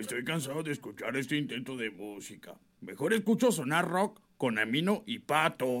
Estoy 0.00 0.24
cansado 0.24 0.62
de 0.62 0.72
escuchar 0.72 1.14
este 1.18 1.36
intento 1.36 1.76
de 1.76 1.90
música. 1.90 2.54
Mejor 2.80 3.12
escucho 3.12 3.52
sonar 3.52 3.86
rock 3.86 4.18
con 4.38 4.58
Amino 4.58 5.02
y 5.04 5.18
Pato. 5.18 5.80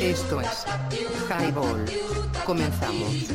esto 0.00 0.40
es 0.40 0.64
Highball. 1.28 1.84
Comenzamos. 2.44 3.30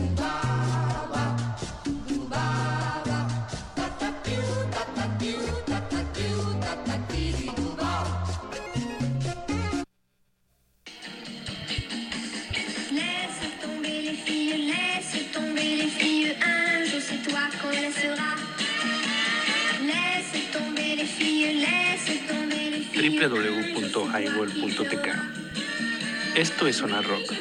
Esto 26.40 26.68
es 26.68 26.78
Sonar 26.78 27.04
Rock, 27.06 27.34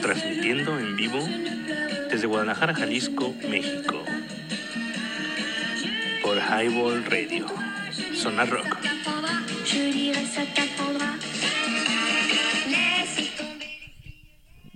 transmitiendo 0.00 0.78
en 0.78 0.94
vivo 0.94 1.18
desde 2.08 2.28
Guadalajara, 2.28 2.72
Jalisco, 2.72 3.34
México. 3.50 4.00
Por 6.22 6.36
Highball 6.36 7.04
Radio. 7.06 7.46
Sonar 8.14 8.48
Rock. 8.48 8.76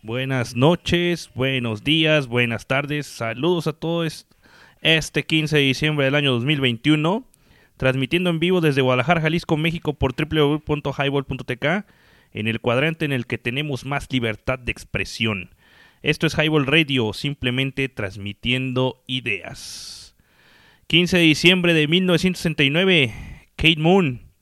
Buenas 0.03 0.57
noches, 0.57 1.31
buenos 1.33 1.85
días, 1.85 2.27
buenas 2.27 2.67
tardes, 2.67 3.07
saludos 3.07 3.69
a 3.69 3.75
todos 3.75 4.27
este 4.81 5.25
15 5.25 5.57
de 5.59 5.63
diciembre 5.63 6.07
del 6.07 6.17
año 6.17 6.33
2021, 6.33 7.25
transmitiendo 7.77 8.31
en 8.31 8.41
vivo 8.41 8.61
desde 8.61 8.83
Guadalajara, 8.83 9.21
Jalisco, 9.21 9.57
México 9.57 9.93
por 9.95 10.15
www.highball.tk 10.17 11.85
en 12.33 12.49
el 12.49 12.61
cuadrante 12.61 13.05
en 13.05 13.13
el 13.13 13.27
que 13.27 13.39
tenemos 13.39 13.85
más 13.85 14.09
libertad 14.11 14.59
de 14.59 14.73
expresión. 14.73 15.55
Esto 16.03 16.27
es 16.27 16.35
Highball 16.37 16.67
Radio, 16.67 17.13
simplemente 17.13 17.89
transmitiendo 17.89 19.03
ideas. 19.07 20.17
15 20.89 21.17
de 21.17 21.23
diciembre 21.23 21.75
de 21.75 21.89
1969, 21.89 23.15
Kate 23.57 23.77
Moon 23.79 24.33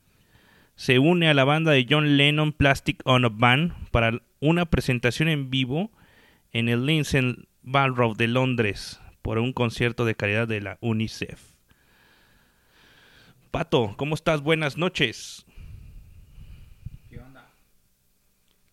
se 0.74 0.98
une 0.98 1.28
a 1.28 1.34
la 1.34 1.44
banda 1.44 1.72
de 1.72 1.86
John 1.88 2.16
Lennon 2.16 2.52
Plastic 2.52 3.02
on 3.04 3.26
a 3.26 3.28
Band 3.28 3.74
para 3.90 4.22
una 4.40 4.64
presentación 4.64 5.28
en 5.28 5.50
vivo 5.50 5.92
en 6.52 6.70
el 6.70 6.86
Lincoln 6.86 7.46
Ballroom 7.62 8.14
de 8.14 8.28
Londres 8.28 8.98
por 9.20 9.38
un 9.38 9.52
concierto 9.52 10.06
de 10.06 10.14
caridad 10.14 10.48
de 10.48 10.62
la 10.62 10.78
UNICEF. 10.80 11.38
Pato, 13.50 13.94
¿cómo 13.98 14.14
estás? 14.14 14.40
Buenas 14.40 14.78
noches. 14.78 15.44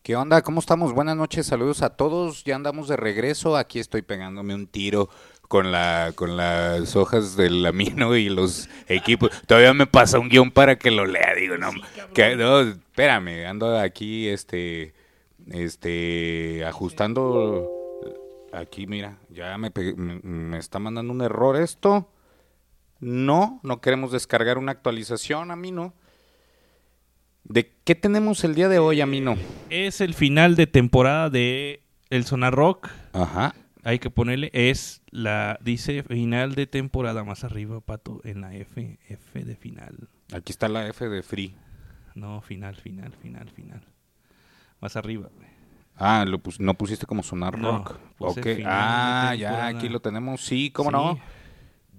¿Qué 0.07 0.16
onda? 0.16 0.41
¿Cómo 0.41 0.62
estamos? 0.62 0.94
Buenas 0.94 1.18
noches, 1.18 1.47
saludos 1.47 1.81
a 1.81 1.90
todos. 1.90 2.45
Ya 2.45 2.56
andamos 2.56 2.88
de 2.88 2.95
regreso. 2.95 3.57
Aquí 3.57 3.78
estoy 3.78 4.03
pegándome 4.03 4.56
un 4.56 4.66
tiro 4.66 5.09
con 5.50 5.73
la 5.73 6.13
con 6.16 6.38
las 6.38 6.95
hojas 6.95 7.35
del 7.35 7.66
amino 7.66 8.16
y 8.16 8.29
los 8.29 8.69
equipos. 8.88 9.31
Todavía 9.46 9.73
me 9.73 9.85
pasa 9.85 10.17
un 10.17 10.29
guion 10.29 10.51
para 10.51 10.78
que 10.78 10.91
lo 10.91 11.06
lea. 11.06 11.34
Digo, 11.35 11.57
no, 11.57 11.72
que, 12.13 12.38
no, 12.38 12.62
espérame, 12.62 13.47
ando 13.47 13.78
aquí, 13.78 14.29
este, 14.29 14.94
este, 15.51 16.63
ajustando. 16.63 17.69
Aquí, 18.53 18.88
mira, 18.88 19.17
ya 19.29 19.57
me, 19.57 19.73
me, 19.75 20.22
me 20.23 20.57
está 20.57 20.79
mandando 20.79 21.12
un 21.12 21.22
error 21.22 21.57
esto. 21.57 22.09
No, 23.01 23.59
no 23.62 23.81
queremos 23.81 24.13
descargar 24.13 24.57
una 24.57 24.72
actualización, 24.72 25.51
Amino. 25.51 25.94
¿De 27.50 27.72
qué 27.84 27.96
tenemos 27.96 28.44
el 28.44 28.56
día 28.56 28.68
de 28.68 28.80
hoy, 28.80 29.02
Amino? 29.02 29.35
Es 29.69 30.02
el 30.02 30.13
final 30.13 30.56
de 30.56 30.68
temporada 30.68 31.30
de 31.30 31.81
El 32.09 32.25
Sonar 32.25 32.53
Rock. 32.53 32.90
Ajá. 33.13 33.56
Hay 33.84 34.00
que 34.00 34.09
ponerle, 34.09 34.50
es 34.53 35.02
la, 35.12 35.58
dice 35.62 36.03
final 36.03 36.56
de 36.56 36.68
temporada 36.68 37.24
más 37.24 37.46
arriba, 37.46 37.80
Pato, 37.80 38.19
en 38.25 38.41
la 38.41 38.53
F, 38.53 39.00
F 39.08 39.44
de 39.46 39.56
final. 39.56 40.09
Aquí 40.34 40.52
está 40.52 40.68
la 40.68 40.88
F 40.90 41.08
de 41.08 41.24
Free. 41.24 41.56
No, 42.16 42.41
final, 42.41 42.75
final, 42.75 43.13
final, 43.13 43.50
final. 43.50 43.81
Más 44.81 44.97
arriba. 44.97 45.29
Ah, 45.96 46.25
lo 46.28 46.40
pus- 46.40 46.59
no 46.59 46.74
pusiste 46.74 47.06
como 47.06 47.24
sonar 47.24 47.58
No, 47.58 47.78
rock. 47.79 47.97
puse 48.18 48.40
ok. 48.41 48.46
final 48.46 48.58
de 48.58 48.66
Ah, 48.68 49.35
ya, 49.35 49.68
aquí 49.68 49.88
lo 49.88 50.02
tenemos. 50.02 50.41
Sí, 50.41 50.69
cómo 50.72 50.90
Sí. 50.90 50.96
no. 50.96 51.19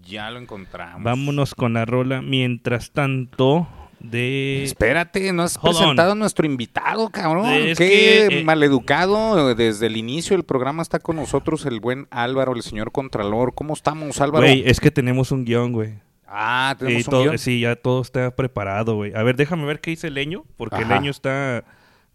Ya 0.02 0.30
lo 0.30 0.38
encontramos. 0.38 1.02
Vámonos 1.02 1.54
con 1.54 1.72
la 1.72 1.84
rola. 1.86 2.20
Mientras 2.22 2.90
tanto, 2.92 3.66
de. 4.00 4.62
Espérate, 4.64 5.32
no 5.32 5.42
has 5.42 5.56
Hold 5.56 5.76
presentado 5.76 6.12
a 6.12 6.14
nuestro 6.14 6.46
invitado, 6.46 7.08
cabrón. 7.10 7.46
Es 7.50 7.78
Qué 7.78 8.26
que, 8.28 8.38
eh, 8.40 8.44
maleducado. 8.44 9.54
Desde 9.54 9.86
el 9.86 9.96
inicio 9.96 10.36
del 10.36 10.44
programa 10.44 10.82
está 10.82 10.98
con 10.98 11.16
nosotros 11.16 11.66
el 11.66 11.80
buen 11.80 12.06
Álvaro, 12.10 12.54
el 12.54 12.62
señor 12.62 12.92
Contralor. 12.92 13.54
¿Cómo 13.54 13.74
estamos, 13.74 14.20
Álvaro? 14.20 14.46
Güey, 14.46 14.62
es 14.66 14.80
que 14.80 14.90
tenemos 14.90 15.32
un 15.32 15.44
guion, 15.44 15.72
güey. 15.72 15.94
ah, 16.26 16.74
tenemos 16.78 17.08
un 17.08 17.22
guion. 17.22 17.38
Sí, 17.38 17.60
ya 17.60 17.76
todo 17.76 18.02
está 18.02 18.34
preparado, 18.34 18.94
güey. 18.96 19.14
A 19.14 19.22
ver, 19.22 19.36
déjame 19.36 19.64
ver 19.64 19.80
qué 19.80 19.90
dice 19.90 20.10
Leño, 20.10 20.44
porque 20.56 20.76
Ajá. 20.76 20.96
Leño 20.96 21.10
está 21.10 21.64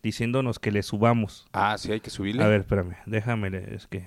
diciéndonos 0.01 0.59
que 0.59 0.71
le 0.71 0.83
subamos. 0.83 1.45
Ah, 1.53 1.75
sí, 1.77 1.91
hay 1.91 1.99
que 1.99 2.09
subirle. 2.09 2.43
A 2.43 2.47
ver, 2.47 2.61
espérame, 2.61 2.95
déjame, 3.05 3.47
es 3.73 3.87
que... 3.87 4.05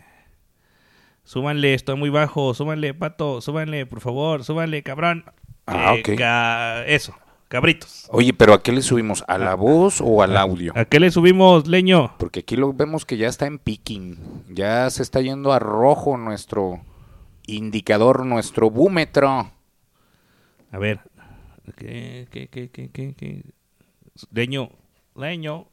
Súbanle, 1.25 1.75
está 1.75 1.97
muy 1.97 2.09
bajo, 2.09 2.55
súbanle, 2.55 2.95
pato, 2.95 3.41
súbanle, 3.41 3.85
por 3.87 4.01
favor, 4.01 4.45
súbanle, 4.45 4.83
cabrón. 4.85 5.25
Ah, 5.67 5.95
Eh, 5.97 6.01
ok. 6.01 6.87
Eso, 6.89 7.15
cabritos. 7.49 8.07
Oye, 8.11 8.33
pero 8.33 8.55
¿a 8.55 8.62
qué 8.62 8.73
le 8.73 8.83
subimos? 8.83 9.25
¿A 9.29 9.39
la 9.39 9.55
voz 9.55 10.01
o 10.01 10.23
al 10.23 10.37
audio? 10.37 10.73
¿A 10.77 10.84
qué 10.84 11.01
le 11.01 11.10
subimos, 11.10 11.66
Leño? 11.66 12.15
Porque 12.19 12.41
aquí 12.41 12.57
lo 12.57 12.72
vemos 12.72 13.04
que 13.04 13.16
ya 13.16 13.28
está 13.28 13.47
en 13.47 13.59
picking. 13.59 14.45
Ya 14.48 14.89
se 14.91 15.03
está 15.03 15.21
yendo 15.21 15.53
a 15.53 15.59
rojo 15.59 16.16
nuestro 16.16 16.81
indicador, 17.47 18.27
nuestro 18.27 18.71
búmetro. 18.71 19.51
A 20.72 20.78
ver, 20.78 21.01
¿qué, 21.77 22.27
qué, 22.31 22.48
qué, 22.48 22.71
qué, 22.71 22.91
qué, 22.91 23.15
qué? 23.15 23.45
Leño, 24.33 24.71
Leño, 25.15 25.66
Leño. 25.66 25.69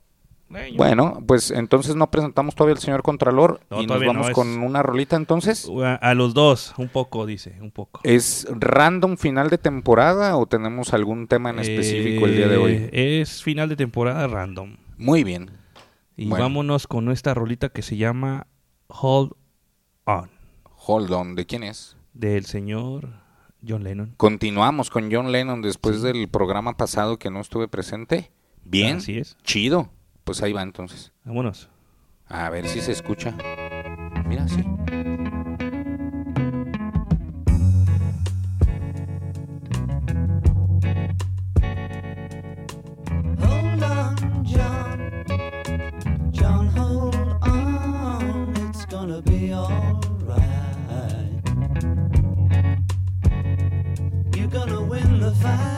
Bueno, 0.76 1.22
pues 1.28 1.52
entonces 1.52 1.96
no 1.96 2.10
presentamos 2.12 2.56
todavía 2.56 2.74
al 2.76 2.80
señor 2.82 3.04
Contralor 3.04 3.60
No, 3.70 3.82
y 3.82 3.88
nos 3.88 4.00
no, 4.02 4.08
vamos 4.08 4.28
es- 4.30 4.34
con 4.34 4.48
una 4.62 4.82
rolita 4.84 5.16
entonces. 5.16 5.70
A, 6.02 6.14
los 6.14 6.34
dos, 6.34 6.74
un 6.78 6.90
poco, 6.90 7.26
dice, 7.26 7.58
un 7.62 7.72
poco. 7.72 8.00
¿Es 8.04 8.48
random 8.50 9.18
final 9.18 9.50
de 9.50 9.58
temporada 9.58 10.38
o 10.38 10.46
tenemos 10.46 10.94
algún 10.94 11.28
tema 11.28 11.50
en 11.50 11.60
específico 11.60 12.26
el 12.26 12.36
día 12.36 12.48
de 12.48 12.58
hoy? 12.58 12.72
Eh, 12.92 13.22
Es 13.22 13.44
final 13.44 13.70
de 13.70 13.76
temporada 13.76 14.28
random. 14.28 14.78
Muy 14.98 15.24
bien. 15.24 15.52
Y 16.16 16.28
Bueno. 16.28 16.44
vámonos 16.46 16.88
con 16.88 17.10
esta 17.12 17.34
rolita 17.34 17.70
que 17.70 17.82
se 17.82 17.98
llama 17.98 18.48
Hold 18.88 19.32
On, 20.06 20.30
Hold 20.86 21.12
on, 21.12 21.36
¿de 21.36 21.46
quién 21.46 21.64
es? 21.64 21.98
del 22.14 22.46
señor 22.46 23.10
John 23.68 23.84
Lennon. 23.84 24.14
Continuamos 24.18 24.90
con 24.92 25.10
John 25.12 25.32
Lennon 25.32 25.62
después 25.62 26.02
del 26.02 26.28
programa 26.30 26.78
pasado 26.78 27.18
que 27.18 27.32
no 27.32 27.40
estuve 27.40 27.68
presente. 27.68 28.32
Bien, 28.66 28.98
Así 28.98 29.18
es. 29.18 29.38
chido. 29.44 29.90
Pues 30.24 30.42
ahí 30.42 30.54
va 30.54 30.62
entonces. 30.62 31.12
Vámonos. 31.24 31.70
A 32.28 32.50
ver 32.50 32.68
si 32.68 32.82
se 32.82 32.92
escucha. 32.92 33.34
Mira, 34.26 34.48
sí. 34.48 34.64
gonna 54.54 54.82
win 54.82 55.20
the 55.20 55.32
fight. 55.32 55.73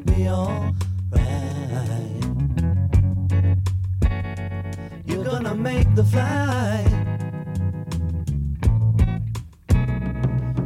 Gonna 0.00 0.16
be 0.16 0.28
alright. 0.28 0.74
You're 5.06 5.24
gonna 5.24 5.54
make 5.54 5.94
the 5.94 6.04
flight. 6.04 6.90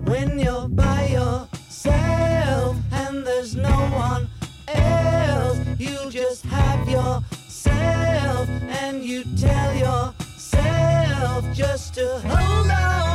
When 0.04 0.38
you're 0.38 0.68
by 0.68 1.08
yourself 1.08 2.76
and 2.92 3.26
there's 3.26 3.54
no 3.54 3.76
one 3.92 4.28
else, 4.68 5.58
you 5.78 6.10
just 6.10 6.44
have 6.46 6.88
yourself 6.88 8.48
and 8.80 9.04
you 9.04 9.24
tell 9.36 9.74
yourself 9.74 11.44
just 11.54 11.94
to 11.94 12.20
hold 12.24 12.70
on. 12.70 13.07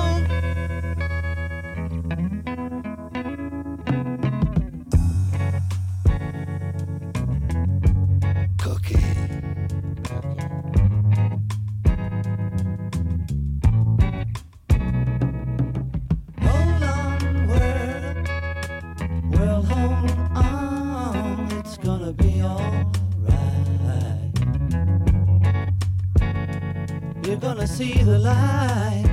You're 27.63 27.67
see 27.69 28.03
the 28.03 28.19
light. 28.19 29.12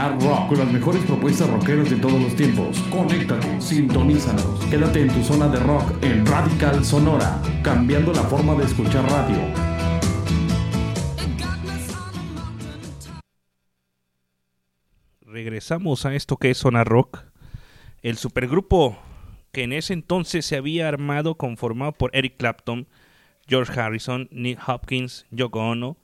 Sonar 0.00 0.22
Rock 0.22 0.48
con 0.48 0.58
las 0.58 0.72
mejores 0.72 1.04
propuestas 1.04 1.50
rockeras 1.50 1.90
de 1.90 1.96
todos 1.96 2.18
los 2.18 2.34
tiempos. 2.34 2.78
Conéctate, 2.90 3.60
sintonízanos. 3.60 4.64
Quédate 4.70 5.02
en 5.02 5.08
tu 5.08 5.22
zona 5.22 5.46
de 5.48 5.60
rock 5.60 5.92
en 6.02 6.24
Radical 6.24 6.82
Sonora, 6.82 7.38
cambiando 7.62 8.10
la 8.14 8.22
forma 8.22 8.54
de 8.54 8.64
escuchar 8.64 9.04
radio. 9.10 9.36
regresamos 15.22 16.06
a 16.06 16.14
esto 16.14 16.38
que 16.38 16.50
es 16.50 16.56
Zona 16.56 16.82
Rock. 16.82 17.24
El 18.02 18.16
supergrupo 18.16 18.98
que 19.52 19.64
en 19.64 19.74
ese 19.74 19.92
entonces 19.92 20.46
se 20.46 20.56
había 20.56 20.88
armado 20.88 21.34
conformado 21.34 21.92
por 21.92 22.10
Eric 22.16 22.38
Clapton, 22.38 22.88
George 23.46 23.78
Harrison, 23.78 24.28
Nick 24.32 24.66
Hopkins, 24.66 25.26
Yoko 25.30 25.60
Ono, 25.60 25.98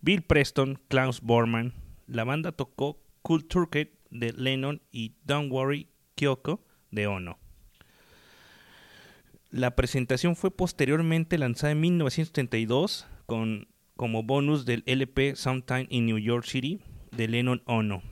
Bill 0.00 0.22
Preston, 0.22 0.78
Klaus 0.86 1.20
Bormann. 1.20 1.74
La 2.06 2.22
banda 2.22 2.52
tocó 2.52 3.02
Cool 3.22 3.46
Turkey 3.46 3.90
de 4.10 4.32
Lennon 4.32 4.82
y 4.90 5.14
Don't 5.24 5.50
Worry 5.50 5.88
Kyoko 6.14 6.64
de 6.90 7.06
Ono. 7.06 7.38
La 9.50 9.76
presentación 9.76 10.36
fue 10.36 10.50
posteriormente 10.50 11.36
lanzada 11.38 11.72
en 11.72 11.80
1932 11.80 13.06
con, 13.26 13.68
como 13.96 14.22
bonus 14.22 14.64
del 14.64 14.82
LP 14.86 15.36
Sometime 15.36 15.86
in 15.90 16.06
New 16.06 16.18
York 16.18 16.44
City 16.46 16.80
de 17.10 17.28
Lennon 17.28 17.62
Ono. 17.66 18.02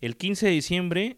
El 0.00 0.16
15 0.16 0.46
de 0.46 0.52
diciembre, 0.52 1.16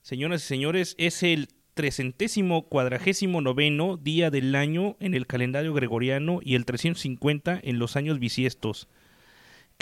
señoras 0.00 0.42
y 0.42 0.46
señores, 0.46 0.94
es 0.98 1.22
el 1.22 1.48
trecentésimo 1.74 2.68
cuadragésimo 2.68 3.40
noveno 3.40 3.96
día 3.96 4.30
del 4.30 4.54
año 4.54 4.96
en 5.00 5.14
el 5.14 5.26
calendario 5.26 5.72
gregoriano 5.72 6.40
y 6.42 6.54
el 6.54 6.64
350 6.64 7.60
en 7.62 7.78
los 7.78 7.96
años 7.96 8.18
bisiestos. 8.18 8.88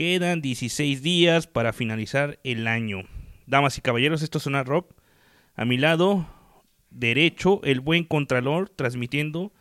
Quedan 0.01 0.41
16 0.41 1.03
días 1.03 1.47
para 1.47 1.75
finalizar 1.75 2.39
el 2.43 2.69
año. 2.69 3.03
Damas 3.47 3.77
y 3.77 3.83
caballeros, 3.83 4.23
esto 4.23 4.39
es 4.39 4.47
una 4.47 4.65
rock. 4.65 4.95
A 5.57 5.67
mi 5.67 5.77
lado 5.77 6.27
derecho, 6.89 7.61
el 7.65 7.81
buen 7.81 8.05
Contralor, 8.05 8.71
transmitiendo 8.71 9.53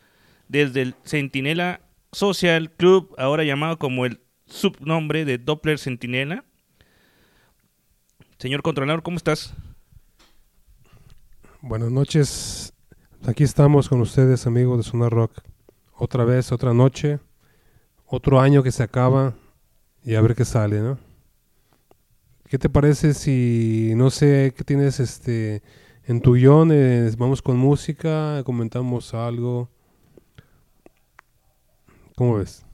desde 0.48 0.80
el 0.80 0.94
Centinela 1.04 1.82
Social 2.10 2.70
Club, 2.70 3.14
ahora 3.18 3.44
llamado 3.44 3.78
como 3.78 4.06
el 4.06 4.22
subnombre 4.46 5.26
de 5.26 5.36
Doppler 5.36 5.78
Centinela. 5.78 6.46
Señor 8.38 8.62
Contralor, 8.62 9.02
¿cómo 9.02 9.18
estás? 9.18 9.52
Buenas 11.60 11.90
noches. 11.90 12.72
Aquí 13.26 13.44
estamos 13.44 13.90
con 13.90 14.00
ustedes, 14.00 14.46
amigos 14.46 14.78
de 14.78 14.90
Sonar 14.90 15.12
Rock. 15.12 15.42
Otra 15.92 16.24
vez, 16.24 16.50
otra 16.50 16.72
noche, 16.72 17.18
otro 18.06 18.40
año 18.40 18.62
que 18.62 18.72
se 18.72 18.82
acaba 18.82 19.34
y 20.04 20.14
a 20.14 20.20
ver 20.20 20.34
qué 20.34 20.44
sale, 20.44 20.80
¿no? 20.80 20.98
¿Qué 22.48 22.58
te 22.58 22.68
parece 22.68 23.14
si, 23.14 23.92
no 23.94 24.10
sé, 24.10 24.52
qué 24.56 24.64
tienes 24.64 24.98
este 24.98 25.62
en 26.04 26.20
tu 26.20 26.34
guion? 26.34 26.70
eh, 26.72 27.10
vamos 27.16 27.42
con 27.42 27.56
música, 27.56 28.42
comentamos 28.44 29.14
algo. 29.14 29.68
¿Cómo 32.16 32.36
ves? 32.38 32.64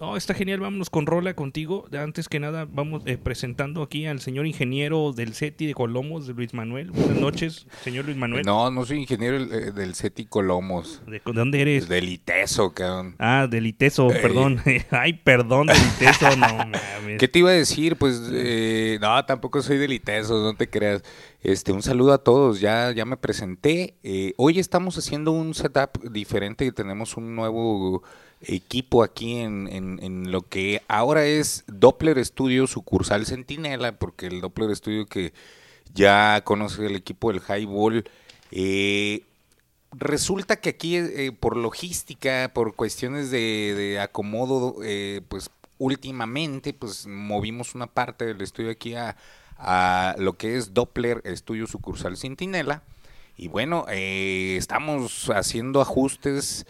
No, 0.00 0.16
está 0.16 0.32
genial, 0.32 0.60
vámonos 0.60 0.90
con 0.90 1.06
Rola 1.06 1.34
contigo. 1.34 1.86
Antes 1.92 2.28
que 2.28 2.38
nada, 2.38 2.68
vamos 2.70 3.02
eh, 3.06 3.18
presentando 3.18 3.82
aquí 3.82 4.06
al 4.06 4.20
señor 4.20 4.46
ingeniero 4.46 5.12
del 5.12 5.34
CETI 5.34 5.66
de 5.66 5.74
Colomos, 5.74 6.28
de 6.28 6.34
Luis 6.34 6.54
Manuel. 6.54 6.92
Buenas 6.92 7.16
noches, 7.18 7.66
señor 7.82 8.04
Luis 8.04 8.16
Manuel. 8.16 8.46
No, 8.46 8.70
no 8.70 8.84
soy 8.86 8.98
ingeniero 9.00 9.38
eh, 9.38 9.72
del 9.72 9.96
CETI 9.96 10.26
Colomos. 10.26 11.02
¿De, 11.04 11.20
de 11.24 11.32
dónde 11.32 11.60
eres? 11.62 11.88
Del 11.88 12.08
ITESO, 12.10 12.72
cabrón. 12.74 13.16
Ah, 13.18 13.48
del 13.50 13.66
ITESO, 13.66 14.12
Eh. 14.12 14.18
perdón. 14.22 14.60
Ay, 14.92 15.14
perdón, 15.14 15.66
del 15.66 15.76
ITESO, 15.76 16.36
no 16.36 16.46
mames. 16.56 17.18
¿Qué 17.18 17.26
te 17.26 17.40
iba 17.40 17.50
a 17.50 17.54
decir? 17.54 17.96
Pues, 17.96 18.22
eh, 18.32 18.98
no, 19.00 19.24
tampoco 19.24 19.60
soy 19.62 19.78
del 19.78 19.92
ITESO, 19.94 20.40
no 20.44 20.54
te 20.54 20.70
creas. 20.70 21.02
Este, 21.42 21.72
un 21.72 21.82
saludo 21.82 22.12
a 22.12 22.18
todos, 22.18 22.60
ya, 22.60 22.92
ya 22.92 23.04
me 23.04 23.16
presenté. 23.16 23.96
Eh, 24.04 24.32
hoy 24.36 24.60
estamos 24.60 24.96
haciendo 24.96 25.32
un 25.32 25.54
setup 25.54 26.00
diferente 26.12 26.64
y 26.64 26.70
tenemos 26.70 27.16
un 27.16 27.34
nuevo 27.34 28.04
equipo 28.40 29.02
aquí 29.02 29.36
en, 29.38 29.68
en- 29.72 30.30
lo 30.32 30.42
que 30.42 30.82
ahora 30.88 31.24
es 31.26 31.64
Doppler 31.66 32.24
Studio 32.24 32.66
sucursal 32.66 33.26
Centinela, 33.26 33.98
porque 33.98 34.26
el 34.26 34.40
Doppler 34.40 34.74
Studio 34.76 35.06
que 35.06 35.32
ya 35.94 36.42
conoce 36.44 36.86
el 36.86 36.96
equipo 36.96 37.32
del 37.32 37.42
Highball, 37.42 38.04
eh, 38.50 39.22
resulta 39.92 40.56
que 40.60 40.70
aquí 40.70 40.96
eh, 40.96 41.32
por 41.38 41.56
logística, 41.56 42.50
por 42.54 42.74
cuestiones 42.74 43.30
de, 43.30 43.98
acomodo, 44.00 44.76
eh, 44.84 45.22
pues 45.28 45.50
últimamente 45.78 46.72
pues 46.74 47.06
movimos 47.06 47.74
una 47.74 47.86
parte 47.86 48.26
del 48.26 48.40
estudio 48.42 48.70
aquí 48.70 48.94
a, 48.94 49.16
a 49.56 50.14
lo 50.18 50.36
que 50.36 50.56
es 50.56 50.74
Doppler 50.74 51.22
Estudio 51.24 51.66
Sucursal 51.66 52.16
Centinela. 52.16 52.82
Y 53.36 53.48
bueno, 53.48 53.86
eh, 53.88 54.56
estamos 54.58 55.30
haciendo 55.30 55.80
ajustes. 55.80 56.66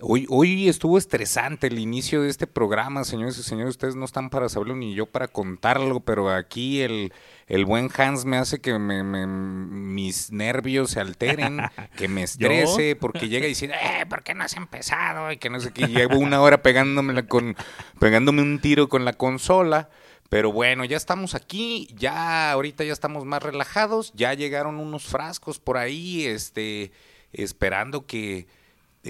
Hoy, 0.00 0.26
hoy 0.28 0.68
estuvo 0.68 0.96
estresante 0.96 1.66
el 1.66 1.78
inicio 1.80 2.22
de 2.22 2.28
este 2.28 2.46
programa, 2.46 3.02
señores 3.02 3.36
y 3.38 3.42
señores. 3.42 3.70
Ustedes 3.70 3.96
no 3.96 4.04
están 4.04 4.30
para 4.30 4.48
saberlo 4.48 4.76
ni 4.76 4.94
yo 4.94 5.06
para 5.06 5.26
contarlo, 5.26 5.98
pero 6.00 6.30
aquí 6.30 6.82
el, 6.82 7.12
el 7.48 7.64
buen 7.64 7.90
Hans 7.96 8.24
me 8.24 8.36
hace 8.36 8.60
que 8.60 8.78
me- 8.78 9.02
me- 9.02 9.26
mis 9.26 10.30
nervios 10.30 10.92
se 10.92 11.00
alteren, 11.00 11.58
que 11.96 12.06
me 12.06 12.22
estrese, 12.22 12.94
porque 12.94 13.28
llega 13.28 13.46
diciendo, 13.48 13.76
eh, 13.82 14.06
¿por 14.06 14.22
qué 14.22 14.34
no 14.34 14.44
has 14.44 14.56
empezado? 14.56 15.32
Y 15.32 15.36
que 15.38 15.50
no 15.50 15.58
sé 15.58 15.72
qué. 15.72 15.88
Llevo 15.88 16.18
una 16.18 16.40
hora 16.42 16.62
pegándome, 16.62 17.26
con, 17.26 17.56
pegándome 17.98 18.42
un 18.42 18.60
tiro 18.60 18.88
con 18.88 19.04
la 19.04 19.14
consola. 19.14 19.90
Pero 20.28 20.52
bueno, 20.52 20.84
ya 20.84 20.96
estamos 20.96 21.34
aquí, 21.34 21.88
ya 21.96 22.52
ahorita 22.52 22.84
ya 22.84 22.92
estamos 22.92 23.24
más 23.24 23.42
relajados, 23.42 24.12
ya 24.14 24.34
llegaron 24.34 24.76
unos 24.78 25.06
frascos 25.06 25.58
por 25.58 25.78
ahí, 25.78 26.24
este, 26.26 26.92
esperando 27.32 28.04
que 28.06 28.46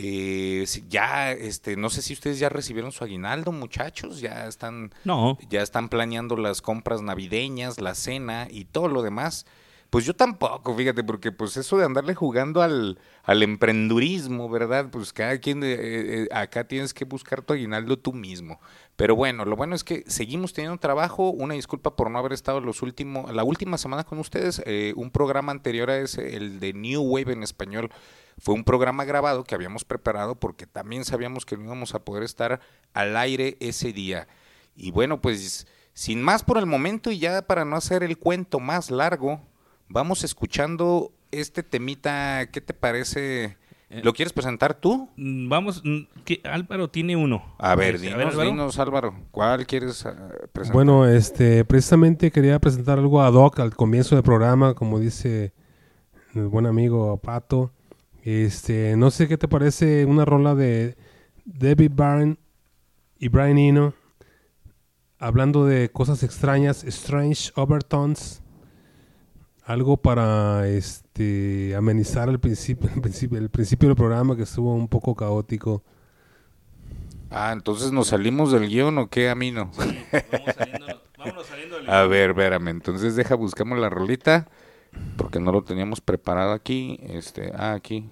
eh, 0.01 0.65
ya, 0.89 1.33
este, 1.33 1.77
no 1.77 1.91
sé 1.91 2.03
si 2.03 2.13
ustedes 2.13 2.39
ya 2.39 2.49
recibieron 2.49 2.93
su 2.93 3.03
aguinaldo, 3.05 3.51
muchachos, 3.53 4.21
ya 4.21 4.47
están, 4.47 4.93
No. 5.05 5.37
ya 5.51 5.63
están 5.63 5.89
planeando 5.89 6.37
las 6.37 6.63
compras 6.63 7.03
navideñas, 7.03 7.81
la 7.81 7.95
cena 7.95 8.47
y 8.51 8.65
todo 8.65 8.89
lo 8.89 9.03
demás. 9.03 9.45
Pues 9.91 10.05
yo 10.05 10.15
tampoco, 10.15 10.75
fíjate, 10.77 11.03
porque 11.03 11.33
pues 11.33 11.57
eso 11.57 11.79
de 11.79 11.87
andarle 11.87 12.15
jugando 12.15 12.61
al, 12.61 12.99
al 13.23 13.43
emprendurismo, 13.43 14.51
¿verdad? 14.51 14.91
Pues 14.91 15.15
cada 15.15 15.39
quien, 15.39 15.63
eh, 15.65 15.77
eh, 15.79 16.29
acá 16.31 16.65
tienes 16.69 16.93
que 16.93 17.07
buscar 17.07 17.41
tu 17.41 17.55
aguinaldo 17.55 17.99
tú 17.99 18.13
mismo. 18.13 18.61
Pero 18.97 19.17
bueno, 19.17 19.47
lo 19.47 19.57
bueno 19.57 19.75
es 19.75 19.85
que 19.85 20.05
seguimos 20.07 20.53
teniendo 20.53 20.79
trabajo. 20.79 21.31
Una 21.31 21.55
disculpa 21.55 21.97
por 21.97 22.11
no 22.11 22.19
haber 22.19 22.35
estado 22.35 22.61
los 22.61 22.83
últimos, 22.83 23.33
la 23.35 23.45
última 23.45 23.79
semana 23.79 24.05
con 24.05 24.19
ustedes. 24.19 24.61
Eh, 24.67 24.93
un 24.95 25.11
programa 25.11 25.53
anterior 25.53 25.89
a 25.91 25.97
ese, 25.99 26.37
el 26.37 26.61
de 26.61 26.75
New 26.75 27.01
Wave 27.03 27.33
en 27.33 27.43
español, 27.43 27.91
fue 28.39 28.55
un 28.55 28.65
programa 28.65 29.05
grabado 29.05 29.45
que 29.45 29.55
habíamos 29.55 29.85
preparado 29.85 30.37
porque 30.37 30.67
también 30.67 31.05
sabíamos 31.05 31.45
que 31.45 31.57
no 31.57 31.65
íbamos 31.65 31.95
a 31.95 32.05
poder 32.05 32.23
estar 32.23 32.61
al 32.95 33.17
aire 33.17 33.57
ese 33.61 33.93
día. 33.93 34.29
Y 34.77 34.91
bueno, 34.91 35.21
pues 35.21 35.67
sin 35.93 36.23
más 36.23 36.45
por 36.45 36.59
el 36.59 36.67
momento 36.67 37.11
y 37.11 37.19
ya 37.19 37.43
para 37.43 37.65
no 37.65 37.77
hacer 37.77 38.03
el 38.05 38.19
cuento 38.19 38.61
más 38.61 38.91
largo, 38.91 39.41
vamos 39.89 40.23
escuchando 40.23 41.13
este 41.33 41.63
temita. 41.63 42.49
¿Qué 42.53 42.61
te 42.61 42.73
parece? 42.75 43.57
¿Lo 43.91 44.13
quieres 44.13 44.33
presentar 44.33 44.75
tú? 44.75 45.09
Mm, 45.17 45.49
Vamos, 45.49 45.83
mm, 45.83 46.01
que 46.25 46.41
Álvaro 46.45 46.91
tiene 46.91 47.17
uno. 47.17 47.43
A 47.59 47.75
ver, 47.75 47.97
Este, 47.97 48.09
dinos, 48.09 48.35
Álvaro. 48.35 48.51
dinos, 48.51 48.79
Álvaro, 48.79 49.15
¿cuál 49.31 49.67
quieres 49.67 50.05
ah, 50.05 50.15
presentar? 50.53 50.75
Bueno, 50.75 51.07
este, 51.09 51.65
precisamente 51.65 52.31
quería 52.31 52.59
presentar 52.59 52.99
algo 52.99 53.23
ad 53.23 53.33
hoc 53.33 53.59
al 53.61 53.75
comienzo 53.75 54.15
del 54.15 54.23
programa, 54.23 54.75
como 54.75 55.01
dice 55.01 55.53
el 56.35 56.47
buen 56.49 56.67
amigo 56.67 57.17
Pato. 57.17 57.73
Este, 58.29 58.95
no 58.97 59.11
sé 59.11 59.27
qué 59.27 59.39
te 59.39 59.49
parece 59.49 60.05
una 60.05 60.27
rola 60.27 60.55
de 60.55 60.99
David 61.47 61.93
Byrne 61.95 62.37
y 63.19 63.29
Brian 63.29 63.57
Eno 63.57 63.95
hablando 65.19 65.65
de 65.65 65.91
cosas 65.91 66.23
extrañas, 66.23 66.85
strange 66.85 67.51
overtones. 67.55 68.43
Algo 69.65 69.97
para 69.97 70.69
este 70.69 71.75
amenizar 71.75 72.29
el 72.29 72.39
principio, 72.39 72.91
el 72.95 73.01
principio, 73.01 73.39
el 73.39 73.49
principio 73.49 73.89
del 73.89 73.97
programa 73.97 74.37
que 74.37 74.43
estuvo 74.43 74.75
un 74.75 74.89
poco 74.89 75.15
caótico. 75.15 75.83
Ah, 77.31 77.53
entonces 77.55 77.93
nos 77.93 78.09
salimos 78.09 78.53
del 78.53 78.69
guion 78.69 78.99
o 78.99 79.09
qué, 79.09 79.31
Amino? 79.31 79.71
Vamos 79.75 80.55
saliendo, 80.55 81.03
vámonos 81.17 81.47
saliendo 81.47 81.77
del 81.77 81.89
A 81.91 82.03
ver, 82.05 82.31
espérame, 82.31 82.69
entonces 82.69 83.17
deja, 83.17 83.35
buscamos 83.37 83.79
la 83.79 83.89
rolita, 83.89 84.49
porque 85.17 85.41
no 85.41 85.51
lo 85.51 85.63
teníamos 85.63 86.03
preparado 86.03 86.53
aquí. 86.53 87.01
Este, 87.03 87.53
ah, 87.55 87.73
aquí. 87.73 88.11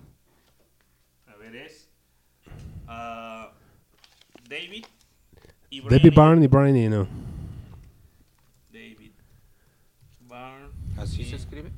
A 1.27 1.37
ver, 1.37 1.57
es 1.57 1.89
ah, 2.87 3.53
David 4.49 4.85
y 5.71 5.81
David 5.81 6.13
Brian 6.15 6.15
Byrne 6.41 6.45
y 6.45 6.49
Brian 6.49 6.77
Eno. 6.77 7.09
David 8.73 9.13
Byrne. 10.21 10.71
¿Así 10.97 11.25
se 11.25 11.37
escribe? 11.37 11.71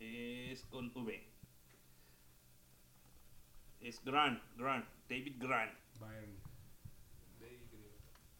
Es 0.00 0.64
con 0.66 0.90
V. 0.94 1.22
Es 3.80 4.02
Grant, 4.04 4.40
Grant, 4.56 4.84
David 5.08 5.34
Grant. 5.38 5.72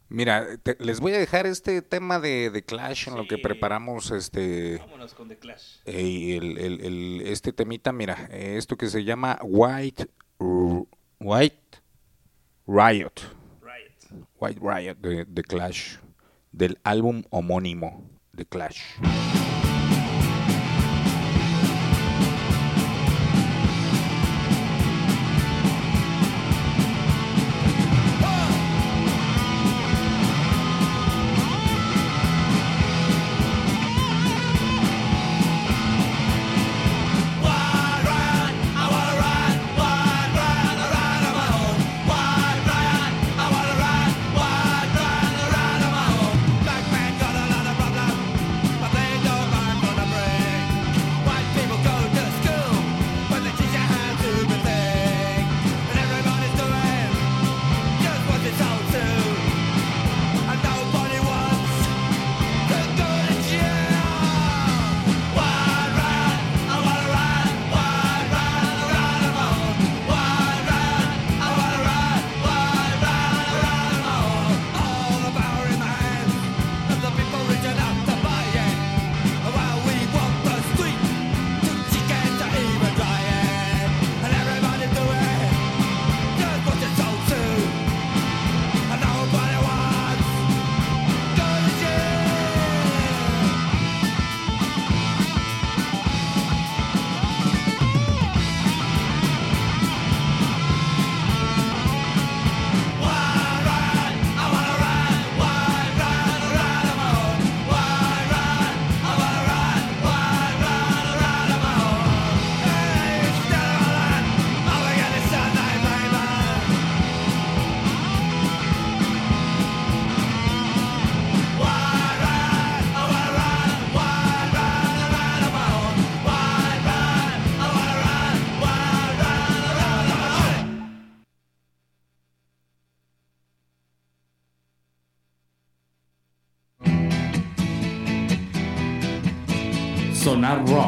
Mira, 0.09 0.55
te- 0.63 0.77
les 0.79 1.01
voy 1.01 1.11
a 1.13 1.17
dejar 1.17 1.45
este 1.47 1.81
tema 1.81 2.17
de, 2.21 2.49
de 2.49 2.63
Clash 2.63 3.09
en 3.09 3.17
lo 3.17 3.27
que 3.27 3.37
preparamos, 3.37 4.11
este, 4.11 4.77
Vámonos 4.77 5.13
con 5.13 5.27
The 5.27 5.37
Clash. 5.37 5.79
eh, 5.83 6.01
y 6.01 6.31
el, 6.37 6.57
el- 6.57 6.79
el- 6.81 7.21
este 7.25 7.51
temita, 7.51 7.91
mira, 7.91 8.29
eh, 8.31 8.55
esto 8.55 8.77
que 8.77 8.87
se 8.87 9.03
llama 9.03 9.37
White, 9.43 10.07
White 11.19 11.81
Riot, 12.67 13.21
Riot. 13.59 14.23
White 14.39 14.59
Riot 14.61 14.97
de, 15.01 15.25
de 15.25 15.43
Clash, 15.43 15.97
del 16.51 16.77
álbum 16.83 17.23
homónimo 17.31 18.07
de 18.33 18.45
Clash. 18.45 18.81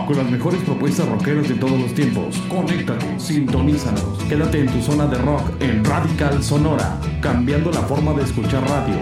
Con 0.10 0.18
las 0.18 0.32
mejores 0.32 0.60
propuestas 0.64 1.08
rockeras 1.08 1.48
de 1.48 1.54
todos 1.54 1.80
los 1.80 1.94
tiempos. 1.94 2.36
Conéctate, 2.50 3.20
sintonízanos. 3.20 4.18
Quédate 4.28 4.62
en 4.62 4.66
tu 4.66 4.82
zona 4.82 5.06
de 5.06 5.20
rock 5.20 5.44
en 5.60 5.86
Radical 5.86 6.42
Sonora, 6.42 7.00
cambiando 7.22 7.70
la 7.70 7.82
forma 7.82 8.14
de 8.14 8.24
escuchar 8.24 8.68
radio. 8.68 8.96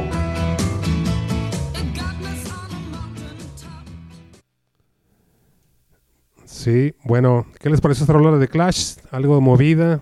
Sí, 6.43 6.93
bueno, 7.05 7.45
¿qué 7.57 7.69
les 7.69 7.79
parece 7.79 8.01
esta 8.01 8.11
rola 8.11 8.37
de 8.37 8.49
Clash? 8.49 8.95
Algo 9.09 9.39
movida 9.39 10.01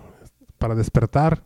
para 0.58 0.74
despertar. 0.74 1.44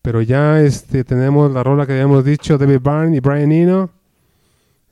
Pero 0.00 0.22
ya 0.22 0.60
este 0.60 1.02
tenemos 1.02 1.50
la 1.50 1.64
rola 1.64 1.86
que 1.86 1.94
habíamos 1.94 2.24
dicho, 2.24 2.56
David 2.56 2.78
Byrne 2.84 3.16
y 3.16 3.18
Brian 3.18 3.50
Eno, 3.50 3.90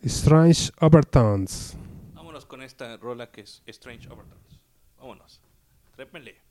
Strange 0.02 0.72
Overtones. 0.80 1.76
Esta 2.76 2.94
rola 2.98 3.30
que 3.30 3.40
es 3.40 3.62
Strange 3.64 4.06
Overtones. 4.10 4.60
Vámonos. 4.98 5.40
Trépenle. 5.92 6.42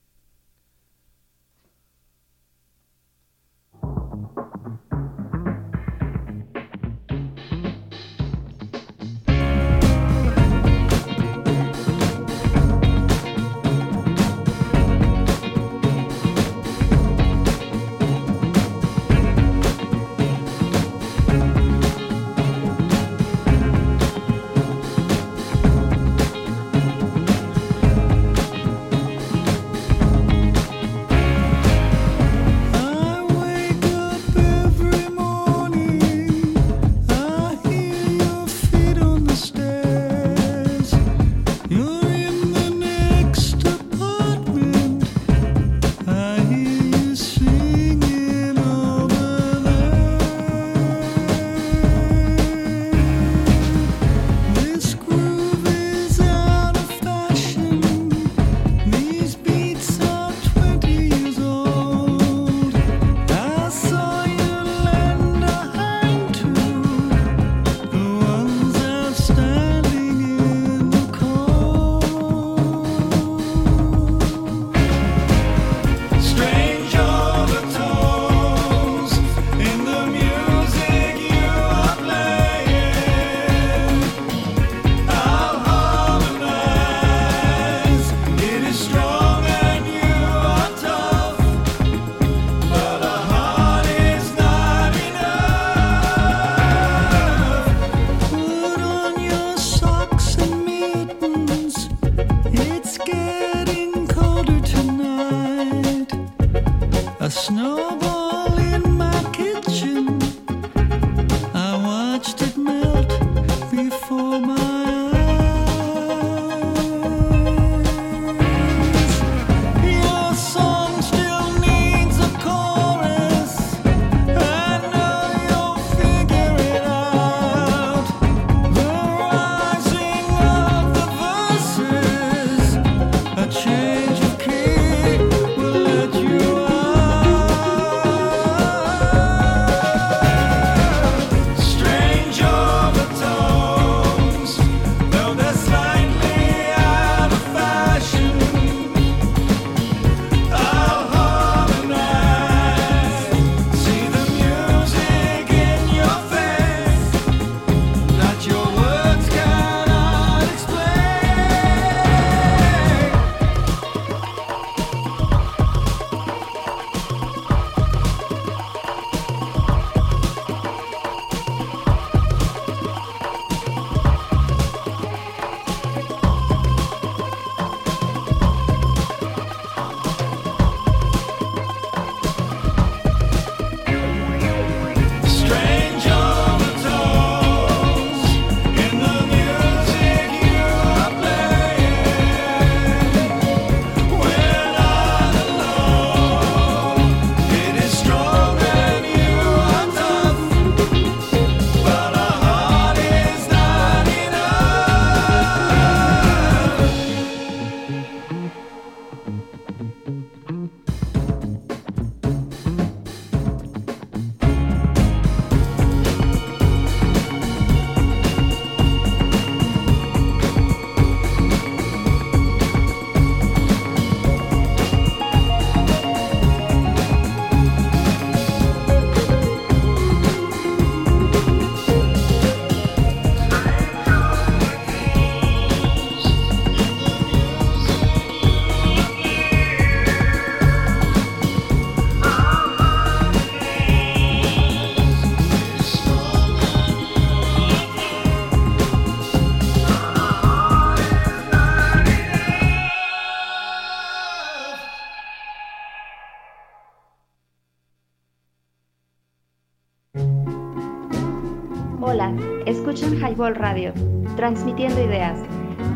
Highball 263.25 263.55
Radio, 263.55 263.91
transmitiendo 264.35 265.03
ideas. 265.03 265.39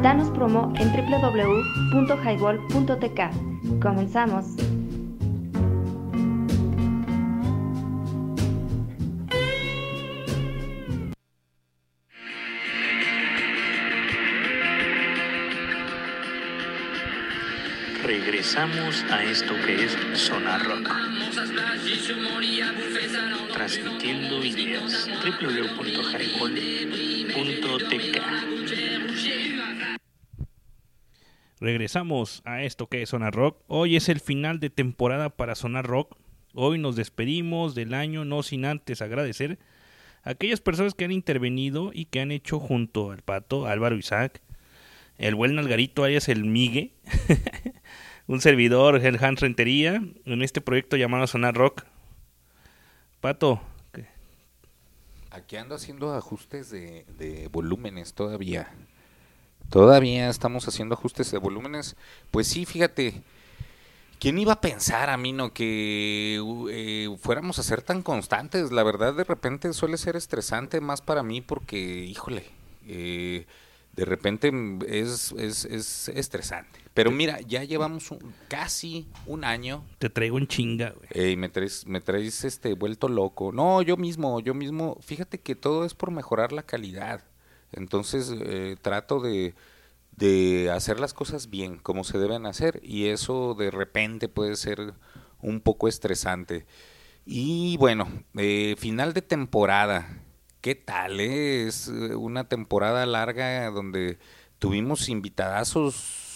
Danos 0.01 0.31
promo 0.31 0.73
en 0.77 0.91
www.highball.tk. 0.91 3.79
Comenzamos. 3.79 4.55
Regresamos 18.03 19.05
a 19.11 19.23
esto 19.23 19.53
que 19.67 19.85
es 19.85 19.95
Sonar 20.19 20.63
Rock. 20.63 20.89
Transmitiendo 23.53 24.43
ideas. 24.43 25.07
www.highball.tk 25.23 26.88
Regresamos 31.59 32.41
a 32.45 32.63
esto 32.63 32.87
que 32.87 33.01
es 33.01 33.09
Sonar 33.09 33.33
Rock. 33.33 33.61
Hoy 33.67 33.95
es 33.95 34.07
el 34.09 34.19
final 34.19 34.59
de 34.59 34.69
temporada 34.69 35.29
para 35.29 35.55
Sonar 35.55 35.85
Rock. 35.85 36.17
Hoy 36.53 36.79
nos 36.79 36.95
despedimos 36.95 37.75
del 37.75 37.93
año, 37.93 38.25
no 38.25 38.43
sin 38.43 38.65
antes 38.65 39.01
agradecer 39.01 39.59
a 40.23 40.31
aquellas 40.31 40.61
personas 40.61 40.93
que 40.93 41.05
han 41.05 41.11
intervenido 41.11 41.91
y 41.93 42.05
que 42.05 42.21
han 42.21 42.31
hecho 42.31 42.59
junto 42.59 43.11
al 43.11 43.21
Pato, 43.21 43.67
Álvaro 43.67 43.97
Isaac, 43.97 44.41
el 45.17 45.35
buen 45.35 45.55
Nalgarito 45.55 46.03
alias 46.03 46.29
el 46.29 46.45
Migue, 46.45 46.93
un 48.27 48.41
servidor, 48.41 49.05
el 49.05 49.23
Hans 49.23 49.41
Rentería, 49.41 50.01
en 50.25 50.41
este 50.41 50.61
proyecto 50.61 50.97
llamado 50.97 51.27
Sonar 51.27 51.55
Rock. 51.55 51.85
Pato. 53.19 53.61
Aquí 55.39 55.55
ando 55.55 55.75
haciendo 55.75 56.13
ajustes 56.13 56.69
de, 56.69 57.49
volúmenes 57.51 58.13
todavía. 58.13 58.73
Todavía 59.69 60.29
estamos 60.29 60.67
haciendo 60.67 60.95
ajustes 60.95 61.31
de 61.31 61.37
volúmenes. 61.37 61.95
Pues 62.29 62.47
sí, 62.47 62.65
fíjate. 62.65 63.23
¿Quién 64.19 64.37
iba 64.37 64.51
a 64.51 64.59
pensar 64.59 65.09
a 65.09 65.15
mí 65.15 65.31
no 65.31 65.53
que 65.53 66.43
eh, 66.71 67.17
fuéramos 67.21 67.57
a 67.57 67.63
ser 67.63 67.81
tan 67.81 68.01
constantes? 68.01 68.73
La 68.73 68.83
verdad, 68.83 69.13
de 69.13 69.23
repente 69.23 69.71
suele 69.71 69.97
ser 69.97 70.17
estresante 70.17 70.81
más 70.81 71.01
para 71.01 71.23
mí 71.23 71.39
porque, 71.39 71.77
híjole, 71.77 72.45
eh, 72.85 73.45
de 73.93 74.05
repente 74.05 74.51
es, 74.87 75.31
es, 75.37 75.63
es 75.63 76.09
estresante. 76.09 76.81
Pero 76.99 77.11
mira, 77.15 77.39
ya 77.41 77.63
llevamos 77.63 78.11
un- 78.11 78.33
casi 78.47 79.07
un 79.25 79.43
año 79.45 79.85
Te 79.99 80.09
traigo 80.09 80.37
en 80.37 80.47
chinga, 80.47 80.89
güey. 80.91 81.07
Ey, 81.11 81.37
me 81.37 81.47
traes, 81.49 81.85
me 81.87 82.01
traes 82.01 82.43
este 82.43 82.73
vuelto 82.73 83.07
loco. 83.07 83.51
No, 83.53 83.81
yo 83.81 83.95
mismo, 83.95 84.39
yo 84.41 84.53
mismo. 84.53 84.97
Fíjate 85.01 85.39
que 85.39 85.55
todo 85.55 85.85
es 85.85 85.93
por 85.93 86.11
mejorar 86.11 86.51
la 86.51 86.63
calidad. 86.63 87.23
Entonces 87.71 88.33
eh, 88.35 88.75
trato 88.81 89.21
de, 89.21 89.53
de 90.17 90.71
hacer 90.71 90.99
las 90.99 91.13
cosas 91.13 91.49
bien, 91.49 91.77
como 91.77 92.03
se 92.03 92.17
deben 92.17 92.45
hacer, 92.45 92.81
y 92.83 93.05
eso 93.05 93.55
de 93.57 93.71
repente 93.71 94.27
puede 94.27 94.55
ser 94.55 94.93
un 95.41 95.61
poco 95.61 95.87
estresante. 95.87 96.65
Y 97.25 97.77
bueno, 97.77 98.07
eh, 98.35 98.75
final 98.77 99.13
de 99.13 99.21
temporada. 99.21 100.21
¿Qué 100.61 100.75
tal? 100.75 101.19
eh? 101.21 101.67
Es 101.67 101.87
eh, 101.87 102.15
una 102.15 102.49
temporada 102.49 103.05
larga 103.05 103.69
donde 103.69 104.17
tuvimos 104.57 105.07
invitadazos, 105.07 105.95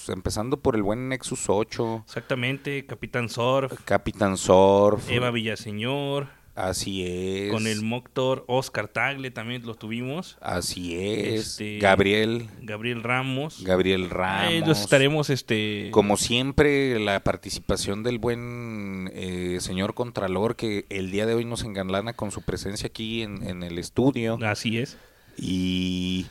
empezando 0.10 0.58
por 0.58 0.76
el 0.76 0.84
buen 0.84 1.10
Nexus 1.10 1.50
8. 1.50 2.04
Exactamente, 2.06 2.86
Capitán 2.86 3.30
Surf, 3.30 3.74
Capitán 3.86 4.38
Surf. 4.38 5.10
Eva 5.10 5.32
Villaseñor, 5.32 6.28
Así 6.56 7.04
es. 7.08 7.52
con 7.52 7.66
el 7.66 7.82
Moctor, 7.82 8.44
Oscar 8.48 8.88
Tagle 8.88 9.32
también 9.32 9.66
lo 9.66 9.74
tuvimos. 9.74 10.38
Así 10.39 10.96
es. 10.96 11.48
Este, 11.48 11.80
Gabriel. 11.80 12.48
Gabriel 12.62 13.02
Ramos. 13.02 13.63
Gabriel 13.63 14.10
Ramos. 14.10 14.48
Ahí 14.48 14.60
los 14.62 14.82
estaremos, 14.82 15.32
este... 15.32 15.89
Como 15.92 16.16
siempre, 16.16 17.00
la 17.00 17.20
participación 17.22 18.04
del 18.04 18.20
buen 18.20 19.10
eh, 19.13 19.58
señor 19.62 19.96
Contralor 19.96 20.56
que 20.56 20.86
el 20.89 21.10
día 21.10 21.26
de 21.26 21.34
hoy 21.34 21.46
nos 21.46 21.63
engalana 21.63 22.13
con 22.13 22.30
su 22.30 22.44
presencia 22.44 22.88
aquí 22.88 23.24
en, 23.24 23.42
en 23.48 23.63
el 23.63 23.80
estudio. 23.80 24.38
Así 24.44 24.78
es. 24.78 24.98
Y, 25.38 26.28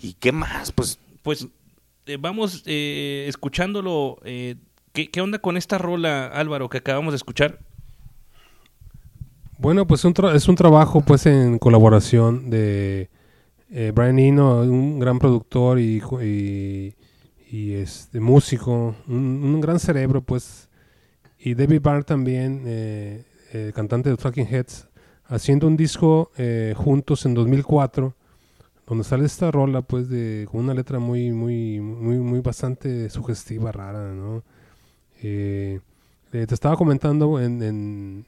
¿y 0.00 0.12
qué 0.14 0.30
más? 0.30 0.70
Pues 0.70 1.00
Pues 1.24 1.48
eh, 2.06 2.16
vamos 2.20 2.62
eh, 2.66 3.26
escuchándolo. 3.28 4.18
eh, 4.24 4.56
¿qué, 4.92 5.10
¿Qué 5.10 5.20
onda 5.20 5.38
con 5.38 5.56
esta 5.56 5.78
rola, 5.78 6.26
Álvaro, 6.26 6.68
que 6.68 6.78
acabamos 6.78 7.12
de 7.12 7.16
escuchar? 7.16 7.58
Bueno, 9.58 9.86
pues 9.86 10.04
es 10.04 10.48
un 10.48 10.54
trabajo 10.56 11.00
pues 11.00 11.26
en 11.26 11.58
colaboración 11.58 12.50
de 12.50 13.08
eh, 13.70 13.92
Brian 13.94 14.18
Eno, 14.18 14.60
un 14.60 14.98
gran 14.98 15.18
productor 15.18 15.78
y, 15.78 16.02
y, 16.22 16.94
y, 17.50 17.72
este 17.74 18.20
músico, 18.20 18.94
un, 19.06 19.14
un 19.16 19.60
gran 19.60 19.78
cerebro 19.78 20.22
pues, 20.22 20.68
y 21.38 21.54
David 21.54 21.80
Byrne 21.80 22.02
también, 22.02 22.62
eh, 22.66 23.24
cantante 23.74 24.10
de 24.10 24.16
Talking 24.16 24.46
Heads, 24.46 24.88
haciendo 25.26 25.66
un 25.66 25.76
disco 25.76 26.30
juntos 26.74 27.24
en 27.24 27.34
2004, 27.34 28.14
donde 28.86 29.04
sale 29.04 29.24
esta 29.24 29.50
rola 29.50 29.82
pues 29.82 30.08
de 30.08 30.46
con 30.50 30.60
una 30.60 30.74
letra 30.74 30.98
muy 30.98 31.32
muy 31.32 31.80
muy 31.80 32.18
muy 32.18 32.40
bastante 32.40 33.08
sugestiva, 33.10 33.72
rara, 33.72 34.12
¿no? 34.12 34.42
Eh, 35.22 35.80
eh, 36.34 36.46
te 36.48 36.54
estaba 36.54 36.76
comentando 36.76 37.40
en, 37.40 37.62
en, 37.62 38.26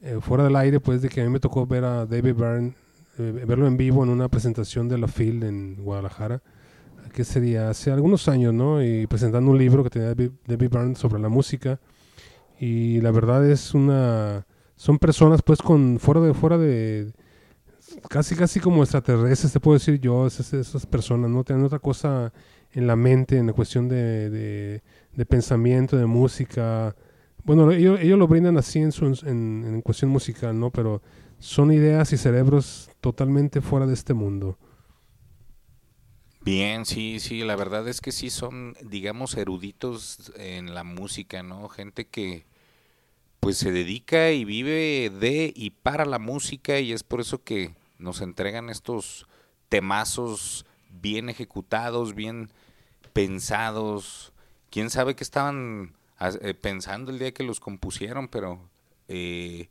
eh, 0.00 0.18
fuera 0.22 0.44
del 0.44 0.56
aire, 0.56 0.80
pues, 0.80 1.02
de 1.02 1.10
que 1.10 1.20
a 1.20 1.24
mí 1.24 1.30
me 1.30 1.40
tocó 1.40 1.66
ver 1.66 1.84
a 1.84 2.06
David 2.06 2.34
Byrne, 2.34 2.72
eh, 3.18 3.44
verlo 3.46 3.66
en 3.66 3.76
vivo 3.76 4.02
en 4.02 4.08
una 4.08 4.28
presentación 4.28 4.88
de 4.88 4.96
la 4.96 5.08
FIL 5.08 5.42
en 5.42 5.76
Guadalajara, 5.76 6.40
que 7.12 7.24
sería 7.24 7.68
hace 7.68 7.90
algunos 7.90 8.28
años, 8.28 8.54
¿no? 8.54 8.82
Y 8.82 9.06
presentando 9.06 9.50
un 9.50 9.58
libro 9.58 9.84
que 9.84 9.90
tenía 9.90 10.08
David, 10.08 10.70
Byrne 10.70 10.94
sobre 10.94 11.20
la 11.20 11.28
música. 11.28 11.80
Y 12.58 13.00
la 13.02 13.10
verdad 13.10 13.48
es 13.48 13.74
una... 13.74 14.46
Son 14.76 14.98
personas, 14.98 15.42
pues, 15.42 15.60
con 15.60 15.98
fuera 15.98 16.22
de... 16.22 16.32
Fuera 16.32 16.56
de 16.56 17.12
casi, 18.08 18.36
casi 18.36 18.60
como 18.60 18.82
extraterrestres, 18.82 19.52
te 19.52 19.60
puedo 19.60 19.78
decir 19.78 20.00
yo, 20.00 20.26
esas, 20.26 20.52
esas 20.52 20.86
personas, 20.86 21.30
¿no? 21.30 21.44
Tienen 21.44 21.64
otra 21.64 21.78
cosa 21.78 22.32
en 22.72 22.86
la 22.86 22.96
mente, 22.96 23.38
en 23.38 23.46
la 23.46 23.52
cuestión 23.52 23.88
de, 23.88 24.30
de, 24.30 25.26
pensamiento, 25.26 25.96
de 25.96 26.06
música, 26.06 26.94
bueno, 27.44 27.70
ellos, 27.70 27.98
ellos 28.00 28.18
lo 28.18 28.28
brindan 28.28 28.58
así 28.58 28.78
en, 28.78 28.92
su, 28.92 29.06
en, 29.06 29.64
en 29.64 29.80
cuestión 29.80 30.10
musical, 30.10 30.58
¿no? 30.58 30.70
Pero 30.70 31.02
son 31.38 31.72
ideas 31.72 32.12
y 32.12 32.16
cerebros 32.16 32.90
totalmente 33.00 33.60
fuera 33.60 33.86
de 33.86 33.94
este 33.94 34.12
mundo. 34.12 34.58
Bien, 36.42 36.86
sí, 36.86 37.20
sí, 37.20 37.40
la 37.40 37.56
verdad 37.56 37.86
es 37.88 38.00
que 38.00 38.12
sí 38.12 38.30
son, 38.30 38.74
digamos, 38.82 39.36
eruditos 39.36 40.32
en 40.36 40.74
la 40.74 40.84
música, 40.84 41.42
¿no? 41.42 41.68
Gente 41.68 42.06
que 42.06 42.46
pues 43.40 43.56
se 43.56 43.70
dedica 43.70 44.30
y 44.30 44.44
vive 44.44 45.10
de 45.10 45.52
y 45.54 45.70
para 45.70 46.04
la 46.04 46.18
música 46.18 46.80
y 46.80 46.92
es 46.92 47.02
por 47.02 47.20
eso 47.20 47.44
que 47.44 47.74
nos 47.98 48.20
entregan 48.20 48.70
estos 48.70 49.26
temazos 49.68 50.66
bien 50.90 51.28
ejecutados, 51.28 52.14
bien 52.14 52.50
pensados. 53.12 54.32
Quién 54.70 54.90
sabe 54.90 55.14
qué 55.14 55.24
estaban 55.24 55.94
eh, 56.20 56.54
pensando 56.54 57.10
el 57.10 57.18
día 57.18 57.32
que 57.32 57.42
los 57.42 57.60
compusieron, 57.60 58.28
pero 58.28 58.60
eh, 59.08 59.68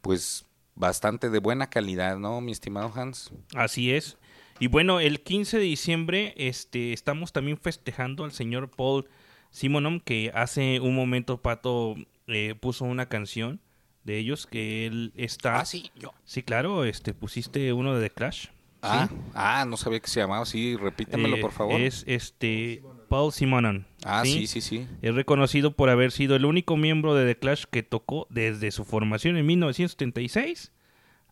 pues 0.00 0.46
bastante 0.74 1.30
de 1.30 1.38
buena 1.38 1.68
calidad, 1.70 2.18
¿no, 2.18 2.40
mi 2.40 2.52
estimado 2.52 2.92
Hans? 2.94 3.32
Así 3.54 3.92
es. 3.92 4.18
Y 4.58 4.68
bueno, 4.68 5.00
el 5.00 5.22
15 5.22 5.58
de 5.58 5.64
diciembre 5.64 6.34
este, 6.36 6.92
estamos 6.92 7.32
también 7.32 7.58
festejando 7.58 8.24
al 8.24 8.32
señor 8.32 8.70
Paul 8.70 9.08
Simonon, 9.50 10.00
que 10.00 10.30
hace 10.34 10.80
un 10.80 10.94
momento 10.94 11.42
Pato 11.42 11.94
eh, 12.26 12.54
puso 12.58 12.84
una 12.84 13.08
canción 13.08 13.60
de 14.06 14.18
ellos, 14.18 14.46
que 14.46 14.86
él 14.86 15.12
está... 15.16 15.60
Ah, 15.60 15.64
sí, 15.64 15.90
yo. 15.96 16.14
Sí, 16.24 16.42
claro, 16.42 16.84
este, 16.84 17.12
pusiste 17.12 17.72
uno 17.72 17.94
de 17.94 18.08
The 18.08 18.14
Clash. 18.14 18.46
Ah, 18.80 19.08
¿sí? 19.10 19.16
ah, 19.34 19.64
no 19.68 19.76
sabía 19.76 20.00
que 20.00 20.08
se 20.08 20.20
llamaba 20.20 20.42
así, 20.42 20.76
repítemelo 20.76 21.36
Eh, 21.36 21.40
por 21.40 21.52
favor. 21.52 21.80
Es 21.80 22.04
este 22.06 22.82
Paul 23.08 23.32
Simonon. 23.32 23.86
Ah, 24.04 24.22
sí, 24.24 24.46
sí, 24.46 24.60
sí. 24.60 24.86
Es 25.02 25.14
reconocido 25.14 25.72
por 25.74 25.90
haber 25.90 26.12
sido 26.12 26.36
el 26.36 26.44
único 26.44 26.76
miembro 26.76 27.14
de 27.14 27.26
The 27.26 27.38
Clash 27.38 27.64
que 27.70 27.82
tocó 27.82 28.26
desde 28.30 28.70
su 28.70 28.84
formación 28.84 29.36
en 29.36 29.46
1976 29.46 30.72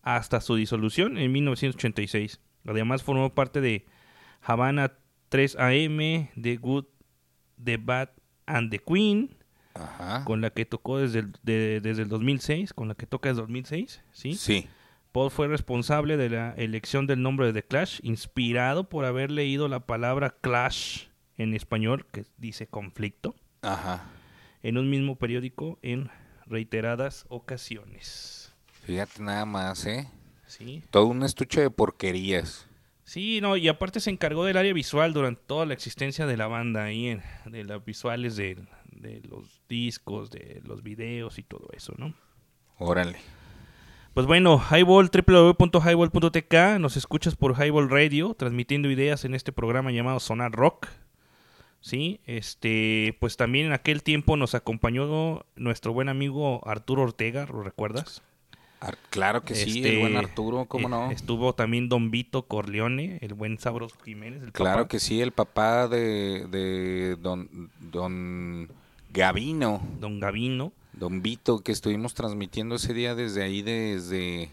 hasta 0.03 0.41
su 0.41 0.57
disolución 0.57 1.17
en 1.17 1.33
1986. 1.33 2.41
Además 2.67 3.03
formó 3.03 3.35
parte 3.35 3.61
de 3.61 3.87
Havana 4.43 4.95
3 5.29 5.57
AM, 5.57 6.29
The 6.41 6.57
Good, 6.61 6.87
The 7.63 7.77
Bad 7.77 8.11
and 8.47 8.71
The 8.71 8.81
Queen, 8.81 9.37
Ajá. 9.75 10.25
con 10.25 10.41
la 10.41 10.51
que 10.51 10.65
tocó 10.65 10.99
desde 10.99 11.19
el, 11.21 11.33
de- 11.43 11.81
desde 11.81 12.03
el 12.03 12.09
2006, 12.09 12.73
con 12.73 12.89
la 12.89 12.95
que 12.95 13.07
toca 13.07 13.29
desde 13.29 13.41
el 13.43 13.47
2006, 13.49 14.03
¿sí? 14.13 14.35
Sí. 14.35 14.69
Paul 15.13 15.31
fue 15.31 15.47
responsable 15.49 16.17
de 16.17 16.31
la 16.31 16.53
elección 16.55 17.07
del 17.07 17.23
nombre 17.23 17.47
de 17.47 17.53
The 17.53 17.63
Clash, 17.69 18.01
inspirado 18.03 18.89
por 18.89 19.05
haber 19.05 19.31
leído 19.31 19.69
la 19.69 19.81
palabra 19.87 20.31
clash 20.41 21.05
en 21.37 21.55
español, 21.55 22.07
que 22.13 22.25
dice 22.37 22.67
conflicto, 22.67 23.35
Ajá. 23.63 24.05
en 24.63 24.79
un 24.79 24.91
mismo 24.91 25.17
periódico 25.17 25.79
en 25.83 26.11
reiteradas 26.47 27.27
ocasiones. 27.29 28.53
Fíjate 28.85 29.23
nada 29.23 29.45
más, 29.45 29.87
¿eh? 29.87 30.09
Sí. 30.47 30.83
Todo 30.91 31.07
un 31.07 31.23
estuche 31.23 31.61
de 31.61 31.71
porquerías. 31.71 32.67
Sí, 33.05 33.41
no, 33.43 33.57
y 33.57 33.69
aparte 33.69 34.01
se 34.01 34.11
encargó 34.11 34.45
del 34.45 34.57
área 34.57 34.73
visual 34.73 35.13
durante 35.13 35.43
toda 35.47 35.67
la 35.67 35.75
existencia 35.75 36.27
de 36.27 36.37
la 36.37 36.47
banda 36.47 36.85
ahí, 36.85 37.09
en- 37.09 37.23
de 37.47 37.65
las 37.65 37.85
visuales 37.85 38.37
de, 38.37 38.57
de 39.05 39.21
los 39.29 39.61
discos, 39.69 40.31
de 40.31 40.61
los 40.65 40.83
videos 40.83 41.39
y 41.39 41.43
todo 41.45 41.69
eso, 41.73 41.95
¿no? 41.99 42.15
Órale. 42.79 43.19
Pues 44.15 44.27
bueno, 44.27 44.61
Highball, 44.71 45.11
www.highball.tk, 45.11 46.79
nos 46.81 46.97
escuchas 46.97 47.37
por 47.37 47.53
Highball 47.61 47.91
Radio, 47.91 48.35
transmitiendo 48.35 48.91
ideas 48.91 49.25
en 49.25 49.35
este 49.35 49.53
programa 49.53 49.91
llamado 49.93 50.21
Sonar 50.21 50.53
Rock. 50.53 50.89
Sí, 51.81 52.21
este, 52.25 53.17
pues 53.21 53.37
también 53.37 53.67
en 53.67 53.73
aquel 53.73 54.03
tiempo 54.03 54.37
nos 54.37 54.55
acompañó 54.55 55.45
nuestro 55.57 55.93
buen 55.93 56.09
amigo 56.09 56.67
Arturo 56.67 57.03
Ortega, 57.03 57.47
¿lo 57.47 57.63
recuerdas? 57.63 58.23
Ar- 58.81 58.97
claro 59.11 59.45
que 59.45 59.55
sí, 59.55 59.79
Este, 59.79 59.95
el 59.95 60.01
buen 60.01 60.17
Arturo, 60.17 60.65
¿cómo 60.67 60.89
eh, 60.89 60.91
no? 60.91 61.11
Estuvo 61.11 61.55
también 61.55 61.89
Don 61.89 62.11
Vito 62.11 62.47
Corleone, 62.47 63.19
el 63.21 63.35
buen 63.35 63.59
Sabroso 63.59 63.97
Jiménez, 64.05 64.43
el 64.43 64.53
Claro 64.53 64.79
papá. 64.83 64.89
que 64.89 65.01
sí, 65.01 65.21
el 65.21 65.33
papá 65.33 65.89
de, 65.89 66.47
de 66.49 67.17
don, 67.17 67.71
don 67.81 68.69
Gavino. 69.15 69.81
Don 70.01 70.21
Gavino. 70.21 70.73
Don 70.93 71.23
Vito, 71.23 71.61
que 71.61 71.73
estuvimos 71.73 72.15
transmitiendo 72.15 72.75
ese 72.75 72.93
día 72.95 73.15
desde 73.15 73.43
ahí, 73.43 73.63
desde 73.63 74.51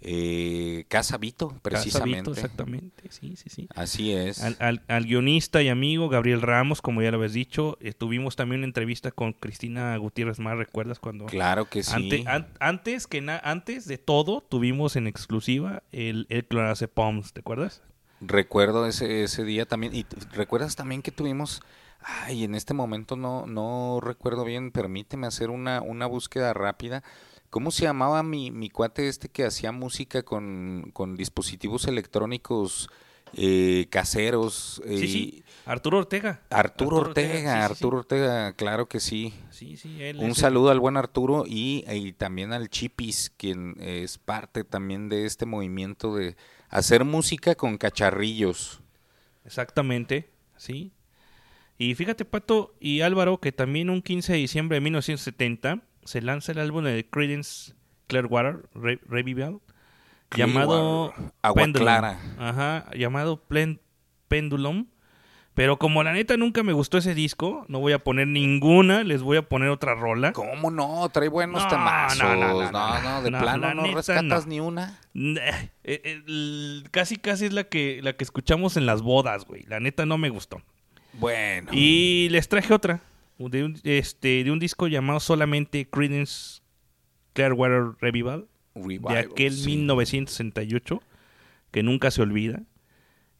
eh, 0.00 0.84
Casa 0.88 1.16
Vito, 1.18 1.48
Casa 1.48 1.60
precisamente. 1.62 2.18
Vito, 2.20 2.30
exactamente, 2.32 3.10
sí, 3.10 3.36
sí, 3.36 3.48
sí. 3.50 3.68
Así 3.74 4.12
es. 4.12 4.42
Al, 4.42 4.56
al- 4.60 4.82
al 4.88 5.04
guionista 5.04 5.62
y 5.62 5.68
amigo 5.68 6.08
Gabriel 6.08 6.42
Ramos, 6.42 6.80
como 6.82 7.02
ya 7.02 7.10
lo 7.10 7.16
habías 7.18 7.32
dicho, 7.32 7.76
eh, 7.80 7.92
tuvimos 7.92 8.36
también 8.36 8.60
una 8.60 8.66
entrevista 8.66 9.10
con 9.10 9.32
Cristina 9.32 9.96
Gutiérrez 9.96 10.38
Mar, 10.38 10.56
¿recuerdas 10.58 10.98
cuando? 10.98 11.26
Claro 11.26 11.64
que 11.68 11.82
sí. 11.82 11.92
Ante- 11.94 12.24
an- 12.26 12.48
antes 12.60 13.06
que 13.06 13.20
na- 13.20 13.40
antes 13.42 13.86
de 13.86 13.98
todo, 13.98 14.42
tuvimos 14.42 14.96
en 14.96 15.06
exclusiva 15.06 15.82
el, 15.92 16.26
el 16.28 16.44
Clorazepams, 16.46 17.32
¿te 17.32 17.40
acuerdas? 17.40 17.82
Recuerdo 18.20 18.86
ese, 18.86 19.24
ese 19.24 19.44
día 19.44 19.66
también. 19.66 19.94
Y 19.94 20.06
recuerdas 20.32 20.76
también 20.76 21.02
que 21.02 21.10
tuvimos. 21.10 21.62
Ay, 22.08 22.44
en 22.44 22.54
este 22.54 22.72
momento 22.72 23.16
no, 23.16 23.46
no 23.46 23.98
recuerdo 24.00 24.44
bien. 24.44 24.70
Permíteme 24.70 25.26
hacer 25.26 25.50
una, 25.50 25.82
una 25.82 26.06
búsqueda 26.06 26.54
rápida. 26.54 27.02
¿Cómo 27.50 27.70
se 27.72 27.82
llamaba 27.82 28.22
mi, 28.22 28.50
mi 28.50 28.70
cuate 28.70 29.08
este 29.08 29.28
que 29.28 29.44
hacía 29.44 29.72
música 29.72 30.22
con, 30.22 30.90
con 30.92 31.16
dispositivos 31.16 31.86
electrónicos 31.86 32.88
eh, 33.32 33.86
caseros? 33.90 34.80
Sí, 34.84 34.92
eh, 34.94 35.08
sí, 35.08 35.44
Arturo 35.64 35.98
Ortega. 35.98 36.40
Arturo 36.50 36.98
Ortega, 36.98 37.66
sí. 37.66 37.72
Arturo 37.72 37.98
Ortega, 37.98 38.52
claro 38.52 38.88
que 38.88 39.00
sí. 39.00 39.34
Sí, 39.50 39.76
sí, 39.76 40.00
él 40.02 40.18
Un 40.18 40.26
el- 40.26 40.34
saludo 40.36 40.70
al 40.70 40.78
buen 40.78 40.96
Arturo 40.96 41.44
y, 41.44 41.84
y 41.90 42.12
también 42.12 42.52
al 42.52 42.68
Chipis, 42.68 43.32
quien 43.36 43.74
es 43.80 44.18
parte 44.18 44.62
también 44.62 45.08
de 45.08 45.26
este 45.26 45.44
movimiento 45.44 46.14
de 46.14 46.36
hacer 46.68 47.04
música 47.04 47.56
con 47.56 47.78
cacharrillos. 47.78 48.80
Exactamente, 49.44 50.28
sí. 50.56 50.92
Y 51.78 51.94
fíjate, 51.94 52.24
Pato 52.24 52.74
y 52.80 53.02
Álvaro, 53.02 53.38
que 53.38 53.52
también 53.52 53.90
un 53.90 54.02
15 54.02 54.32
de 54.32 54.38
diciembre 54.38 54.76
de 54.76 54.80
1970 54.82 55.80
se 56.04 56.22
lanza 56.22 56.52
el 56.52 56.58
álbum 56.58 56.84
de 56.84 57.06
Creedence 57.10 57.74
Clearwater 58.06 58.68
Re- 58.74 59.00
Revival 59.08 59.60
llamado 60.34 61.12
Agua 61.42 61.62
Pendulum. 61.62 61.84
Clara. 61.84 62.18
Ajá, 62.38 62.90
llamado 62.96 63.42
Plen- 63.48 63.80
Pendulum. 64.28 64.86
Pero 65.54 65.78
como 65.78 66.02
la 66.02 66.12
neta 66.12 66.36
nunca 66.36 66.62
me 66.62 66.74
gustó 66.74 66.98
ese 66.98 67.14
disco, 67.14 67.64
no 67.68 67.78
voy 67.78 67.94
a 67.94 67.98
poner 68.04 68.26
ninguna, 68.28 69.04
les 69.04 69.22
voy 69.22 69.38
a 69.38 69.48
poner 69.48 69.70
otra 69.70 69.94
rola. 69.94 70.32
¿Cómo 70.34 70.70
no? 70.70 71.08
Trae 71.08 71.28
buenos 71.28 71.62
No, 71.62 71.68
temazos. 71.70 72.18
no, 72.18 72.34
No, 72.34 72.36
no, 72.36 72.70
no, 72.72 73.00
no, 73.02 73.22
de 73.22 73.30
no, 73.30 73.38
plano 73.38 73.66
la 73.68 73.74
no 73.74 73.82
neta, 73.84 73.96
rescatas 73.96 74.46
ni 74.46 74.60
una. 74.60 75.00
Eh, 75.14 75.70
eh, 75.84 76.82
casi 76.90 77.16
casi 77.16 77.46
es 77.46 77.54
la 77.54 77.64
que, 77.64 78.00
la 78.02 78.12
que 78.14 78.24
escuchamos 78.24 78.76
en 78.76 78.84
las 78.84 79.00
bodas, 79.00 79.46
güey. 79.46 79.62
La 79.62 79.80
neta 79.80 80.04
no 80.04 80.18
me 80.18 80.28
gustó. 80.28 80.60
Bueno. 81.18 81.70
Y 81.72 82.28
les 82.30 82.48
traje 82.48 82.72
otra 82.72 83.00
de 83.38 83.64
un, 83.64 83.80
este, 83.84 84.44
de 84.44 84.50
un 84.50 84.58
disco 84.58 84.86
llamado 84.86 85.20
solamente 85.20 85.88
Creedence 85.88 86.60
Clearwater 87.32 87.92
Revival, 88.00 88.46
de 88.74 89.18
aquel 89.18 89.52
sí. 89.52 89.76
1968 89.76 91.02
que 91.70 91.82
nunca 91.82 92.10
se 92.10 92.22
olvida. 92.22 92.62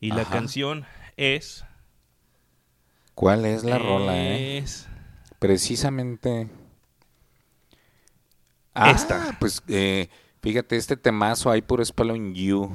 Y 0.01 0.11
la 0.11 0.25
canción 0.25 0.85
es 1.17 1.65
¿Cuál 3.15 3.47
es 3.47 3.65
la 3.65 3.79
rola, 3.79 4.17
eh? 4.19 4.59
es 4.59 4.87
Precisamente. 5.39 6.51
Ah, 8.75 8.91
Esta. 8.91 9.37
Pues 9.41 9.63
eh, 9.69 10.09
fíjate, 10.43 10.77
este 10.77 10.99
temazo 10.99 11.51
hay 11.51 11.63
por 11.63 11.85
Spelling 11.85 12.35
You. 12.35 12.71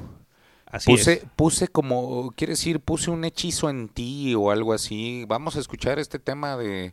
Así 0.72 0.90
puse, 0.90 1.12
es. 1.12 1.24
puse 1.36 1.68
como, 1.68 2.32
quiere 2.34 2.54
decir, 2.54 2.80
puse 2.80 3.10
un 3.12 3.24
hechizo 3.24 3.70
en 3.70 3.88
ti 3.88 4.34
o 4.34 4.50
algo 4.50 4.72
así. 4.72 5.24
Vamos 5.28 5.54
a 5.56 5.60
escuchar 5.60 6.00
este 6.00 6.18
tema 6.18 6.56
de. 6.56 6.92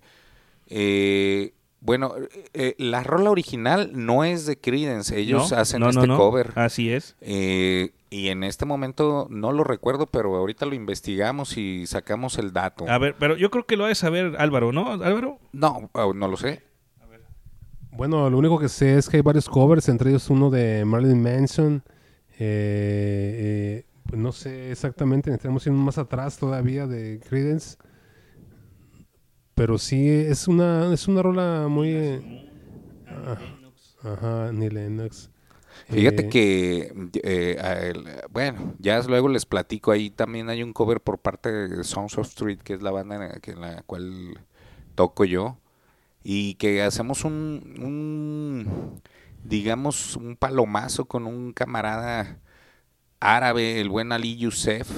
eh, 0.68 1.54
bueno, 1.82 2.14
eh, 2.54 2.76
la 2.78 3.04
rola 3.04 3.30
original 3.32 3.92
no 3.94 4.26
es 4.26 4.46
de 4.46 4.58
Creedence, 4.60 5.18
ellos 5.18 5.50
No, 5.52 5.58
hacen 5.58 5.80
no, 5.80 5.90
este 5.90 6.08
no. 6.08 6.18
cover. 6.18 6.52
Así 6.56 6.92
es. 6.92 7.16
Eh, 7.22 7.94
y 8.10 8.28
en 8.28 8.44
este 8.44 8.66
momento 8.66 9.28
no 9.30 9.54
lo 9.54 9.64
recuerdo, 9.64 10.06
pero 10.08 10.36
ahorita 10.36 10.66
lo 10.66 10.76
investigamos 10.76 11.56
y 11.58 11.88
sacamos 11.88 12.38
el 12.38 12.52
dato. 12.52 12.86
A 12.90 12.98
ver, 12.98 13.16
pero 13.18 13.38
yo 13.38 13.50
creo 13.50 13.66
que 13.66 13.78
lo 13.78 13.86
ha 13.86 13.88
de 13.88 13.96
saber 13.96 14.36
Álvaro, 14.40 14.74
¿no? 14.74 14.92
Álvaro. 14.92 15.40
No, 15.54 15.90
ah, 15.94 16.08
no 16.14 16.28
lo 16.28 16.36
sé. 16.36 16.64
Bueno, 17.92 18.30
lo 18.30 18.38
único 18.38 18.60
que 18.60 18.70
sé 18.70 18.98
es 18.98 19.10
que 19.10 19.18
hay 19.18 19.24
varios 19.24 19.48
covers, 19.50 19.90
entre 19.90 20.10
ellos 20.10 20.30
uno 20.30 20.50
de 20.50 20.84
Marilyn 20.86 21.22
Manson. 21.22 21.84
Eh, 22.40 23.84
eh, 23.86 23.86
pues 24.08 24.22
no 24.22 24.32
sé 24.32 24.72
exactamente, 24.72 25.30
necesitamos 25.32 25.66
ir 25.68 25.74
más 25.74 25.98
atrás 26.00 26.38
todavía 26.38 26.88
de 26.88 27.20
Creedence. 27.28 27.78
Pero 29.56 29.78
sí, 29.78 30.08
es 30.10 30.48
una, 30.48 30.94
es 30.94 31.08
una 31.08 31.22
rola 31.22 31.68
muy... 31.70 31.90
eh, 31.92 32.22
ah, 33.08 33.38
ajá, 34.04 34.52
Neil 34.54 34.74
Lennox. 34.74 35.32
Fíjate 35.88 36.26
Eh, 36.26 36.30
que, 36.30 36.94
eh, 37.24 37.94
bueno, 38.32 38.76
ya 38.80 39.02
luego 39.04 39.28
les 39.30 39.46
platico, 39.46 39.92
ahí 39.92 40.10
también 40.12 40.50
hay 40.50 40.62
un 40.64 40.74
cover 40.74 41.02
por 41.02 41.20
parte 41.20 41.52
de 41.52 41.84
Songs 41.84 42.18
of 42.18 42.28
Street, 42.28 42.60
que 42.60 42.74
es 42.74 42.82
la 42.82 42.92
banda 42.92 43.16
en 43.16 43.22
la, 43.22 43.40
que- 43.40 43.52
en 43.52 43.62
la 43.62 43.82
cual 43.84 44.40
toco 44.96 45.26
yo, 45.26 45.58
y 46.24 46.56
que 46.56 46.84
hacemos 46.84 47.26
un, 47.26 47.76
un, 47.82 49.02
digamos, 49.50 50.16
un 50.16 50.38
palomazo 50.38 51.06
con 51.06 51.26
un 51.28 51.54
camarada 51.54 52.40
árabe, 53.20 53.82
el 53.82 53.90
buen 53.90 54.12
Ali 54.12 54.38
Youssef, 54.38 54.90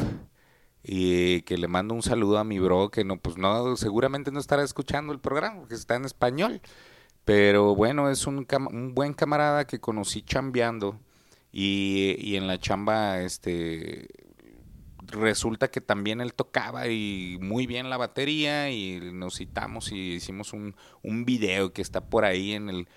y 0.84 1.42
que 1.44 1.58
le 1.58 1.68
mando 1.68 1.94
un 1.96 2.02
saludo 2.04 2.38
a 2.38 2.44
mi 2.44 2.60
bro, 2.60 2.92
que 2.92 3.04
no, 3.06 3.18
pues 3.20 3.38
no, 3.38 3.76
seguramente 3.78 4.32
no 4.32 4.40
estará 4.40 4.64
escuchando 4.64 5.14
el 5.14 5.20
programa, 5.20 5.62
porque 5.62 5.76
está 5.76 5.96
en 5.96 6.06
español. 6.06 6.62
Pero 7.26 7.76
bueno, 7.76 8.10
es 8.10 8.28
un, 8.28 8.48
un 8.72 8.96
buen 8.96 9.14
camarada 9.14 9.66
que 9.68 9.80
conocí 9.80 10.22
chambeando 10.24 11.00
y, 11.52 12.16
y 12.20 12.36
en 12.36 12.48
la 12.48 12.60
chamba 12.60 13.22
este 13.22 14.10
resulta 15.08 15.70
que 15.70 15.82
también 15.82 16.22
él 16.22 16.34
tocaba 16.34 16.88
y 16.88 17.38
muy 17.42 17.68
bien 17.68 17.90
la 17.90 17.98
batería 17.98 18.72
y 18.72 19.00
nos 19.14 19.38
citamos 19.38 19.92
y 19.92 20.14
hicimos 20.14 20.54
un, 20.54 20.76
un 21.04 21.26
video 21.26 21.74
que 21.74 21.82
está 21.82 22.10
por 22.10 22.26
ahí 22.26 22.54
en 22.54 22.70
el 22.70 22.88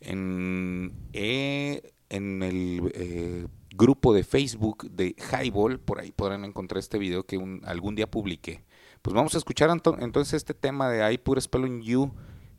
en, 0.00 0.92
eh, 1.12 1.92
en 2.08 2.42
el 2.42 2.92
eh, 2.94 3.46
grupo 3.74 4.12
de 4.14 4.24
Facebook 4.24 4.90
de 4.90 5.14
Highball, 5.32 5.78
por 5.78 6.00
ahí 6.00 6.12
podrán 6.12 6.44
encontrar 6.44 6.78
este 6.78 6.98
video 6.98 7.24
que 7.24 7.38
algún 7.64 7.94
día 7.94 8.10
publiqué. 8.10 8.64
Pues 9.02 9.14
vamos 9.14 9.34
a 9.34 9.38
escuchar 9.38 9.70
ento- 9.70 9.96
entonces 10.00 10.34
este 10.34 10.54
tema 10.54 10.90
de 10.90 11.12
I 11.12 11.18
Put 11.18 11.40
Spell 11.40 11.64
on 11.64 11.82
You 11.82 12.12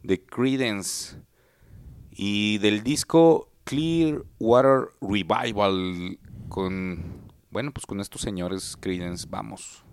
de 0.04 0.24
Credence 0.24 1.18
y 2.12 2.58
del 2.58 2.84
disco 2.84 3.50
Clear 3.64 4.24
Water 4.40 4.90
Revival 5.02 6.18
con 6.50 7.30
bueno 7.52 7.72
pues 7.72 7.86
con 7.86 8.00
estos 8.02 8.22
señores 8.22 8.76
Credence 8.80 9.28
vamos 9.30 9.84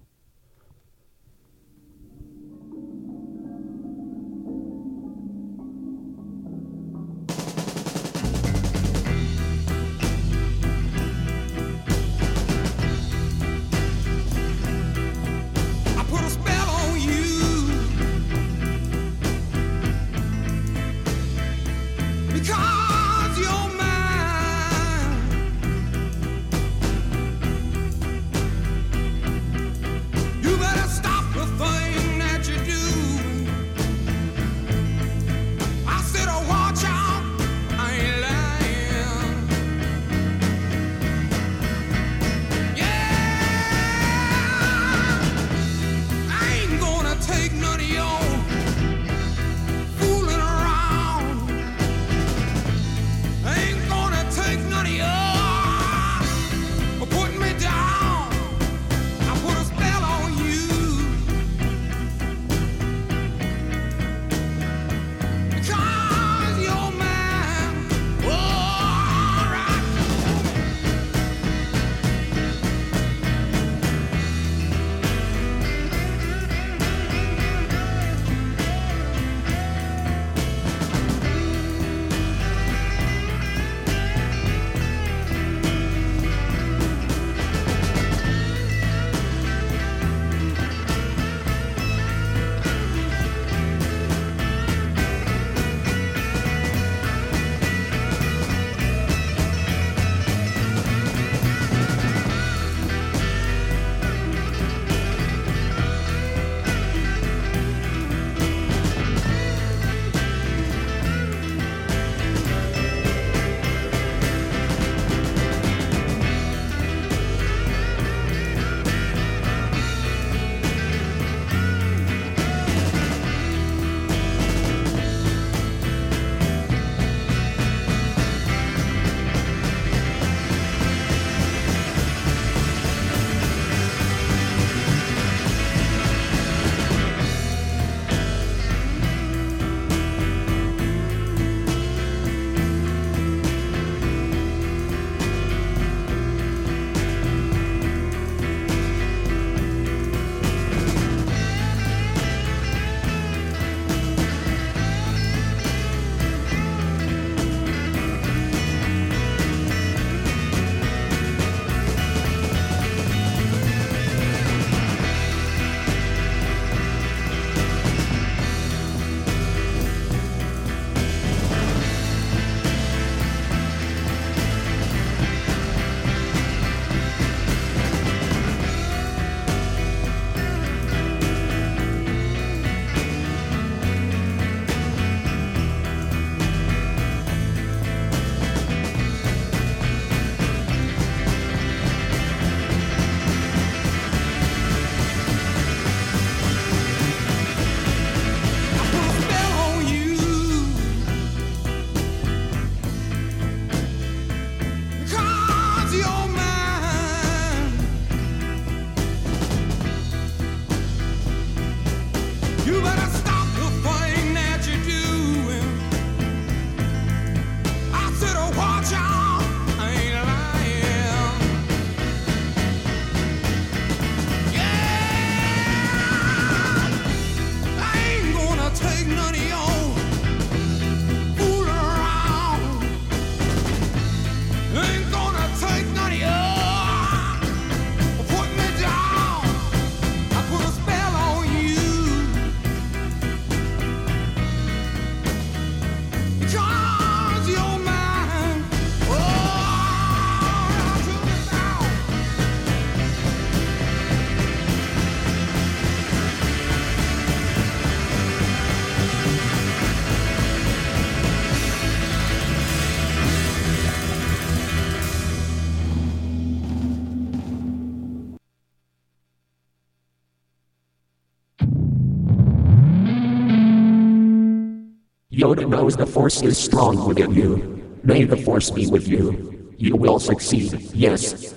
Yoda 275.39 275.69
knows 275.69 275.97
the 275.97 276.05
Force 276.05 276.43
is 276.43 276.59
strong 276.59 277.07
within 277.07 277.33
you. 277.33 277.81
May 278.03 278.25
the 278.25 278.37
Force 278.39 278.73
be 278.73 278.89
with 278.89 279.07
you. 279.07 279.71
You 279.77 279.95
will 279.95 280.19
succeed, 280.19 280.73
yes. 280.93 281.55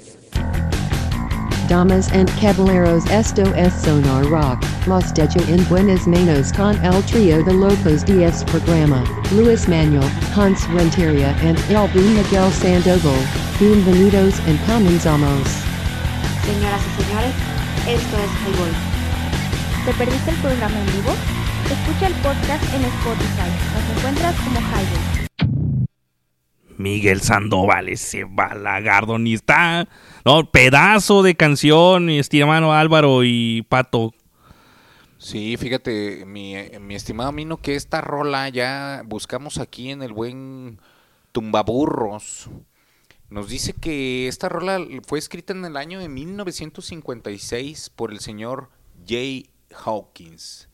Damas 1.67 2.07
and 2.11 2.29
caballeros, 2.37 3.09
esto 3.09 3.41
es 3.55 3.73
Sonar 3.73 4.25
Rock. 4.25 4.61
Los 4.85 5.11
dejo 5.13 5.41
en 5.49 5.67
buenas 5.67 6.05
manos 6.05 6.51
con 6.53 6.77
el 6.85 7.01
trío 7.09 7.43
de 7.43 7.53
locos 7.53 8.05
de 8.05 8.25
este 8.25 8.45
programa, 8.51 9.03
Luis 9.31 9.67
Manuel, 9.67 10.07
Hans 10.35 10.63
Renteria 10.69 11.33
and 11.41 11.57
Elbu 11.71 12.01
Miguel 12.13 12.51
Sandoval. 12.51 13.17
Bienvenidos 13.59 14.39
and 14.41 14.59
comenzamos. 14.67 15.47
Señoras 16.45 16.81
y 16.85 17.01
señores, 17.01 17.33
esto 17.87 18.17
es 18.19 18.29
Highball. 18.45 18.73
¿Te 19.85 19.93
perdiste 19.93 20.29
el 20.29 20.37
programa 20.37 20.79
en 20.79 20.85
vivo? 20.85 21.40
Escucha 21.71 22.07
el 22.07 22.13
podcast 22.15 22.73
en 22.73 22.83
Spotify. 22.83 23.49
Nos 23.73 23.97
encuentras 23.97 24.35
como 24.41 24.59
Highball. 24.59 25.27
Miguel 26.77 27.21
Sandoval, 27.21 27.87
ese 27.87 28.25
balagardo, 28.25 29.17
ni 29.17 29.35
está. 29.35 29.87
No, 30.25 30.51
pedazo 30.51 31.23
de 31.23 31.35
canción, 31.35 32.07
mi 32.07 32.19
estimado 32.19 32.73
Álvaro 32.73 33.23
y 33.23 33.61
Pato. 33.69 34.13
Sí, 35.17 35.55
fíjate, 35.55 36.25
mi, 36.25 36.55
mi 36.81 36.95
estimado 36.95 37.31
Mino, 37.31 37.55
que 37.55 37.75
esta 37.75 38.01
rola 38.01 38.49
ya 38.49 39.03
buscamos 39.05 39.57
aquí 39.57 39.91
en 39.91 40.03
el 40.03 40.11
buen 40.11 40.81
Tumbaburros. 41.31 42.49
Nos 43.29 43.47
dice 43.47 43.71
que 43.71 44.27
esta 44.27 44.49
rola 44.49 44.77
fue 45.07 45.19
escrita 45.19 45.53
en 45.53 45.63
el 45.63 45.77
año 45.77 45.99
de 45.99 46.09
1956 46.09 47.91
por 47.91 48.11
el 48.11 48.19
señor 48.19 48.71
Jay 49.07 49.49
Hawkins 49.85 50.67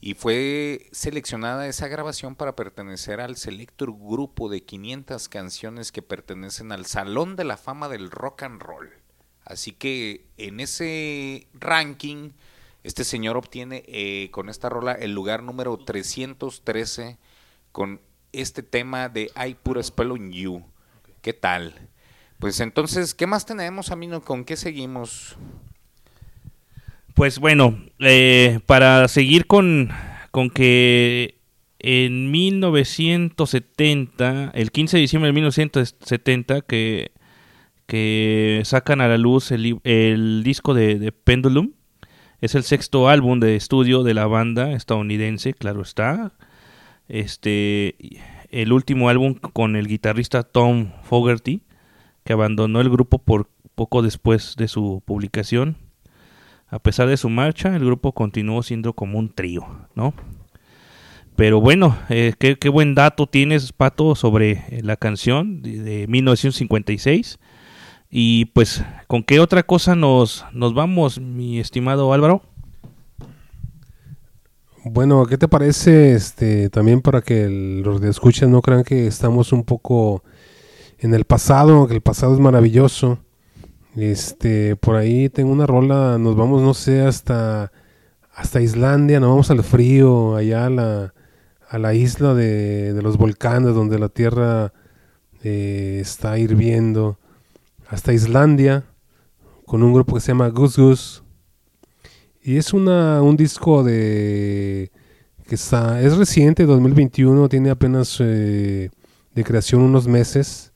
y 0.00 0.14
fue 0.14 0.88
seleccionada 0.92 1.66
esa 1.66 1.88
grabación 1.88 2.36
para 2.36 2.54
pertenecer 2.54 3.20
al 3.20 3.36
selector 3.36 3.92
grupo 3.92 4.48
de 4.48 4.62
500 4.62 5.28
canciones 5.28 5.90
que 5.90 6.02
pertenecen 6.02 6.70
al 6.70 6.86
Salón 6.86 7.34
de 7.34 7.44
la 7.44 7.56
Fama 7.56 7.88
del 7.88 8.10
Rock 8.10 8.44
and 8.44 8.62
Roll. 8.62 8.90
Así 9.44 9.72
que 9.72 10.26
en 10.36 10.60
ese 10.60 11.48
ranking, 11.54 12.30
este 12.84 13.02
señor 13.02 13.36
obtiene 13.36 13.82
eh, 13.88 14.28
con 14.30 14.48
esta 14.48 14.68
rola 14.68 14.92
el 14.92 15.14
lugar 15.14 15.42
número 15.42 15.76
313 15.78 17.18
con 17.72 18.00
este 18.32 18.62
tema 18.62 19.08
de 19.08 19.30
I 19.34 19.54
Put 19.54 19.78
a 19.78 19.82
Spell 19.82 20.12
on 20.12 20.32
You. 20.32 20.64
¿Qué 21.22 21.32
tal? 21.32 21.88
Pues 22.38 22.60
entonces, 22.60 23.14
¿qué 23.14 23.26
más 23.26 23.46
tenemos, 23.46 23.90
Amino? 23.90 24.22
¿Con 24.22 24.44
qué 24.44 24.56
seguimos? 24.56 25.36
Pues 27.18 27.38
bueno, 27.40 27.76
eh, 27.98 28.60
para 28.66 29.08
seguir 29.08 29.48
con, 29.48 29.90
con 30.30 30.50
que 30.50 31.40
en 31.80 32.30
1970, 32.30 34.52
el 34.54 34.70
15 34.70 34.96
de 34.96 35.00
diciembre 35.00 35.30
de 35.30 35.32
1970, 35.32 36.60
que, 36.60 37.10
que 37.86 38.62
sacan 38.64 39.00
a 39.00 39.08
la 39.08 39.18
luz 39.18 39.50
el, 39.50 39.80
el 39.82 40.44
disco 40.44 40.74
de, 40.74 41.00
de, 41.00 41.10
Pendulum, 41.10 41.72
es 42.40 42.54
el 42.54 42.62
sexto 42.62 43.08
álbum 43.08 43.40
de 43.40 43.56
estudio 43.56 44.04
de 44.04 44.14
la 44.14 44.28
banda 44.28 44.70
estadounidense, 44.70 45.54
claro 45.54 45.82
está. 45.82 46.34
Este, 47.08 47.96
el 48.50 48.72
último 48.72 49.08
álbum 49.08 49.34
con 49.34 49.74
el 49.74 49.88
guitarrista 49.88 50.44
Tom 50.44 50.92
Fogerty, 51.02 51.62
que 52.22 52.32
abandonó 52.32 52.80
el 52.80 52.90
grupo 52.90 53.18
por 53.18 53.50
poco 53.74 54.02
después 54.02 54.54
de 54.56 54.68
su 54.68 55.02
publicación. 55.04 55.87
A 56.70 56.78
pesar 56.78 57.08
de 57.08 57.16
su 57.16 57.28
marcha, 57.28 57.74
el 57.74 57.84
grupo 57.84 58.12
continuó 58.12 58.62
siendo 58.62 58.92
como 58.92 59.18
un 59.18 59.30
trío, 59.30 59.66
¿no? 59.94 60.12
Pero 61.34 61.60
bueno, 61.60 61.96
eh, 62.08 62.34
¿qué, 62.38 62.58
¿qué, 62.58 62.68
buen 62.68 62.94
dato 62.94 63.26
tienes, 63.26 63.72
Pato, 63.72 64.14
sobre 64.14 64.80
la 64.82 64.96
canción 64.96 65.62
de, 65.62 65.80
de, 65.80 66.06
1956. 66.08 67.38
Y 68.10 68.46
pues, 68.46 68.82
¿con 69.06 69.22
qué 69.22 69.38
otra 69.38 69.62
cosa 69.62 69.94
nos, 69.94 70.44
nos 70.52 70.74
vamos, 70.74 71.20
mi 71.20 71.60
estimado 71.60 72.12
Álvaro? 72.12 72.42
Bueno, 74.84 75.26
¿qué 75.26 75.36
te 75.36 75.48
parece 75.48 76.14
este 76.14 76.70
también 76.70 77.02
para 77.02 77.20
que 77.20 77.48
los 77.84 78.00
de 78.00 78.10
escuchen 78.10 78.50
no 78.50 78.62
crean 78.62 78.84
que 78.84 79.06
estamos 79.06 79.52
un 79.52 79.64
poco 79.64 80.22
en 80.98 81.14
el 81.14 81.24
pasado, 81.24 81.86
que 81.86 81.94
el 81.94 82.00
pasado 82.00 82.34
es 82.34 82.40
maravilloso? 82.40 83.18
Este, 83.96 84.76
por 84.76 84.96
ahí 84.96 85.28
tengo 85.28 85.50
una 85.50 85.66
rola, 85.66 86.18
nos 86.18 86.36
vamos, 86.36 86.62
no 86.62 86.74
sé, 86.74 87.02
hasta, 87.02 87.72
hasta 88.32 88.60
Islandia, 88.60 89.20
nos 89.20 89.30
vamos 89.30 89.50
al 89.50 89.64
frío, 89.64 90.36
allá 90.36 90.66
a 90.66 90.70
la, 90.70 91.14
a 91.68 91.78
la 91.78 91.94
isla 91.94 92.34
de, 92.34 92.92
de 92.92 93.02
los 93.02 93.16
volcanes, 93.16 93.74
donde 93.74 93.98
la 93.98 94.08
tierra 94.08 94.72
eh, 95.42 95.98
está 96.00 96.38
hirviendo, 96.38 97.18
hasta 97.88 98.12
Islandia, 98.12 98.84
con 99.66 99.82
un 99.82 99.92
grupo 99.92 100.14
que 100.14 100.20
se 100.20 100.28
llama 100.28 100.48
Goose 100.48 100.80
Goose. 100.80 101.22
Y 102.42 102.56
es 102.56 102.72
una, 102.72 103.22
un 103.22 103.36
disco 103.36 103.84
de 103.84 104.90
que 105.48 105.54
está, 105.54 106.00
es 106.02 106.16
reciente, 106.16 106.66
2021, 106.66 107.48
tiene 107.48 107.70
apenas 107.70 108.18
eh, 108.20 108.90
de 109.34 109.44
creación 109.44 109.80
unos 109.80 110.06
meses. 110.06 110.67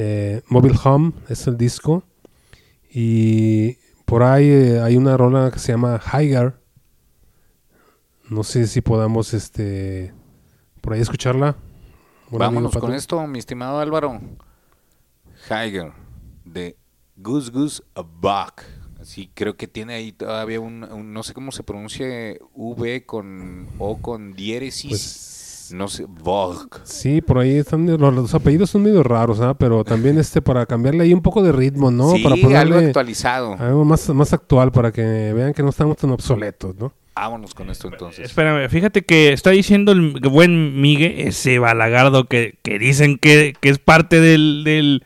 Eh, 0.00 0.42
Mobile 0.46 0.78
Home 0.84 1.12
es 1.28 1.48
el 1.48 1.56
disco. 1.56 2.04
Y 2.88 3.78
por 4.04 4.22
ahí 4.22 4.48
eh, 4.48 4.80
hay 4.80 4.96
una 4.96 5.16
rola 5.16 5.50
que 5.50 5.58
se 5.58 5.72
llama 5.72 6.00
Haigar. 6.12 6.60
No 8.30 8.44
sé 8.44 8.68
si 8.68 8.80
podamos 8.80 9.34
este 9.34 10.14
por 10.80 10.92
ahí 10.92 11.00
escucharla. 11.00 11.56
Vámonos 12.30 12.76
con 12.76 12.94
esto, 12.94 13.26
mi 13.26 13.40
estimado 13.40 13.80
Álvaro. 13.80 14.20
Haigar 15.50 15.92
de 16.44 16.76
Goose 17.16 17.50
Goose 17.50 17.82
a 17.96 18.02
Buck. 18.02 18.62
Sí, 19.02 19.32
creo 19.34 19.56
que 19.56 19.66
tiene 19.66 19.94
ahí 19.94 20.12
todavía 20.12 20.60
un, 20.60 20.84
un, 20.84 21.12
no 21.12 21.24
sé 21.24 21.34
cómo 21.34 21.50
se 21.50 21.64
pronuncia 21.64 22.06
V 22.54 23.04
con 23.04 23.68
O 23.78 23.98
con 23.98 24.32
diéresis. 24.34 24.90
Pues, 24.90 25.38
no 25.72 25.88
sé, 25.88 26.06
Vogue. 26.08 26.68
Sí, 26.84 27.20
por 27.20 27.38
ahí 27.38 27.56
están 27.56 27.86
los, 27.86 28.14
los 28.14 28.34
apellidos 28.34 28.70
son 28.70 28.82
medio 28.82 29.02
raros, 29.02 29.40
¿ah? 29.40 29.54
pero 29.54 29.84
también 29.84 30.18
este 30.18 30.42
para 30.42 30.66
cambiarle 30.66 31.04
ahí 31.04 31.12
un 31.12 31.22
poco 31.22 31.42
de 31.42 31.52
ritmo, 31.52 31.90
¿no? 31.90 32.12
Sí, 32.12 32.22
para 32.22 32.60
algo 32.60 32.78
actualizado. 32.78 33.56
Algo 33.58 33.84
más, 33.84 34.08
más 34.10 34.32
actual 34.32 34.72
para 34.72 34.92
que 34.92 35.32
vean 35.32 35.54
que 35.54 35.62
no 35.62 35.70
estamos 35.70 35.96
tan 35.96 36.10
obsoletos, 36.10 36.76
¿no? 36.76 36.92
Vámonos 37.14 37.52
con 37.52 37.68
esto 37.68 37.88
entonces. 37.88 38.26
Espérame, 38.26 38.68
fíjate 38.68 39.02
que 39.02 39.32
está 39.32 39.50
diciendo 39.50 39.90
el 39.90 40.12
buen 40.20 40.80
Miguel, 40.80 41.14
ese 41.18 41.58
balagardo 41.58 42.26
que, 42.26 42.54
que 42.62 42.78
dicen 42.78 43.18
que, 43.18 43.54
que 43.60 43.70
es 43.70 43.80
parte 43.80 44.20
del, 44.20 44.62
del, 44.64 45.04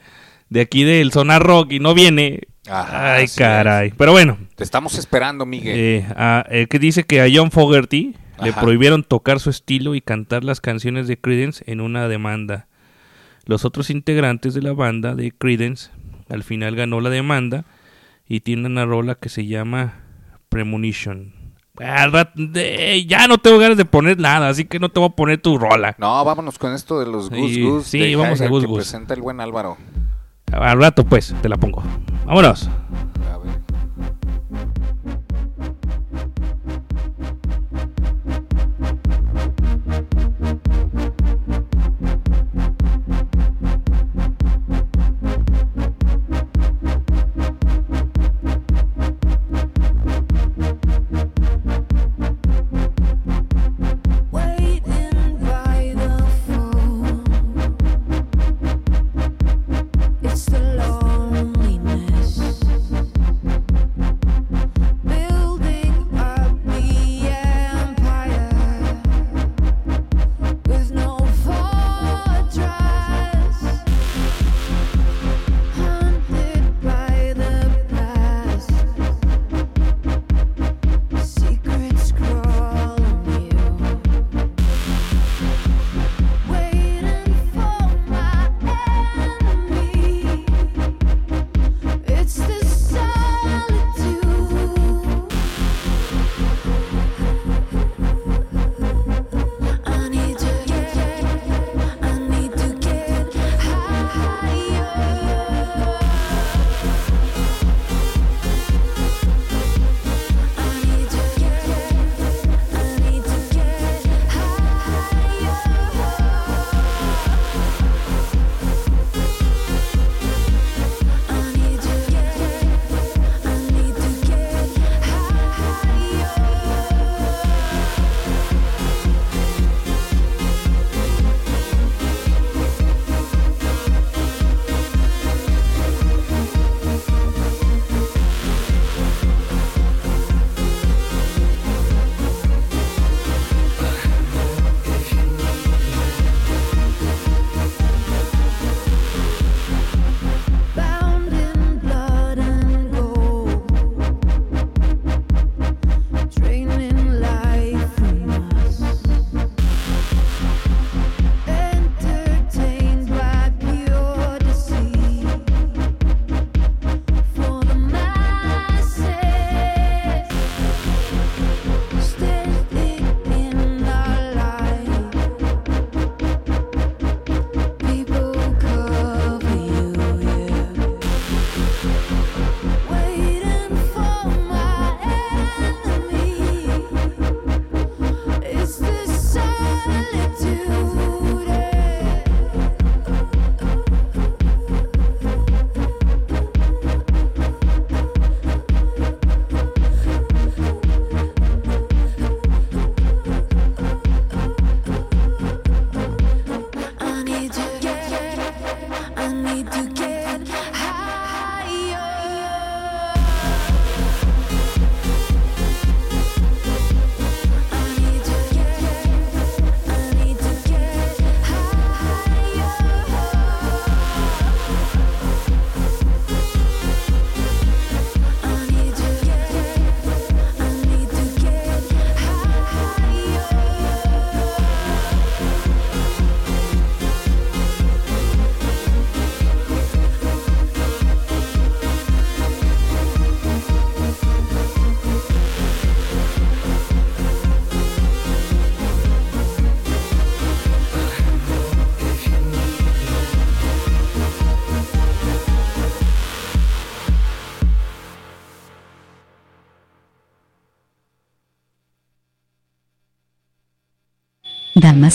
de 0.51 0.61
aquí 0.61 0.85
del 0.85 1.11
Sonar 1.11 1.43
Rock 1.43 1.73
y 1.73 1.81
no 1.81 1.95
viene. 1.95 2.41
Ajá, 2.69 3.15
Ay, 3.15 3.27
caray. 3.35 3.89
Es. 3.89 3.95
Pero 3.97 4.13
bueno. 4.13 4.37
Te 4.57 4.63
estamos 4.63 4.99
esperando, 4.99 5.47
Miguel. 5.47 5.75
Eh, 5.77 6.07
a, 6.15 6.45
eh, 6.51 6.67
que 6.69 6.79
dice 6.79 7.05
que 7.05 7.23
a 7.23 7.27
John 7.33 7.51
Fogerty 7.51 8.15
Ajá. 8.43 8.61
le 8.61 8.63
prohibieron 8.65 9.05
tocar 9.05 9.41
su 9.41 9.51
estilo 9.51 9.95
y 9.95 10.01
cantar 10.01 10.45
las 10.45 10.61
canciones 10.61 11.09
de 11.09 11.19
Creedence 11.19 11.65
en 11.67 11.81
una 11.81 12.09
demanda. 12.09 12.67
Los 13.45 13.65
otros 13.65 13.91
integrantes 13.91 14.55
de 14.55 14.63
la 14.63 14.73
banda 14.73 15.15
de 15.15 15.33
Creedence 15.33 15.91
al 16.29 16.43
final 16.45 16.77
ganó 16.77 17.01
la 17.01 17.11
demanda 17.11 17.65
y 18.29 18.41
tiene 18.41 18.67
una 18.67 18.85
rola 18.85 19.17
que 19.17 19.29
se 19.29 19.47
llama 19.47 20.01
Premonition. 20.49 21.33
Ya 21.79 23.27
no 23.29 23.39
tengo 23.39 23.59
ganas 23.59 23.77
de 23.77 23.85
poner 23.85 24.19
nada, 24.19 24.49
así 24.49 24.67
que 24.67 24.79
no 24.79 24.91
te 24.91 25.01
voy 25.01 25.09
a 25.09 25.17
poner 25.17 25.41
tu 25.41 25.59
rola. 25.59 25.97
No, 25.99 26.25
vámonos 26.25 26.59
con 26.59 26.73
esto 26.75 27.01
de 27.01 27.07
los 27.07 27.31
Gus 27.31 27.51
sí, 27.51 27.63
Gus. 27.63 27.87
Sí, 27.87 27.99
de 27.99 28.17
vamos 28.17 28.41
Hager 28.41 28.47
a 28.47 28.51
Gus 28.51 28.63
que 28.63 28.67
Gus. 28.69 28.77
presenta 28.79 29.15
el 29.15 29.23
buen 29.23 29.41
Álvaro. 29.41 29.77
Al 30.53 30.79
rato, 30.79 31.05
pues, 31.05 31.35
te 31.41 31.49
la 31.49 31.57
pongo. 31.57 31.83
Vámonos. 32.27 32.69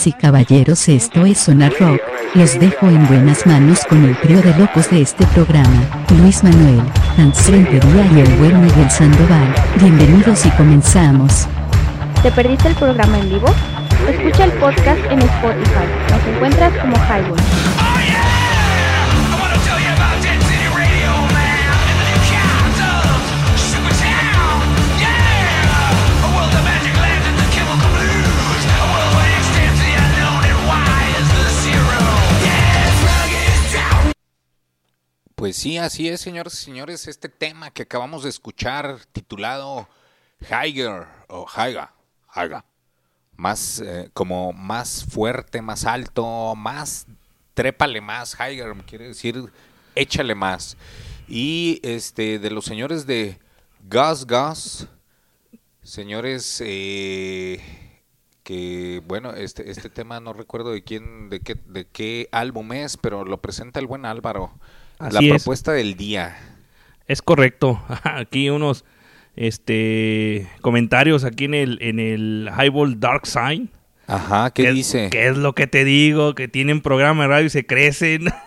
Y 0.06 0.14
caballeros, 0.14 0.90
esto 0.90 1.26
es 1.26 1.40
Sonar 1.40 1.74
Rock. 1.80 2.00
Los 2.36 2.60
dejo 2.60 2.88
en 2.88 3.08
buenas 3.08 3.48
manos 3.48 3.84
con 3.90 4.04
el 4.04 4.16
trío 4.18 4.42
de 4.42 4.54
locos 4.56 4.90
de 4.92 5.02
este 5.02 5.26
programa, 5.28 6.06
Luis 6.22 6.44
Manuel, 6.44 6.82
Rentería 7.18 8.06
y 8.14 8.20
el 8.20 8.30
buen 8.36 8.62
Miguel 8.64 8.92
Sandoval. 8.92 9.56
Bienvenidos 9.82 10.46
y 10.46 10.50
comenzamos. 10.52 11.48
¿Te 12.22 12.32
perdiste 12.32 12.68
el 12.68 12.76
programa 12.76 13.18
en 13.18 13.30
vivo? 13.30 13.48
Escucha 14.08 14.46
el 14.46 14.52
podcast 14.54 15.00
en 15.10 15.20
Spotify. 15.20 15.88
Nos 16.12 16.36
encuentras 16.36 16.74
como 16.80 16.96
Highball. 16.96 17.77
Pues 35.48 35.56
sí, 35.56 35.78
así 35.78 36.10
es, 36.10 36.20
señores 36.20 36.56
y 36.56 36.66
señores, 36.66 37.08
este 37.08 37.30
tema 37.30 37.72
que 37.72 37.84
acabamos 37.84 38.24
de 38.24 38.30
escuchar 38.30 39.00
titulado 39.14 39.88
Higher 40.42 41.08
o 41.30 41.48
Haiga, 41.48 41.94
Haiga, 42.28 42.66
más 43.38 43.80
eh, 43.80 44.10
como 44.12 44.52
más 44.52 45.06
fuerte, 45.06 45.62
más 45.62 45.86
alto, 45.86 46.54
más 46.58 47.08
trépale 47.54 48.02
más, 48.02 48.36
Higher 48.38 48.76
quiere 48.86 49.08
decir 49.08 49.42
échale 49.96 50.36
más. 50.36 50.76
Y 51.30 51.80
este 51.82 52.40
de 52.40 52.52
los 52.52 52.66
señores 52.66 53.08
de 53.08 53.40
Gus 53.90 54.28
Gus, 54.28 54.88
señores 55.82 56.62
eh, 56.66 57.64
que 58.44 59.02
bueno, 59.08 59.32
este 59.32 59.72
este 59.72 59.90
tema 59.90 60.20
no 60.20 60.34
recuerdo 60.34 60.72
de 60.72 60.84
quién 60.84 61.30
de 61.30 61.40
qué 61.40 61.56
de 61.56 61.88
qué 61.88 62.28
álbum 62.34 62.74
es, 62.74 62.98
pero 62.98 63.24
lo 63.24 63.42
presenta 63.42 63.80
el 63.80 63.88
buen 63.88 64.06
Álvaro. 64.06 64.52
La 65.00 65.20
es. 65.20 65.30
propuesta 65.44 65.72
del 65.74 65.96
día. 65.96 66.38
Es 67.08 67.22
correcto. 67.22 67.82
Aquí 68.04 68.50
unos 68.50 68.84
este 69.36 70.50
comentarios 70.62 71.24
aquí 71.24 71.46
en 71.46 71.54
el 71.54 71.78
en 71.82 72.00
el 72.00 72.50
Highball 72.58 73.00
Dark 73.00 73.28
Sign. 73.28 73.70
Ajá, 74.08 74.52
¿qué 74.52 74.64
¿Qué- 74.64 74.72
dice? 74.72 75.10
¿Qué 75.12 75.28
es 75.28 75.38
lo 75.38 75.54
que 75.54 75.68
te 75.68 75.84
digo? 75.86 76.34
Que 76.34 76.48
tienen 76.48 76.82
programa 76.82 77.24
de 77.24 77.30
radio 77.30 77.46
y 77.46 77.50
se 77.50 77.66
crecen. 77.66 78.26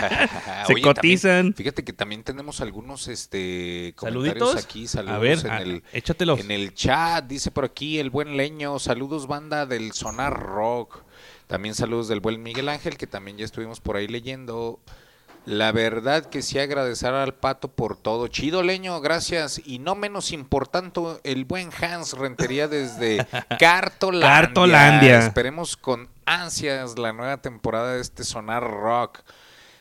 se 0.66 0.74
Oye, 0.74 0.82
cotizan. 0.82 1.30
también- 1.36 1.54
fíjate 1.54 1.84
que 1.84 1.92
también 1.92 2.22
tenemos 2.22 2.60
algunos 2.60 3.08
este 3.08 3.92
comentarios 3.96 4.34
¿Saluditos? 4.38 4.64
aquí, 4.64 4.84
A 4.84 4.88
saludos 4.88 5.20
ver, 5.20 5.38
en 5.46 5.50
a- 5.50 5.58
el 5.62 5.82
échatelos. 5.92 6.38
en 6.40 6.50
el 6.50 6.74
chat, 6.74 7.26
dice 7.26 7.50
por 7.50 7.64
aquí 7.64 7.98
el 7.98 8.10
buen 8.10 8.36
Leño, 8.36 8.78
saludos 8.78 9.26
banda 9.26 9.66
del 9.66 9.92
Sonar 9.92 10.38
Rock. 10.38 11.02
También 11.48 11.74
saludos 11.74 12.06
del 12.08 12.20
buen 12.20 12.40
Miguel 12.42 12.68
Ángel 12.68 12.96
que 12.96 13.06
también 13.08 13.36
ya 13.38 13.44
estuvimos 13.44 13.80
por 13.80 13.96
ahí 13.96 14.06
leyendo. 14.06 14.78
La 15.50 15.72
verdad 15.72 16.26
que 16.26 16.42
sí 16.42 16.60
agradecer 16.60 17.12
al 17.12 17.34
Pato 17.34 17.66
por 17.72 17.96
todo. 17.96 18.28
Chido 18.28 18.62
Leño, 18.62 19.00
gracias. 19.00 19.60
Y 19.64 19.80
no 19.80 19.96
menos 19.96 20.30
importante, 20.30 21.00
el 21.24 21.44
buen 21.44 21.70
Hans 21.82 22.12
Rentería 22.12 22.68
desde 22.68 23.26
Cartolandia. 23.58 24.28
Cartolandia. 24.42 25.18
Esperemos 25.18 25.76
con 25.76 26.08
ansias 26.24 26.96
la 26.98 27.12
nueva 27.12 27.38
temporada 27.38 27.94
de 27.94 28.00
este 28.00 28.22
Sonar 28.22 28.62
Rock. 28.62 29.22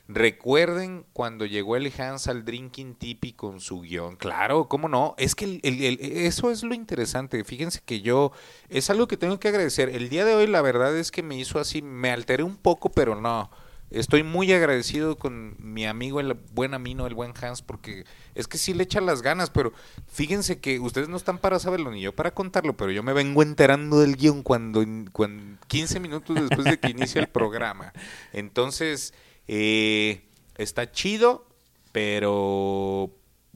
Recuerden 0.07 1.05
cuando 1.13 1.45
llegó 1.45 1.75
el 1.75 1.93
Hans 1.99 2.27
al 2.27 2.43
Drinking 2.45 2.95
Tipi 2.95 3.33
con 3.33 3.59
su 3.61 3.81
guion. 3.81 4.15
Claro, 4.15 4.67
¿cómo 4.67 4.89
no? 4.89 5.13
Es 5.19 5.35
que 5.35 5.45
el- 5.45 5.59
el- 5.61 5.83
el- 5.83 5.99
eso 6.01 6.49
es 6.49 6.63
lo 6.63 6.73
interesante. 6.73 7.43
Fíjense 7.43 7.81
que 7.85 8.01
yo, 8.01 8.31
es 8.69 8.89
algo 8.89 9.07
que 9.07 9.17
tengo 9.17 9.39
que 9.39 9.49
agradecer. 9.49 9.89
El 9.89 10.09
día 10.09 10.25
de 10.25 10.33
hoy 10.33 10.47
la 10.47 10.63
verdad 10.63 10.97
es 10.97 11.11
que 11.11 11.21
me 11.21 11.35
hizo 11.37 11.59
así, 11.59 11.83
me 11.83 12.09
alteré 12.09 12.41
un 12.41 12.57
poco, 12.57 12.89
pero 12.89 13.21
no. 13.21 13.51
Estoy 13.91 14.23
muy 14.23 14.51
agradecido 14.53 15.17
con 15.17 15.55
mi 15.59 15.85
amigo, 15.85 16.19
el 16.19 16.33
buen 16.53 16.73
Amino, 16.75 17.07
el 17.07 17.15
buen 17.15 17.33
Hans, 17.41 17.63
porque 17.63 18.05
es 18.35 18.47
que 18.47 18.59
sí 18.59 18.73
le 18.73 18.83
echa 18.83 19.01
las 19.01 19.21
ganas, 19.23 19.49
pero 19.49 19.73
fíjense 20.07 20.59
que 20.59 20.79
ustedes 20.79 21.09
no 21.09 21.17
están 21.17 21.39
para 21.39 21.57
saberlo 21.57 21.91
ni 21.91 22.01
yo 22.01 22.13
para 22.13 22.31
contarlo, 22.31 22.77
pero 22.77 22.91
yo 22.91 23.01
me 23.01 23.13
vengo 23.13 23.41
enterando 23.41 23.99
del 23.99 24.15
guion 24.15 24.43
cuando, 24.43 24.83
cuando 25.11 25.57
15 25.67 25.99
minutos 25.99 26.35
después 26.35 26.65
de 26.65 26.79
que 26.79 26.91
inicia 26.91 27.19
el 27.19 27.27
programa. 27.29 27.91
Entonces, 28.31 29.13
eh, 29.47 30.21
está 30.57 30.91
chido, 30.91 31.47
pero 31.91 33.11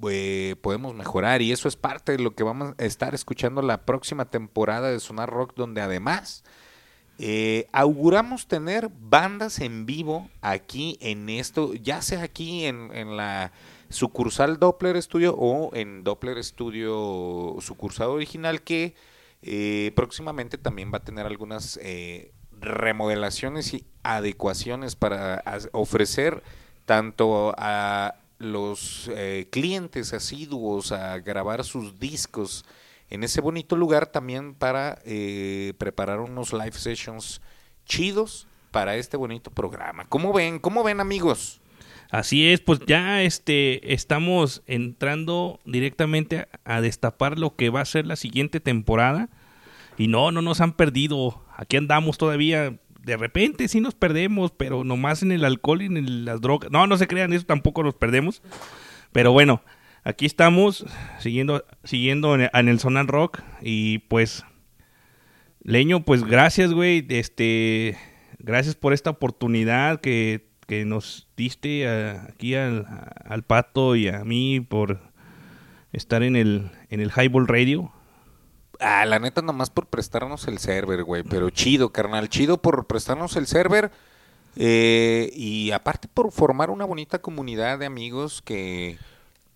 eh, 0.09 0.55
podemos 0.61 0.95
mejorar 0.95 1.43
y 1.43 1.51
eso 1.51 1.67
es 1.67 1.75
parte 1.75 2.13
de 2.13 2.19
lo 2.19 2.33
que 2.33 2.43
vamos 2.43 2.73
a 2.77 2.83
estar 2.83 3.13
escuchando 3.13 3.61
la 3.61 3.85
próxima 3.85 4.25
temporada 4.25 4.89
de 4.89 4.99
Sonar 4.99 5.29
Rock, 5.29 5.53
donde 5.55 5.81
además 5.81 6.43
eh, 7.25 7.69
auguramos 7.71 8.47
tener 8.47 8.89
bandas 8.99 9.61
en 9.61 9.85
vivo 9.85 10.29
aquí 10.41 10.97
en 10.99 11.29
esto, 11.29 11.73
ya 11.73 12.01
sea 12.01 12.23
aquí 12.23 12.65
en, 12.65 13.15
la 13.15 13.53
sucursal 13.87 14.59
Doppler 14.59 15.01
Studio 15.01 15.33
o 15.37 15.73
en 15.73 16.03
Doppler 16.03 16.43
Studio 16.43 17.55
sucursal 17.61 18.09
original 18.09 18.61
que 18.61 18.93
eh, 19.41 19.93
próximamente 19.95 20.57
también 20.57 20.91
va 20.93 20.97
a 20.97 21.05
tener 21.05 21.25
algunas 21.25 21.79
eh, 21.81 22.33
remodelaciones 22.59 23.73
y 23.73 23.85
adecuaciones 24.03 24.97
para 24.97 25.41
ofrecer 25.71 26.43
tanto 26.83 27.55
a 27.57 28.15
los 28.37 29.09
eh, 29.15 29.47
clientes 29.49 30.11
asiduos 30.11 30.91
a 30.91 31.19
grabar 31.19 31.63
sus 31.63 32.01
discos 32.01 32.65
en 33.09 33.23
ese 33.23 33.41
bonito 33.41 33.75
lugar 33.75 34.07
también 34.07 34.53
para 34.55 34.99
eh, 35.05 35.73
preparar 35.77 36.19
unos 36.19 36.53
live 36.53 36.73
sessions 36.73 37.41
chidos 37.85 38.47
para 38.71 38.95
este 38.95 39.17
bonito 39.17 39.51
programa. 39.51 40.05
¿Cómo 40.09 40.33
ven? 40.33 40.59
¿Cómo 40.59 40.83
ven 40.83 40.99
amigos? 40.99 41.61
Así 42.13 42.47
es, 42.47 42.59
pues 42.59 42.79
ya 42.85 43.23
este 43.23 43.93
estamos 43.93 44.61
entrando 44.67 45.59
directamente 45.65 46.47
a, 46.63 46.79
destapar 46.79 47.39
lo 47.39 47.55
que 47.55 47.69
va 47.69 47.81
a 47.81 47.85
ser 47.85 48.05
la 48.05 48.15
siguiente 48.15 48.59
temporada. 48.59 49.29
Y 49.97 50.07
no, 50.07 50.31
no 50.31 50.43
nos 50.43 50.61
han 50.61 50.73
perdido. 50.73 51.43
Aquí 51.55 51.77
andamos 51.77 52.17
todavía. 52.17 52.77
De 53.01 53.17
repente 53.17 53.67
sí 53.67 53.81
nos 53.81 53.95
perdemos, 53.95 54.51
pero 54.51 54.83
nomás 54.83 55.23
en 55.23 55.31
el 55.31 55.43
alcohol 55.43 55.81
y 55.81 55.85
en 55.85 56.25
las 56.25 56.39
drogas. 56.39 56.71
No, 56.71 56.85
no 56.87 56.97
se 56.97 57.07
crean, 57.07 57.33
eso 57.33 57.45
tampoco 57.45 57.81
nos 57.81 57.95
perdemos. 57.95 58.43
Pero 59.11 59.31
bueno, 59.31 59.63
aquí 60.03 60.25
estamos 60.25 60.85
siguiendo, 61.19 61.63
siguiendo 61.83 62.35
en 62.35 62.67
el, 62.67 62.79
Sonar 62.79 63.07
Rock. 63.07 63.41
Y 63.61 63.99
pues, 63.99 64.43
Leño, 65.61 66.03
pues 66.03 66.23
gracias, 66.23 66.73
güey. 66.73 67.05
Este, 67.09 67.97
gracias 68.39 68.75
por 68.75 68.93
esta 68.93 69.09
oportunidad 69.11 70.01
que, 70.01 70.49
que 70.67 70.85
nos 70.85 71.27
diste 71.37 71.87
aquí 71.87 72.55
al, 72.55 72.85
al 73.25 73.43
Pato 73.43 73.95
y 73.95 74.07
a 74.07 74.23
mí 74.23 74.59
por 74.59 74.99
estar 75.91 76.23
en 76.23 76.35
el, 76.35 76.71
en 76.89 76.99
el 76.99 77.11
Highball 77.11 77.47
Radio. 77.47 77.91
Ah, 78.79 79.05
la 79.05 79.19
neta 79.19 79.41
nomás 79.41 79.69
por 79.69 79.87
prestarnos 79.87 80.47
el 80.47 80.57
server, 80.57 81.03
güey. 81.03 81.23
Pero 81.23 81.49
chido, 81.51 81.93
carnal. 81.93 82.27
Chido 82.27 82.61
por 82.61 82.85
prestarnos 82.87 83.35
el 83.37 83.47
server. 83.47 83.91
eh, 84.55 85.31
y 85.33 85.71
aparte 85.71 86.07
por 86.13 86.31
formar 86.31 86.69
una 86.69 86.85
bonita 86.85 87.19
comunidad 87.19 87.79
de 87.79 87.85
amigos 87.85 88.41
que 88.43 88.97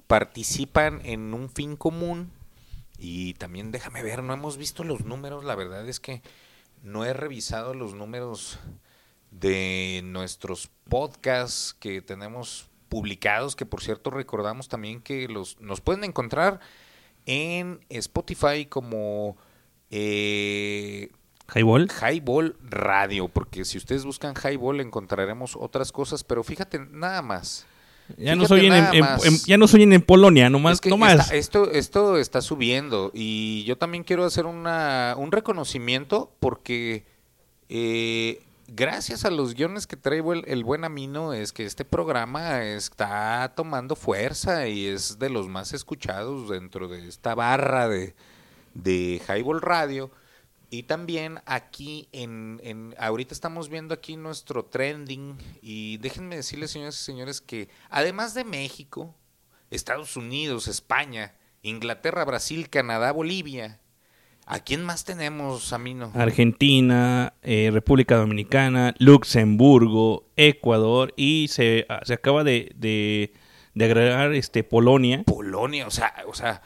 participan 0.07 1.01
en 1.03 1.33
un 1.33 1.49
fin 1.49 1.75
común. 1.75 2.31
Y 2.97 3.35
también 3.35 3.71
déjame 3.71 4.01
ver, 4.01 4.23
no 4.23 4.33
hemos 4.33 4.57
visto 4.57 4.83
los 4.83 5.05
números. 5.05 5.43
La 5.43 5.55
verdad 5.55 5.87
es 5.87 5.99
que 5.99 6.21
no 6.83 7.05
he 7.05 7.13
revisado 7.13 7.73
los 7.73 7.93
números 7.93 8.59
de 9.31 10.01
nuestros 10.03 10.69
podcasts 10.89 11.75
que 11.79 12.01
tenemos 12.01 12.69
publicados, 12.89 13.55
que 13.55 13.65
por 13.65 13.81
cierto 13.81 14.09
recordamos 14.09 14.69
también 14.69 15.01
que 15.01 15.27
los 15.27 15.59
nos 15.59 15.81
pueden 15.81 16.03
encontrar 16.05 16.59
en 17.25 17.81
Spotify 17.89 18.65
como 18.65 19.35
eh, 19.91 21.11
Highball. 21.53 21.89
Highball 22.01 22.55
Radio, 22.61 23.27
porque 23.27 23.65
si 23.65 23.77
ustedes 23.77 24.05
buscan 24.05 24.33
Highball 24.35 24.79
encontraremos 24.81 25.55
otras 25.55 25.91
cosas, 25.91 26.23
pero 26.23 26.43
fíjate 26.43 26.79
nada 26.79 27.21
más. 27.21 27.65
Ya 28.17 28.35
no 28.35 28.45
soy 28.47 28.67
en, 28.67 28.73
ya 29.45 29.57
no 29.57 29.67
soy 29.67 29.83
en 29.83 30.01
Polonia, 30.01 30.49
nomás, 30.49 30.75
Es 30.75 30.81
que 30.81 30.89
nomás. 30.89 31.19
está- 31.19 31.35
esto, 31.35 31.71
esto 31.71 32.17
está 32.17 32.41
subiendo 32.41 33.11
y 33.13 33.63
yo 33.65 33.77
también 33.77 34.03
quiero 34.05 34.23
hacer 34.23 34.45
una, 34.45 35.15
un 35.17 35.31
reconocimiento 35.31 36.31
porque 36.39 37.03
eh, 37.69 38.41
gracias 38.67 39.25
a 39.25 39.29
los 39.31 39.53
guiones 39.55 39.87
que 39.87 39.97
trae 39.97 40.19
el, 40.19 40.43
el 40.47 40.63
buen 40.63 40.83
Amino 40.85 41.33
es 41.33 41.51
que 41.51 41.65
este 41.65 41.83
programa 41.85 42.63
está 42.63 43.51
tomando 43.55 43.95
fuerza 43.95 44.67
y 44.67 44.85
es 44.87 45.19
de 45.19 45.29
los 45.29 45.47
más 45.47 45.73
escuchados 45.73 46.49
dentro 46.49 46.87
de 46.87 47.07
esta 47.07 47.35
barra 47.35 47.89
de, 47.89 48.15
de 48.73 49.21
Highball 49.27 49.61
Radio. 49.61 50.11
Y 50.69 50.83
también 50.83 51.39
aquí 51.45 52.09
en, 52.11 52.59
en 52.63 52.93
ahorita 52.99 53.33
estamos 53.33 53.69
viendo 53.69 53.93
aquí 53.93 54.17
nuestro 54.17 54.65
trending 54.65 55.37
y 55.61 55.97
déjenme 55.97 56.35
decirles 56.35 56.71
señores 56.71 56.99
y 56.99 57.03
señores 57.03 57.41
que 57.41 57.69
además 57.89 58.33
de 58.33 58.43
México, 58.43 59.15
Estados 59.71 60.17
Unidos, 60.17 60.67
España, 60.67 61.35
Inglaterra, 61.61 62.25
Brasil, 62.25 62.69
Canadá, 62.69 63.13
Bolivia, 63.13 63.79
¿A 64.49 64.59
quién 64.59 64.85
más 64.85 65.03
tenemos, 65.03 65.73
Amino? 65.73 66.13
Argentina, 66.15 67.33
eh, 67.41 67.69
República 67.73 68.15
Dominicana, 68.15 68.95
Luxemburgo, 68.97 70.23
Ecuador 70.37 71.13
y 71.17 71.49
se, 71.49 71.85
ah, 71.89 71.99
se 72.05 72.13
acaba 72.13 72.45
de, 72.45 72.71
de, 72.73 73.33
de 73.73 73.85
agregar 73.85 74.33
este 74.33 74.63
Polonia. 74.63 75.23
Polonia, 75.25 75.85
o 75.85 75.91
sea, 75.91 76.13
o 76.29 76.33
sea, 76.33 76.61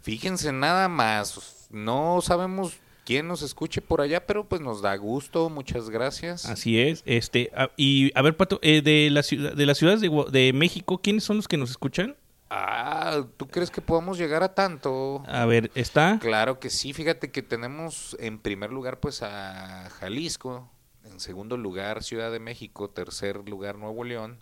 fíjense 0.00 0.52
nada 0.52 0.88
más, 0.88 1.68
no 1.70 2.22
sabemos 2.22 2.78
quién 3.08 3.26
nos 3.26 3.40
escuche 3.40 3.80
por 3.80 4.02
allá, 4.02 4.26
pero 4.26 4.46
pues 4.46 4.60
nos 4.60 4.82
da 4.82 4.94
gusto, 4.96 5.48
muchas 5.48 5.88
gracias. 5.88 6.44
Así 6.44 6.78
es. 6.78 7.02
Este 7.06 7.50
ah, 7.56 7.70
y 7.74 8.12
a 8.14 8.20
ver 8.20 8.36
Pato, 8.36 8.58
eh, 8.60 8.82
de 8.82 9.08
la 9.08 9.22
ciudad 9.22 9.54
de 9.54 9.64
las 9.64 9.78
ciudades 9.78 10.02
de, 10.02 10.10
de 10.30 10.52
México, 10.52 10.98
¿quiénes 10.98 11.24
son 11.24 11.38
los 11.38 11.48
que 11.48 11.56
nos 11.56 11.70
escuchan? 11.70 12.16
Ah, 12.50 13.24
¿tú 13.38 13.48
crees 13.48 13.70
que 13.70 13.80
podamos 13.80 14.18
llegar 14.18 14.42
a 14.42 14.54
tanto? 14.54 15.22
A 15.26 15.46
ver, 15.46 15.70
está. 15.74 16.18
Claro 16.20 16.60
que 16.60 16.68
sí, 16.68 16.92
fíjate 16.92 17.30
que 17.30 17.40
tenemos 17.40 18.14
en 18.20 18.38
primer 18.38 18.72
lugar 18.72 19.00
pues 19.00 19.22
a 19.22 19.88
Jalisco, 19.88 20.70
en 21.04 21.18
segundo 21.18 21.56
lugar 21.56 22.02
Ciudad 22.02 22.30
de 22.30 22.40
México, 22.40 22.90
tercer 22.90 23.48
lugar 23.48 23.78
Nuevo 23.78 24.04
León, 24.04 24.36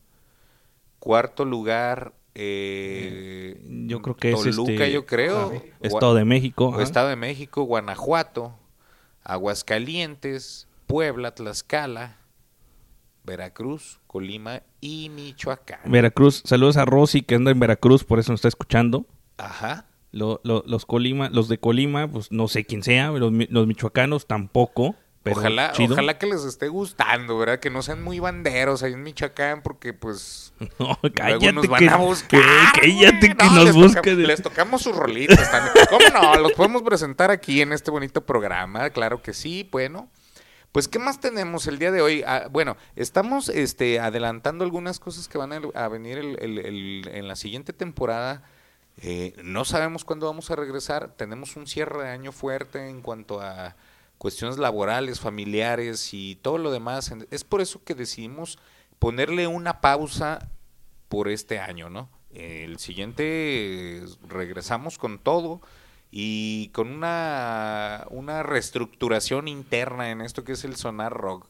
cuarto 0.98 1.44
lugar 1.44 2.14
eh, 2.38 3.60
Yo 3.86 4.02
creo 4.02 4.14
que 4.16 4.32
es, 4.32 4.44
este, 4.46 4.92
yo 4.92 5.06
creo, 5.06 5.52
ah, 5.54 5.62
Estado 5.80 6.14
de 6.14 6.24
México. 6.24 6.80
Estado 6.80 7.08
de 7.08 7.16
México, 7.16 7.62
Guanajuato, 7.64 8.54
Aguascalientes, 9.24 10.68
Puebla, 10.86 11.34
Tlaxcala, 11.34 12.16
Veracruz, 13.24 14.00
Colima 14.06 14.62
y 14.80 15.08
Michoacán. 15.08 15.80
Veracruz, 15.86 16.42
saludos 16.44 16.76
a 16.76 16.84
Rosy 16.84 17.22
que 17.22 17.34
anda 17.36 17.50
en 17.50 17.58
Veracruz, 17.58 18.04
por 18.04 18.18
eso 18.18 18.32
nos 18.32 18.38
está 18.38 18.48
escuchando. 18.48 19.06
Ajá. 19.38 19.86
Lo- 20.12 20.40
lo- 20.44 20.62
los 20.66 20.86
Colima, 20.86 21.28
los 21.30 21.48
de 21.48 21.58
Colima, 21.58 22.10
pues 22.10 22.30
no 22.32 22.48
sé 22.48 22.64
quién 22.64 22.82
sea, 22.82 23.10
los, 23.10 23.32
los 23.50 23.66
michoacanos 23.66 24.26
tampoco. 24.26 24.94
Pero 25.22 25.38
ojalá, 25.38 25.72
chido. 25.72 25.94
ojalá 25.94 26.18
que 26.18 26.26
les 26.26 26.44
esté 26.44 26.68
gustando, 26.68 27.36
¿verdad? 27.36 27.58
Que 27.58 27.68
no 27.70 27.82
sean 27.82 28.02
muy 28.04 28.20
banderos 28.20 28.82
ahí 28.84 28.92
en 28.92 29.02
Michoacán, 29.02 29.60
porque 29.62 29.92
pues 29.92 30.45
No, 30.78 30.98
luego 31.02 31.14
cállate 31.14 31.52
nos 31.52 31.68
van 31.68 31.80
que- 31.80 31.88
a 31.90 31.96
buscar. 31.96 32.40
cállate 32.80 33.28
que 33.28 33.44
No, 33.44 33.50
nos 33.54 33.64
les 33.64 33.74
busquen. 33.74 34.02
toca- 34.16 34.26
les 34.28 34.42
tocamos 34.42 34.82
sus 34.82 34.96
rolitas 34.96 35.50
también. 35.50 35.86
¿Cómo 35.90 36.04
no? 36.22 36.34
Los 36.40 36.52
podemos 36.52 36.82
presentar 36.82 37.30
aquí 37.30 37.60
en 37.60 37.72
este 37.72 37.90
bonito 37.90 38.24
programa, 38.24 38.88
claro 38.90 39.22
que 39.22 39.34
sí. 39.34 39.68
Bueno, 39.70 40.08
pues 40.72 40.88
¿qué 40.88 40.98
más 40.98 41.20
tenemos 41.20 41.66
el 41.66 41.78
día 41.78 41.90
de 41.92 42.00
hoy? 42.02 42.22
Ah, 42.26 42.48
bueno, 42.50 42.76
estamos 42.96 43.48
este, 43.50 44.00
adelantando 44.00 44.64
algunas 44.64 44.98
cosas 44.98 45.28
que 45.28 45.36
van 45.38 45.52
a, 45.52 45.60
a 45.74 45.88
venir 45.88 46.18
el- 46.18 46.38
el- 46.40 46.58
el- 46.58 47.08
en 47.12 47.28
la 47.28 47.36
siguiente 47.36 47.72
temporada. 47.72 48.42
Eh, 49.02 49.34
no 49.42 49.66
sabemos 49.66 50.04
cuándo 50.04 50.24
vamos 50.26 50.50
a 50.50 50.56
regresar. 50.56 51.08
Tenemos 51.16 51.56
un 51.56 51.66
cierre 51.66 52.02
de 52.04 52.08
año 52.10 52.32
fuerte 52.32 52.88
en 52.88 53.02
cuanto 53.02 53.42
a 53.42 53.76
cuestiones 54.16 54.56
laborales, 54.56 55.20
familiares 55.20 56.14
y 56.14 56.36
todo 56.36 56.56
lo 56.56 56.70
demás. 56.70 57.12
Es 57.30 57.44
por 57.44 57.60
eso 57.60 57.82
que 57.84 57.94
decidimos 57.94 58.58
ponerle 58.98 59.46
una 59.46 59.80
pausa 59.80 60.50
por 61.08 61.28
este 61.28 61.58
año, 61.58 61.90
¿no? 61.90 62.08
El 62.32 62.78
siguiente 62.78 64.02
regresamos 64.28 64.98
con 64.98 65.18
todo 65.18 65.60
y 66.10 66.68
con 66.68 66.88
una, 66.90 68.06
una 68.10 68.42
reestructuración 68.42 69.48
interna 69.48 70.10
en 70.10 70.20
esto 70.20 70.44
que 70.44 70.52
es 70.52 70.64
el 70.64 70.76
sonar 70.76 71.12
rock. 71.12 71.46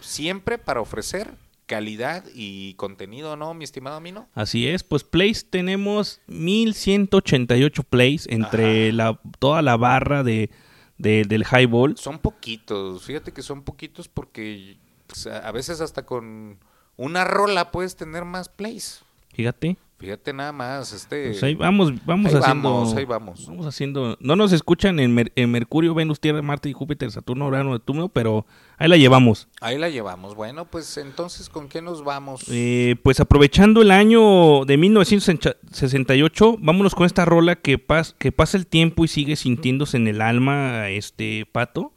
Siempre 0.00 0.58
para 0.58 0.80
ofrecer 0.80 1.34
calidad 1.66 2.24
y 2.34 2.74
contenido, 2.74 3.36
¿no, 3.36 3.52
mi 3.54 3.64
estimado 3.64 4.00
Mino? 4.00 4.26
Así 4.34 4.66
es, 4.66 4.82
pues 4.84 5.04
plays 5.04 5.50
tenemos 5.50 6.20
1188 6.26 7.82
plays 7.84 8.26
entre 8.28 8.92
la 8.92 9.20
toda 9.38 9.62
la 9.62 9.76
barra 9.76 10.22
de, 10.22 10.50
de- 10.96 11.24
del 11.24 11.44
highball. 11.44 11.96
Son 11.98 12.18
poquitos, 12.18 13.04
fíjate 13.04 13.32
que 13.32 13.42
son 13.42 13.62
poquitos 13.62 14.08
porque 14.08 14.78
pues, 15.06 15.26
a 15.26 15.50
veces 15.52 15.80
hasta 15.80 16.06
con 16.06 16.58
una 16.98 17.24
rola 17.24 17.70
puedes 17.70 17.96
tener 17.96 18.26
más 18.26 18.50
plays. 18.50 19.00
Fíjate. 19.32 19.78
Fíjate 20.00 20.32
nada 20.32 20.52
más, 20.52 20.92
este... 20.92 21.30
Pues 21.30 21.42
ahí 21.42 21.56
vamos, 21.56 21.92
vamos 22.06 22.32
ahí 22.32 22.40
haciendo. 22.40 22.72
Vamos, 22.72 22.94
ahí 22.94 23.04
vamos. 23.04 23.46
Vamos 23.48 23.66
haciendo. 23.66 24.16
No 24.20 24.36
nos 24.36 24.52
escuchan 24.52 25.00
en, 25.00 25.12
Mer- 25.12 25.32
en 25.34 25.50
Mercurio, 25.50 25.92
Venus, 25.92 26.20
Tierra, 26.20 26.40
Marte 26.40 26.68
y 26.68 26.72
Júpiter, 26.72 27.10
Saturno, 27.10 27.48
Urano, 27.48 27.72
Neptuno, 27.72 28.08
pero 28.08 28.46
ahí 28.76 28.88
la 28.88 28.96
llevamos. 28.96 29.48
Ahí 29.60 29.76
la 29.76 29.88
llevamos. 29.88 30.36
Bueno, 30.36 30.66
pues 30.66 30.96
entonces, 30.98 31.48
¿con 31.48 31.68
qué 31.68 31.82
nos 31.82 32.04
vamos? 32.04 32.42
Eh, 32.48 32.94
pues 33.02 33.18
aprovechando 33.18 33.82
el 33.82 33.90
año 33.90 34.64
de 34.66 34.76
1968, 34.76 36.56
vámonos 36.60 36.94
con 36.94 37.06
esta 37.06 37.24
rola 37.24 37.56
que, 37.56 37.84
pas- 37.84 38.14
que 38.18 38.32
pasa 38.32 38.56
el 38.56 38.66
tiempo 38.68 39.04
y 39.04 39.08
sigue 39.08 39.36
sintiéndose 39.36 39.96
en 39.96 40.08
el 40.08 40.20
alma, 40.20 40.88
este 40.90 41.46
pato. 41.50 41.92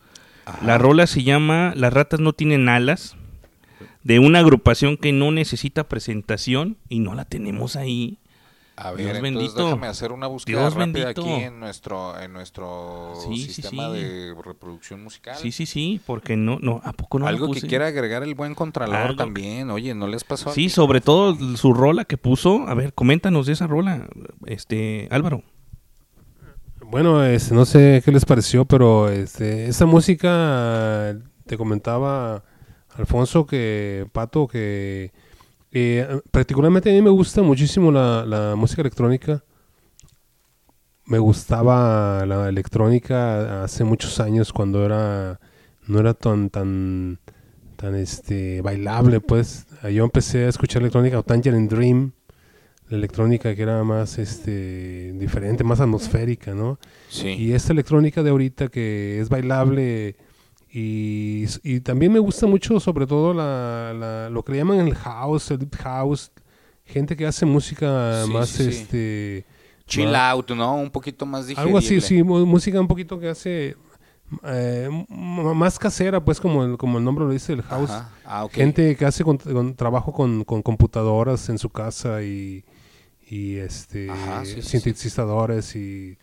La 0.66 0.78
rola 0.80 1.06
se 1.08 1.24
llama 1.24 1.72
Las 1.76 1.94
ratas 1.94 2.20
no 2.20 2.34
tienen 2.34 2.68
alas, 2.68 3.16
de 4.04 4.20
una 4.20 4.40
agrupación 4.40 4.98
que 4.98 5.12
no 5.12 5.32
necesita 5.32 5.88
presentación 5.88 6.78
y 6.90 7.00
no 7.00 7.14
la 7.16 7.26
tenemos 7.26 7.76
ahí. 7.76 8.18
A 8.78 8.92
ver, 8.92 8.98
Dios 9.00 9.10
entonces 9.18 9.22
bendito. 9.36 9.66
déjame 9.66 9.88
hacer 9.88 10.12
una 10.12 10.26
búsqueda 10.26 10.62
Dios 10.62 10.74
rápida 10.74 11.06
bendito. 11.10 11.22
aquí 11.22 11.30
en 11.44 11.60
nuestro 11.60 12.20
en 12.20 12.34
nuestro 12.34 13.14
Sí, 13.28 13.38
sistema 13.44 13.92
sí. 13.94 14.00
de 14.02 14.34
reproducción 14.44 15.04
musical. 15.04 15.36
Sí, 15.36 15.52
sí, 15.52 15.68
sí, 15.68 16.02
porque 16.08 16.36
no, 16.36 16.58
no, 16.62 16.82
¿a 16.84 16.94
poco 16.94 17.20
no 17.20 17.28
Algo 17.28 17.48
que 17.48 17.60
puse? 17.60 17.68
quiera 17.68 17.88
agregar 17.88 18.24
el 18.24 18.34
buen 18.34 18.56
contralor 18.56 18.96
Algo- 18.96 19.18
también. 19.18 19.70
Oye, 19.70 19.94
¿no 19.94 20.08
les 20.08 20.24
pasó? 20.24 20.52
Sí, 20.52 20.70
sobre 20.70 21.00
todo 21.00 21.38
su 21.58 21.74
rola 21.74 22.06
que 22.06 22.18
puso. 22.18 22.66
A 22.68 22.74
ver, 22.74 22.94
coméntanos 22.94 23.46
de 23.46 23.54
esa 23.54 23.68
rola, 23.68 24.08
este 24.48 25.08
Álvaro. 25.12 25.44
Bueno, 26.90 27.24
este, 27.24 27.54
no 27.54 27.66
sé 27.66 28.02
qué 28.04 28.12
les 28.12 28.26
pareció, 28.26 28.66
pero 28.66 29.10
este, 29.10 29.68
esa 29.68 29.86
música, 29.86 31.16
te 31.46 31.58
comentaba 31.58 32.44
Alfonso 32.98 33.46
que, 33.46 34.08
Pato, 34.12 34.48
que 34.48 35.12
eh, 35.72 36.20
particularmente 36.32 36.90
a 36.90 36.94
mí 36.94 37.02
me 37.02 37.10
gusta 37.10 37.42
muchísimo 37.42 37.92
la, 37.92 38.26
la 38.26 38.56
música 38.56 38.82
electrónica. 38.82 39.44
Me 41.06 41.20
gustaba 41.20 42.26
la 42.26 42.48
electrónica 42.48 43.64
hace 43.64 43.84
muchos 43.84 44.20
años 44.20 44.54
cuando 44.54 44.86
era 44.86 45.40
no 45.88 46.00
era 46.00 46.14
tan 46.14 46.50
tan 46.50 47.20
tan 47.76 47.96
este 47.96 48.62
bailable, 48.62 49.20
pues. 49.20 49.68
Yo 49.92 50.04
empecé 50.04 50.46
a 50.46 50.50
escuchar 50.50 50.82
electrónica 50.82 51.20
o 51.20 51.24
Tangerine 51.24 51.68
Dream 51.68 52.12
la 52.92 52.98
electrónica 52.98 53.56
que 53.56 53.62
era 53.62 53.84
más 53.84 54.20
este 54.20 55.14
diferente, 55.14 55.64
más 55.64 55.80
atmosférica, 55.80 56.54
¿no? 56.54 56.78
Sí. 57.10 57.30
Y 57.30 57.54
esta 57.54 57.72
electrónica 57.72 58.22
de 58.22 58.32
ahorita 58.32 58.68
que 58.68 59.20
es 59.20 59.30
bailable 59.30 60.18
y, 60.74 61.46
y 61.64 61.80
también 61.82 62.12
me 62.14 62.20
gusta 62.20 62.48
mucho 62.48 62.80
sobre 62.80 63.06
todo 63.06 63.34
la, 63.34 63.94
la- 63.94 64.30
lo 64.30 64.44
que 64.44 64.54
le 64.54 64.60
llaman 64.60 64.80
el 64.80 64.96
house, 64.96 65.52
el 65.52 65.60
deep 65.60 65.76
house, 65.78 66.32
gente 66.86 67.16
que 67.16 67.26
hace 67.26 67.46
música 67.46 68.24
Sí, 68.26 68.32
más 68.32 68.50
sí, 68.50 68.68
este 68.70 69.46
Chill 69.86 70.08
más- 70.12 70.34
out, 70.34 70.52
¿no? 70.52 70.76
Un 70.76 70.90
poquito 70.90 71.26
más 71.26 71.48
digerible. 71.48 71.68
algo 71.70 71.78
así, 71.80 72.00
sí, 72.02 72.24
música 72.24 72.80
un 72.80 72.88
poquito 72.88 73.20
que 73.20 73.28
hace 73.30 73.76
eh, 74.46 74.88
más 75.10 75.78
casera, 75.78 76.24
pues 76.24 76.40
como 76.40 76.64
el, 76.64 76.78
como 76.78 76.98
el 77.00 77.04
nombre 77.04 77.26
lo 77.26 77.32
dice, 77.32 77.52
el 77.52 77.64
house. 77.64 77.90
Ah, 78.26 78.46
ok. 78.46 78.54
Gente 78.54 78.96
que 78.96 79.06
hace 79.06 79.26
con, 79.26 79.38
con 79.38 79.76
trabajo 79.76 80.14
con, 80.14 80.46
con 80.46 80.62
computadoras 80.62 81.50
en 81.50 81.58
su 81.58 81.70
casa 81.70 82.24
y, 82.24 82.64
y 83.30 83.56
este 83.58 84.10
Ajá, 84.10 84.46
sí, 84.46 84.54
sí, 84.56 84.62
sí. 84.62 84.70
sintetizadores 84.70 85.76
y 85.76 86.18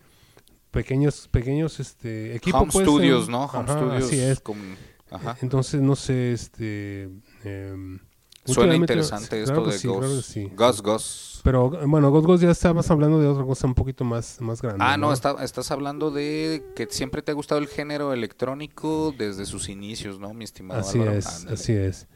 pequeños 0.71 1.29
pequeños 1.31 1.81
este 1.81 2.35
equipos 2.37 2.61
Home 2.63 2.73
pues, 2.73 2.85
studios, 2.87 3.27
en- 3.27 3.33
¿no? 3.33 3.45
Home 3.47 3.59
ajá, 3.71 3.73
studios 3.79 4.05
así 4.05 4.21
es. 4.21 4.41
con- 4.41 4.77
ajá. 5.11 5.37
Entonces 5.43 5.81
no 5.81 5.97
sé, 5.97 6.33
este 6.33 7.09
em, 7.45 7.99
Suena 8.45 8.75
interesante 8.75 9.43
esto 9.43 9.67
de 9.67 9.73
sí, 9.79 9.89
Ghost. 9.89 10.01
claro 10.01 10.23
sí. 10.23 10.51
Ghost, 10.57 10.81
Ghost. 10.81 11.41
Pero 11.45 11.69
bueno, 11.87 12.11
Ghost 12.11 12.27
Ghost 12.27 12.43
ya 12.43 12.51
estabas 12.51 12.91
hablando 12.91 13.21
de 13.21 13.27
otra 13.27 13.45
cosa 13.45 13.67
un 13.67 13.75
poquito 13.75 14.05
más 14.05 14.41
más 14.41 14.63
grande. 14.63 14.83
Ah, 14.87 14.97
no, 14.97 15.13
está- 15.13 15.43
estás 15.45 15.71
hablando 15.71 16.11
de 16.11 16.65
que 16.75 16.87
siempre 16.91 17.21
te 17.21 17.31
ha 17.31 17.35
gustado 17.35 17.61
el 17.61 17.67
género 17.69 18.15
electrónico 18.15 19.15
desde 19.19 19.45
sus 19.45 19.69
inicios, 19.69 20.19
¿no, 20.19 20.33
mi 20.33 20.45
estimado 20.45 20.81
Así 20.81 20.99
Álvaro? 20.99 21.19
es, 21.19 21.27
Ándale. 21.27 21.55
así 21.55 21.73
es. 21.75 22.07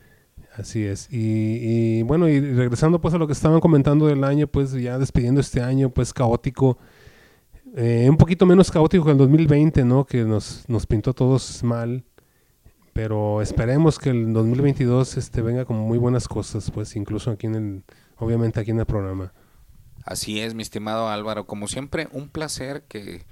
Así 0.57 0.85
es. 0.85 1.09
Y, 1.11 1.99
y, 1.99 2.03
bueno, 2.03 2.29
y 2.29 2.41
regresando 2.41 3.01
pues 3.01 3.13
a 3.15 3.19
lo 3.19 3.27
que 3.27 3.33
estaban 3.35 3.61
comentando 3.61 4.07
del 4.07 4.25
año, 4.25 4.47
pues 4.47 4.73
ya 4.73 4.99
despidiendo 4.99 5.41
este 5.41 5.61
año, 5.63 5.91
pues 5.91 6.13
caótico. 6.15 6.79
Eh, 7.75 8.07
un 8.11 8.19
poquito 8.19 8.45
menos 8.45 8.71
caótico 8.71 9.05
que 9.05 9.13
el 9.13 9.19
2020, 9.19 9.85
¿no? 9.85 10.05
Que 10.05 10.25
nos, 10.25 10.69
nos 10.69 10.87
pintó 10.87 11.15
todos 11.15 11.63
mal. 11.63 12.05
Pero 12.93 13.41
esperemos 13.41 13.99
que 13.99 14.11
el 14.11 14.35
2022 14.35 15.17
este, 15.17 15.41
venga 15.41 15.65
con 15.65 15.79
muy 15.79 15.97
buenas 15.97 16.29
cosas, 16.29 16.71
pues 16.71 16.95
incluso 16.95 17.31
aquí 17.31 17.47
en 17.47 17.55
el, 17.55 17.85
obviamente 18.19 18.61
aquí 18.61 18.71
en 18.71 18.81
el 18.81 18.87
programa. 18.87 19.33
Así 20.05 20.41
es, 20.41 20.53
mi 20.53 20.63
estimado 20.63 21.09
Álvaro. 21.09 21.47
Como 21.47 21.69
siempre, 21.69 22.09
un 22.13 22.29
placer 22.29 22.83
que 22.89 23.25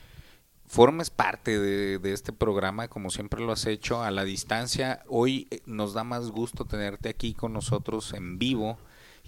formes 0.67 1.11
parte 1.11 1.59
de, 1.59 1.99
de 1.99 2.13
este 2.15 2.33
programa, 2.33 2.89
como 2.89 3.11
siempre 3.11 3.45
lo 3.45 3.53
has 3.53 3.67
hecho, 3.67 4.03
a 4.03 4.11
la 4.11 4.25
distancia. 4.25 5.03
Hoy 5.09 5.47
eh, 5.51 5.61
nos 5.67 5.93
da 5.93 6.05
más 6.05 6.31
gusto 6.31 6.65
tenerte 6.65 7.11
aquí 7.11 7.35
con 7.35 7.53
nosotros 7.53 8.15
en 8.15 8.39
vivo 8.39 8.79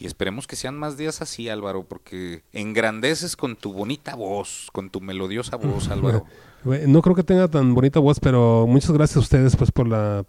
Y 0.02 0.06
esperemos 0.06 0.48
que 0.48 0.56
sean 0.56 0.76
más 0.76 0.96
días 0.96 1.22
así, 1.22 1.48
Álvaro, 1.48 1.84
porque 1.84 2.42
engrandeces 2.52 3.36
con 3.36 3.54
tu 3.54 3.72
bonita 3.72 4.16
voz, 4.16 4.68
con 4.72 4.90
tu 4.90 5.00
melodiosa 5.00 5.54
voz, 5.54 5.88
Álvaro. 5.90 6.26
No 6.88 7.02
creo 7.02 7.14
que 7.14 7.22
tenga 7.22 7.46
tan 7.46 7.72
bonita 7.72 8.00
voz, 8.00 8.18
pero 8.18 8.66
muchas 8.66 8.90
gracias 8.90 9.18
a 9.18 9.20
ustedes 9.20 9.54
pues 9.54 9.70
por 9.70 9.86
la 9.86 10.26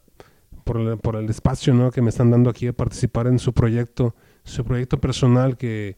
por 0.63 0.77
el, 0.77 0.99
por 0.99 1.15
el 1.15 1.27
espacio 1.27 1.73
¿no? 1.73 1.89
que 1.89 2.03
me 2.03 2.11
están 2.11 2.29
dando 2.29 2.51
aquí 2.51 2.67
a 2.67 2.73
participar 2.73 3.25
en 3.25 3.39
su 3.39 3.51
proyecto, 3.51 4.13
su 4.43 4.63
proyecto 4.63 4.99
personal 4.99 5.57
que 5.57 5.95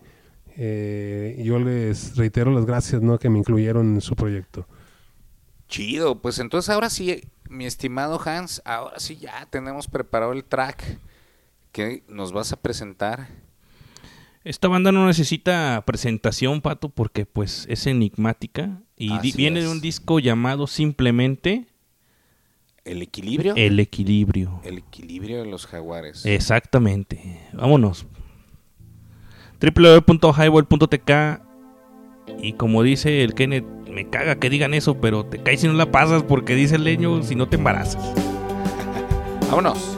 eh, 0.55 1.41
yo 1.43 1.59
les 1.59 2.15
reitero 2.15 2.53
las 2.53 2.65
gracias 2.65 3.01
¿no? 3.01 3.19
que 3.19 3.27
me 3.27 3.39
incluyeron 3.39 3.95
en 3.95 3.99
su 3.99 4.15
proyecto. 4.15 4.69
Chido, 5.67 6.21
pues 6.21 6.39
entonces 6.39 6.69
ahora 6.69 6.89
sí, 6.89 7.25
mi 7.49 7.65
estimado 7.65 8.21
Hans, 8.23 8.61
ahora 8.63 9.01
sí 9.01 9.17
ya 9.17 9.45
tenemos 9.49 9.89
preparado 9.89 10.31
el 10.31 10.45
track 10.45 10.97
que 11.73 12.05
nos 12.07 12.31
vas 12.31 12.53
a 12.53 12.55
presentar. 12.55 13.43
Esta 14.45 14.67
banda 14.67 14.91
no 14.91 15.07
necesita 15.07 15.83
presentación, 15.87 16.61
Pato, 16.61 16.89
porque 16.89 17.25
pues 17.25 17.65
es 17.67 17.87
enigmática 17.87 18.79
y 18.95 19.11
Así 19.11 19.33
viene 19.35 19.59
es. 19.59 19.65
de 19.65 19.71
un 19.71 19.81
disco 19.81 20.19
llamado 20.19 20.67
simplemente 20.67 21.65
¿El 22.83 23.01
equilibrio? 23.01 23.55
El 23.55 23.79
Equilibrio. 23.79 24.61
El 24.63 24.77
equilibrio 24.77 25.39
de 25.41 25.49
los 25.49 25.65
jaguares. 25.65 26.23
Exactamente. 26.27 27.41
Vámonos. 27.53 28.05
www.highball.tk 29.59 31.41
y 32.39 32.53
como 32.53 32.83
dice 32.83 33.23
el 33.23 33.33
Kenneth, 33.33 33.65
me 33.89 34.07
caga 34.11 34.35
que 34.35 34.51
digan 34.51 34.75
eso, 34.75 35.01
pero 35.01 35.25
te 35.25 35.41
caes 35.41 35.61
si 35.61 35.67
no 35.67 35.73
la 35.73 35.91
pasas 35.91 36.21
porque 36.21 36.53
dice 36.53 36.75
el 36.75 36.83
leño 36.83 37.23
si 37.23 37.33
no 37.33 37.49
te 37.49 37.55
embarazas. 37.55 38.13
Vámonos. 39.49 39.97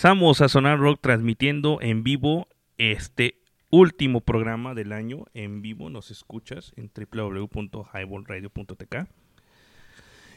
Regresamos 0.00 0.40
a 0.40 0.48
Sonar 0.48 0.78
Rock 0.78 0.98
transmitiendo 1.02 1.78
en 1.82 2.02
vivo 2.02 2.48
este 2.78 3.42
último 3.68 4.22
programa 4.22 4.72
del 4.72 4.94
año 4.94 5.26
en 5.34 5.60
vivo. 5.60 5.90
Nos 5.90 6.10
escuchas 6.10 6.72
en 6.76 6.90
www.highballradio.tk. 6.90 8.96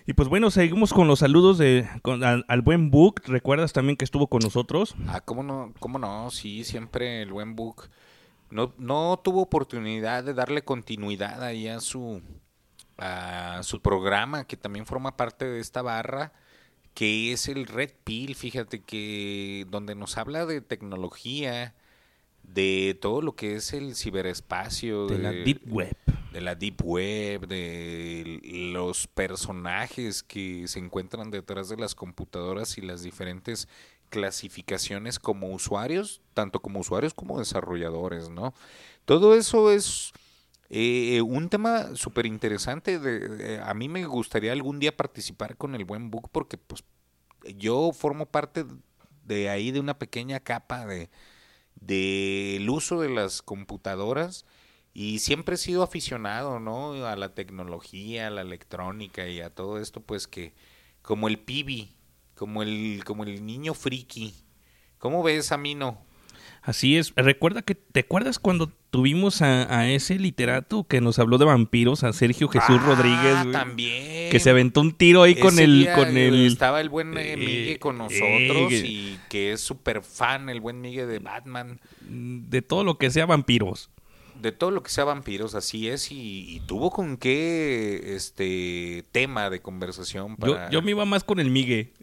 Y 0.05 0.13
pues 0.15 0.27
bueno, 0.27 0.51
seguimos 0.51 0.91
con 0.91 1.07
los 1.07 1.19
saludos 1.19 1.59
de 1.59 1.87
al 2.03 2.61
buen 2.61 2.91
Book. 2.91 3.21
¿Recuerdas 3.25 3.71
también 3.71 3.95
que 3.95 4.03
estuvo 4.03 4.27
con 4.27 4.41
nosotros? 4.41 4.97
Ah, 5.07 5.21
¿cómo 5.21 5.43
no? 5.43 5.73
¿Cómo 5.79 5.97
no? 5.97 6.29
Sí, 6.29 6.65
siempre 6.65 7.21
el 7.21 7.31
buen 7.31 7.55
Book 7.55 7.87
no, 8.49 8.73
no 8.77 9.17
tuvo 9.23 9.43
oportunidad 9.43 10.25
de 10.25 10.33
darle 10.33 10.65
continuidad 10.65 11.41
ahí 11.41 11.69
a 11.69 11.79
su, 11.79 12.21
a 12.97 13.61
su 13.63 13.81
programa, 13.81 14.43
que 14.43 14.57
también 14.57 14.85
forma 14.85 15.15
parte 15.15 15.45
de 15.45 15.61
esta 15.61 15.81
barra, 15.81 16.33
que 16.93 17.31
es 17.33 17.47
el 17.47 17.65
Red 17.65 17.91
Pill, 18.03 18.35
fíjate 18.35 18.81
que 18.81 19.65
donde 19.69 19.95
nos 19.95 20.17
habla 20.17 20.45
de 20.45 20.61
tecnología, 20.61 21.73
de 22.43 22.97
todo 23.01 23.21
lo 23.21 23.35
que 23.35 23.55
es 23.55 23.73
el 23.73 23.95
ciberespacio, 23.95 25.07
De 25.07 25.17
la 25.17 25.31
Deep 25.31 25.61
Web. 25.67 25.95
de 26.31 26.41
la 26.41 26.55
Deep 26.55 26.81
Web, 26.83 27.47
de 27.47 28.41
los 28.73 29.07
personajes 29.07 30.23
que 30.23 30.67
se 30.67 30.79
encuentran 30.79 31.31
detrás 31.31 31.69
de 31.69 31.77
las 31.77 31.95
computadoras 31.95 32.77
y 32.77 32.81
las 32.81 33.01
diferentes 33.01 33.67
clasificaciones 34.09 35.17
como 35.17 35.49
usuarios, 35.51 36.21
tanto 36.33 36.59
como 36.59 36.79
usuarios 36.79 37.13
como 37.13 37.39
desarrolladores, 37.39 38.29
¿no? 38.29 38.53
Todo 39.05 39.35
eso 39.35 39.71
es 39.71 40.11
eh, 40.75 41.21
un 41.21 41.49
tema 41.49 41.95
súper 41.95 42.25
interesante. 42.25 42.99
De, 42.99 43.19
de- 43.29 43.59
a 43.61 43.73
mí 43.73 43.89
me 43.89 44.05
gustaría 44.05 44.51
algún 44.53 44.79
día 44.79 44.95
participar 44.97 45.57
con 45.57 45.75
el 45.75 45.85
buen 45.85 46.11
book 46.11 46.29
porque 46.31 46.57
pues 46.57 46.83
yo 47.57 47.91
formo 47.93 48.25
parte 48.27 48.65
de 49.25 49.49
ahí 49.49 49.71
de 49.71 49.79
una 49.79 49.99
pequeña 49.99 50.39
capa 50.39 50.85
de 50.85 51.09
del 51.75 52.69
uso 52.69 53.01
de 53.01 53.09
las 53.09 53.41
computadoras 53.41 54.45
y 54.93 55.19
siempre 55.19 55.55
he 55.55 55.57
sido 55.57 55.83
aficionado, 55.83 56.59
¿no? 56.59 56.93
A 57.07 57.15
la 57.15 57.33
tecnología, 57.35 58.27
a 58.27 58.31
la 58.31 58.41
electrónica 58.41 59.27
y 59.27 59.41
a 59.41 59.49
todo 59.53 59.79
esto, 59.79 60.01
pues 60.01 60.27
que 60.27 60.53
como 61.01 61.27
el 61.27 61.39
pibi, 61.39 61.95
como 62.35 62.63
el 62.63 63.03
como 63.05 63.23
el 63.23 63.45
niño 63.45 63.73
friki. 63.73 64.35
¿Cómo 64.99 65.23
ves, 65.23 65.51
Amino? 65.51 65.99
Así 66.65 66.95
es. 66.97 67.13
Recuerda 67.17 67.61
que, 67.61 67.75
¿te 67.75 67.99
acuerdas 67.99 68.39
cuando 68.39 68.71
tuvimos 68.89 69.41
a, 69.41 69.77
a 69.79 69.89
ese 69.89 70.17
literato 70.17 70.85
que 70.87 71.01
nos 71.01 71.19
habló 71.19 71.37
de 71.37 71.43
vampiros, 71.45 72.03
a 72.05 72.13
Sergio 72.13 72.47
Jesús 72.47 72.77
Ah, 72.79 72.85
Rodríguez? 72.85 73.39
güey? 73.41 73.51
también. 73.51 74.31
Que 74.31 74.39
se 74.39 74.49
aventó 74.49 74.79
un 74.79 74.93
tiro 74.93 75.23
ahí 75.23 75.35
con 75.35 75.59
el, 75.59 75.79
día, 75.81 75.93
con 75.95 76.15
el. 76.15 76.47
estaba 76.47 76.79
el 76.79 76.87
buen 76.89 77.17
eh, 77.17 77.33
eh, 77.33 77.37
Migue 77.37 77.79
con 77.79 77.95
eh, 77.95 77.99
nosotros 77.99 78.71
y 78.73 79.19
que 79.29 79.51
es 79.51 79.59
súper 79.61 80.01
fan 80.03 80.47
el 80.49 80.61
buen 80.61 80.79
Migue 80.79 81.05
de 81.05 81.19
Batman. 81.19 81.81
De 82.01 82.61
todo 82.61 82.85
lo 82.85 82.97
que 82.97 83.11
sea 83.11 83.25
vampiros. 83.25 83.89
De 84.41 84.51
todo 84.51 84.71
lo 84.71 84.81
que 84.83 84.89
sea 84.89 85.03
vampiros, 85.03 85.55
así 85.55 85.87
es, 85.89 86.11
y, 86.11 86.55
y 86.55 86.59
tuvo 86.61 86.89
con 86.91 87.17
qué 87.17 88.15
este 88.15 89.03
tema 89.11 89.49
de 89.49 89.61
conversación 89.61 90.31
Yo, 90.39 90.55
para... 90.55 90.69
yo 90.69 90.81
me 90.81 90.91
iba 90.91 91.05
más 91.05 91.23
con 91.23 91.39
el 91.39 91.49
Migue. 91.51 91.93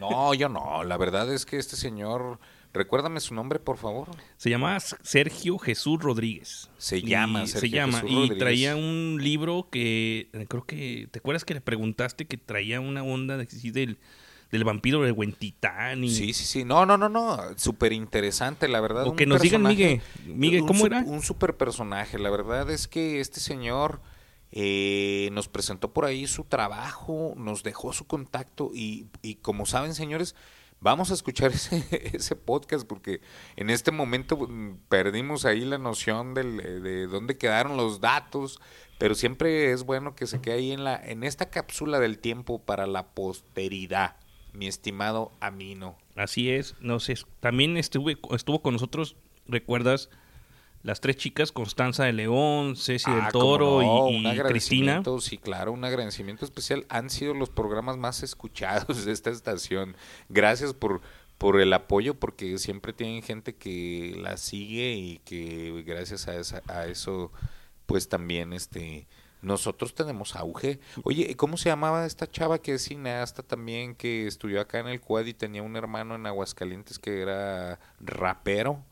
No, 0.00 0.32
yo 0.34 0.48
no, 0.48 0.84
la 0.84 0.96
verdad 0.96 1.32
es 1.32 1.44
que 1.44 1.56
este 1.58 1.76
señor, 1.76 2.38
recuérdame 2.74 3.20
su 3.20 3.34
nombre, 3.34 3.58
por 3.58 3.76
favor. 3.78 4.08
Se 4.36 4.50
llamaba 4.50 4.78
Sergio 4.80 5.58
Jesús 5.58 6.00
Rodríguez. 6.00 6.70
Se 6.78 6.98
Y 6.98 7.02
llama 7.02 7.46
se 7.46 7.60
Sergio 7.60 7.76
llama 7.76 8.00
Jesús 8.00 8.10
y 8.10 8.14
Rodríguez. 8.14 8.38
traía 8.38 8.76
un 8.76 9.18
libro 9.20 9.68
que 9.70 10.28
eh, 10.32 10.46
creo 10.48 10.64
que 10.64 11.08
te 11.10 11.18
acuerdas 11.18 11.44
que 11.44 11.54
le 11.54 11.60
preguntaste 11.60 12.26
que 12.26 12.36
traía 12.38 12.80
una 12.80 13.02
onda 13.02 13.36
de, 13.36 13.46
del, 13.72 13.98
del 14.50 14.64
vampiro 14.64 15.00
de 15.02 15.12
Huentitán 15.12 16.02
y 16.04 16.10
Sí, 16.10 16.32
sí, 16.32 16.44
sí, 16.44 16.64
no, 16.64 16.84
no, 16.86 16.96
no, 16.98 17.08
no, 17.08 17.38
súper 17.56 17.92
interesante, 17.92 18.68
la 18.68 18.80
verdad. 18.80 19.06
O 19.06 19.10
un 19.10 19.16
que 19.16 19.26
nos 19.26 19.40
digan, 19.42 19.62
personaje- 19.62 20.00
Migue, 20.26 20.34
Migue, 20.34 20.60
un 20.62 20.66
¿cómo 20.68 20.86
era? 20.86 21.00
Un 21.06 21.22
súper 21.22 21.56
personaje, 21.56 22.18
la 22.18 22.30
verdad 22.30 22.70
es 22.70 22.88
que 22.88 23.20
este 23.20 23.40
señor 23.40 24.00
eh, 24.50 25.30
nos 25.32 25.48
presentó 25.48 25.92
por 25.92 26.04
ahí 26.04 26.26
su 26.26 26.44
trabajo, 26.44 27.32
nos 27.36 27.62
dejó 27.62 27.92
su 27.92 28.06
contacto 28.06 28.70
y, 28.74 29.06
y 29.22 29.36
como 29.36 29.64
saben, 29.66 29.94
señores, 29.94 30.34
vamos 30.82 31.10
a 31.10 31.14
escuchar 31.14 31.52
ese, 31.54 31.84
ese 32.12 32.36
podcast 32.36 32.86
porque 32.86 33.20
en 33.56 33.70
este 33.70 33.90
momento 33.90 34.36
mm, 34.36 34.80
perdimos 34.88 35.44
ahí 35.44 35.64
la 35.64 35.78
noción 35.78 36.34
eh, 36.36 36.42
de 36.42 37.06
dónde 37.06 37.38
quedaron 37.38 37.76
los 37.76 38.00
datos, 38.00 38.60
pero 38.98 39.14
siempre 39.14 39.72
es 39.72 39.84
bueno 39.84 40.14
que 40.14 40.26
se 40.26 40.40
quede 40.40 40.54
ahí 40.56 40.72
en, 40.72 40.84
la, 40.84 40.96
en 40.96 41.24
esta 41.24 41.48
cápsula 41.50 41.98
del 41.98 42.18
tiempo 42.18 42.60
para 42.60 42.86
la 42.86 43.14
posteridad, 43.14 44.16
mi 44.52 44.66
estimado 44.66 45.32
Amino. 45.40 45.96
Así 46.16 46.50
es, 46.50 46.74
no 46.80 47.00
sé, 47.00 47.16
también 47.40 47.76
estuve, 47.76 48.18
estuvo 48.32 48.60
con 48.60 48.74
nosotros, 48.74 49.16
¿recuerdas? 49.46 50.10
Las 50.82 51.00
tres 51.00 51.16
chicas, 51.16 51.52
Constanza 51.52 52.04
de 52.04 52.12
León, 52.12 52.74
Ceci 52.76 53.08
Ah, 53.10 53.14
del 53.14 53.32
cómo 53.32 53.44
Toro 53.44 53.82
no, 53.82 54.08
y- 54.08 54.16
y, 54.16 54.22
Cristina. 54.22 54.30
agradecimiento, 54.30 55.20
Sí, 55.20 55.38
claro, 55.38 55.72
un 55.72 55.84
agradecimiento 55.84 56.44
especial. 56.44 56.86
Han 56.88 57.08
sido 57.08 57.34
los 57.34 57.50
programas 57.50 57.96
más 57.98 58.22
escuchados 58.22 59.04
de 59.04 59.12
esta 59.12 59.30
estación. 59.30 59.96
Gracias 60.28 60.74
por, 60.74 61.00
por 61.38 61.60
el 61.60 61.72
apoyo, 61.72 62.14
porque 62.14 62.58
siempre 62.58 62.92
tienen 62.92 63.22
gente 63.22 63.54
que 63.54 64.16
la 64.20 64.36
sigue 64.36 64.94
y 64.94 65.18
que 65.24 65.82
gracias 65.86 66.26
a, 66.26 66.34
esa- 66.36 66.62
a 66.66 66.86
eso, 66.86 67.30
pues 67.86 68.08
también 68.08 68.52
este 68.52 69.06
nosotros 69.40 69.92
tenemos 69.96 70.36
auge. 70.36 70.78
Oye, 71.02 71.34
¿cómo 71.36 71.56
se 71.56 71.68
llamaba 71.68 72.06
esta 72.06 72.30
chava 72.30 72.58
que 72.58 72.74
es 72.74 72.82
cineasta 72.84 73.42
también, 73.42 73.96
que 73.96 74.28
estudió 74.28 74.60
acá 74.60 74.78
en 74.78 74.86
el 74.86 75.00
Cuad 75.00 75.24
y 75.26 75.34
tenía 75.34 75.64
un 75.64 75.74
hermano 75.74 76.14
en 76.14 76.26
Aguascalientes 76.26 77.00
que 77.00 77.22
era 77.22 77.80
rapero? 77.98 78.84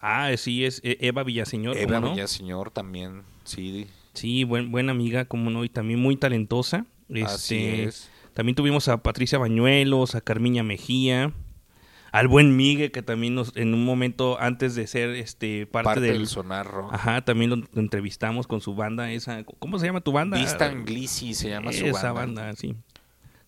Ah, 0.00 0.30
sí, 0.36 0.64
es 0.64 0.80
eh, 0.84 0.98
Eva 1.00 1.22
Villaseñor. 1.24 1.74
¿cómo 1.74 1.88
Eva 1.88 2.00
no? 2.00 2.12
Villaseñor 2.14 2.70
también, 2.70 3.22
sí. 3.44 3.86
Sí, 4.14 4.44
buen, 4.44 4.70
buena 4.72 4.92
amiga, 4.92 5.24
como 5.26 5.50
no, 5.50 5.64
y 5.64 5.68
también 5.68 6.00
muy 6.00 6.16
talentosa. 6.16 6.86
Así 7.24 7.56
Este, 7.56 7.84
es. 7.84 8.10
También 8.34 8.54
tuvimos 8.56 8.88
a 8.88 9.02
Patricia 9.02 9.38
Bañuelos, 9.38 10.14
a 10.14 10.20
Carmiña 10.20 10.62
Mejía, 10.62 11.32
al 12.12 12.28
buen 12.28 12.56
Migue, 12.56 12.90
que 12.90 13.02
también 13.02 13.34
nos, 13.34 13.54
en 13.56 13.74
un 13.74 13.84
momento 13.84 14.38
antes 14.40 14.74
de 14.74 14.86
ser 14.86 15.10
este 15.10 15.66
parte, 15.66 15.84
Parte 15.86 16.00
del, 16.00 16.18
del 16.18 16.26
Sonar 16.28 16.66
Rock. 16.66 16.92
Ajá, 16.94 17.24
también 17.24 17.50
lo, 17.50 17.56
lo 17.56 17.80
entrevistamos 17.80 18.46
con 18.46 18.60
su 18.60 18.74
banda, 18.74 19.10
esa, 19.12 19.44
¿cómo 19.58 19.78
se 19.78 19.86
llama 19.86 20.00
tu 20.00 20.12
banda? 20.12 20.38
Vista 20.38 20.66
Anglisi 20.66 21.34
se 21.34 21.50
llama 21.50 21.72
su 21.72 21.86
Esa 21.86 22.12
banda. 22.12 22.42
banda, 22.42 22.56
sí. 22.60 22.74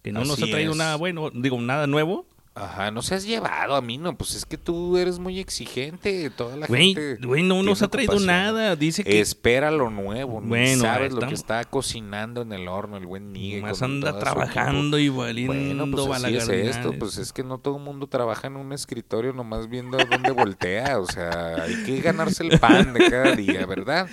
Que 0.03 0.13
no 0.13 0.21
nos 0.21 0.31
ha 0.41 0.43
Así 0.45 0.51
traído 0.51 0.73
es. 0.73 0.79
nada 0.79 0.97
bueno, 0.97 1.31
digo, 1.31 1.61
nada 1.61 1.87
nuevo. 1.87 2.27
Ajá, 2.61 2.91
no 2.91 3.03
se 3.03 3.15
has 3.15 3.25
llevado 3.25 3.77
a 3.77 3.81
mí, 3.81 3.99
no, 3.99 4.17
pues 4.17 4.35
es 4.35 4.45
que 4.45 4.59
tú 4.59 4.97
eres 4.97 5.21
muy 5.21 5.39
exigente, 5.39 6.29
toda 6.31 6.57
la 6.57 6.67
Güey, 6.67 6.95
gente. 6.95 7.25
güey, 7.25 7.45
no 7.45 7.63
nos 7.63 7.83
ha 7.83 7.89
traído 7.89 8.19
nada, 8.19 8.75
dice 8.75 9.05
que... 9.05 9.21
Espera 9.21 9.71
lo 9.71 9.91
nuevo, 9.91 10.41
no 10.41 10.49
Bueno, 10.49 10.83
sabes 10.83 11.13
lo 11.13 11.21
que 11.21 11.35
está 11.35 11.65
cocinando 11.65 12.43
en 12.43 12.53
el 12.53 12.67
horno 12.67 12.97
el 12.97 13.07
buen 13.07 13.31
Miguel. 13.31 13.63
Más 13.63 13.81
anda 13.81 14.19
trabajando 14.19 14.99
y 14.99 15.09
valiendo 15.09 15.87
Bueno, 15.87 16.09
pues 16.09 16.25
así 16.25 16.37
es 16.37 16.49
esto, 16.49 16.95
pues 16.99 17.17
es 17.19 17.33
que 17.33 17.45
no 17.45 17.59
todo 17.59 17.77
el 17.77 17.83
mundo 17.85 18.09
trabaja 18.09 18.49
en 18.49 18.57
un 18.57 18.73
escritorio 18.73 19.33
nomás 19.33 19.69
viendo 19.69 19.97
a 19.97 20.05
dónde 20.05 20.33
voltea, 20.33 20.99
o 20.99 21.07
sea, 21.07 21.63
hay 21.63 21.85
que 21.85 22.01
ganarse 22.01 22.45
el 22.45 22.59
pan 22.59 22.93
de 22.93 23.09
cada 23.09 23.37
día, 23.37 23.67
¿verdad? 23.67 24.09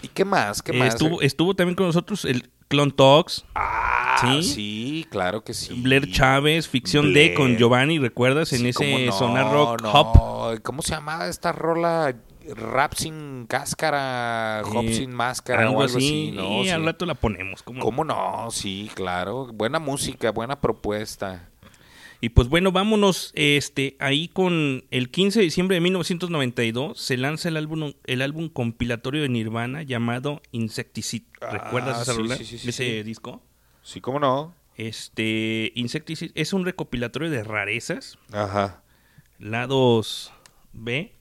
¿Y 0.00 0.08
qué 0.08 0.24
más? 0.24 0.62
¿Qué 0.62 0.72
más? 0.72 0.94
estuvo, 0.94 1.20
estuvo 1.20 1.54
también 1.54 1.74
con 1.76 1.86
nosotros 1.86 2.24
el 2.24 2.48
Clon 2.68 2.90
Talks. 2.90 3.44
Ah, 3.54 4.16
sí. 4.20 4.42
sí, 4.42 5.06
claro 5.10 5.44
que 5.44 5.54
sí. 5.54 5.74
Blair 5.80 6.10
Chávez, 6.10 6.68
Ficción 6.68 7.12
D 7.14 7.34
con 7.34 7.46
Blair. 7.46 7.58
Giovanni, 7.58 7.98
¿recuerdas? 7.98 8.52
En 8.52 8.60
Sí, 8.60 8.68
ese 8.68 9.06
no, 9.06 9.12
Sonar 9.12 9.52
Rock 9.52 9.82
no. 9.82 9.92
Hop. 9.92 10.62
¿Cómo 10.62 10.82
se 10.82 10.92
llamaba 10.94 11.28
esta 11.28 11.52
rola? 11.52 12.14
Rap 12.48 12.94
sin 12.94 13.46
cáscara, 13.48 14.62
hop 14.64 14.84
Eh, 14.84 14.94
sin 14.94 15.12
máscara 15.12 15.62
algo 15.62 15.78
o 15.78 15.82
algo 15.82 15.96
así, 15.96 16.28
así, 16.28 16.30
¿no? 16.36 16.60
y 16.62 16.64
Sí. 16.66 16.70
al 16.70 16.84
rato 16.84 17.04
la 17.04 17.14
ponemos. 17.14 17.62
¿cómo? 17.64 17.80
¿Cómo 17.80 18.04
no? 18.04 18.46
Sí, 18.52 18.88
claro. 18.94 19.48
Buena 19.52 19.80
música, 19.80 20.30
buena 20.30 20.60
propuesta. 20.60 21.48
Y 22.20 22.30
pues 22.30 22.48
bueno, 22.48 22.72
vámonos 22.72 23.30
este 23.34 23.96
ahí 23.98 24.28
con 24.28 24.84
el 24.90 25.10
15 25.10 25.38
de 25.40 25.44
diciembre 25.44 25.74
de 25.74 25.80
1992 25.80 26.98
se 26.98 27.16
lanza 27.16 27.48
el 27.48 27.56
álbum 27.56 27.92
el 28.04 28.22
álbum 28.22 28.48
compilatorio 28.48 29.22
de 29.22 29.28
Nirvana 29.28 29.82
llamado 29.82 30.40
Insecticide. 30.52 31.26
¿Recuerdas 31.40 31.98
Ah, 31.98 32.02
esa 32.02 32.36
sí, 32.38 32.44
sí, 32.44 32.58
sí, 32.58 32.68
ese 32.68 33.04
disco? 33.04 33.42
Sí, 33.82 34.00
cómo 34.00 34.18
no. 34.18 34.54
Este 34.76 35.72
Insecticide 35.74 36.32
es 36.34 36.52
un 36.52 36.64
recopilatorio 36.64 37.30
de 37.30 37.44
rarezas. 37.44 38.18
Ajá. 38.32 38.82
Lados 39.38 40.32
B. 40.72 41.12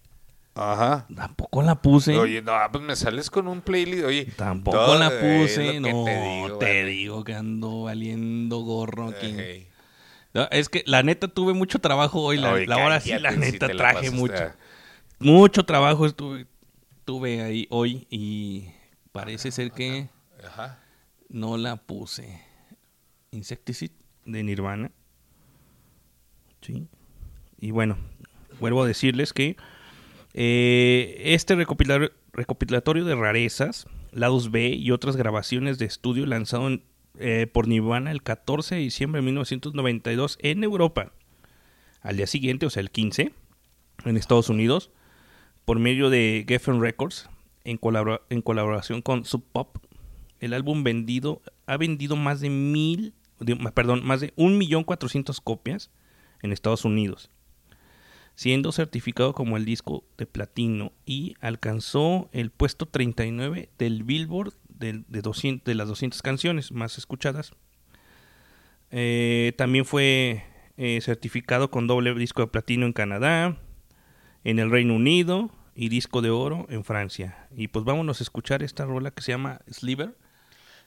Ajá. 0.56 1.06
Tampoco 1.14 1.62
la 1.62 1.82
puse. 1.82 2.18
Oye, 2.18 2.41
no, 2.41 2.54
pues 2.72 2.84
me 2.84 2.96
sales 2.96 3.30
con 3.30 3.48
un 3.50 3.60
playlist. 3.62 4.06
Oye, 4.06 4.26
Tampoco 4.38 4.96
la 4.96 5.10
puse, 5.10 5.82
no, 5.82 6.06
te 6.06 6.66
te 6.66 6.86
digo, 6.86 7.26
que 7.26 7.34
ando 7.34 7.84
valiendo 7.84 8.60
gorro 8.60 9.10
aquí. 9.10 9.36
No, 10.36 10.48
es 10.52 10.70
que 10.70 10.84
la 10.86 11.02
neta 11.02 11.28
tuve 11.30 11.54
mucho 11.54 11.80
trabajo 11.80 12.22
hoy, 12.22 12.38
la, 12.38 12.52
Oye, 12.54 12.68
la 12.68 12.78
hora 12.78 13.00
sí, 13.00 13.18
la 13.18 13.32
si 13.32 13.40
neta 13.40 13.68
la 13.70 13.76
traje 13.76 14.12
mucho. 14.12 14.36
a- 14.36 14.56
Mucho 15.18 15.66
trabajo 15.66 16.06
estuve 16.06 16.46
tuve 17.06 17.42
ahí 17.42 17.68
hoy 17.70 18.06
y 18.10 18.66
parece 19.14 19.50
ser 19.52 19.72
que 19.72 20.10
Ajá. 20.46 20.80
no 21.30 21.56
la 21.58 21.78
puse. 21.78 22.42
Insecticide 23.32 23.94
de 24.26 24.44
Nirvana. 24.44 24.92
Sí. 26.62 26.88
Y 27.60 27.72
bueno, 27.72 27.98
vuelvo 28.60 28.84
a 28.84 28.88
decirles 28.88 29.32
que 29.34 29.56
eh, 30.34 31.22
este 31.34 31.56
recopilatorio 31.56 33.06
de 33.06 33.16
rarezas, 33.16 33.88
lados 34.12 34.52
B 34.52 34.68
y 34.70 34.92
otras 34.92 35.16
grabaciones 35.16 35.78
de 35.78 35.86
estudio 35.86 36.26
lanzado 36.26 36.68
en- 36.68 36.84
eh, 37.20 37.47
por 37.51 37.68
Nirvana 37.68 38.11
el 38.11 38.22
14 38.24 38.76
de 38.76 38.82
diciembre 38.82 39.22
de 39.22 39.26
1992 39.26 40.38
en 40.41 40.63
Europa. 40.63 41.11
Al 42.01 42.18
día 42.18 42.28
siguiente, 42.28 42.66
o 42.66 42.70
sea, 42.70 42.82
el 42.82 42.91
15, 42.91 43.32
en 44.05 44.18
Estados 44.18 44.49
Unidos, 44.49 44.91
por 45.66 45.80
medio 45.80 46.09
de 46.09 46.45
Geffen 46.47 46.80
Records, 46.82 47.30
en, 47.63 47.78
colabora- 47.78 48.22
en 48.30 48.41
colaboración 48.41 49.01
con 49.01 49.26
Sub 49.26 49.43
Pop, 49.51 49.78
el 50.39 50.53
álbum 50.53 50.84
vendido 50.84 51.41
ha 51.66 51.78
vendido 51.78 52.16
más 52.16 52.41
de 52.41 52.49
mil, 52.51 53.13
de- 53.39 53.55
perdón, 53.72 54.05
más 54.05 54.22
de 54.22 54.34
un 54.36 54.57
millón 54.57 54.84
cuatrocientos 54.84 55.41
copias 55.41 55.89
en 56.43 56.51
Estados 56.51 56.86
Unidos, 56.86 57.32
siendo 58.36 58.72
certificado 58.72 59.34
como 59.34 59.57
el 59.57 59.66
disco 59.66 60.03
de 60.18 60.28
platino 60.28 60.91
y 61.05 61.36
alcanzó 61.39 62.30
el 62.34 62.51
puesto 62.51 62.86
39 62.86 63.70
del 63.80 64.03
Billboard 64.03 64.53
del- 64.80 65.05
de, 65.07 65.21
200 65.21 65.63
de 65.65 65.76
las 65.76 65.88
200 65.88 66.21
canciones 66.21 66.71
más 66.71 66.97
escuchadas. 66.97 67.53
Eh, 68.91 69.53
también 69.57 69.86
fue 69.86 70.43
eh, 70.78 70.99
certificado 71.01 71.71
con 71.71 71.88
doble 71.88 72.13
disco 72.15 72.41
de 72.41 72.47
platino 72.47 72.86
en 72.86 72.93
Canadá, 72.93 73.57
en 74.43 74.59
el 74.59 74.69
Reino 74.69 74.95
Unido 74.95 75.49
y 75.76 75.89
disco 75.89 76.21
de 76.21 76.30
oro 76.30 76.65
en 76.69 76.84
Francia. 76.84 77.47
Y 77.55 77.67
pues 77.69 77.84
vámonos 77.86 78.19
a 78.21 78.23
escuchar 78.23 78.63
esta 78.63 78.86
rola 78.86 79.11
que 79.11 79.21
se 79.23 79.32
llama 79.32 79.61
Sliver. 79.69 80.15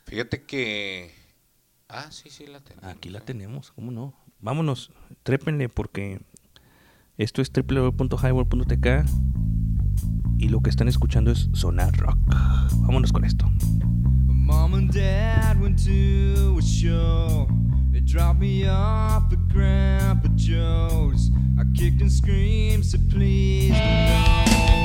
Fíjate 0.05 0.43
que. 0.45 1.13
Ah, 1.89 2.11
sí, 2.11 2.31
sí, 2.31 2.47
la 2.47 2.61
tenemos. 2.61 2.91
Aquí 2.91 3.09
la 3.09 3.21
tenemos, 3.21 3.73
¿cómo 3.73 3.91
no? 3.91 4.15
Vámonos, 4.41 4.93
trépenle 5.23 5.69
porque 5.69 6.21
esto 7.17 7.43
es 7.43 7.51
www.highworld.tk 7.53 8.87
y 10.39 10.49
lo 10.49 10.61
que 10.61 10.71
están 10.71 10.89
escuchando 10.89 11.31
es 11.31 11.49
Sonar 11.53 11.97
Rock. 11.99 12.19
Vámonos 12.81 13.13
con 13.13 13.25
esto. 13.25 13.51
Mom 14.27 14.75
and 14.75 14.91
Dad 14.93 15.61
went 15.61 15.79
to 15.85 16.57
a 16.59 16.63
show. 16.63 17.47
They 17.93 18.01
dropped 18.01 18.41
me 18.41 18.67
off 18.67 19.33
at 19.33 19.49
Grandpa 19.49 20.29
Joe's. 20.37 21.31
I 21.59 21.65
kicked 21.75 22.01
and 22.01 22.11
screamed, 22.11 22.87
said 22.87 23.11
please 23.11 23.71
go. 23.71 23.77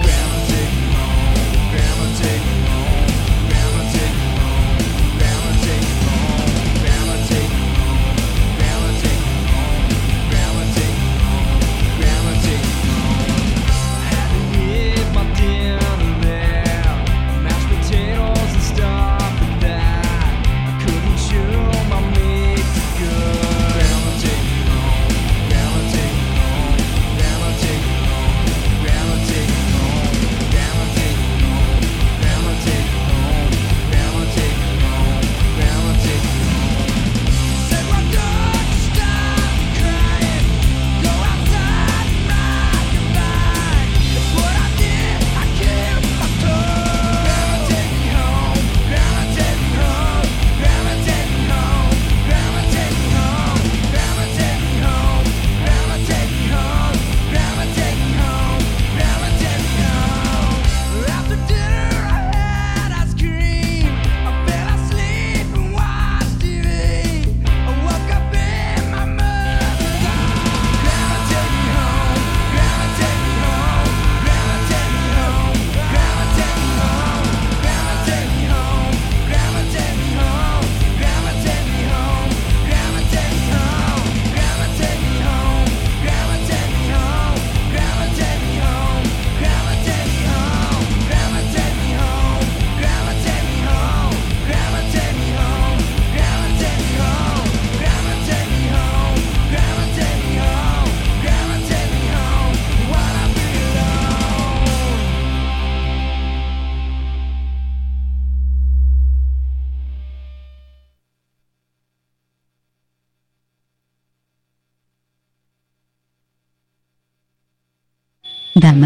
Grandma 0.01 0.45
take 0.47 0.73
me 0.73 0.91
home. 0.91 1.71
Grandma 1.71 2.17
take 2.19 2.41
me 2.41 2.67
home. 2.67 3.12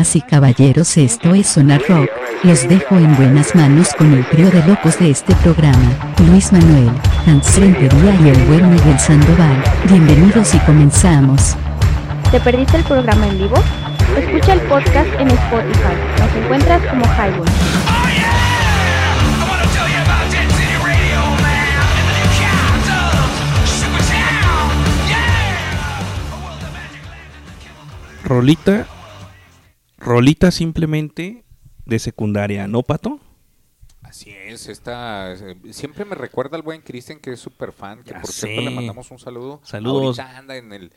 Damas 0.08 0.16
y 0.16 0.22
caballeros, 0.22 0.98
esto 0.98 1.34
es 1.34 1.48
Sonar 1.48 1.82
Rock. 1.90 2.10
Los 2.44 2.68
dejo 2.70 2.96
en 2.96 3.14
buenas 3.18 3.54
manos 3.56 3.90
con 3.98 4.14
el 4.14 4.26
trío 4.30 4.50
de 4.50 4.64
locos 4.66 4.98
de 5.00 5.10
este 5.10 5.36
programa, 5.36 6.14
Luis 6.30 6.54
Manuel, 6.54 6.92
Hans 7.26 7.60
Rentería 7.60 8.16
y 8.24 8.30
el 8.30 8.38
buen 8.46 8.74
Miguel 8.74 8.98
Sandoval. 9.00 9.62
Bienvenidos 9.90 10.56
y 10.56 10.60
comenzamos. 10.60 11.58
¿Te 12.32 12.40
perdiste 12.40 12.78
el 12.78 12.84
programa 12.84 13.28
en 13.28 13.38
vivo? 13.38 13.56
Escucha 14.18 14.54
el 14.54 14.62
podcast 14.62 15.10
en 15.20 15.30
Spotify. 15.30 15.96
Nos 16.20 16.44
encuentras 16.44 16.82
como 16.88 17.04
Highball. 17.06 17.48
Rolita, 28.24 28.86
rolita 29.98 30.52
simplemente 30.52 31.44
de 31.86 32.00
secundaria, 32.00 32.68
¿no, 32.68 32.84
Pato? 32.84 33.20
Así 34.04 34.30
es, 34.32 34.68
esta 34.70 35.34
eh, 35.34 35.56
siempre 35.72 36.06
me 36.06 36.16
recuerda 36.16 36.56
al 36.56 36.62
buen 36.64 36.82
Cristian 36.82 37.20
que 37.20 37.32
es 37.34 37.40
súper 37.40 37.74
fan, 37.74 38.04
que 38.04 38.12
Ya 38.12 38.22
por 38.22 38.32
cierto 38.32 38.62
le 38.62 38.70
mandamos 38.70 39.12
un 39.12 39.20
saludo. 39.20 39.60
Saludos. 39.64 40.18
Ahorita 40.20 40.38
anda 40.38 40.56
en 40.56 40.72
el 40.72 40.92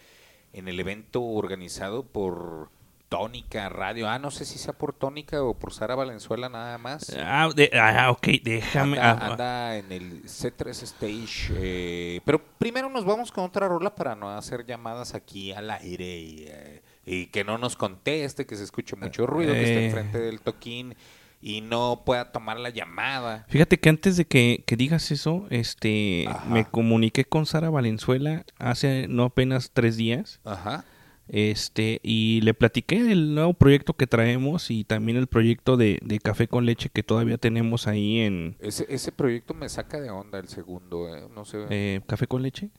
en 0.53 0.68
el 0.68 0.78
evento 0.80 1.22
organizado 1.22 2.05
por 2.05 2.70
Tónica 3.09 3.68
Radio. 3.68 4.09
Ah, 4.09 4.18
no 4.20 4.30
sé 4.30 4.44
si 4.44 4.59
sea 4.59 4.72
por 4.72 4.92
Tónica 4.92 5.42
o 5.42 5.55
por 5.55 5.72
Sara 5.72 5.96
Valenzuela 5.96 6.48
nada 6.48 6.78
más. 6.78 7.12
Ah, 7.18 7.48
de- 7.55 7.70
ah, 7.74 8.11
ok, 8.12 8.26
déjame. 8.44 8.98
Anda, 8.98 9.11
ah, 9.26 9.26
anda 9.32 9.76
en 9.78 9.90
el 9.92 10.22
C3 10.24 10.68
Stage. 10.84 11.53
eh, 11.57 12.20
pero 12.24 12.40
primero 12.59 12.88
nos 12.88 13.05
vamos 13.05 13.32
con 13.32 13.44
otra 13.44 13.66
rola 13.66 13.92
para 13.94 14.14
no 14.14 14.30
hacer 14.30 14.64
llamadas 14.64 15.14
aquí 15.14 15.51
al 15.53 15.70
aire 15.70 16.18
y, 16.18 16.44
eh, 16.48 16.82
y 17.07 17.26
que 17.26 17.44
no 17.44 17.59
nos 17.59 17.76
conteste, 17.76 18.46
que 18.46 18.57
se 18.57 18.64
escuche 18.64 18.96
mucho 18.96 19.26
ruido, 19.26 19.53
que 19.53 19.61
esté 19.62 19.80
Eh. 19.80 19.86
enfrente 19.86 20.18
del 20.20 20.40
toquín 20.40 20.94
y 21.42 21.62
no 21.62 22.03
pueda 22.05 22.32
tomar 22.32 22.61
la 22.61 22.68
llamada. 22.70 23.46
Fíjate 23.48 23.80
que 23.80 23.88
antes 23.88 24.16
de 24.18 24.26
que, 24.26 24.62
que 24.66 24.76
digas 24.76 25.11
eso, 25.11 25.46
este, 25.51 26.26
me 26.48 26.66
comuniqué 26.66 27.24
con 27.24 27.46
Sara 27.46 27.70
Valenzuela 27.70 28.44
hace 28.59 29.07
no 29.09 29.24
apenas 29.24 29.70
tres 29.72 29.96
días. 29.96 30.40
Ajá. 30.44 30.84
Este, 31.32 32.01
y 32.03 32.40
le 32.42 32.55
platiqué 32.55 33.05
del 33.05 33.34
nuevo 33.36 33.55
proyecto 33.55 33.94
que 33.94 34.09
traemos 34.09 34.68
y 34.70 34.82
también 34.82 35.16
el 35.16 35.28
proyecto 35.28 35.76
de, 35.76 36.01
de 36.03 36.18
café 36.18 36.48
con 36.48 36.66
leche 36.66 36.88
que 36.92 37.05
todavía 37.05 37.38
tenemos 37.38 37.86
ahí 37.86 38.18
en 38.18 38.57
Ese, 38.59 38.84
ese 38.88 39.12
proyecto 39.12 39.55
me 39.55 39.68
saca 39.68 40.01
de 40.01 40.11
onda 40.11 40.40
el 40.40 40.48
segundo, 40.48 41.14
eh, 41.16 41.28
no 41.32 41.44
sé. 41.44 41.59
eh, 41.70 42.01
café 42.09 42.26
con 42.26 42.42
leche. 42.42 42.70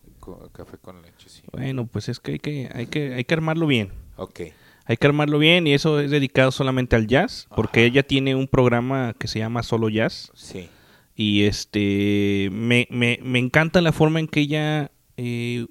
Café 0.54 0.78
con 0.78 1.02
leche, 1.02 1.28
sí. 1.30 1.42
Bueno, 1.52 1.86
pues 1.88 2.10
es 2.10 2.20
que 2.20 2.34
hay 2.34 2.40
que, 2.40 2.70
hay 2.74 2.88
que, 2.88 3.14
hay 3.16 3.24
que 3.24 3.34
armarlo 3.34 3.68
bien. 3.68 3.92
Ok. 4.18 4.42
Hay 4.86 4.98
que 4.98 5.08
armarlo 5.08 5.38
bien 5.40 5.68
y 5.68 5.74
eso 5.74 6.00
es 6.00 6.12
dedicado 6.12 6.52
solamente 6.52 6.96
al 6.96 7.08
jazz, 7.08 7.48
porque 7.56 7.86
ella 7.86 8.04
tiene 8.04 8.36
un 8.36 8.48
programa 8.48 9.14
que 9.18 9.28
se 9.28 9.40
llama 9.40 9.64
Solo 9.64 9.90
Jazz. 9.90 10.32
Sí. 10.36 10.70
Y 11.16 11.44
este, 11.44 12.50
me, 12.52 12.88
me, 12.90 13.20
me 13.22 13.40
encanta 13.40 13.80
la 13.82 13.92
forma 13.92 14.20
en 14.20 14.28
que 14.28 14.40
ella 14.42 14.92
eh, 15.18 15.68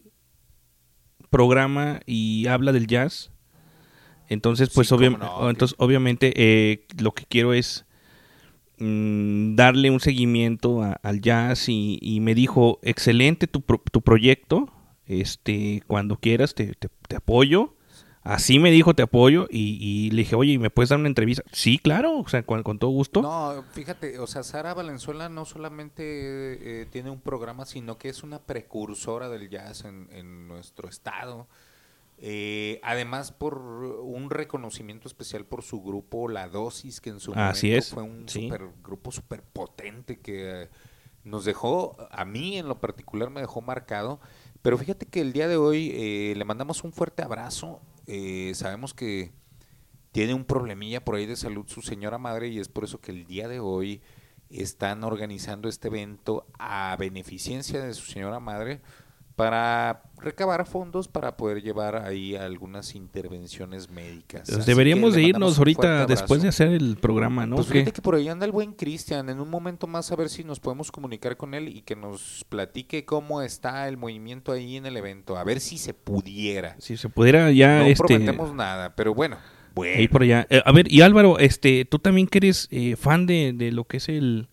programa 1.28 2.00
y 2.06 2.46
habla 2.46 2.72
del 2.72 2.86
jazz. 2.86 3.30
Entonces, 4.28 4.70
pues 4.74 4.88
Sí, 4.88 4.94
obvia- 4.94 5.10
cómo 5.12 5.24
no, 5.24 5.36
ok. 5.38 5.50
entonces, 5.50 5.76
obviamente 5.78 6.32
eh, 6.36 6.86
lo 7.00 7.12
que 7.12 7.24
quiero 7.26 7.52
es 7.52 7.84
mm, 8.80 9.54
darle 9.54 9.90
un 9.90 10.00
seguimiento 10.00 10.82
al 11.02 11.20
jazz 11.20 11.68
y, 11.68 12.18
me 12.20 12.34
dijo, 12.34 12.78
excelente 12.82 13.46
tu, 13.46 13.60
pro- 13.62 13.82
tu 13.92 14.02
proyecto, 14.02 14.72
este, 15.06 15.82
cuando 15.86 16.16
quieras 16.16 16.54
te, 16.54 16.74
te- 16.74 16.88
te 17.08 17.16
apoyo. 17.16 17.76
Así 18.22 18.58
me 18.58 18.70
dijo, 18.70 18.92
te 18.94 19.02
apoyo 19.02 19.46
y, 19.50 19.78
y 19.80 20.10
le 20.10 20.18
dije, 20.18 20.34
oye, 20.36 20.58
¿me 20.58 20.68
puedes 20.68 20.90
dar 20.90 20.98
una 20.98 21.08
entrevista? 21.08 21.42
Sí, 21.52 21.78
claro, 21.78 22.18
o 22.18 22.28
sea, 22.28 22.42
con, 22.42 22.62
con 22.62 22.78
todo 22.78 22.90
gusto. 22.90 23.22
No, 23.22 23.64
fíjate, 23.72 24.18
o 24.18 24.26
sea, 24.26 24.42
Sara 24.42 24.74
Valenzuela 24.74 25.30
no 25.30 25.46
solamente 25.46 26.02
eh, 26.82 26.86
tiene 26.90 27.08
un 27.08 27.20
programa, 27.22 27.64
sino 27.64 27.96
que 27.96 28.10
es 28.10 28.22
una 28.22 28.38
precursora 28.40 29.30
del 29.30 29.48
jazz 29.48 29.86
en, 29.86 30.08
en 30.12 30.48
nuestro 30.48 30.86
estado. 30.90 31.48
Eh, 32.22 32.80
además, 32.82 33.32
por 33.32 33.58
un 33.58 34.28
reconocimiento 34.28 35.08
especial 35.08 35.46
por 35.46 35.62
su 35.62 35.82
grupo 35.82 36.28
La 36.28 36.48
Dosis, 36.48 37.00
que 37.00 37.10
en 37.10 37.18
su 37.20 37.32
Así 37.34 37.68
momento 37.68 37.78
es, 37.78 37.90
fue 37.94 38.02
un 38.02 38.28
sí. 38.28 38.42
super, 38.42 38.68
grupo 38.82 39.10
súper 39.10 39.42
potente 39.42 40.20
que 40.20 40.64
eh, 40.64 40.68
nos 41.24 41.44
dejó, 41.44 41.96
a 42.10 42.24
mí 42.24 42.58
en 42.58 42.68
lo 42.68 42.80
particular 42.80 43.30
me 43.30 43.40
dejó 43.40 43.60
marcado. 43.60 44.20
Pero 44.62 44.76
fíjate 44.76 45.06
que 45.06 45.20
el 45.20 45.32
día 45.32 45.48
de 45.48 45.56
hoy 45.56 45.90
eh, 45.94 46.34
le 46.36 46.44
mandamos 46.44 46.84
un 46.84 46.92
fuerte 46.92 47.22
abrazo. 47.22 47.80
Eh, 48.06 48.52
sabemos 48.54 48.92
que 48.92 49.32
tiene 50.12 50.34
un 50.34 50.44
problemilla 50.44 51.04
por 51.04 51.14
ahí 51.14 51.26
de 51.26 51.36
salud 51.36 51.66
su 51.68 51.82
señora 51.82 52.18
madre 52.18 52.48
y 52.48 52.58
es 52.58 52.68
por 52.68 52.84
eso 52.84 53.00
que 53.00 53.12
el 53.12 53.26
día 53.26 53.48
de 53.48 53.60
hoy 53.60 54.02
están 54.50 55.04
organizando 55.04 55.68
este 55.68 55.88
evento 55.88 56.46
a 56.58 56.96
beneficencia 56.98 57.80
de 57.80 57.94
su 57.94 58.10
señora 58.10 58.40
madre 58.40 58.80
para 59.40 60.02
recabar 60.18 60.66
fondos 60.66 61.08
para 61.08 61.38
poder 61.38 61.62
llevar 61.62 61.96
ahí 61.96 62.36
algunas 62.36 62.94
intervenciones 62.94 63.88
médicas. 63.88 64.50
Pues 64.52 64.66
deberíamos 64.66 65.14
de 65.14 65.22
irnos 65.22 65.56
ahorita 65.56 66.04
después 66.04 66.42
de 66.42 66.48
hacer 66.48 66.68
el 66.68 66.98
programa, 66.98 67.46
¿no? 67.46 67.56
Pues 67.56 67.68
fíjate 67.68 67.90
que 67.90 68.02
por 68.02 68.16
ahí 68.16 68.28
anda 68.28 68.44
el 68.44 68.52
buen 68.52 68.74
Cristian. 68.74 69.30
En 69.30 69.40
un 69.40 69.48
momento 69.48 69.86
más 69.86 70.12
a 70.12 70.16
ver 70.16 70.28
si 70.28 70.44
nos 70.44 70.60
podemos 70.60 70.92
comunicar 70.92 71.38
con 71.38 71.54
él 71.54 71.74
y 71.74 71.80
que 71.80 71.96
nos 71.96 72.44
platique 72.50 73.06
cómo 73.06 73.40
está 73.40 73.88
el 73.88 73.96
movimiento 73.96 74.52
ahí 74.52 74.76
en 74.76 74.84
el 74.84 74.98
evento. 74.98 75.38
A 75.38 75.44
ver 75.44 75.60
si 75.60 75.78
se 75.78 75.94
pudiera. 75.94 76.76
Si 76.78 76.98
se 76.98 77.08
pudiera 77.08 77.50
ya, 77.50 77.78
no 77.78 77.84
este, 77.86 78.04
prometemos 78.04 78.54
nada, 78.54 78.94
pero 78.94 79.14
bueno. 79.14 79.38
Bueno. 79.74 80.00
Ahí 80.00 80.08
por 80.08 80.20
allá. 80.20 80.46
Eh, 80.50 80.60
a 80.62 80.72
ver, 80.72 80.92
y 80.92 81.00
Álvaro, 81.00 81.38
este, 81.38 81.86
tú 81.86 81.98
también 81.98 82.26
que 82.26 82.38
eres 82.38 82.68
eh, 82.70 82.94
fan 82.96 83.24
de, 83.24 83.54
de 83.54 83.72
lo 83.72 83.84
que 83.84 83.96
es 83.96 84.10
el, 84.10 84.50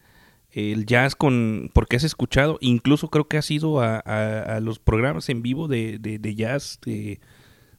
el 0.51 0.85
jazz 0.85 1.15
con, 1.15 1.69
porque 1.73 1.97
has 1.97 2.03
escuchado, 2.03 2.57
incluso 2.61 3.09
creo 3.09 3.27
que 3.27 3.37
has 3.37 3.49
ido 3.51 3.81
a, 3.81 3.97
a- 3.99 4.59
los 4.59 4.79
programas 4.79 5.29
en 5.29 5.41
vivo 5.41 5.67
de, 5.67 5.99
de, 5.99 6.35
jazz 6.35 6.79
de, 6.85 7.19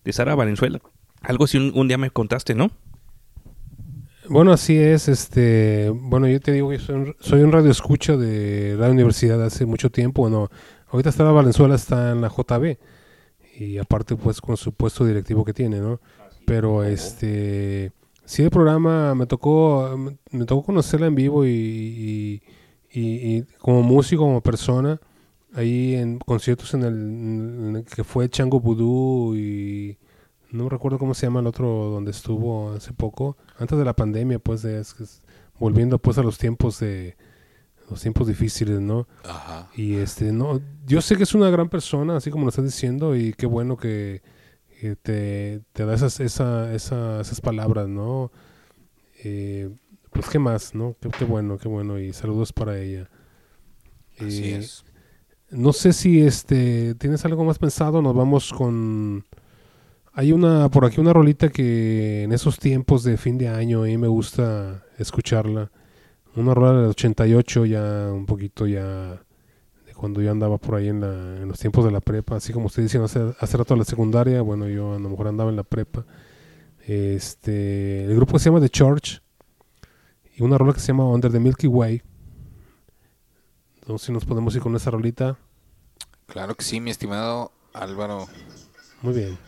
de 0.05 0.12
Sara 0.12 0.35
Valenzuela. 0.35 0.81
Algo 1.23 1.45
así 1.45 1.57
un, 1.59 1.73
un 1.74 1.89
día 1.89 1.99
me 1.99 2.11
contaste, 2.11 2.55
¿no? 2.55 2.70
Bueno, 4.28 4.53
así 4.53 4.77
es. 4.77 5.09
Este, 5.09 5.90
bueno, 5.90 6.28
yo 6.28 6.39
te 6.40 6.53
digo 6.53 6.70
que 6.70 6.78
soy 6.78 6.95
un, 6.97 7.16
soy 7.19 7.40
un 7.43 7.51
radio 7.53 7.70
escucha 7.70 8.16
de 8.16 8.77
la 8.78 8.90
universidad 8.90 9.43
hace 9.43 9.65
mucho 9.66 9.90
tiempo. 9.90 10.23
Bueno, 10.23 10.51
ahorita 10.90 11.09
está 11.11 11.24
Valenzuela, 11.24 11.74
está 11.74 12.12
en 12.12 12.20
la 12.20 12.28
JB. 12.28 12.77
Y 13.59 13.78
aparte, 13.78 14.15
pues, 14.16 14.40
con 14.40 14.57
su 14.57 14.73
puesto 14.73 15.05
directivo 15.05 15.45
que 15.45 15.53
tiene, 15.55 15.81
¿no? 15.81 16.01
Pero, 16.47 16.85
este, 16.85 17.90
sí, 18.24 18.43
el 18.43 18.51
programa 18.51 19.15
me 19.15 19.27
tocó, 19.27 19.97
me, 20.31 20.45
tocó 20.45 20.62
conocerla 20.62 21.07
en 21.09 21.15
vivo 21.15 21.45
y- 21.47 22.40
y- 22.93 23.36
y 23.39 23.43
como 23.59 23.82
músico, 23.82 24.23
como 24.23 24.40
persona, 24.40 25.01
ahí 25.55 25.94
en 25.94 26.19
conciertos 26.19 26.74
en 26.74 26.82
el, 26.85 26.94
en 26.94 27.77
el 27.77 27.85
que 27.85 28.05
fue 28.05 28.28
Chango 28.28 28.60
Vudú 28.60 29.35
y 29.36 29.98
no 30.51 30.69
recuerdo 30.69 30.98
cómo 30.98 31.15
se 31.15 31.27
llama 31.27 31.40
el 31.40 31.47
otro 31.47 31.69
donde 31.90 32.10
estuvo 32.10 32.73
hace 32.73 32.93
poco, 32.93 33.36
antes 33.59 33.77
de 33.78 33.85
la 33.85 33.94
pandemia, 33.94 34.39
pues, 34.39 34.62
de, 34.62 34.81
es 34.81 34.94
que 34.94 35.05
es- 35.05 35.23
volviendo 35.59 35.98
pues 35.98 36.16
a 36.19 36.23
los 36.23 36.39
tiempos 36.39 36.78
de 36.81 37.16
los 37.90 38.01
tiempos 38.02 38.27
difíciles, 38.28 38.81
¿no? 38.81 39.09
Ajá. 39.24 39.70
Y 39.74 39.94
este, 39.94 40.31
no, 40.31 40.60
yo 40.86 41.01
sé 41.01 41.16
que 41.16 41.23
es 41.23 41.35
una 41.35 41.48
gran 41.51 41.69
persona, 41.70 42.16
así 42.19 42.31
como 42.31 42.44
lo 42.44 42.51
estás 42.51 42.65
diciendo, 42.66 43.16
y 43.16 43.32
qué 43.32 43.47
bueno 43.47 43.77
que, 43.78 44.20
que 44.78 44.94
te, 44.94 45.62
te 45.73 45.86
da 45.86 45.94
esas, 45.94 46.20
esa, 46.20 46.73
esa- 46.74 47.20
esas 47.23 47.40
palabras, 47.40 47.89
¿no? 47.89 48.31
Eh, 49.24 49.70
pues 50.12 50.28
qué 50.28 50.39
más, 50.39 50.74
¿no? 50.74 50.97
Qué, 51.01 51.09
qué 51.10 51.24
bueno, 51.24 51.59
qué 51.59 51.68
bueno, 51.68 51.98
y 51.98 52.12
saludos 52.12 52.52
para 52.52 52.78
ella. 52.78 53.09
Así 54.18 54.51
Eh, 54.52 54.56
es. 54.56 54.85
No 55.51 55.72
sé 55.72 55.93
si 55.94 56.20
este 56.22 56.94
tienes 56.97 57.24
algo 57.24 57.44
más 57.44 57.59
pensado, 57.59 58.02
nos 58.02 58.14
vamos 58.14 58.52
con 58.52 59.24
hay 60.12 60.32
una 60.32 60.68
por 60.70 60.85
aquí 60.85 61.01
una 61.01 61.12
rolita 61.12 61.48
que 61.51 62.24
en 62.24 62.32
esos 62.32 62.59
tiempos 62.59 63.05
de 63.05 63.16
fin 63.16 63.39
de 63.39 63.48
año 63.48 63.82
a 63.82 63.86
mí 63.86 63.97
me 63.98 64.09
gusta 64.09 64.85
escucharla. 64.98 65.70
Una 66.36 66.55
rola 66.55 66.80
del 66.82 66.90
88 66.90 67.66
ya 67.66 68.10
un 68.12 68.26
poquito 68.26 68.66
ya 68.66 69.22
de 69.86 69.94
cuando 69.94 70.20
yo 70.22 70.30
andaba 70.30 70.59
por 70.59 70.74
ahí 70.76 70.89
en, 70.89 71.01
la, 71.01 71.39
en 71.43 71.48
los 71.48 71.59
tiempos 71.59 71.85
de 71.85 71.90
la 71.93 72.01
prepa, 72.01 72.36
así 72.36 72.52
como 72.52 72.66
usted 72.66 72.82
diciendo 72.82 73.06
hace, 73.06 73.20
hace 73.40 73.56
rato 73.56 73.76
la 73.76 73.85
secundaria, 73.85 74.43
bueno, 74.43 74.68
yo 74.68 74.94
a 74.94 74.98
lo 74.98 75.09
mejor 75.10 75.28
andaba 75.28 75.51
en 75.51 75.56
la 75.56 75.64
prepa. 75.64 76.05
Este, 76.86 78.05
el 78.05 78.14
grupo 78.16 78.39
se 78.39 78.47
llama 78.51 78.60
The 78.60 78.70
Church 78.70 79.22
y 80.39 80.44
una 80.44 80.56
rola 80.56 80.73
que 80.73 80.81
se 80.81 80.89
llama 80.89 81.05
Under 81.05 81.32
the 81.32 81.40
Milky 81.40 81.66
Way. 81.66 82.01
Entonces, 83.81 84.06
si 84.06 84.12
nos 84.12 84.24
podemos 84.24 84.55
ir 84.55 84.62
con 84.62 84.77
esa 84.77 84.90
rolita. 84.90 85.36
Claro 86.27 86.55
que 86.55 86.65
sí, 86.65 86.81
mi 86.81 86.90
estimado 86.90 87.51
Álvaro. 87.73 88.28
Muy 89.02 89.15
bien. 89.15 89.39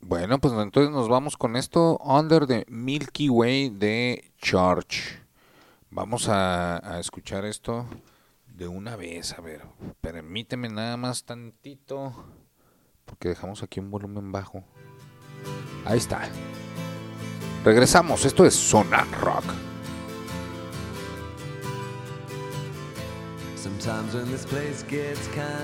Bueno, 0.00 0.38
pues 0.38 0.54
entonces 0.54 0.90
nos 0.90 1.08
vamos 1.08 1.36
con 1.36 1.56
esto, 1.56 1.98
Under 1.98 2.46
the 2.46 2.64
Milky 2.68 3.28
Way 3.28 3.70
de 3.70 4.32
Church. 4.38 5.18
Vamos 5.90 6.28
a, 6.28 6.96
a 6.96 7.00
escuchar 7.00 7.44
esto 7.44 7.86
de 8.46 8.66
una 8.66 8.96
vez, 8.96 9.32
a 9.32 9.40
ver, 9.40 9.62
permíteme 10.00 10.68
nada 10.68 10.96
más 10.96 11.24
tantito, 11.24 12.12
porque 13.04 13.28
dejamos 13.28 13.62
aquí 13.62 13.80
un 13.80 13.90
volumen 13.90 14.30
bajo. 14.30 14.64
Ahí 15.84 15.98
está. 15.98 16.28
Regresamos, 17.64 18.24
esto 18.24 18.44
es 18.44 18.54
Sonar 18.54 19.06
Rock. 19.20 19.44
Sometimes 23.56 24.14
when 24.14 24.30
this 24.30 24.44
place 24.44 24.82
gets 24.82 25.26
kinda 25.28 25.54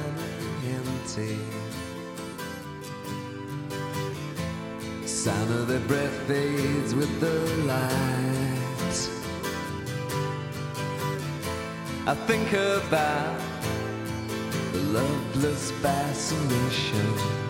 empty, 0.66 1.38
sound 5.06 5.50
of 5.50 5.68
their 5.68 5.80
breath 5.80 6.16
fades 6.26 6.94
with 6.94 7.20
the 7.20 7.64
light. 7.66 9.10
I 12.06 12.14
think 12.26 12.52
about 12.52 13.40
the 14.72 14.80
loveless 14.92 15.70
fascination 15.82 17.49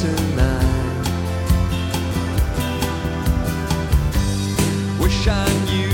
tonight. 0.00 1.06
Wish 5.00 5.28
I 5.28 5.46
knew 5.66 5.93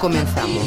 Comenzamos. 0.00 0.64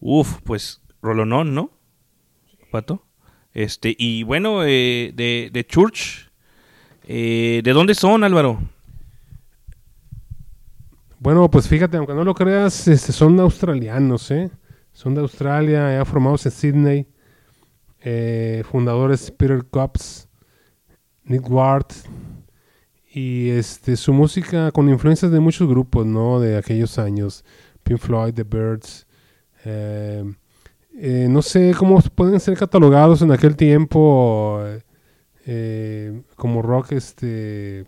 Uf, 0.00 0.40
pues 0.44 0.82
Rolonón, 1.00 1.54
¿no? 1.54 1.70
Pato. 2.70 3.06
Este, 3.52 3.94
y 3.96 4.24
bueno, 4.24 4.64
eh, 4.64 5.12
de, 5.14 5.48
de 5.52 5.66
Church, 5.66 6.30
eh, 7.04 7.60
¿de 7.62 7.72
dónde 7.72 7.94
son, 7.94 8.24
Álvaro? 8.24 8.60
Bueno, 11.24 11.50
pues 11.50 11.66
fíjate, 11.68 11.96
aunque 11.96 12.12
no 12.12 12.22
lo 12.22 12.34
creas, 12.34 12.86
este, 12.86 13.10
son 13.10 13.40
australianos, 13.40 14.30
¿eh? 14.30 14.50
Son 14.92 15.14
de 15.14 15.22
Australia, 15.22 15.90
ya 15.96 16.04
formados 16.04 16.44
en 16.44 16.52
Sydney. 16.52 17.06
Eh, 18.02 18.62
fundadores 18.70 19.30
Peter 19.30 19.64
Cops, 19.64 20.28
Nick 21.24 21.50
Ward. 21.50 21.86
Y 23.10 23.48
este, 23.48 23.96
su 23.96 24.12
música 24.12 24.70
con 24.70 24.90
influencias 24.90 25.32
de 25.32 25.40
muchos 25.40 25.66
grupos, 25.66 26.04
¿no? 26.04 26.40
De 26.40 26.58
aquellos 26.58 26.98
años. 26.98 27.42
Pink 27.84 28.00
Floyd, 28.00 28.34
The 28.34 28.42
Birds. 28.42 29.06
eh, 29.64 30.30
eh, 30.94 31.26
no 31.30 31.40
sé 31.40 31.72
cómo 31.74 32.02
pueden 32.02 32.38
ser 32.38 32.58
catalogados 32.58 33.22
en 33.22 33.32
aquel 33.32 33.56
tiempo 33.56 34.62
como 36.36 36.60
rock 36.60 36.92
este 36.92 37.86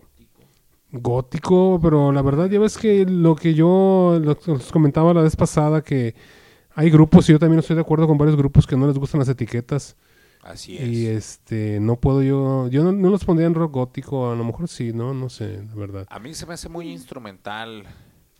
gótico, 0.92 1.78
pero 1.82 2.12
la 2.12 2.22
verdad 2.22 2.48
ya 2.48 2.58
ves 2.58 2.78
que 2.78 3.04
lo 3.04 3.36
que 3.36 3.54
yo 3.54 4.20
les 4.20 4.72
comentaba 4.72 5.12
la 5.14 5.22
vez 5.22 5.36
pasada 5.36 5.82
que 5.82 6.14
hay 6.74 6.90
grupos 6.90 7.28
y 7.28 7.32
yo 7.32 7.38
también 7.38 7.60
estoy 7.60 7.76
de 7.76 7.82
acuerdo 7.82 8.06
con 8.06 8.18
varios 8.18 8.36
grupos 8.36 8.66
que 8.66 8.76
no 8.76 8.86
les 8.86 8.98
gustan 8.98 9.20
las 9.20 9.28
etiquetas. 9.28 9.96
Así 10.42 10.78
Y 10.78 11.06
este 11.06 11.80
no 11.80 11.96
puedo 11.96 12.22
yo 12.22 12.68
yo 12.68 12.84
no, 12.84 12.92
no 12.92 13.10
los 13.10 13.24
pondría 13.24 13.48
en 13.48 13.54
rock 13.54 13.72
gótico, 13.72 14.30
a 14.30 14.36
lo 14.36 14.44
mejor 14.44 14.68
sí, 14.68 14.92
no, 14.92 15.12
no 15.12 15.28
sé, 15.28 15.62
la 15.68 15.74
verdad. 15.74 16.06
A 16.08 16.20
mí 16.20 16.34
se 16.34 16.46
me 16.46 16.54
hace 16.54 16.68
muy 16.68 16.88
instrumental 16.88 17.84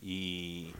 y 0.01 0.71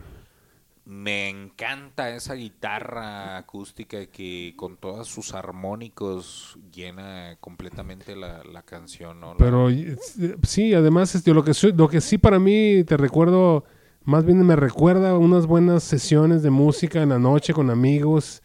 me 0.89 1.27
encanta 1.30 2.09
esa 2.15 2.34
guitarra 2.35 3.38
acústica 3.38 4.05
que 4.07 4.53
con 4.55 4.77
todos 4.77 5.07
sus 5.07 5.34
armónicos 5.34 6.57
llena 6.73 7.35
completamente 7.41 8.15
la, 8.15 8.41
la 8.45 8.64
canción. 8.64 9.19
Pero 9.38 9.69
y- 9.69 9.97
sí, 10.43 10.73
además 10.73 11.14
este, 11.15 11.34
lo 11.34 11.43
que 11.43 11.51
lo 11.76 11.89
que 11.89 12.01
sí 12.01 12.18
para 12.18 12.39
mí 12.39 12.84
te 12.85 12.95
recuerdo 12.97 13.65
más 14.05 14.23
bien 14.26 14.45
me 14.45 14.55
recuerda 14.55 15.18
unas 15.18 15.45
buenas 15.45 15.84
sesiones 15.84 16.41
de 16.41 16.49
música 16.49 17.01
en 17.03 17.09
la 17.09 17.19
noche 17.19 17.53
con 17.53 17.69
amigos, 17.69 18.41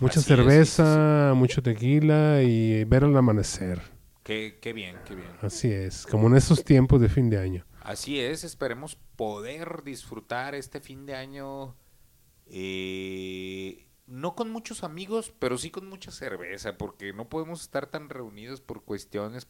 mucha 0.00 0.20
Así 0.20 0.20
es, 0.20 0.26
cerveza, 0.26 1.32
mucho 1.36 1.62
tequila 1.62 2.42
y 2.42 2.84
ver 2.84 3.04
el 3.04 3.16
amanecer. 3.16 3.80
qué, 4.22 4.58
qué 4.60 4.72
bien, 4.72 4.96
qué 5.04 5.14
bien. 5.14 5.28
Así 5.40 5.70
es, 5.70 6.06
como 6.06 6.26
en 6.28 6.36
esos 6.36 6.64
tiempos 6.64 7.00
de 7.00 7.08
fin 7.08 7.30
de 7.30 7.38
año. 7.38 7.64
Así 7.86 8.18
es, 8.18 8.42
esperemos 8.42 8.96
poder 9.14 9.84
disfrutar 9.84 10.56
este 10.56 10.80
fin 10.80 11.06
de 11.06 11.14
año, 11.14 11.76
eh, 12.46 13.86
no 14.08 14.34
con 14.34 14.50
muchos 14.50 14.82
amigos, 14.82 15.32
pero 15.38 15.56
sí 15.56 15.70
con 15.70 15.88
mucha 15.88 16.10
cerveza, 16.10 16.76
porque 16.78 17.12
no 17.12 17.28
podemos 17.28 17.60
estar 17.62 17.86
tan 17.86 18.08
reunidos 18.08 18.60
por 18.60 18.82
cuestiones 18.82 19.46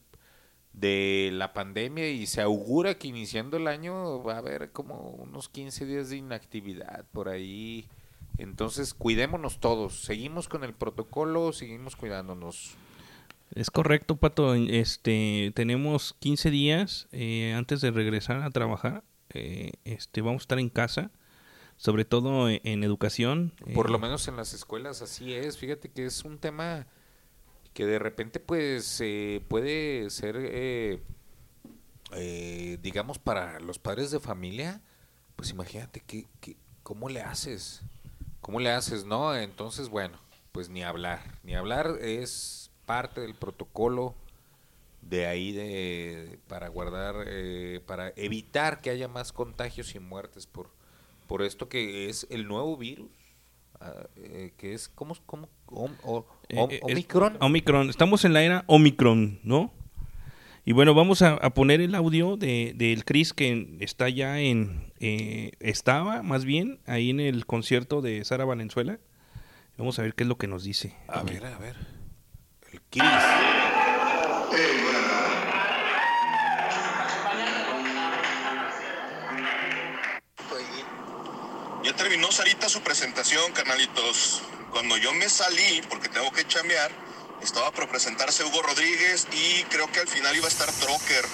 de 0.75 1.31
la 1.33 1.55
pandemia 1.55 2.11
y 2.11 2.27
se 2.27 2.43
augura 2.43 2.99
que 2.99 3.09
iniciando 3.09 3.57
el 3.57 3.69
año 3.69 4.23
va 4.23 4.35
a 4.35 4.39
haber 4.41 4.71
como 4.71 5.13
unos 5.13 5.49
15 5.49 5.87
días 5.87 6.11
de 6.11 6.19
inactividad 6.19 7.07
por 7.13 7.31
ahí. 7.31 7.89
Entonces, 8.37 8.93
cuidémonos 8.93 9.61
todos, 9.61 10.03
seguimos 10.03 10.47
con 10.47 10.63
el 10.63 10.75
protocolo, 10.75 11.55
seguimos 11.55 11.97
cuidándonos. 11.97 12.77
Es 13.55 13.71
correcto, 13.71 14.17
Pato. 14.17 14.55
Este, 14.55 15.53
tenemos 15.55 16.15
15 16.19 16.51
días 16.51 17.09
eh, 17.13 17.55
antes 17.57 17.81
de 17.81 17.91
regresar 17.91 18.43
a 18.43 18.51
trabajar. 18.51 19.03
Eh, 19.31 19.73
este, 19.85 20.21
vamos 20.21 20.43
a 20.43 20.45
estar 20.45 20.59
en 20.59 20.69
casa, 20.69 21.11
sobre 21.77 22.05
todo 22.05 22.49
en, 22.51 22.61
en 22.65 22.85
educación. 22.85 23.53
Por 23.75 23.87
eh, 23.89 23.93
lo 23.93 23.99
menos 23.99 24.29
en 24.29 24.37
las 24.37 24.53
escuelas 24.53 25.01
así 25.03 25.33
es. 25.33 25.59
Fíjate 25.59 25.89
que 25.91 26.07
es 26.07 26.25
un 26.25 26.39
tema 26.39 26.87
que 27.73 27.87
de 27.87 27.99
repente 27.99 28.41
pues 28.41 28.99
eh, 29.03 29.43
puede 29.49 30.09
ser, 30.11 30.37
eh, 30.39 31.01
eh, 32.13 32.79
digamos, 32.83 33.19
para 33.19 33.61
los 33.61 33.79
padres 33.79 34.11
de 34.11 34.21
familia, 34.21 34.81
pues 35.37 35.51
imagínate 35.51 36.01
que, 36.01 36.27
que- 36.41 36.57
cómo 36.83 37.09
le 37.09 37.21
haces, 37.21 37.83
cómo 38.41 38.61
le 38.61 38.71
haces, 38.71 39.05
¿no? 39.05 39.35
Entonces, 39.37 39.89
bueno, 39.89 40.19
pues 40.53 40.69
ni 40.69 40.83
hablar, 40.83 41.39
ni 41.43 41.55
hablar 41.55 41.99
es 42.01 42.66
parte 42.87 43.21
del 43.21 43.35
protocolo 43.35 44.15
de 45.03 45.27
ahí 45.27 45.53
de 45.53 46.39
para 46.49 46.69
guardar, 46.69 47.17
eh, 47.27 47.81
para 47.87 48.13
evitar 48.17 48.81
que 48.81 48.91
haya 48.91 49.07
más 49.09 49.33
contagios 49.33 49.95
y 49.95 49.99
muertes 50.01 50.47
por 50.47 50.69
por 51.29 51.43
esto 51.43 51.69
que 51.69 52.09
es 52.09 52.27
el 52.31 52.47
nuevo 52.47 52.77
virus, 52.77 53.11
ah, 53.81 54.07
eh, 54.17 54.53
que 54.57 54.75
es, 54.75 54.89
¿cómo? 54.89 55.17
cómo 55.27 55.49
om- 55.67 55.97
o- 56.05 56.25
eh, 56.49 56.57
om- 56.59 56.71
eh, 56.71 56.77
es- 56.87 56.93
¿Omicron? 56.93 57.37
Omicron. 57.41 57.91
Estamos 57.91 58.25
en 58.25 58.33
la 58.33 58.43
era 58.45 58.65
Omicron, 58.69 59.41
¿no? 59.43 59.73
Y 60.65 60.73
bueno, 60.73 60.95
vamos 60.95 61.23
a, 61.23 61.35
a 61.35 61.51
poner 61.51 61.81
el 61.81 61.95
audio 61.97 62.37
de 62.37 62.75
del 62.77 63.05
Chris 63.05 63.33
que 63.33 63.77
está 63.81 64.09
ya 64.09 64.39
en... 64.41 64.93
eh, 65.01 65.53
estaba, 65.61 66.23
más 66.23 66.45
bien, 66.45 66.79
ahí 66.87 67.11
en 67.11 67.19
el 67.21 67.45
concierto 67.47 68.03
de 68.03 68.25
Sara 68.25 68.45
Valenzuela. 68.45 68.99
Vamos 69.79 69.99
a 69.99 70.03
ver 70.03 70.15
qué 70.15 70.23
es 70.25 70.29
lo 70.29 70.39
que 70.39 70.47
nos 70.49 70.65
dice. 70.65 70.95
A 71.09 71.23
ver, 71.23 71.45
a 71.47 71.59
ver. 71.59 71.77
El 72.93 73.01
Chris. 73.01 73.13
Ya 81.85 81.95
terminó 81.95 82.33
Sarita 82.33 82.69
su 82.69 82.81
presentación, 82.81 83.53
carnalitos. 83.53 84.43
Cuando 84.73 84.97
yo 84.97 85.13
me 85.15 85.29
salí, 85.29 85.83
porque 85.89 86.09
tengo 86.09 86.33
que 86.33 86.47
chambear, 86.47 86.91
estaba 87.43 87.71
por 87.71 87.89
presentarse 87.89 88.45
Hugo 88.45 88.63
Rodríguez 88.63 89.29
y 89.33 89.63
creo 89.65 89.91
que 89.93 90.01
al 90.01 90.09
final 90.09 90.35
iba 90.37 90.47
a 90.47 90.49
estar 90.49 90.71
Trocker. 90.73 91.25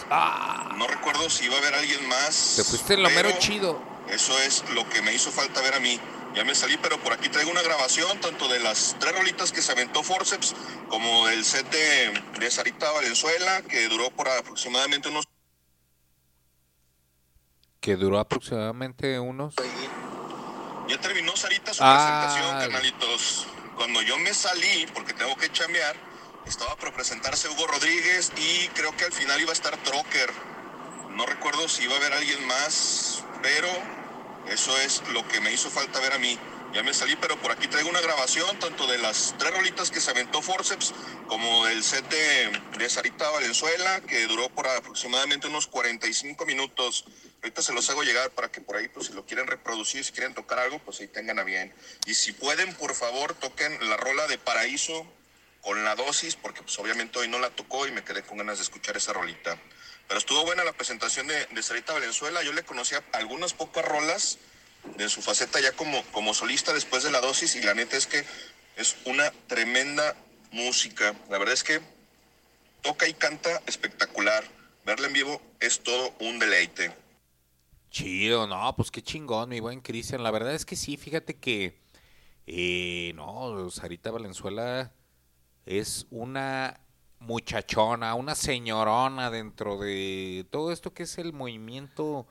No 0.77 0.87
recuerdo 0.87 1.31
si 1.31 1.47
iba 1.47 1.55
a 1.55 1.59
haber 1.59 1.75
alguien 1.75 2.07
más. 2.09 2.55
Te 2.57 2.65
fuiste 2.65 2.95
en 2.95 3.03
lo 3.03 3.11
mero 3.11 3.29
pero 3.31 3.41
chido. 3.41 3.83
Eso 4.09 4.39
es 4.41 4.65
lo 4.75 4.89
que 4.91 5.01
me 5.01 5.15
hizo 5.15 5.31
falta 5.33 5.61
ver 5.63 5.75
a 5.75 5.81
mí. 5.81 5.99
Ya 6.35 6.45
me 6.45 6.55
salí, 6.55 6.79
pero 6.79 6.99
por 6.99 7.13
aquí 7.13 7.29
traigo 7.29 7.51
una 7.51 7.61
grabación, 7.63 8.19
tanto 8.21 8.49
de 8.49 8.59
las 8.61 8.97
tres 8.99 9.15
rolitas 9.15 9.53
que 9.53 9.61
se 9.61 9.73
aventó 9.73 10.03
Forceps, 10.03 10.55
como 10.89 11.27
del 11.27 11.45
set 11.45 11.69
de, 11.71 12.23
de 12.41 12.51
Sarita 12.51 12.91
Valenzuela, 12.91 13.63
que 13.63 13.87
duró 13.89 14.11
por 14.11 14.29
aproximadamente 14.29 15.09
unos 15.11 15.27
Que 17.81 17.97
duró 17.97 18.19
aproximadamente 18.19 19.19
unos... 19.19 19.55
Ya 20.89 21.01
terminó 21.01 21.37
Sarita 21.37 21.75
su 21.75 21.83
Ah. 21.83 22.23
presentación, 22.25 22.59
carnalitos. 22.61 23.47
Cuando 23.77 24.03
yo 24.03 24.17
me 24.19 24.33
salí, 24.33 24.87
porque 24.95 25.13
tengo 25.15 25.37
que 25.37 25.51
chambear, 25.53 25.97
estaba 26.47 26.77
por 26.77 26.93
presentarse 26.93 27.49
Hugo 27.49 27.67
Rodríguez 27.67 28.33
y 28.37 28.69
creo 28.69 28.97
que 28.97 29.05
al 29.05 29.13
final 29.13 29.41
iba 29.41 29.51
a 29.51 29.53
estar 29.55 29.77
Trocker. 29.79 30.31
No 31.11 31.27
recuerdo 31.27 31.69
si 31.69 31.85
iba 31.85 31.95
a 31.95 31.97
haber 31.99 32.13
alguien 32.15 32.47
más, 32.47 33.23
pero 33.43 33.69
eso 34.49 34.77
es 34.79 35.03
lo 35.13 35.27
que 35.29 35.41
me 35.41 35.53
hizo 35.53 35.71
falta 35.71 36.01
ver 36.01 36.13
a 36.13 36.19
mí. 36.19 36.39
Ya 36.73 36.83
me 36.83 36.95
salí, 36.95 37.17
pero 37.17 37.37
por 37.37 37.53
aquí 37.53 37.69
traigo 37.69 37.91
una 37.91 38.01
grabación, 38.01 38.59
tanto 38.59 38.87
de 38.87 38.97
las 38.97 39.35
tres 39.39 39.53
rolitas 39.53 39.91
que 39.91 40.01
se 40.01 40.11
aventó 40.11 40.41
Forceps, 40.41 40.95
como 41.27 41.67
del 41.67 41.85
set 41.85 42.09
de, 42.09 42.51
de 42.79 42.89
Sarita 42.89 43.29
Valenzuela, 43.29 44.01
que 44.01 44.27
duró 44.27 44.49
por 44.49 44.67
aproximadamente 44.67 45.49
unos 45.49 45.67
45 45.67 46.47
minutos. 46.47 47.05
Ahorita 47.43 47.61
se 47.61 47.75
los 47.75 47.91
hago 47.91 48.03
llegar 48.05 48.31
para 48.31 48.51
que 48.51 48.63
por 48.63 48.77
ahí, 48.77 48.89
pues 48.89 49.09
si 49.09 49.13
lo 49.13 49.27
quieren 49.27 49.47
reproducir, 49.49 50.03
si 50.03 50.13
quieren 50.13 50.33
tocar 50.33 50.61
algo, 50.61 50.79
pues 50.79 51.01
ahí 51.01 51.09
tengan 51.09 51.39
a 51.39 51.45
bien. 51.45 51.75
Y 52.07 52.15
si 52.15 52.33
pueden, 52.33 52.75
por 52.77 52.95
favor, 52.95 53.35
toquen 53.35 53.77
la 53.91 53.99
rola 53.99 54.27
de 54.27 54.39
Paraíso 54.39 55.07
con 55.61 55.85
la 55.85 55.95
dosis, 55.95 56.37
porque 56.37 56.63
pues 56.63 56.79
obviamente 56.79 57.19
hoy 57.19 57.29
no 57.29 57.39
la 57.39 57.51
tocó 57.51 57.87
y 57.87 57.93
me 57.93 58.03
quedé 58.03 58.23
con 58.23 58.39
ganas 58.39 58.59
de 58.59 58.65
escuchar 58.65 58.97
esa 58.97 59.13
rolita. 59.13 59.59
Pero 60.13 60.19
estuvo 60.19 60.45
buena 60.45 60.63
la 60.63 60.75
presentación 60.75 61.27
de, 61.27 61.63
Sarita 61.63 61.95
Valenzuela. 61.95 62.43
Yo 62.43 62.53
le 62.53 62.65
conocía 62.65 63.03
algunas 63.13 63.55
pocas 63.55 63.83
rolas 63.83 64.39
de 64.99 65.09
su 65.09 65.23
faceta 65.23 65.59
ya 65.59 65.73
como, 65.73 66.03
como 66.13 66.35
solista 66.35 66.75
después 66.75 67.03
de 67.03 67.11
la 67.11 67.23
dosis 67.23 67.57
y 67.57 67.63
la 67.63 67.73
neta 67.73 67.97
es 67.97 68.07
que 68.07 68.23
es 68.77 68.99
una 69.07 69.33
tremenda 69.47 70.15
música. 70.51 71.15
La 71.31 71.39
verdad 71.39 71.55
es 71.55 71.65
que 71.65 71.81
toca 72.83 73.09
y 73.09 73.15
canta 73.15 73.63
espectacular. 73.65 74.45
Verla 74.85 75.07
en 75.07 75.15
vivo 75.15 75.41
es 75.61 75.81
todo 75.81 76.15
un 76.21 76.39
deleite. 76.39 76.95
Chido, 77.91 78.47
no, 78.47 78.77
pues 78.77 78.91
qué 78.91 79.01
chingón, 79.01 79.49
mi 79.49 79.61
buen 79.61 79.81
Cristian. 79.81 80.23
La 80.23 80.31
verdad 80.31 80.55
es 80.55 80.67
que 80.67 80.77
sí, 80.77 80.99
fíjate 80.99 81.39
que, 81.39 81.81
eh, 82.47 83.13
no, 83.15 83.71
Sarita 83.71 84.11
Valenzuela 84.11 84.93
es 85.65 86.07
una 86.11 86.82
muchachona, 87.27 88.15
una 88.15 88.35
señorona 88.35 89.31
dentro 89.31 89.79
de 89.79 90.47
todo 90.51 90.73
esto 90.73 90.93
que 90.93 91.05
es 91.05 91.19
el 91.19 91.33
movimiento, 91.33 92.27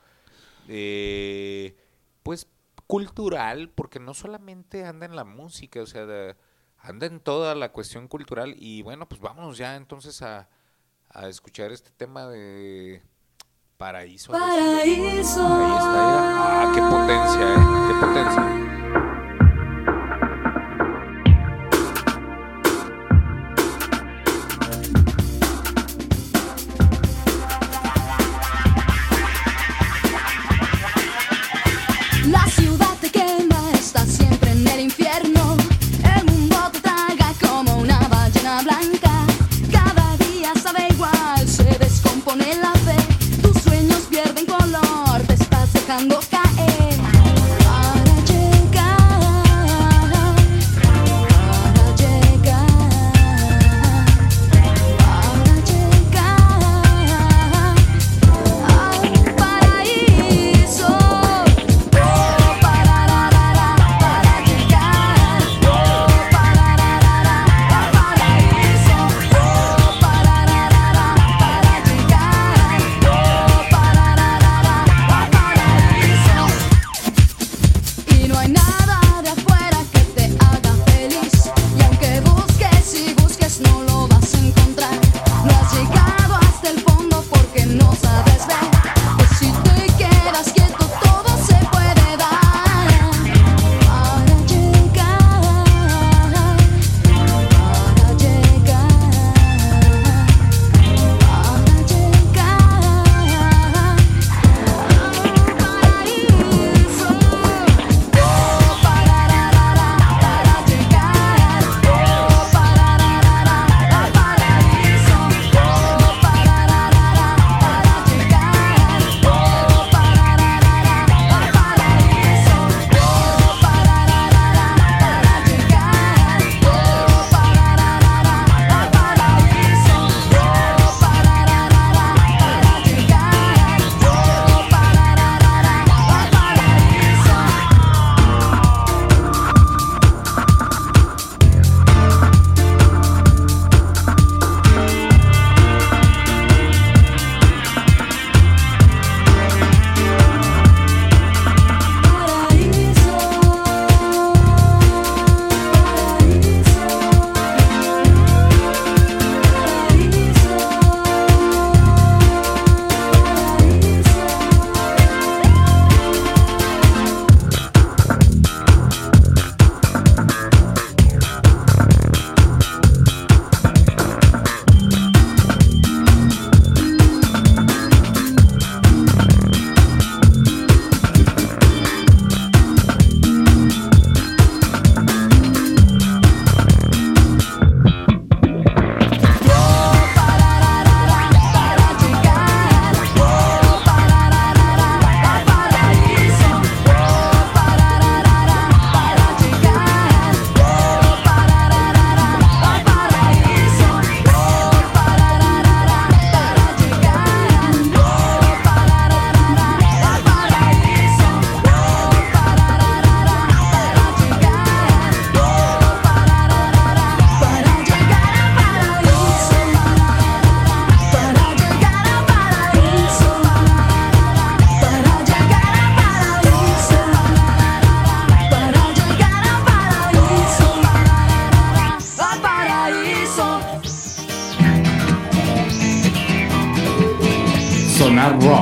eh, 0.67 1.75
pues, 2.23 2.47
cultural, 2.87 3.69
porque 3.69 3.99
no 3.99 4.13
solamente 4.13 4.85
anda 4.85 5.05
en 5.05 5.15
la 5.15 5.23
música, 5.23 5.81
o 5.81 5.85
sea, 5.85 6.05
de- 6.05 6.35
anda 6.77 7.05
en 7.07 7.19
toda 7.19 7.55
la 7.55 7.71
cuestión 7.71 8.07
cultural. 8.07 8.55
Y 8.57 8.81
bueno, 8.81 9.07
pues 9.07 9.21
vámonos 9.21 9.57
ya 9.57 9.75
entonces 9.75 10.21
a, 10.21 10.49
a 11.09 11.27
escuchar 11.27 11.71
este 11.71 11.91
tema 11.91 12.27
de 12.27 13.01
Paraíso. 13.77 14.31
Paraíso. 14.31 15.41
Ahí 15.45 15.71
está. 15.71 16.61
Ah, 16.63 16.71
qué 16.73 16.81
potencia, 16.81 17.53
¿eh? 17.53 17.87
Qué 17.87 18.05
potencia. 18.05 18.70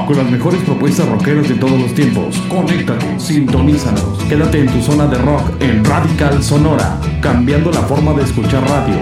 Con 0.09 0.17
las 0.17 0.31
mejores 0.31 0.59
propuestas 0.63 1.07
rockeras 1.07 1.47
de 1.47 1.53
todos 1.53 1.79
los 1.79 1.93
tiempos. 1.93 2.35
Conéctate, 2.49 3.19
sintonízanos. 3.19 4.17
Quédate 4.23 4.61
en 4.61 4.65
tu 4.65 4.81
zona 4.81 5.05
de 5.05 5.19
rock 5.19 5.61
en 5.61 5.85
Radical 5.85 6.41
Sonora, 6.41 6.99
cambiando 7.21 7.69
la 7.69 7.83
forma 7.83 8.15
de 8.15 8.23
escuchar 8.23 8.67
radio. 8.67 8.97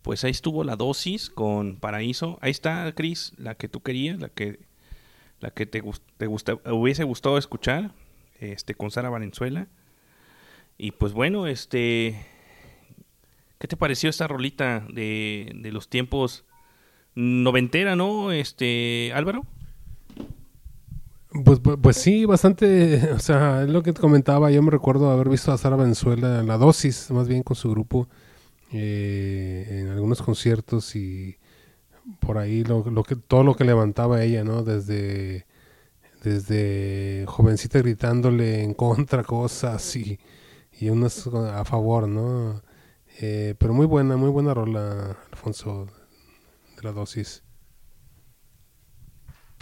Pues 0.00 0.24
ahí 0.24 0.30
estuvo 0.30 0.64
la 0.64 0.76
dosis 0.76 1.28
con 1.28 1.76
Paraíso. 1.76 2.38
Ahí 2.40 2.52
está, 2.52 2.90
Chris, 2.94 3.34
la 3.36 3.56
que 3.56 3.68
tú 3.68 3.82
querías, 3.82 4.18
la 4.18 4.30
que, 4.30 4.60
la 5.40 5.50
que 5.50 5.66
te, 5.66 5.82
te 6.16 6.26
hubiese 6.26 7.04
gustado 7.04 7.36
escuchar, 7.36 7.92
este, 8.40 8.74
con 8.74 8.90
Sara 8.90 9.10
Valenzuela. 9.10 9.68
Y 10.78 10.92
pues 10.92 11.12
bueno, 11.12 11.46
este, 11.46 12.31
¿qué 13.62 13.68
te 13.68 13.76
pareció 13.76 14.10
esta 14.10 14.26
rolita 14.26 14.84
de, 14.92 15.70
los 15.70 15.88
tiempos 15.88 16.44
noventera, 17.14 17.94
no, 17.94 18.32
este, 18.32 19.12
Álvaro? 19.14 19.46
Pues, 21.44 21.60
pues, 21.60 21.78
pues 21.80 21.96
sí, 21.96 22.24
bastante, 22.24 23.12
o 23.14 23.20
sea, 23.20 23.62
es 23.62 23.68
lo 23.68 23.84
que 23.84 23.92
te 23.92 24.00
comentaba, 24.00 24.50
yo 24.50 24.60
me 24.64 24.72
recuerdo 24.72 25.12
haber 25.12 25.28
visto 25.28 25.52
a 25.52 25.58
Sara 25.58 25.76
Venezuela 25.76 26.40
en 26.40 26.48
la 26.48 26.58
dosis, 26.58 27.08
más 27.12 27.28
bien 27.28 27.44
con 27.44 27.54
su 27.54 27.70
grupo, 27.70 28.08
eh, 28.72 29.64
en 29.70 29.90
algunos 29.90 30.22
conciertos 30.22 30.96
y 30.96 31.36
por 32.18 32.38
ahí 32.38 32.64
lo, 32.64 32.90
lo 32.90 33.04
que, 33.04 33.14
todo 33.14 33.44
lo 33.44 33.54
que 33.54 33.62
levantaba 33.62 34.24
ella, 34.24 34.42
¿no? 34.42 34.64
Desde, 34.64 35.46
desde 36.24 37.26
jovencita 37.28 37.78
gritándole 37.78 38.64
en 38.64 38.74
contra 38.74 39.22
cosas 39.22 39.94
y, 39.94 40.18
y 40.80 40.90
unas 40.90 41.28
a 41.28 41.64
favor, 41.64 42.08
¿no? 42.08 42.60
Eh, 43.24 43.54
pero 43.56 43.72
muy 43.72 43.86
buena, 43.86 44.16
muy 44.16 44.30
buena 44.30 44.52
rola, 44.52 45.16
Alfonso, 45.30 45.86
de 46.76 46.82
la 46.82 46.90
dosis. 46.90 47.44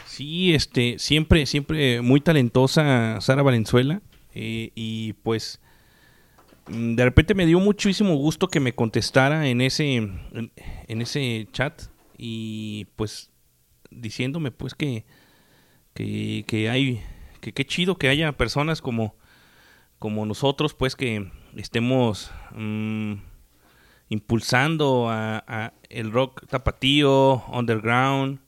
Sí, 0.07 0.55
este, 0.55 0.99
siempre, 0.99 1.45
siempre 1.45 2.01
muy 2.01 2.23
talentosa 2.23 3.21
Sara 3.21 3.43
Valenzuela. 3.43 4.01
eh, 4.35 4.73
y 4.75 5.13
pues 5.13 5.61
mm, 6.69 6.95
de 6.95 7.05
repente 7.05 7.35
me 7.35 7.45
dio 7.45 7.61
muchísimo 7.61 8.17
gusto 8.17 8.49
que 8.49 8.61
me 8.61 8.75
contestara 8.75 9.47
en 9.47 9.61
ese, 9.61 9.97
en, 9.97 11.03
ese 11.03 11.47
chat. 11.53 11.83
Y 12.17 12.87
pues 12.97 13.31
diciéndome 13.91 14.53
pues 14.53 14.75
que, 14.75 15.05
que, 15.93 16.45
que 16.47 16.71
hay, 16.71 17.03
que 17.43 17.53
qué 17.53 17.67
chido 17.67 17.99
que 17.99 18.09
haya 18.09 18.33
personas 18.33 18.81
como, 18.81 19.17
como 19.99 20.25
nosotros, 20.25 20.73
pues 20.73 20.97
que 20.97 21.31
estemos 21.57 22.31
mm, 22.55 23.17
impulsando 24.11 25.09
a, 25.09 25.73
el 25.89 26.13
rock 26.13 26.47
tapatío, 26.49 27.43
underground 27.49 28.41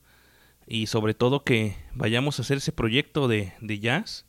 y 0.67 0.87
sobre 0.87 1.13
todo 1.13 1.43
que 1.43 1.75
vayamos 1.95 2.37
a 2.37 2.43
hacer 2.43 2.57
ese 2.57 2.71
proyecto 2.71 3.27
de, 3.27 3.53
de 3.61 3.79
jazz 3.79 4.25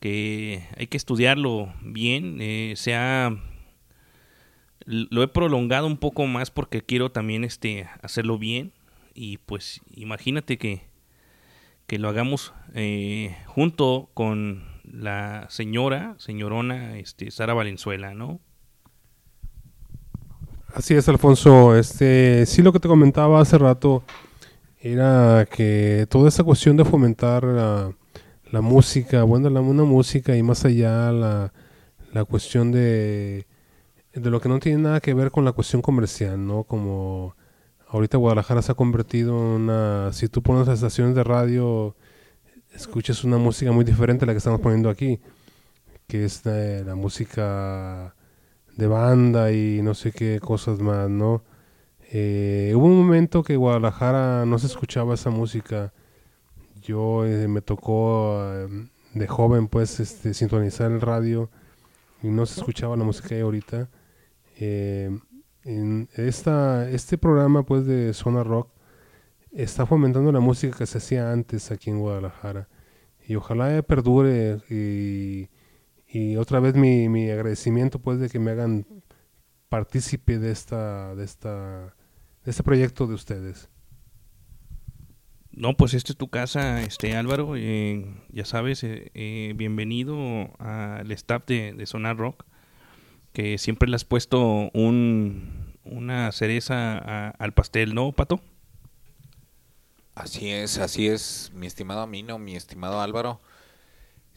que 0.00 0.64
hay 0.76 0.88
que 0.88 0.96
estudiarlo 0.96 1.72
bien 1.82 2.38
eh, 2.40 2.74
se 2.76 2.94
ha 2.94 3.36
lo 4.84 5.22
he 5.22 5.28
prolongado 5.28 5.86
un 5.86 5.96
poco 5.96 6.26
más 6.26 6.50
porque 6.50 6.82
quiero 6.82 7.12
también 7.12 7.44
este 7.44 7.88
hacerlo 8.02 8.38
bien 8.38 8.72
y 9.14 9.38
pues 9.38 9.80
imagínate 9.94 10.58
que 10.58 10.82
que 11.86 11.98
lo 11.98 12.08
hagamos 12.08 12.52
eh, 12.74 13.36
junto 13.46 14.10
con 14.14 14.64
la 14.84 15.46
señora 15.50 16.16
señorona 16.18 16.98
este 16.98 17.30
Sara 17.30 17.54
Valenzuela 17.54 18.14
no 18.14 18.40
Así 20.74 20.94
es, 20.94 21.08
Alfonso. 21.08 21.76
Este, 21.76 22.44
sí, 22.46 22.62
lo 22.62 22.72
que 22.72 22.80
te 22.80 22.88
comentaba 22.88 23.40
hace 23.40 23.58
rato 23.58 24.04
era 24.80 25.46
que 25.50 26.06
toda 26.08 26.28
esa 26.28 26.44
cuestión 26.44 26.76
de 26.76 26.84
fomentar 26.84 27.44
la, 27.44 28.60
música, 28.60 29.22
bueno, 29.24 29.50
la 29.50 29.60
una 29.60 29.84
música 29.84 30.36
y 30.36 30.42
más 30.42 30.64
allá 30.64 31.10
la, 31.10 31.52
la 32.12 32.24
cuestión 32.24 32.70
de, 32.70 33.46
de 34.12 34.30
lo 34.30 34.40
que 34.40 34.48
no 34.48 34.60
tiene 34.60 34.82
nada 34.82 35.00
que 35.00 35.14
ver 35.14 35.30
con 35.30 35.44
la 35.44 35.52
cuestión 35.52 35.82
comercial, 35.82 36.46
¿no? 36.46 36.64
Como 36.64 37.34
ahorita 37.88 38.18
Guadalajara 38.18 38.62
se 38.62 38.72
ha 38.72 38.74
convertido 38.74 39.30
en 39.38 39.62
una, 39.62 40.12
si 40.12 40.28
tú 40.28 40.42
pones 40.42 40.66
las 40.66 40.76
estaciones 40.76 41.14
de 41.14 41.24
radio, 41.24 41.96
escuchas 42.74 43.24
una 43.24 43.38
música 43.38 43.72
muy 43.72 43.84
diferente 43.84 44.24
a 44.24 44.26
la 44.26 44.34
que 44.34 44.38
estamos 44.38 44.60
poniendo 44.60 44.90
aquí, 44.90 45.20
que 46.06 46.24
es 46.24 46.42
de 46.42 46.84
la 46.84 46.94
música 46.94 48.14
de 48.78 48.86
banda 48.86 49.52
y 49.52 49.82
no 49.82 49.92
sé 49.94 50.12
qué 50.12 50.38
cosas 50.40 50.78
más, 50.80 51.10
¿no? 51.10 51.42
Eh, 52.12 52.72
hubo 52.76 52.86
un 52.86 52.96
momento 52.96 53.42
que 53.42 53.56
Guadalajara 53.56 54.46
no 54.46 54.58
se 54.58 54.68
escuchaba 54.68 55.14
esa 55.14 55.30
música. 55.30 55.92
Yo 56.80 57.26
eh, 57.26 57.48
me 57.48 57.60
tocó 57.60 58.40
eh, 58.44 58.88
de 59.14 59.26
joven 59.26 59.66
pues 59.66 59.98
este, 59.98 60.32
sintonizar 60.32 60.92
el 60.92 61.00
radio 61.00 61.50
y 62.22 62.28
no 62.28 62.46
se 62.46 62.60
escuchaba 62.60 62.96
la 62.96 63.02
música 63.02 63.34
hay 63.34 63.40
ahorita. 63.40 63.88
Eh, 64.60 65.10
en 65.64 66.08
esta, 66.14 66.88
este 66.88 67.18
programa 67.18 67.64
pues 67.64 67.84
de 67.84 68.14
Zona 68.14 68.44
Rock 68.44 68.70
está 69.50 69.86
fomentando 69.86 70.30
la 70.30 70.40
música 70.40 70.78
que 70.78 70.86
se 70.86 70.98
hacía 70.98 71.32
antes 71.32 71.72
aquí 71.72 71.90
en 71.90 71.98
Guadalajara. 71.98 72.68
Y 73.26 73.34
ojalá 73.34 73.82
perdure 73.82 74.60
y, 74.70 75.48
y 76.08 76.36
otra 76.36 76.60
vez 76.60 76.74
mi, 76.74 77.08
mi 77.08 77.30
agradecimiento 77.30 77.98
pues 78.00 78.18
de 78.18 78.28
que 78.30 78.38
me 78.38 78.52
hagan 78.52 78.86
partícipe 79.68 80.38
de 80.38 80.50
esta, 80.52 81.14
de 81.14 81.24
esta, 81.24 81.94
de 82.44 82.50
este 82.50 82.62
proyecto 82.62 83.06
de 83.06 83.14
ustedes. 83.14 83.68
No, 85.50 85.76
pues 85.76 85.94
esta 85.94 86.12
es 86.12 86.16
tu 86.18 86.28
casa, 86.28 86.82
este 86.82 87.16
Álvaro. 87.16 87.54
eh, 87.56 88.06
ya 88.30 88.44
sabes, 88.44 88.84
eh, 88.84 89.10
eh, 89.14 89.52
bienvenido 89.56 90.16
al 90.58 91.10
staff 91.12 91.44
de, 91.46 91.72
de 91.72 91.86
Sonar 91.86 92.16
Rock, 92.16 92.44
que 93.32 93.58
siempre 93.58 93.88
le 93.88 93.96
has 93.96 94.04
puesto 94.04 94.70
un, 94.72 95.74
una 95.84 96.30
cereza 96.32 96.98
a- 96.98 97.30
al 97.30 97.52
pastel, 97.54 97.94
¿no, 97.94 98.12
Pato? 98.12 98.40
Así 100.14 100.50
es, 100.50 100.78
así 100.78 101.06
es, 101.08 101.52
mi 101.54 101.66
estimado 101.66 102.00
Amino, 102.00 102.38
mi 102.38 102.56
estimado 102.56 103.00
Álvaro. 103.00 103.40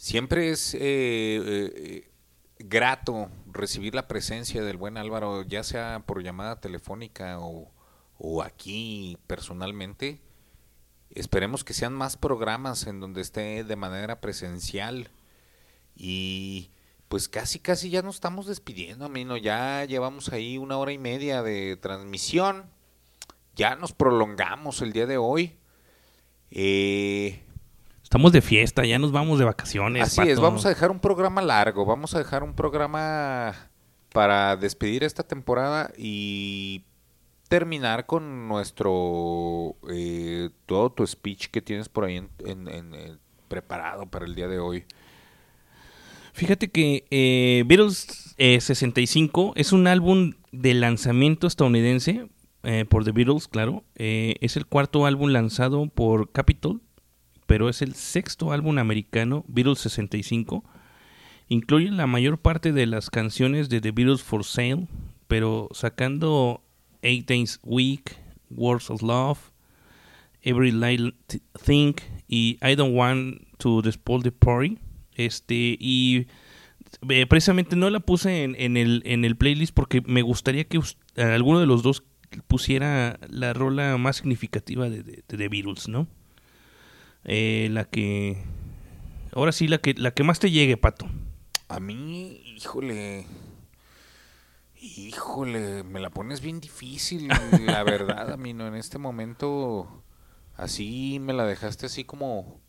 Siempre 0.02 0.50
es 0.50 0.74
eh, 0.74 0.80
eh, 0.82 2.10
grato 2.58 3.30
recibir 3.46 3.94
la 3.94 4.08
presencia 4.08 4.64
del 4.64 4.76
buen 4.76 4.98
Álvaro, 4.98 5.44
ya 5.44 5.62
sea 5.62 6.02
por 6.08 6.24
llamada 6.24 6.60
telefónica 6.60 7.38
o, 7.40 7.72
o 8.18 8.42
aquí 8.42 9.20
personalmente. 9.28 10.20
Esperemos 11.12 11.64
que 11.64 11.76
sean 11.76 11.94
más 11.94 12.18
programas 12.18 12.88
en 12.88 13.00
donde 13.00 13.22
esté 13.22 13.64
de 13.64 13.76
manera 13.76 14.22
presencial. 14.22 15.12
Y 15.96 16.72
pues 17.08 17.30
casi, 17.30 17.60
casi 17.60 17.92
ya 17.92 18.02
nos 18.02 18.16
estamos 18.16 18.48
despidiendo, 18.48 19.06
Amino. 19.06 19.38
Ya 19.38 19.86
llevamos 19.86 20.30
ahí 20.30 20.58
una 20.58 20.80
hora 20.80 20.94
y 20.94 20.98
media 20.98 21.44
de 21.44 21.78
transmisión. 21.78 22.66
Ya 23.56 23.76
nos 23.76 23.94
prolongamos 23.94 24.82
el 24.82 24.94
día 24.94 25.06
de 25.06 25.18
hoy. 25.18 25.60
Eh, 26.50 27.46
Estamos 28.12 28.34
de 28.34 28.42
fiesta, 28.42 28.86
ya 28.86 29.00
nos 29.00 29.14
vamos 29.14 29.40
de 29.40 29.46
vacaciones. 29.46 30.04
Así 30.04 30.30
es, 30.30 30.38
vamos 30.38 30.66
a 30.66 30.70
dejar 30.70 30.92
un 30.92 31.00
programa 31.00 31.42
largo, 31.42 31.86
vamos 31.86 32.14
a 32.14 32.18
dejar 32.18 32.44
un 32.44 32.54
programa 32.54 33.54
para 34.12 34.58
despedir 34.58 35.06
esta 35.06 35.24
temporada 35.24 35.94
y 35.98 36.84
terminar 37.48 38.08
con 38.08 38.50
nuestro 38.50 39.78
eh, 39.90 40.50
todo 40.66 40.92
tu 40.92 41.08
speech 41.08 41.48
que 41.52 41.62
tienes 41.62 41.88
por 41.88 42.04
ahí 42.04 42.18
en, 42.18 42.30
en- 42.46 42.68
en- 42.68 42.94
en- 42.96 43.20
preparado 43.48 44.06
para 44.08 44.26
el 44.26 44.36
día 44.36 44.50
de 44.50 44.60
hoy. 44.60 44.84
Fíjate 46.34 46.70
que 46.70 47.06
eh, 47.12 47.64
Beatles 47.66 48.36
eh, 48.38 48.60
65 48.60 49.54
es 49.56 49.72
un 49.72 49.88
álbum 49.88 50.34
de 50.52 50.74
lanzamiento 50.74 51.48
estadounidense 51.48 52.28
eh, 52.64 52.84
por 52.90 53.06
The 53.06 53.14
Beatles, 53.14 53.48
claro. 53.48 53.86
Eh, 53.96 54.36
es 54.42 54.58
el 54.58 54.66
cuarto 54.66 55.06
álbum 55.06 55.30
lanzado 55.30 55.88
por 55.88 56.30
Capitol, 56.34 56.82
pero 57.52 57.68
es 57.68 57.82
el 57.82 57.96
sexto 57.96 58.54
álbum 58.54 58.78
americano, 58.78 59.44
Beatles 59.50 59.80
65. 59.80 60.64
Incluye 61.50 61.92
la 61.92 62.08
mayor 62.08 62.38
parte 62.38 62.72
de 62.72 62.86
las 62.86 63.10
canciones 63.10 63.68
de 63.68 63.82
The 63.82 63.92
Beatles 63.92 64.24
for 64.24 64.46
Sale, 64.46 64.88
pero 65.28 65.68
sacando 65.74 66.64
Eight 67.02 67.28
Days 67.28 67.60
Week, 67.64 68.16
Words 68.52 68.90
of 68.90 69.02
Love, 69.02 69.38
Every 70.42 70.72
Light 70.72 71.14
Thing 71.66 71.96
y 72.30 72.58
I 72.62 72.76
Don't 72.76 72.96
Want 72.96 73.42
to 73.58 73.82
Spoil 73.92 74.24
the 74.24 74.32
Party. 74.32 74.78
Este, 75.16 75.76
y 75.78 76.28
eh, 77.10 77.26
precisamente 77.26 77.76
no 77.76 77.90
la 77.90 78.00
puse 78.00 78.46
en, 78.46 78.78
el, 78.78 79.02
en 79.04 79.26
el 79.26 79.36
playlist 79.36 79.74
porque 79.74 80.00
me 80.06 80.22
gustaría 80.22 80.64
que 80.64 80.80
alguno 81.18 81.60
de 81.60 81.66
los 81.66 81.84
dos 81.84 82.06
pusiera 82.48 83.20
la 83.30 83.52
rola 83.52 83.98
más 83.98 84.16
significativa 84.16 84.90
de, 84.90 85.04
de 85.04 85.24
The 85.28 85.50
Beatles, 85.50 85.90
¿no? 85.90 86.08
Eh, 87.24 87.70
la 87.72 87.86
que... 87.86 88.38
Ahora 89.34 89.52
sí, 89.52 89.68
la 89.68 89.78
que, 89.78 89.94
la 89.94 90.12
que 90.12 90.24
más 90.24 90.40
te 90.40 90.52
llegue, 90.52 90.78
Pato. 90.78 91.08
A 91.70 91.80
mí, 91.80 92.42
híjole, 92.46 93.26
Híjole, 94.84 95.84
me 95.84 96.00
la 96.00 96.10
pones 96.10 96.42
bien 96.42 96.60
difícil, 96.60 97.28
la 97.68 97.84
verdad, 97.84 98.32
Amino. 98.32 98.66
En 98.66 98.74
este 98.74 98.98
momento, 98.98 100.04
así 100.58 101.20
me 101.20 101.34
la 101.34 101.46
dejaste 101.46 101.86
así 101.86 102.04
como, 102.04 102.60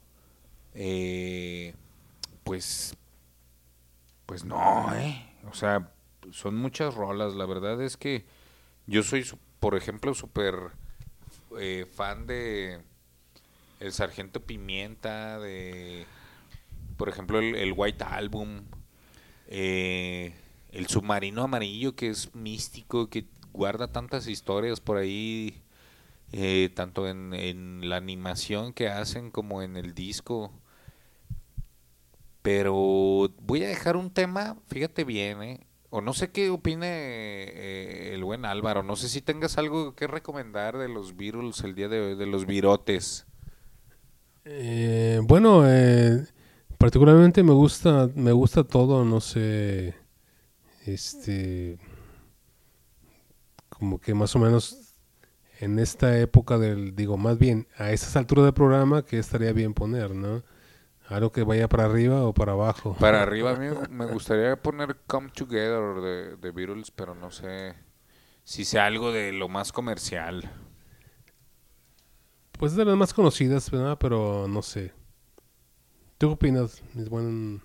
eh, 0.75 1.75
pues, 2.45 2.95
pues 4.27 4.45
no, 4.45 4.95
¿eh? 4.95 5.27
O 5.51 5.55
sea, 5.55 5.91
son 6.33 6.57
muchas 6.57 6.95
rolas. 6.95 7.33
La 7.33 7.47
verdad 7.47 7.81
es 7.81 7.97
que 7.97 8.27
yo 8.87 9.03
soy, 9.03 9.25
por 9.59 9.75
ejemplo, 9.75 10.13
súper 10.13 10.55
eh, 11.59 11.87
fan 11.91 12.27
de 12.27 12.83
El 13.83 13.93
Sargento 13.93 14.41
Pimienta, 14.41 15.39
de, 15.41 16.07
por 16.97 17.09
ejemplo, 17.09 17.41
el, 17.41 17.73
White 17.77 18.05
Album, 18.05 18.63
eh, 19.49 20.35
El 20.71 20.87
Submarino 20.87 21.43
Amarillo, 21.43 21.97
que 21.97 22.09
es 22.09 22.35
místico, 22.35 23.11
que 23.11 23.27
guarda 23.53 23.93
tantas 23.93 24.29
historias 24.29 24.81
por 24.81 24.99
ahí, 24.99 25.63
eh, 26.33 26.71
tanto 26.75 27.09
en, 27.09 27.35
en 27.35 27.89
la 27.89 27.97
animación 27.97 28.73
que 28.73 28.89
hacen 28.89 29.31
como 29.31 29.63
en 29.63 29.77
el 29.77 29.95
disco. 29.95 30.53
Pero 32.43 32.75
voy 33.41 33.65
a 33.65 33.69
dejar 33.69 33.97
un 33.97 34.11
tema, 34.11 34.57
fíjate 34.69 35.05
bien, 35.05 35.43
¿eh? 35.43 35.67
O 35.91 36.01
no 36.01 36.15
sé 36.15 36.31
qué 36.31 36.49
opine 36.49 36.87
eh, 36.89 38.15
el 38.15 38.25
buen 38.25 38.47
Álvaro. 38.47 38.83
No 38.83 38.97
sé 38.97 39.09
si 39.11 39.21
tengas 39.21 39.59
algo 39.59 39.95
que 39.95 40.07
recomendar 40.07 40.79
de 40.79 40.89
los 40.89 41.17
Beatles 41.17 41.61
el 41.65 41.75
día 41.75 41.89
de 41.89 42.01
hoy, 42.01 42.15
de 42.15 42.27
los 42.27 42.47
virotes. 42.47 43.27
Eh, 44.45 45.21
bueno, 45.23 45.63
eh, 45.67 46.27
particularmente 46.79 47.43
me 47.43 47.53
gusta, 47.53 48.09
me 48.15 48.33
gusta 48.33 48.65
todo, 48.65 49.05
no 49.05 49.21
sé, 49.21 49.95
este, 50.85 51.79
como 53.69 54.01
que 54.01 54.15
más 54.15 54.35
o 54.35 54.41
menos 54.41 54.97
en 55.61 55.79
esta 55.79 56.19
época 56.19 56.59
del, 56.59 56.97
digo, 56.97 57.17
más 57.17 57.39
bien 57.39 57.69
a 57.77 57.93
esas 57.93 58.17
alturas 58.17 58.45
del 58.47 58.55
programa, 58.55 59.05
que 59.05 59.19
estaría 59.19 59.53
bien 59.53 59.75
poner, 59.75 60.13
¿no? 60.13 60.43
Algo 61.07 61.31
que 61.31 61.45
vaya 61.45 61.69
para 61.69 61.85
arriba 61.85 62.25
o 62.25 62.35
para 62.35 62.53
abajo. 62.53 62.97
Para 62.99 63.23
arriba 63.23 63.53
a 63.53 63.57
mí 63.57 63.69
me 63.91 64.07
gustaría 64.07 64.57
poner 64.57 64.97
Come 65.07 65.31
Together 65.31 66.01
de, 66.01 66.37
de 66.37 66.51
Beatles, 66.51 66.91
pero 66.91 67.15
no 67.15 67.31
sé 67.31 67.75
si 68.43 68.65
sea 68.65 68.87
algo 68.87 69.13
de 69.13 69.33
lo 69.33 69.49
más 69.49 69.71
comercial. 69.71 70.51
Pues 72.63 72.77
de 72.77 72.85
las 72.85 72.97
más 72.97 73.13
conocidas, 73.13 73.69
¿verdad? 73.73 73.99
Pero 73.99 74.47
no 74.49 74.63
sé. 74.63 74.93
¿Tú 76.17 76.29
qué 76.29 76.35
opinas, 76.35 76.81
mis 76.95 77.09
buen... 77.09 77.61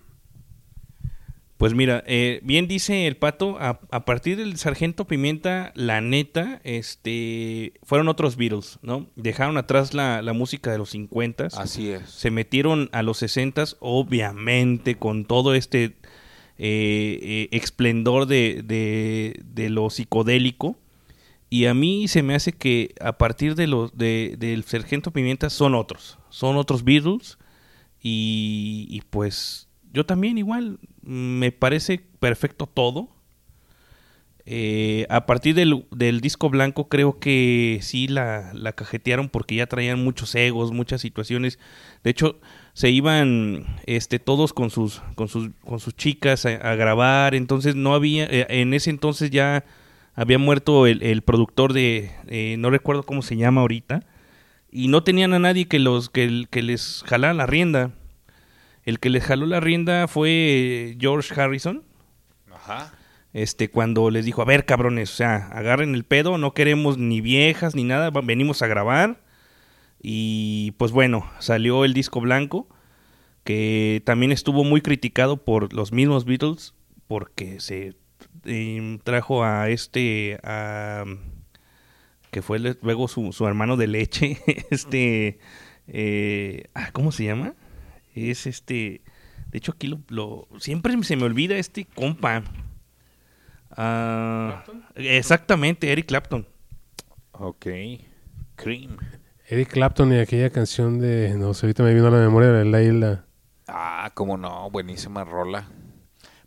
Pues 1.56 1.72
mira, 1.72 2.02
eh, 2.04 2.40
bien 2.42 2.66
dice 2.66 3.06
el 3.06 3.16
pato, 3.16 3.58
a, 3.60 3.78
a 3.92 4.04
partir 4.04 4.36
del 4.38 4.56
Sargento 4.56 5.06
Pimienta, 5.06 5.70
la 5.76 6.00
neta, 6.00 6.60
este, 6.64 7.74
fueron 7.84 8.08
otros 8.08 8.34
Beatles, 8.34 8.80
¿no? 8.82 9.06
Dejaron 9.14 9.56
atrás 9.56 9.94
la, 9.94 10.20
la 10.20 10.32
música 10.32 10.72
de 10.72 10.78
los 10.78 10.90
50 10.90 11.46
Así 11.56 11.90
es. 11.90 12.10
Se 12.10 12.32
metieron 12.32 12.88
a 12.90 13.04
los 13.04 13.18
60 13.18 13.66
obviamente, 13.78 14.96
con 14.96 15.26
todo 15.26 15.54
este 15.54 15.96
eh, 16.58 17.20
eh, 17.22 17.48
esplendor 17.52 18.26
de, 18.26 18.64
de, 18.64 19.40
de 19.44 19.70
lo 19.70 19.90
psicodélico. 19.90 20.76
Y 21.50 21.66
a 21.66 21.74
mí 21.74 22.08
se 22.08 22.22
me 22.22 22.34
hace 22.34 22.52
que 22.52 22.94
a 23.00 23.16
partir 23.16 23.54
de 23.54 23.66
los 23.66 23.96
de, 23.96 24.36
del 24.38 24.64
Sargento 24.64 25.12
Pimienta 25.12 25.48
son 25.50 25.74
otros, 25.74 26.18
son 26.28 26.56
otros 26.56 26.84
Beatles. 26.84 27.38
Y, 28.00 28.86
y 28.90 29.00
pues 29.10 29.68
yo 29.92 30.04
también 30.04 30.38
igual, 30.38 30.78
me 31.02 31.50
parece 31.52 32.04
perfecto 32.20 32.66
todo. 32.66 33.08
Eh, 34.50 35.06
a 35.10 35.26
partir 35.26 35.54
del, 35.54 35.84
del 35.90 36.22
disco 36.22 36.48
blanco 36.48 36.88
creo 36.88 37.18
que 37.18 37.80
sí 37.82 38.08
la, 38.08 38.50
la 38.54 38.72
cajetearon 38.72 39.28
porque 39.28 39.56
ya 39.56 39.66
traían 39.66 40.02
muchos 40.02 40.34
egos, 40.34 40.72
muchas 40.72 41.02
situaciones. 41.02 41.58
De 42.02 42.10
hecho, 42.10 42.40
se 42.72 42.88
iban 42.90 43.66
este, 43.84 44.18
todos 44.18 44.54
con 44.54 44.70
sus, 44.70 45.02
con 45.16 45.28
sus, 45.28 45.50
con 45.66 45.80
sus 45.80 45.94
chicas 45.96 46.46
a, 46.46 46.54
a 46.54 46.76
grabar, 46.76 47.34
entonces 47.34 47.74
no 47.74 47.94
había, 47.94 48.24
eh, 48.24 48.46
en 48.48 48.72
ese 48.72 48.88
entonces 48.88 49.30
ya 49.30 49.66
había 50.18 50.38
muerto 50.38 50.88
el, 50.88 51.00
el 51.04 51.22
productor 51.22 51.72
de, 51.72 52.10
eh, 52.26 52.56
no 52.58 52.70
recuerdo 52.70 53.04
cómo 53.04 53.22
se 53.22 53.36
llama 53.36 53.60
ahorita, 53.60 54.04
y 54.68 54.88
no 54.88 55.04
tenían 55.04 55.32
a 55.32 55.38
nadie 55.38 55.68
que, 55.68 55.78
los, 55.78 56.10
que, 56.10 56.46
que 56.50 56.60
les 56.60 57.04
jalara 57.06 57.34
la 57.34 57.46
rienda. 57.46 57.92
El 58.82 58.98
que 58.98 59.10
les 59.10 59.22
jaló 59.22 59.46
la 59.46 59.60
rienda 59.60 60.08
fue 60.08 60.96
George 60.98 61.40
Harrison. 61.40 61.84
Ajá. 62.52 62.92
Este, 63.32 63.70
cuando 63.70 64.10
les 64.10 64.24
dijo, 64.24 64.42
a 64.42 64.44
ver, 64.44 64.64
cabrones, 64.64 65.12
o 65.12 65.14
sea, 65.14 65.50
agarren 65.52 65.94
el 65.94 66.02
pedo, 66.02 66.36
no 66.36 66.52
queremos 66.52 66.98
ni 66.98 67.20
viejas 67.20 67.76
ni 67.76 67.84
nada, 67.84 68.10
venimos 68.10 68.60
a 68.62 68.66
grabar. 68.66 69.20
Y 70.02 70.72
pues 70.78 70.90
bueno, 70.90 71.30
salió 71.38 71.84
el 71.84 71.94
disco 71.94 72.20
blanco, 72.20 72.68
que 73.44 74.02
también 74.04 74.32
estuvo 74.32 74.64
muy 74.64 74.80
criticado 74.80 75.44
por 75.44 75.72
los 75.72 75.92
mismos 75.92 76.24
Beatles, 76.24 76.74
porque 77.06 77.60
se 77.60 77.94
eh, 78.44 78.98
trajo 79.04 79.44
a 79.44 79.68
este, 79.68 80.38
a, 80.42 81.04
que 82.30 82.42
fue 82.42 82.58
luego 82.58 83.08
su, 83.08 83.32
su 83.32 83.46
hermano 83.46 83.76
de 83.76 83.86
leche, 83.86 84.38
este, 84.70 85.38
eh, 85.86 86.64
ah, 86.74 86.90
¿cómo 86.92 87.12
se 87.12 87.24
llama? 87.24 87.54
Es 88.14 88.46
este, 88.46 89.00
de 89.50 89.58
hecho 89.58 89.72
aquí 89.72 89.86
lo, 89.86 90.00
lo- 90.08 90.48
siempre 90.58 91.00
se 91.04 91.16
me 91.16 91.24
olvida 91.24 91.56
este 91.56 91.84
compa. 91.84 92.42
Ah, 93.70 94.64
exactamente, 94.94 95.90
Eric 95.92 96.06
Clapton. 96.06 96.46
Ok. 97.32 97.66
Cream. 98.56 98.96
Eric 99.46 99.68
Clapton 99.68 100.12
y 100.12 100.18
aquella 100.18 100.50
canción 100.50 100.98
de, 100.98 101.34
no 101.36 101.54
sé, 101.54 101.66
ahorita 101.66 101.82
me 101.82 101.94
vino 101.94 102.08
a 102.08 102.10
la 102.10 102.18
memoria 102.18 102.50
de 102.50 102.64
Laila. 102.64 103.24
Ah, 103.66 104.10
cómo 104.14 104.36
no, 104.36 104.70
buenísima 104.70 105.24
rola. 105.24 105.68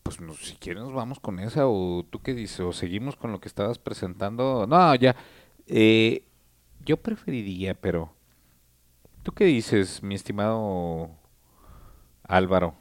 Pues 0.04 0.20
no, 0.20 0.34
si 0.34 0.56
quieres 0.56 0.84
nos 0.84 0.94
vamos 0.94 1.20
con 1.20 1.40
esa 1.40 1.68
o 1.68 2.06
tú 2.10 2.22
qué 2.22 2.34
dices, 2.34 2.60
o 2.62 2.74
seguimos 2.74 3.16
con 3.16 3.32
lo 3.32 3.40
que 3.40 3.48
estabas 3.48 3.80
presentando. 3.80 4.66
No, 4.68 4.96
ya. 4.96 5.16
Eh, 5.68 6.26
yo 6.84 6.98
preferiría, 6.98 7.74
pero... 7.76 8.14
¿Tú 9.24 9.32
qué 9.34 9.46
dices, 9.46 10.02
mi 10.02 10.16
estimado 10.16 11.12
Álvaro? 12.24 12.74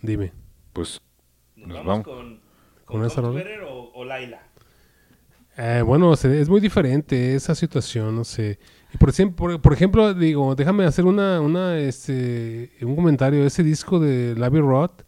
Dime. 0.00 0.32
Pues 0.72 1.02
nos 1.56 1.84
vamos. 1.84 2.06
¿Con 2.86 3.04
esa 3.04 3.20
rola? 3.20 3.44
o, 3.68 3.92
o 3.94 4.04
Laila? 4.04 4.50
Eh, 5.56 5.82
bueno, 5.84 6.14
es 6.14 6.48
muy 6.48 6.60
diferente 6.60 7.34
esa 7.34 7.54
situación, 7.54 8.16
no 8.16 8.24
sé. 8.24 8.58
Y 8.94 8.96
por, 8.96 9.10
ejemplo, 9.10 9.36
por, 9.36 9.60
por 9.60 9.72
ejemplo, 9.74 10.14
digo, 10.14 10.54
déjame 10.54 10.84
hacer 10.84 11.04
una, 11.04 11.40
una, 11.40 11.78
este, 11.78 12.70
un 12.80 12.96
comentario. 12.96 13.44
Ese 13.44 13.62
disco 13.62 14.00
de 14.00 14.34
Labby 14.36 14.60
Roth, 14.60 15.02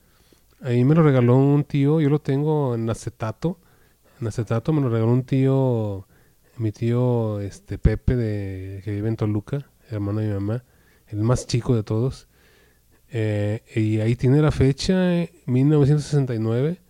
ahí 0.62 0.84
me 0.84 0.94
lo 0.94 1.02
regaló 1.02 1.36
un 1.36 1.64
tío, 1.64 2.00
yo 2.00 2.08
lo 2.08 2.20
tengo 2.20 2.74
en 2.74 2.88
acetato. 2.88 3.58
En 4.20 4.26
acetato 4.26 4.72
me 4.72 4.80
lo 4.80 4.88
regaló 4.88 5.12
un 5.12 5.24
tío, 5.24 6.06
mi 6.58 6.72
tío, 6.72 7.40
este, 7.40 7.78
Pepe, 7.78 8.16
de, 8.16 8.82
que 8.84 8.92
vive 8.92 9.08
en 9.08 9.16
Toluca, 9.16 9.70
hermano 9.90 10.20
de 10.20 10.28
mi 10.28 10.34
mamá, 10.34 10.64
el 11.08 11.18
más 11.22 11.46
chico 11.46 11.74
de 11.74 11.82
todos. 11.82 12.28
Eh, 13.10 13.62
y 13.74 14.00
ahí 14.00 14.16
tiene 14.16 14.40
la 14.40 14.50
fecha, 14.50 15.14
eh, 15.14 15.32
1969 15.46 16.80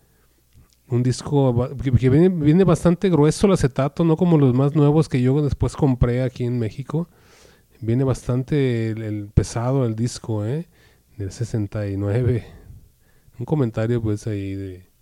un 0.93 1.03
disco 1.03 1.71
que, 1.83 2.11
viene, 2.11 2.29
viene 2.29 2.65
bastante 2.65 3.09
grueso 3.09 3.47
el 3.47 3.55
acetato, 3.55 4.05
no 4.05 4.17
como 4.19 4.37
los 4.37 4.55
más 4.55 4.75
nuevos 4.75 5.09
que 5.09 5.23
yo 5.23 5.41
después 5.43 5.75
compré 5.75 6.23
aquí 6.23 6.45
en 6.45 6.59
México. 6.59 7.09
Viene 7.81 8.05
bastante 8.05 8.91
el 8.91 9.29
pesado 9.33 9.87
el 9.87 9.97
disco, 9.97 10.45
¿eh? 10.45 10.69
Del 11.17 11.33
69. 11.33 12.45
Un 13.39 13.45
comentario 13.45 14.01
pues 14.01 14.27
ahí 14.27 14.55
de... 14.55 14.93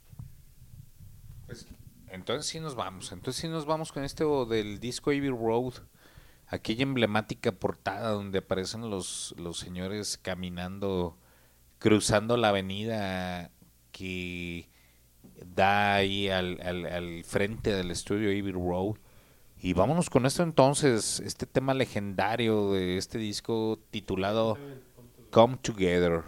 Entonces 2.09 2.47
sí 2.47 2.59
nos 2.59 2.75
vamos, 2.75 3.13
entonces 3.13 3.41
sí 3.41 3.49
nos 3.49 3.67
vamos 3.67 3.93
con 3.93 4.03
este 4.03 4.25
del 4.49 4.81
disco 4.81 5.11
Abbey 5.11 5.31
Road, 5.31 5.75
aquella 6.47 6.83
emblemática 6.83 7.53
portada 7.53 8.11
donde 8.11 8.39
aparecen 8.39 8.91
los, 8.91 9.35
los 9.39 9.59
señores 9.59 10.19
caminando, 10.19 11.17
cruzando 11.79 12.37
la 12.37 12.49
avenida 12.49 13.53
que 13.93 14.69
da 15.55 15.95
ahí 15.95 16.29
al, 16.29 16.61
al, 16.63 16.87
al 16.87 17.25
frente 17.25 17.73
del 17.73 17.91
estudio 17.93 18.29
Abbey 18.29 18.53
Road. 18.53 18.97
Y 19.63 19.75
vámonos 19.75 20.11
con 20.11 20.27
esto 20.27 20.43
entonces, 20.43 21.21
este 21.21 21.47
tema 21.47 21.75
legendario 21.75 22.73
de 22.73 22.97
este 22.97 23.19
disco 23.19 23.79
titulado 23.91 24.59
Come 25.31 25.59
Together. 25.59 26.25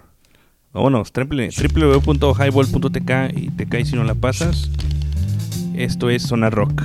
Vámonos, 0.72 1.12
www.highball.tk 1.12 3.10
y 3.36 3.50
te 3.50 3.66
caes 3.66 3.88
si 3.88 3.96
no 3.96 4.04
la 4.04 4.14
pasas. 4.14 4.70
Esto 5.74 6.08
es 6.08 6.22
Zona 6.22 6.48
Rock. 6.48 6.82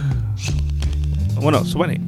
Vámonos, 1.35 1.69
súbale. 1.69 2.01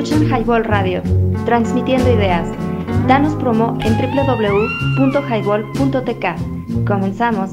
Escuchan 0.00 0.24
Highball 0.30 0.64
Radio, 0.64 1.02
transmitiendo 1.44 2.10
ideas. 2.10 2.48
Danos 3.06 3.34
promo 3.34 3.76
en 3.82 3.98
www.highball.tk. 3.98 6.86
Comenzamos. 6.86 7.50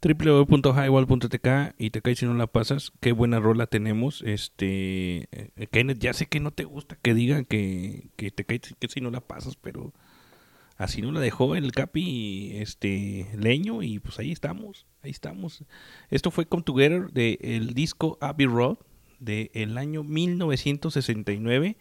www.highball.tk 0.00 1.74
y 1.76 1.90
te 1.90 2.00
caes 2.00 2.20
si 2.20 2.24
no 2.24 2.32
la 2.32 2.46
pasas. 2.46 2.90
Qué 3.00 3.12
buena 3.12 3.38
rola 3.38 3.66
tenemos. 3.66 4.22
Este, 4.22 5.28
eh, 5.30 5.68
Kenneth, 5.70 5.98
ya 5.98 6.14
sé 6.14 6.24
que 6.24 6.40
no 6.40 6.52
te 6.52 6.64
gusta 6.64 6.96
que 7.02 7.12
digan 7.12 7.44
que, 7.44 8.08
que 8.16 8.30
te 8.30 8.46
caes 8.46 8.74
que 8.78 8.88
si 8.88 9.02
no 9.02 9.10
la 9.10 9.20
pasas, 9.20 9.56
pero 9.56 9.92
así 10.84 11.02
no 11.02 11.12
la 11.12 11.20
dejó 11.20 11.56
el 11.56 11.72
Capi 11.72 12.52
este 12.56 13.26
Leño 13.36 13.82
y 13.82 13.98
pues 13.98 14.18
ahí 14.18 14.30
estamos, 14.30 14.86
ahí 15.02 15.10
estamos. 15.10 15.64
Esto 16.10 16.30
fue 16.30 16.46
Come 16.46 16.62
Together 16.62 17.10
de 17.10 17.38
el 17.40 17.74
disco 17.74 18.18
Abbey 18.20 18.46
Road 18.46 18.76
del 19.18 19.50
el 19.54 19.78
año 19.78 20.04
1969, 20.04 21.76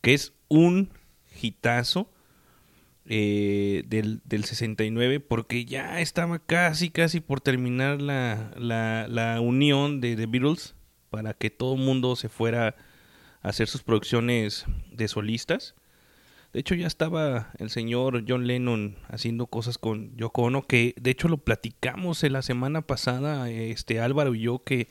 que 0.00 0.14
es 0.14 0.32
un 0.48 0.90
hitazo 1.42 2.10
eh, 3.06 3.82
del, 3.86 4.20
del 4.24 4.44
69 4.44 5.20
porque 5.20 5.64
ya 5.64 6.00
estaba 6.00 6.38
casi 6.38 6.90
casi 6.90 7.20
por 7.20 7.40
terminar 7.40 8.00
la, 8.00 8.52
la, 8.56 9.06
la 9.08 9.40
unión 9.40 10.00
de 10.00 10.14
The 10.14 10.26
Beatles 10.26 10.74
para 11.10 11.34
que 11.34 11.50
todo 11.50 11.74
el 11.74 11.80
mundo 11.80 12.14
se 12.16 12.28
fuera 12.28 12.76
a 13.42 13.48
hacer 13.48 13.66
sus 13.66 13.82
producciones 13.82 14.64
de 14.92 15.08
solistas. 15.08 15.74
De 16.52 16.60
hecho 16.60 16.74
ya 16.74 16.86
estaba 16.86 17.50
el 17.58 17.70
señor 17.70 18.24
John 18.26 18.46
Lennon 18.46 18.96
haciendo 19.08 19.46
cosas 19.46 19.78
con 19.78 20.16
Yoko 20.16 20.42
Ono 20.42 20.62
que 20.62 20.94
de 21.00 21.10
hecho 21.10 21.28
lo 21.28 21.38
platicamos 21.38 22.22
la 22.22 22.42
semana 22.42 22.82
pasada 22.82 23.50
este 23.50 24.00
Álvaro 24.00 24.34
y 24.34 24.40
yo 24.40 24.64
que 24.64 24.88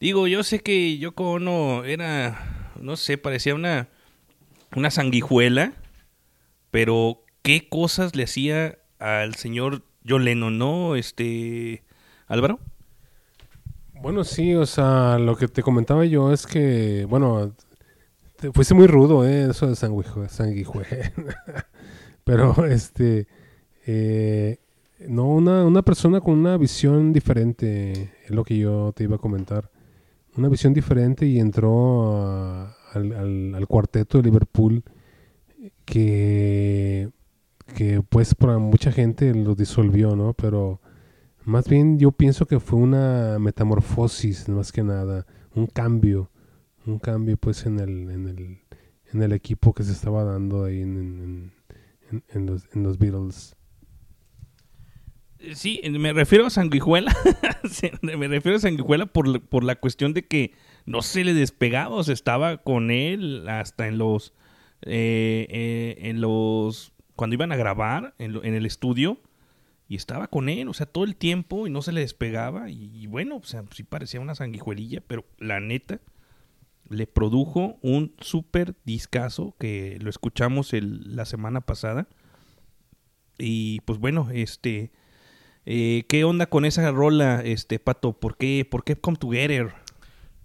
digo 0.00 0.28
yo 0.28 0.44
sé 0.44 0.60
que 0.60 0.96
Yoko 0.98 1.32
Ono 1.32 1.84
era 1.84 2.72
no 2.80 2.96
sé 2.96 3.18
parecía 3.18 3.56
una 3.56 3.88
una 4.76 4.90
sanguijuela 4.90 5.72
pero 6.70 7.24
qué 7.42 7.68
cosas 7.68 8.14
le 8.14 8.24
hacía 8.24 8.78
al 8.98 9.34
señor 9.34 9.82
John 10.06 10.24
Lennon, 10.24 10.58
¿no? 10.58 10.96
Este, 10.96 11.82
Álvaro. 12.26 12.58
Bueno, 13.94 14.24
sí, 14.24 14.54
o 14.54 14.66
sea, 14.66 15.18
lo 15.18 15.36
que 15.36 15.48
te 15.48 15.62
comentaba 15.62 16.04
yo 16.04 16.32
es 16.32 16.46
que, 16.46 17.04
bueno, 17.08 17.52
te 18.38 18.52
fuiste 18.52 18.74
muy 18.74 18.86
rudo, 18.86 19.26
¿eh? 19.26 19.48
Eso 19.50 19.66
de 19.66 19.76
sanguijue. 19.76 20.26
Pero, 22.24 22.66
este, 22.66 23.26
eh, 23.86 24.58
no, 25.08 25.26
una, 25.28 25.64
una 25.64 25.82
persona 25.82 26.20
con 26.20 26.34
una 26.38 26.56
visión 26.56 27.12
diferente, 27.12 28.12
es 28.24 28.30
lo 28.30 28.44
que 28.44 28.58
yo 28.58 28.92
te 28.94 29.04
iba 29.04 29.16
a 29.16 29.20
comentar. 29.20 29.70
Una 30.36 30.48
visión 30.48 30.74
diferente 30.74 31.26
y 31.26 31.40
entró 31.40 32.12
al, 32.94 33.12
al- 33.12 33.54
al 33.56 33.66
cuarteto 33.68 34.18
de 34.18 34.24
Liverpool 34.24 34.84
que, 35.84 37.10
que 37.74 38.02
pues 38.08 38.34
para 38.34 38.58
mucha 38.58 38.92
gente 38.92 39.34
lo 39.34 39.54
disolvió, 39.54 40.16
¿no? 40.16 40.34
Pero 40.34 40.80
más 41.44 41.68
bien 41.68 41.98
yo 41.98 42.12
pienso 42.12 42.46
que 42.46 42.60
fue 42.60 42.78
una 42.80 43.38
metamorfosis, 43.40 44.48
más 44.48 44.72
que 44.72 44.82
nada, 44.82 45.26
un 45.54 45.66
cambio, 45.66 46.30
un 46.88 46.98
cambio 46.98 47.36
pues 47.36 47.66
en 47.66 47.78
el, 47.80 48.10
en 48.10 48.28
el, 48.28 48.58
en 49.12 49.22
el 49.22 49.32
equipo 49.32 49.74
que 49.74 49.82
se 49.84 49.92
estaba 49.92 50.24
dando 50.24 50.64
ahí 50.64 50.80
en, 50.82 51.52
en- 52.10 52.22
en- 52.28 52.46
los, 52.46 52.64
en 52.74 52.82
los 52.82 52.98
Beatles. 52.98 53.54
Eh, 55.38 55.54
Sí, 55.54 55.80
me 55.90 56.12
refiero 56.12 56.46
a 56.46 56.50
sanguijuela. 56.50 57.14
Me 58.02 58.28
refiero 58.28 58.56
a 58.56 58.60
sanguijuela 58.60 59.06
por, 59.06 59.40
por 59.42 59.62
la 59.64 59.76
cuestión 59.76 60.14
de 60.14 60.26
que 60.26 60.52
no 60.86 61.02
se 61.02 61.22
le 61.24 61.34
despegaba, 61.34 61.94
o 61.94 62.02
sea, 62.02 62.14
estaba 62.14 62.58
con 62.58 62.90
él 62.90 63.46
hasta 63.48 63.86
en 63.88 63.98
los, 63.98 64.32
eh, 64.82 65.46
eh, 65.50 65.96
en 66.08 66.20
los, 66.20 66.92
cuando 67.14 67.34
iban 67.34 67.52
a 67.52 67.56
grabar 67.56 68.14
en, 68.18 68.32
lo- 68.32 68.42
en 68.44 68.54
el 68.54 68.64
estudio 68.66 69.20
y 69.86 69.96
estaba 69.96 70.28
con 70.28 70.48
él, 70.48 70.68
o 70.68 70.74
sea, 70.74 70.86
todo 70.86 71.04
el 71.04 71.14
tiempo 71.16 71.66
y 71.66 71.70
no 71.70 71.82
se 71.82 71.92
le 71.92 72.00
despegaba 72.00 72.70
y, 72.70 72.90
y 72.94 73.06
bueno, 73.06 73.36
o 73.36 73.44
sea, 73.44 73.64
sí 73.72 73.82
parecía 73.84 74.20
una 74.20 74.34
sanguijuelilla, 74.34 75.02
pero 75.06 75.24
la 75.38 75.60
neta 75.60 76.00
le 76.88 77.06
produjo 77.06 77.76
un 77.82 78.14
súper 78.20 78.74
discazo 78.84 79.54
que 79.58 79.98
lo 80.00 80.10
escuchamos 80.10 80.72
el- 80.72 81.16
la 81.16 81.24
semana 81.24 81.60
pasada. 81.60 82.08
Y 83.38 83.80
pues 83.80 83.98
bueno, 83.98 84.28
este, 84.32 84.90
eh, 85.66 86.04
¿qué 86.08 86.24
onda 86.24 86.46
con 86.46 86.64
esa 86.64 86.90
rola, 86.90 87.40
este 87.44 87.78
Pato? 87.78 88.12
¿Por 88.14 88.36
qué, 88.36 88.66
por 88.68 88.84
qué 88.84 88.96
Come 88.96 89.16
Together? 89.18 89.72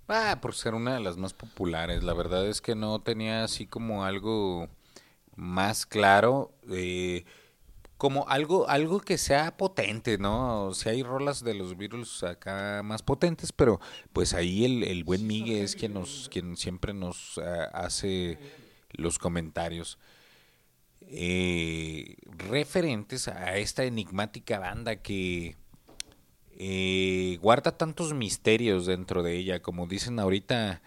Ah, 0.07 0.39
por 0.41 0.53
ser 0.53 0.73
una 0.75 0.95
de 0.95 0.99
las 0.99 1.17
más 1.17 1.33
populares. 1.33 2.03
La 2.03 2.13
verdad 2.13 2.47
es 2.47 2.61
que 2.61 2.75
no 2.75 2.99
tenía 3.01 3.43
así 3.43 3.65
como 3.65 4.03
algo 4.03 4.67
más 5.35 5.85
claro. 5.85 6.51
eh, 6.69 7.25
como 8.03 8.27
algo, 8.27 8.67
algo 8.67 8.99
que 8.99 9.17
sea 9.17 9.55
potente, 9.55 10.17
¿no? 10.17 10.73
Si 10.73 10.89
hay 10.89 11.03
rolas 11.03 11.41
de 11.41 11.53
los 11.53 11.77
Beatles 11.77 12.21
acá 12.23 12.81
más 12.83 13.01
potentes, 13.01 13.53
pero 13.53 13.79
pues 14.11 14.33
ahí 14.33 14.65
el, 14.65 14.83
el 14.83 15.05
buen 15.05 15.25
Miguel 15.25 15.63
es 15.63 15.73
quien 15.77 15.93
nos, 15.93 16.27
quien 16.27 16.57
siempre 16.57 16.93
nos 16.93 17.37
ah, 17.37 17.69
hace 17.73 18.37
los 18.91 19.19
comentarios 19.19 19.99
eh, 20.99 22.17
referentes 22.49 23.29
a 23.29 23.55
esta 23.55 23.85
enigmática 23.85 24.59
banda 24.59 24.97
que 24.97 25.55
eh, 26.57 27.39
guarda 27.41 27.77
tantos 27.77 28.13
misterios 28.13 28.85
dentro 28.85 29.23
de 29.23 29.37
ella, 29.37 29.61
como 29.61 29.87
dicen 29.87 30.19
ahorita, 30.19 30.81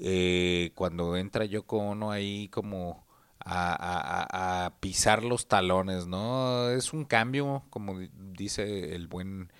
eh, 0.00 0.72
cuando 0.74 1.18
entra 1.18 1.44
Yoko 1.44 1.76
Ono 1.76 2.12
ahí 2.12 2.48
como 2.48 3.05
a, 3.46 4.72
pisar 4.80 5.22
los 5.24 5.46
talones, 5.48 6.06
¿no? 6.06 6.70
Es 6.70 6.92
un 6.92 7.04
cambio, 7.04 7.64
como 7.70 7.98
di- 7.98 8.10
dice 8.36 8.94
el 8.94 9.06
buen 9.08 9.52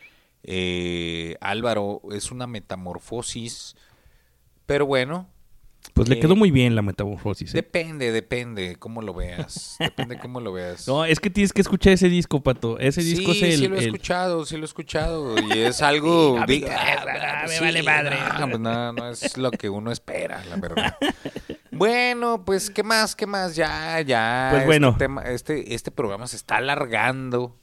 eh, 0.42 1.36
Álvaro, 1.40 2.02
es 2.12 2.30
una 2.30 2.46
metamorfosis, 2.46 3.76
pero 4.66 4.86
bueno. 4.86 5.28
Pues 5.94 6.08
le 6.08 6.16
eh, 6.16 6.20
quedó 6.20 6.36
muy 6.36 6.50
bien 6.50 6.74
la 6.74 6.82
metamorfosis. 6.82 7.52
¿eh? 7.54 7.56
Depende, 7.56 8.12
depende 8.12 8.76
cómo 8.78 9.02
lo 9.02 9.14
veas. 9.14 9.76
Depende 9.80 10.18
cómo 10.18 10.40
lo 10.40 10.52
veas. 10.52 10.86
No, 10.86 11.04
es 11.04 11.20
que 11.20 11.30
tienes 11.30 11.52
que 11.52 11.60
escuchar 11.62 11.92
ese 11.94 12.08
disco, 12.08 12.42
Pato. 12.42 12.78
Ese 12.78 13.02
disco 13.02 13.32
sí, 13.32 13.44
es 13.44 13.54
el... 13.54 13.60
sí 13.60 13.68
lo 13.68 13.76
he 13.76 13.78
el- 13.78 13.84
escuchado, 13.86 14.44
sí 14.44 14.56
lo 14.56 14.62
he 14.62 14.66
escuchado. 14.66 15.34
Y 15.38 15.52
es 15.58 15.82
algo... 15.82 16.38
Sí, 16.46 16.60
me- 16.60 16.70
ah, 16.70 17.44
me 17.46 17.54
sí, 17.54 17.60
vale 17.64 17.82
madre. 17.82 18.16
No, 18.40 18.48
pues 18.48 18.60
no, 18.60 18.92
no 18.92 19.10
es 19.10 19.36
lo 19.38 19.50
que 19.50 19.68
uno 19.68 19.90
espera, 19.92 20.44
la 20.48 20.56
verdad. 20.56 20.96
Bueno, 21.72 22.42
pues, 22.42 22.70
¿qué 22.70 22.82
más? 22.82 23.14
¿Qué 23.14 23.26
más? 23.26 23.54
Ya, 23.54 24.00
ya. 24.00 24.48
Pues 24.50 24.60
este 24.62 24.66
bueno. 24.66 24.96
tema- 24.96 25.22
este, 25.24 25.74
este 25.74 25.90
programa 25.90 26.26
se 26.26 26.36
está 26.36 26.56
alargando. 26.56 27.54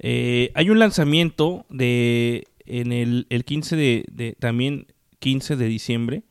Eh, 0.00 0.50
hay 0.54 0.70
un 0.70 0.78
lanzamiento 0.80 1.66
de 1.68 2.48
en 2.66 2.92
el, 2.92 3.26
el 3.30 3.44
15 3.44 3.76
de, 3.76 4.04
de- 4.10 4.32
también 4.40 4.86
15 5.20 5.54
de 5.56 5.66
diciembre 5.66 6.22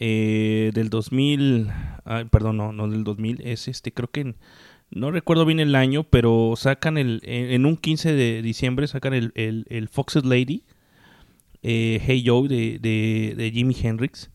eh, 0.00 0.70
del 0.74 0.88
2000 0.90 1.68
ay, 2.04 2.24
perdón 2.24 2.56
no 2.56 2.72
no 2.72 2.88
del 2.88 3.04
2000 3.04 3.40
es 3.46 3.68
este 3.68 3.92
creo 3.92 4.10
que 4.10 4.20
en- 4.22 4.36
no 4.90 5.10
recuerdo 5.12 5.44
bien 5.44 5.60
el 5.60 5.74
año 5.76 6.02
pero 6.04 6.54
sacan 6.56 6.98
el 6.98 7.20
en, 7.24 7.50
en 7.52 7.66
un 7.66 7.76
15 7.76 8.12
de 8.14 8.42
diciembre 8.42 8.88
sacan 8.88 9.14
el, 9.14 9.30
el, 9.36 9.66
el 9.70 9.88
Foxes 9.88 10.24
Lady 10.24 10.64
eh, 11.62 12.00
Hey 12.04 12.24
Joe 12.26 12.48
de, 12.48 12.78
de, 12.80 13.34
de 13.36 13.50
Jimi 13.52 13.76
Hendrix 13.80 14.30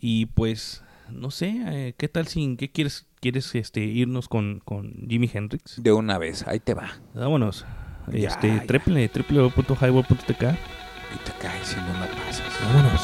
y 0.00 0.26
pues 0.26 0.82
no 1.10 1.30
sé 1.30 1.54
eh, 1.68 1.94
qué 1.96 2.08
tal 2.08 2.26
sin 2.26 2.56
qué 2.56 2.70
quieres 2.70 3.06
quieres 3.20 3.54
este 3.54 3.80
irnos 3.84 4.28
con, 4.28 4.60
con 4.64 5.06
Jimi 5.08 5.30
Hendrix 5.32 5.82
De 5.82 5.92
una 5.92 6.16
vez, 6.18 6.46
ahí 6.48 6.58
te 6.58 6.72
va. 6.74 6.90
Vámonos. 7.14 7.66
Ya, 8.10 8.28
Este, 8.30 8.48
ya. 8.48 8.64
www.highball.tk. 8.66 10.44
Y 11.14 11.18
te 11.18 11.32
caes 11.32 11.68
si 11.68 11.76
no 11.76 11.92
la 11.98 12.06
pasas. 12.06 12.52
Vámonos. 12.64 13.02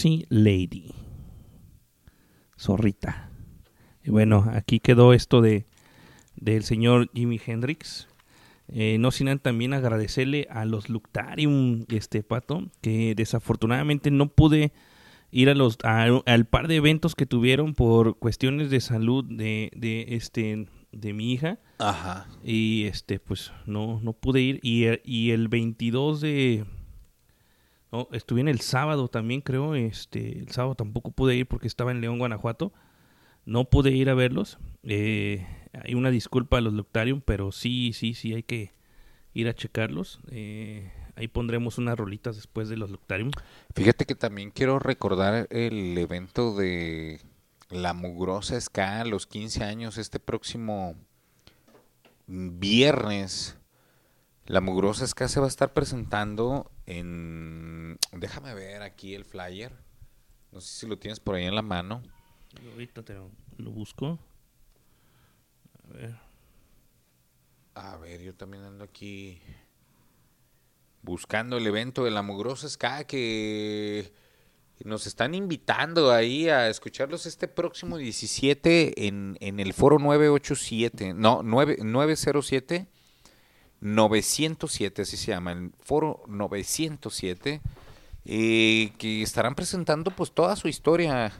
Foxy 0.00 0.24
Lady. 0.30 0.94
Zorrita. 2.58 3.30
Y 4.02 4.10
bueno, 4.10 4.46
aquí 4.52 4.80
quedó 4.80 5.12
esto 5.12 5.42
de 5.42 5.66
del 6.36 6.62
señor 6.64 7.10
Jimi 7.14 7.38
Hendrix. 7.44 8.08
Eh, 8.68 8.96
no 8.98 9.10
sin 9.10 9.38
también 9.40 9.74
agradecerle 9.74 10.46
a 10.50 10.64
los 10.64 10.88
Luctarium, 10.88 11.84
este 11.90 12.22
pato, 12.22 12.70
que 12.80 13.14
desafortunadamente 13.14 14.10
no 14.10 14.28
pude 14.28 14.72
ir 15.32 15.50
a 15.50 15.54
los 15.54 15.76
a- 15.84 16.06
al 16.24 16.46
par 16.46 16.66
de 16.68 16.76
eventos 16.76 17.14
que 17.14 17.26
tuvieron 17.26 17.74
por 17.74 18.18
cuestiones 18.18 18.70
de 18.70 18.80
salud 18.80 19.22
de, 19.24 19.70
de 19.76 20.06
este 20.16 20.66
de 20.92 21.12
mi 21.12 21.32
hija. 21.32 21.58
Ajá. 21.78 22.26
Y 22.42 22.84
este 22.84 23.18
pues 23.20 23.52
no 23.66 24.00
no 24.00 24.14
pude 24.14 24.40
ir 24.40 24.60
y, 24.62 24.84
el- 24.84 25.02
y 25.04 25.32
el 25.32 25.48
22 25.48 26.22
de 26.22 26.64
estuve 28.12 28.40
en 28.40 28.48
el 28.48 28.60
sábado 28.60 29.08
también, 29.08 29.40
creo. 29.40 29.74
Este, 29.74 30.38
el 30.38 30.50
sábado 30.50 30.74
tampoco 30.74 31.10
pude 31.10 31.36
ir 31.36 31.46
porque 31.46 31.66
estaba 31.66 31.90
en 31.90 32.00
León, 32.00 32.18
Guanajuato. 32.18 32.72
No 33.44 33.64
pude 33.64 33.90
ir 33.90 34.10
a 34.10 34.14
verlos. 34.14 34.58
Eh, 34.82 35.46
hay 35.72 35.94
una 35.94 36.10
disculpa 36.10 36.58
a 36.58 36.60
los 36.60 36.72
Luctarium, 36.72 37.20
pero 37.20 37.52
sí, 37.52 37.92
sí, 37.92 38.14
sí, 38.14 38.34
hay 38.34 38.42
que 38.42 38.72
ir 39.34 39.48
a 39.48 39.54
checarlos. 39.54 40.20
Eh, 40.30 40.92
ahí 41.16 41.28
pondremos 41.28 41.78
unas 41.78 41.98
rolitas 41.98 42.36
después 42.36 42.68
de 42.68 42.76
los 42.76 42.90
Luctarium. 42.90 43.30
Fíjate 43.74 44.06
que 44.06 44.14
también 44.14 44.50
quiero 44.50 44.78
recordar 44.78 45.46
el 45.50 45.96
evento 45.98 46.54
de 46.54 47.20
La 47.70 47.92
Mugrosa 47.94 48.60
Ska, 48.60 49.04
los 49.04 49.26
15 49.26 49.64
años, 49.64 49.98
este 49.98 50.20
próximo 50.20 50.94
viernes. 52.26 53.56
La 54.46 54.60
Mugrosa 54.60 55.06
Ska 55.06 55.28
se 55.28 55.40
va 55.40 55.46
a 55.46 55.48
estar 55.48 55.72
presentando 55.72 56.70
en... 56.90 57.98
Déjame 58.12 58.54
ver 58.54 58.82
aquí 58.82 59.14
el 59.14 59.24
flyer. 59.24 59.72
No 60.52 60.60
sé 60.60 60.80
si 60.80 60.86
lo 60.86 60.98
tienes 60.98 61.20
por 61.20 61.36
ahí 61.36 61.44
en 61.44 61.54
la 61.54 61.62
mano. 61.62 62.02
Ahorita 62.72 63.02
te 63.02 63.14
lo, 63.14 63.30
lo 63.58 63.70
busco. 63.70 64.18
A 65.84 65.92
ver. 65.92 66.16
A 67.74 67.96
ver, 67.96 68.20
yo 68.20 68.34
también 68.34 68.64
ando 68.64 68.84
aquí 68.84 69.40
buscando 71.02 71.56
el 71.56 71.66
evento 71.66 72.04
de 72.04 72.10
la 72.10 72.22
Mugrosa 72.22 72.68
Ska 72.68 73.04
que 73.04 74.12
nos 74.84 75.06
están 75.06 75.34
invitando 75.34 76.10
ahí 76.10 76.48
a 76.48 76.68
escucharlos 76.68 77.26
este 77.26 77.48
próximo 77.48 77.98
17 77.98 79.06
en, 79.06 79.36
en 79.40 79.60
el 79.60 79.72
foro 79.72 79.98
987, 79.98 81.14
no, 81.14 81.42
9, 81.42 81.78
907, 81.82 82.88
907, 83.80 85.02
así 85.02 85.16
se 85.16 85.32
llama, 85.32 85.52
el 85.52 85.72
foro 85.80 86.22
907, 86.28 87.60
eh, 88.24 88.92
que 88.98 89.22
estarán 89.22 89.54
presentando 89.54 90.10
pues 90.10 90.32
toda 90.32 90.56
su 90.56 90.68
historia, 90.68 91.32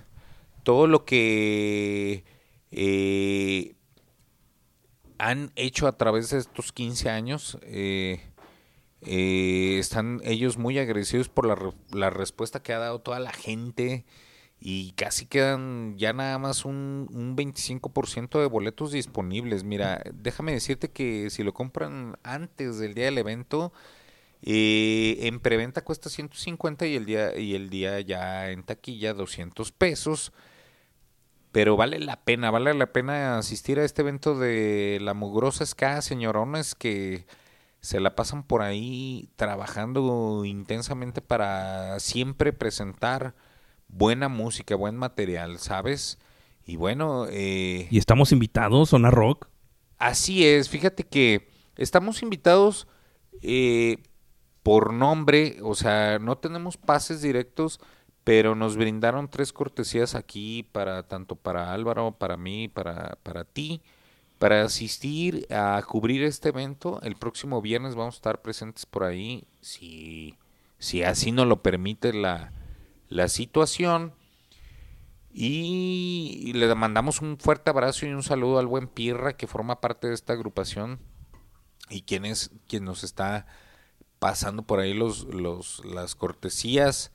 todo 0.62 0.86
lo 0.86 1.04
que 1.04 2.24
eh, 2.70 3.74
han 5.18 5.52
hecho 5.56 5.86
a 5.86 5.96
través 5.96 6.30
de 6.30 6.38
estos 6.38 6.72
15 6.72 7.10
años. 7.10 7.58
eh, 7.62 8.20
eh, 9.02 9.78
están 9.78 10.20
ellos 10.24 10.58
muy 10.58 10.78
agradecidos 10.78 11.28
por 11.28 11.46
la, 11.46 11.56
la 11.92 12.10
respuesta 12.10 12.62
que 12.62 12.74
ha 12.74 12.78
dado 12.78 13.00
toda 13.00 13.18
la 13.18 13.32
gente 13.32 14.04
y 14.60 14.92
casi 14.92 15.26
quedan 15.26 15.96
ya 15.96 16.12
nada 16.12 16.38
más 16.38 16.66
un, 16.66 17.08
un 17.12 17.36
25% 17.36 18.40
de 18.40 18.46
boletos 18.46 18.92
disponibles. 18.92 19.64
Mira, 19.64 20.02
déjame 20.12 20.52
decirte 20.52 20.90
que 20.90 21.30
si 21.30 21.42
lo 21.42 21.54
compran 21.54 22.18
antes 22.22 22.78
del 22.78 22.94
día 22.94 23.06
del 23.06 23.18
evento, 23.18 23.72
eh, 24.42 25.18
en 25.22 25.40
preventa 25.40 25.82
cuesta 25.82 26.10
150 26.10 26.86
y 26.86 26.96
el 26.96 27.06
día 27.06 27.36
y 27.38 27.54
el 27.54 27.70
día 27.70 28.00
ya 28.00 28.50
en 28.50 28.62
taquilla 28.62 29.14
200 29.14 29.72
pesos. 29.72 30.32
Pero 31.52 31.76
vale 31.76 31.98
la 31.98 32.22
pena, 32.22 32.50
vale 32.50 32.74
la 32.74 32.92
pena 32.92 33.38
asistir 33.38 33.80
a 33.80 33.84
este 33.84 34.02
evento 34.02 34.38
de 34.38 34.98
la 35.00 35.14
mugrosa 35.14 35.66
ska, 35.66 36.00
señorones 36.02 36.74
que 36.74 37.26
se 37.80 37.98
la 38.00 38.14
pasan 38.14 38.44
por 38.44 38.62
ahí 38.62 39.30
trabajando 39.36 40.44
intensamente 40.44 41.22
para 41.22 41.98
siempre 41.98 42.52
presentar 42.52 43.34
buena 43.92 44.28
música, 44.28 44.74
buen 44.74 44.96
material, 44.96 45.58
¿sabes? 45.58 46.18
Y 46.64 46.76
bueno, 46.76 47.26
eh, 47.28 47.88
Y 47.90 47.98
estamos 47.98 48.32
invitados, 48.32 48.90
Zona 48.90 49.10
Rock. 49.10 49.48
Así 49.98 50.46
es, 50.46 50.68
fíjate 50.68 51.04
que 51.04 51.48
estamos 51.76 52.22
invitados 52.22 52.86
eh, 53.42 53.98
por 54.62 54.92
nombre, 54.92 55.58
o 55.62 55.74
sea, 55.74 56.18
no 56.18 56.38
tenemos 56.38 56.76
pases 56.76 57.22
directos, 57.22 57.80
pero 58.24 58.54
nos 58.54 58.76
brindaron 58.76 59.28
tres 59.28 59.52
cortesías 59.52 60.14
aquí 60.14 60.62
para 60.62 61.08
tanto 61.08 61.36
para 61.36 61.72
Álvaro, 61.72 62.12
para 62.12 62.36
mí, 62.36 62.68
para, 62.68 63.18
para 63.22 63.44
ti, 63.44 63.82
para 64.38 64.62
asistir 64.62 65.46
a 65.50 65.82
cubrir 65.86 66.22
este 66.22 66.50
evento. 66.50 67.00
El 67.02 67.16
próximo 67.16 67.60
viernes 67.60 67.94
vamos 67.94 68.14
a 68.14 68.18
estar 68.18 68.42
presentes 68.42 68.86
por 68.86 69.04
ahí, 69.04 69.44
si, 69.60 70.36
si 70.78 71.02
así 71.02 71.32
nos 71.32 71.46
lo 71.46 71.62
permite 71.62 72.12
la, 72.12 72.52
la 73.10 73.28
situación. 73.28 74.14
Y 75.32 76.52
le 76.54 76.74
mandamos 76.74 77.20
un 77.20 77.38
fuerte 77.38 77.70
abrazo 77.70 78.04
y 78.04 78.10
un 78.12 78.22
saludo 78.24 78.58
al 78.58 78.66
buen 78.66 78.88
Pirra 78.88 79.36
que 79.36 79.46
forma 79.46 79.80
parte 79.80 80.08
de 80.08 80.14
esta 80.14 80.32
agrupación 80.32 80.98
y 81.88 82.02
quien 82.02 82.24
es 82.24 82.50
quien 82.66 82.84
nos 82.84 83.04
está 83.04 83.46
pasando 84.18 84.62
por 84.64 84.80
ahí 84.80 84.92
los, 84.92 85.24
los 85.32 85.84
las 85.84 86.14
cortesías. 86.16 87.12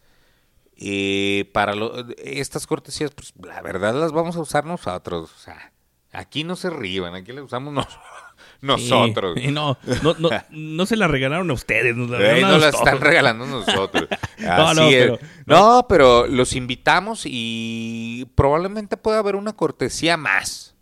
Eh, 0.77 1.49
para 1.53 1.75
lo- 1.75 1.93
estas 2.17 2.67
cortesías, 2.67 3.11
pues 3.11 3.33
la 3.41 3.61
verdad 3.61 3.93
las 3.95 4.11
vamos 4.13 4.35
a 4.37 4.41
usar 4.41 4.65
nosotros. 4.65 5.31
O 5.35 5.39
sea, 5.39 5.73
aquí 6.13 6.43
no 6.45 6.55
se 6.55 6.69
ríban, 6.69 7.15
aquí 7.15 7.31
las 7.33 7.43
usamos 7.45 7.73
nos- 7.73 7.99
nosotros. 8.61 9.37
Sí, 9.39 9.51
no, 9.51 9.77
no, 10.03 10.15
no, 10.19 10.29
no 10.49 10.85
se 10.85 10.95
la 10.95 11.07
regalaron 11.09 11.49
a 11.49 11.53
ustedes. 11.53 11.95
Nos 11.97 12.09
la 12.09 12.17
Eh, 12.17 12.19
regalaron 12.21 12.45
a 12.49 12.51
nos 12.53 12.61
la 12.61 12.67
nosotros. 12.71 12.93
están 12.93 13.01
regalando 13.07 13.45
nosotros. 13.45 14.07
No, 14.39 14.51
Así 14.67 14.79
no, 14.79 14.87
es. 14.87 14.95
pero- 14.95 15.19
no, 15.45 15.85
pero 15.87 16.27
los 16.27 16.55
invitamos 16.55 17.21
y 17.25 18.27
probablemente 18.35 18.97
pueda 18.97 19.19
haber 19.19 19.35
una 19.35 19.53
cortesía 19.53 20.17
más. 20.17 20.75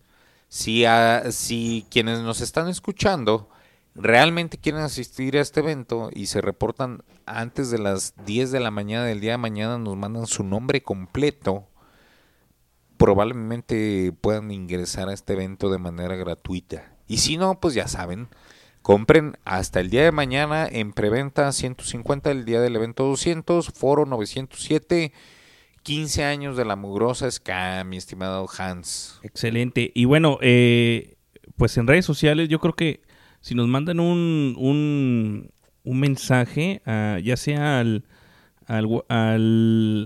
Si, 0.49 0.85
a- 0.85 1.31
si 1.31 1.85
quienes 1.89 2.19
nos 2.19 2.41
están 2.41 2.67
escuchando 2.69 3.49
realmente 3.95 4.57
quieren 4.57 4.81
asistir 4.81 5.37
a 5.37 5.41
este 5.41 5.59
evento 5.59 6.09
y 6.13 6.25
se 6.25 6.41
reportan 6.41 7.03
antes 7.27 7.69
de 7.69 7.77
las 7.77 8.13
10 8.25 8.51
de 8.51 8.59
la 8.59 8.71
mañana 8.71 9.05
del 9.05 9.19
día 9.21 9.31
de 9.33 9.37
mañana, 9.37 9.77
nos 9.77 9.95
mandan 9.95 10.25
su 10.27 10.43
nombre 10.43 10.81
completo, 10.81 11.67
probablemente 12.97 14.13
puedan 14.21 14.51
ingresar 14.51 15.09
a 15.09 15.13
este 15.13 15.33
evento 15.33 15.69
de 15.69 15.77
manera 15.77 16.15
gratuita. 16.15 16.91
Y 17.07 17.17
si 17.17 17.37
no, 17.37 17.59
pues 17.59 17.73
ya 17.73 17.87
saben, 17.87 18.29
compren 18.83 19.37
hasta 19.45 19.79
el 19.79 19.89
día 19.89 20.03
de 20.03 20.11
mañana 20.11 20.67
en 20.71 20.93
preventa 20.93 21.51
150, 21.51 22.29
el 22.29 22.45
día 22.45 22.61
del 22.61 22.75
evento 22.75 23.05
200, 23.05 23.69
foro 23.69 24.05
907, 24.05 25.11
15 25.81 26.23
años 26.23 26.55
de 26.57 26.65
la 26.65 26.75
mugrosa 26.75 27.29
ska, 27.31 27.83
mi 27.85 27.97
estimado 27.97 28.45
Hans. 28.57 29.19
Excelente. 29.23 29.91
Y 29.95 30.05
bueno, 30.05 30.37
eh, 30.41 31.15
pues 31.57 31.75
en 31.77 31.87
redes 31.87 32.05
sociales 32.05 32.49
yo 32.49 32.59
creo 32.59 32.75
que 32.75 33.01
si 33.41 33.55
nos 33.55 33.67
mandan 33.67 33.99
un, 33.99 34.55
un, 34.57 35.49
mensaje, 35.99 36.81
ah, 36.85 37.19
ya 37.23 37.35
sea 37.37 37.79
al, 37.79 38.05
al, 38.67 39.03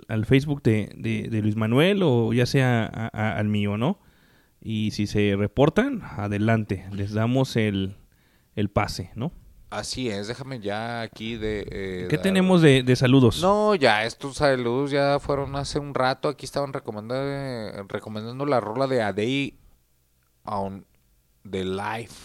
al, 0.07 0.25
Facebook 0.25 0.63
de, 0.63 0.89
de- 0.95 1.41
Luis 1.41 1.55
Manuel 1.55 2.01
o 2.03 2.33
ya 2.33 2.45
sea 2.45 2.85
a- 2.85 3.09
a- 3.13 3.37
al 3.37 3.47
mío, 3.47 3.77
¿no? 3.77 3.99
Y 4.61 4.91
si 4.91 5.05
se 5.07 5.35
reportan, 5.35 6.01
adelante, 6.03 6.85
les 6.91 7.13
damos 7.13 7.55
el, 7.55 7.95
el 8.57 8.69
pase, 8.69 9.11
¿no? 9.15 9.31
Así 9.69 10.09
es, 10.09 10.27
déjame 10.27 10.59
ya 10.61 11.01
aquí 11.01 11.35
de... 11.35 11.67
eh, 11.69 12.07
¿Qué 12.09 12.15
dar- 12.17 12.23
tenemos 12.23 12.61
de, 12.61 12.83
de 12.83 12.95
saludos? 12.95 13.41
No, 13.41 13.75
ya 13.75 14.05
estos 14.05 14.37
saludos 14.37 14.91
ya 14.91 15.19
fueron 15.19 15.55
hace 15.57 15.77
un 15.79 15.93
rato. 15.93 16.29
Aquí 16.29 16.45
estaban 16.45 16.71
recomendando, 16.73 17.83
recomendando 17.87 18.45
la 18.45 18.59
rola 18.61 18.87
de 18.87 19.01
A 19.01 19.11
Day 19.13 19.57
on 20.43 20.85
the 21.49 21.65
Life. 21.65 22.15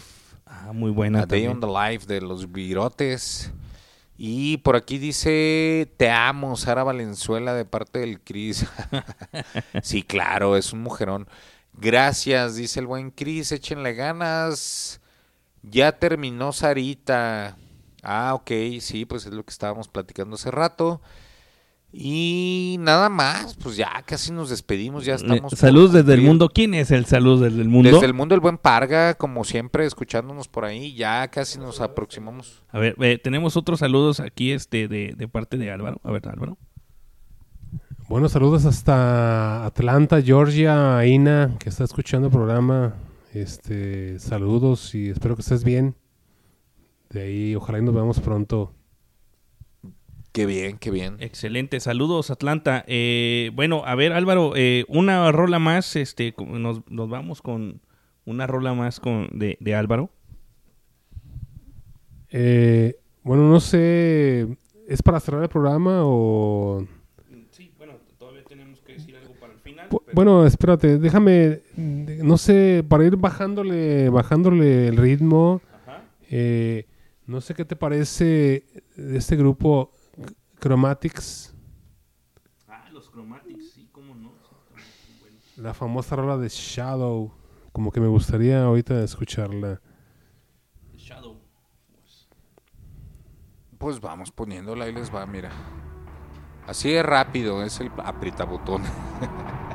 Ah, 0.45 0.71
muy 0.73 0.91
buena 0.91 1.21
A 1.23 1.25
Day 1.25 1.47
on 1.47 1.59
the 1.59 1.67
Life 1.67 2.05
de 2.07 2.21
los 2.21 2.51
Virotes. 2.51 3.51
Y 4.15 4.57
por 4.57 4.75
aquí 4.77 4.97
dice, 4.99 5.91
te 5.97 6.09
amo, 6.11 6.55
Sara 6.55 6.83
Valenzuela, 6.83 7.53
de 7.55 7.65
parte 7.65 7.99
del 7.99 8.21
Cris. 8.21 8.65
sí, 9.81 10.03
claro, 10.03 10.55
es 10.55 10.71
un 10.71 10.81
mujerón. 10.81 11.27
Gracias, 11.73 12.55
dice 12.55 12.79
el 12.79 12.87
buen 12.87 13.11
Cris, 13.11 13.51
échenle 13.51 13.93
ganas. 13.95 15.01
Ya 15.63 15.93
terminó 15.93 16.51
Sarita. 16.51 17.57
Ah, 18.03 18.33
ok, 18.33 18.51
sí, 18.79 19.05
pues 19.05 19.25
es 19.25 19.33
lo 19.33 19.43
que 19.43 19.51
estábamos 19.51 19.87
platicando 19.87 20.35
hace 20.35 20.51
rato. 20.51 21.01
Y 21.95 22.77
nada 22.79 23.07
más, 23.07 23.55
pues 23.55 23.77
ya 23.77 24.01
casi 24.05 24.31
nos 24.31 24.49
despedimos, 24.49 25.05
ya 25.05 25.13
estamos. 25.13 25.53
Eh, 25.53 25.55
por 25.55 25.59
Salud 25.59 25.93
desde 25.93 26.15
el 26.15 26.21
mundo. 26.21 26.49
¿Quién 26.49 26.73
es 26.73 26.89
el 26.89 27.05
salud 27.05 27.43
desde 27.43 27.61
el 27.61 27.69
mundo? 27.69 27.91
Desde 27.91 28.07
el 28.07 28.15
mundo 28.15 28.33
el 28.33 28.41
buen 28.41 28.57
Parga, 28.57 29.13
como 29.13 29.43
siempre, 29.43 29.85
escuchándonos 29.85 30.47
por 30.47 30.65
ahí, 30.65 30.95
ya 30.95 31.27
casi 31.27 31.59
nos 31.59 31.81
aproximamos. 31.81 32.63
A 32.69 32.79
ver, 32.79 32.95
eh, 32.99 33.19
tenemos 33.23 33.55
otros 33.57 33.79
saludos 33.79 34.19
aquí 34.19 34.51
este 34.51 34.87
de, 34.87 35.13
de 35.15 35.27
parte 35.27 35.57
de 35.57 35.69
Álvaro. 35.71 36.01
A 36.03 36.11
ver, 36.11 36.27
Álvaro. 36.27 36.57
Bueno, 38.09 38.27
saludos 38.27 38.65
hasta 38.65 39.63
Atlanta, 39.63 40.19
Georgia, 40.21 41.05
Ina, 41.05 41.55
que 41.59 41.69
está 41.69 41.83
escuchando 41.83 42.27
el 42.27 42.33
programa. 42.33 42.95
Este, 43.33 44.19
saludos 44.19 44.93
y 44.95 45.09
espero 45.09 45.35
que 45.35 45.41
estés 45.41 45.63
bien. 45.63 45.95
De 47.09 47.21
ahí, 47.23 47.55
ojalá 47.55 47.79
y 47.79 47.81
nos 47.81 47.93
veamos 47.95 48.19
pronto. 48.19 48.73
Qué 50.31 50.45
bien, 50.45 50.77
qué 50.77 50.89
bien. 50.91 51.17
Excelente, 51.19 51.79
saludos 51.79 52.31
Atlanta. 52.31 52.83
Eh, 52.87 53.51
bueno, 53.53 53.83
a 53.85 53.93
ver 53.95 54.13
Álvaro, 54.13 54.53
eh, 54.55 54.85
una 54.87 55.31
rola 55.31 55.59
más, 55.59 55.95
este, 55.95 56.33
nos, 56.37 56.81
nos 56.89 57.09
vamos 57.09 57.41
con 57.41 57.81
una 58.25 58.47
rola 58.47 58.73
más 58.73 58.99
con 58.99 59.29
de, 59.37 59.57
de 59.59 59.75
Álvaro. 59.75 60.09
Eh, 62.29 62.95
bueno, 63.23 63.47
no 63.47 63.59
sé, 63.59 64.57
¿es 64.87 65.03
para 65.03 65.19
cerrar 65.19 65.43
el 65.43 65.49
programa 65.49 66.01
o...? 66.03 66.83
Sí, 67.51 67.71
bueno, 67.77 67.93
todavía 68.17 68.43
tenemos 68.43 68.79
que 68.81 68.93
decir 68.93 69.15
algo 69.15 69.33
para 69.35 69.53
el 69.53 69.59
final. 69.59 69.82
Bu- 69.82 69.82
Bueno, 70.13 70.45
espérate, 70.45 70.97
déjame, 70.97 71.61
no 71.75 72.37
sé, 72.37 72.85
para 72.87 73.05
ir 73.05 73.15
bajándole, 73.17 74.09
bajándole 74.09 74.87
el 74.87 74.97
ritmo, 74.97 75.61
eh, 76.29 76.87
no 77.27 77.41
sé 77.41 77.53
qué 77.53 77.65
te 77.65 77.75
parece 77.75 78.65
de 78.95 79.17
este 79.17 79.35
grupo 79.35 79.91
Chromatics, 80.59 81.53
Ah, 82.67 82.89
los 82.91 83.09
Chromatics, 83.11 83.71
sí, 83.71 83.87
cómo 83.91 84.15
no. 84.15 84.31
la 85.57 85.73
famosa 85.73 86.15
rola 86.15 86.37
de 86.37 86.49
Shadow, 86.49 87.31
como 87.71 87.91
que 87.91 87.99
me 87.99 88.07
gustaría 88.07 88.63
ahorita 88.63 89.03
escucharla. 89.03 89.81
Shadow. 90.95 91.37
Pues 93.77 93.99
vamos 93.99 94.31
poniéndola, 94.31 94.85
ahí 94.85 94.93
les 94.93 95.13
va, 95.13 95.25
mira. 95.25 95.49
Así 96.65 96.89
de 96.91 97.03
rápido, 97.03 97.61
es 97.63 97.79
el 97.81 97.91
aprieta 98.03 98.45
botón. 98.45 98.83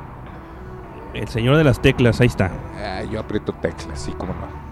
El 1.13 1.27
señor 1.27 1.57
de 1.57 1.63
las 1.63 1.81
teclas, 1.81 2.21
ahí 2.21 2.27
está. 2.27 2.51
Ah, 2.77 3.03
yo 3.03 3.19
aprieto 3.19 3.53
teclas, 3.53 3.99
sí, 3.99 4.11
como 4.11 4.33
no. 4.33 4.68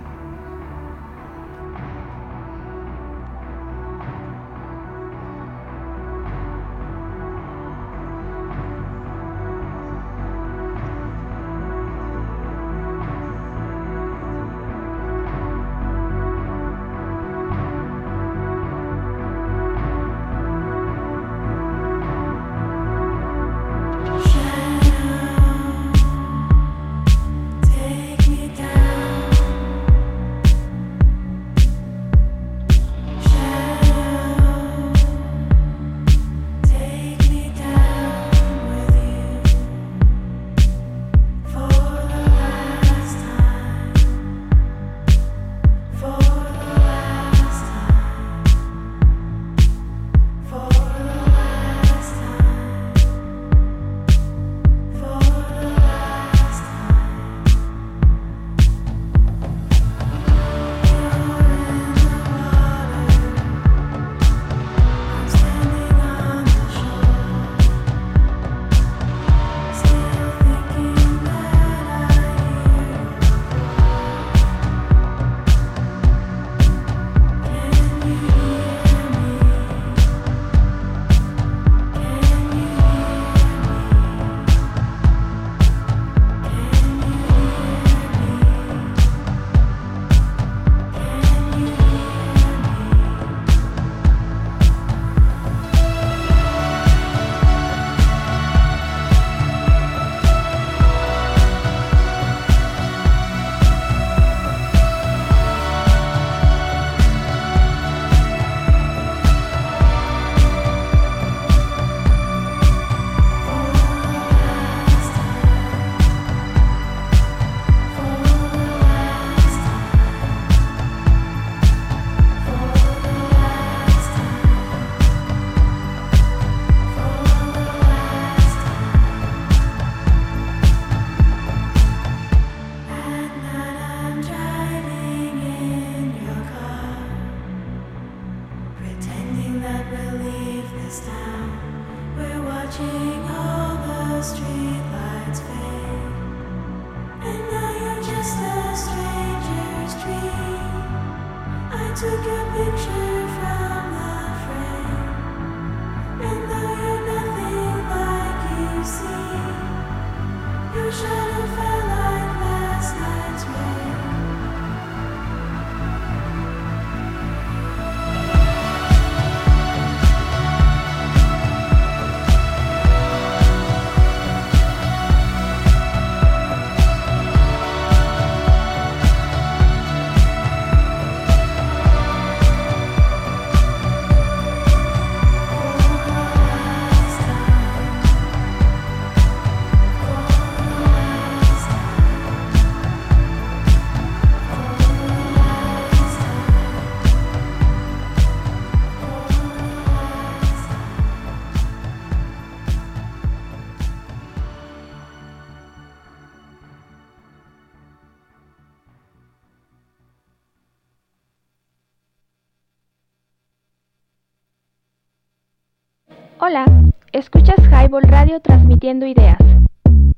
Highball 217.87 218.03
Radio 218.03 218.41
transmitiendo 218.41 219.05
ideas. 219.05 219.37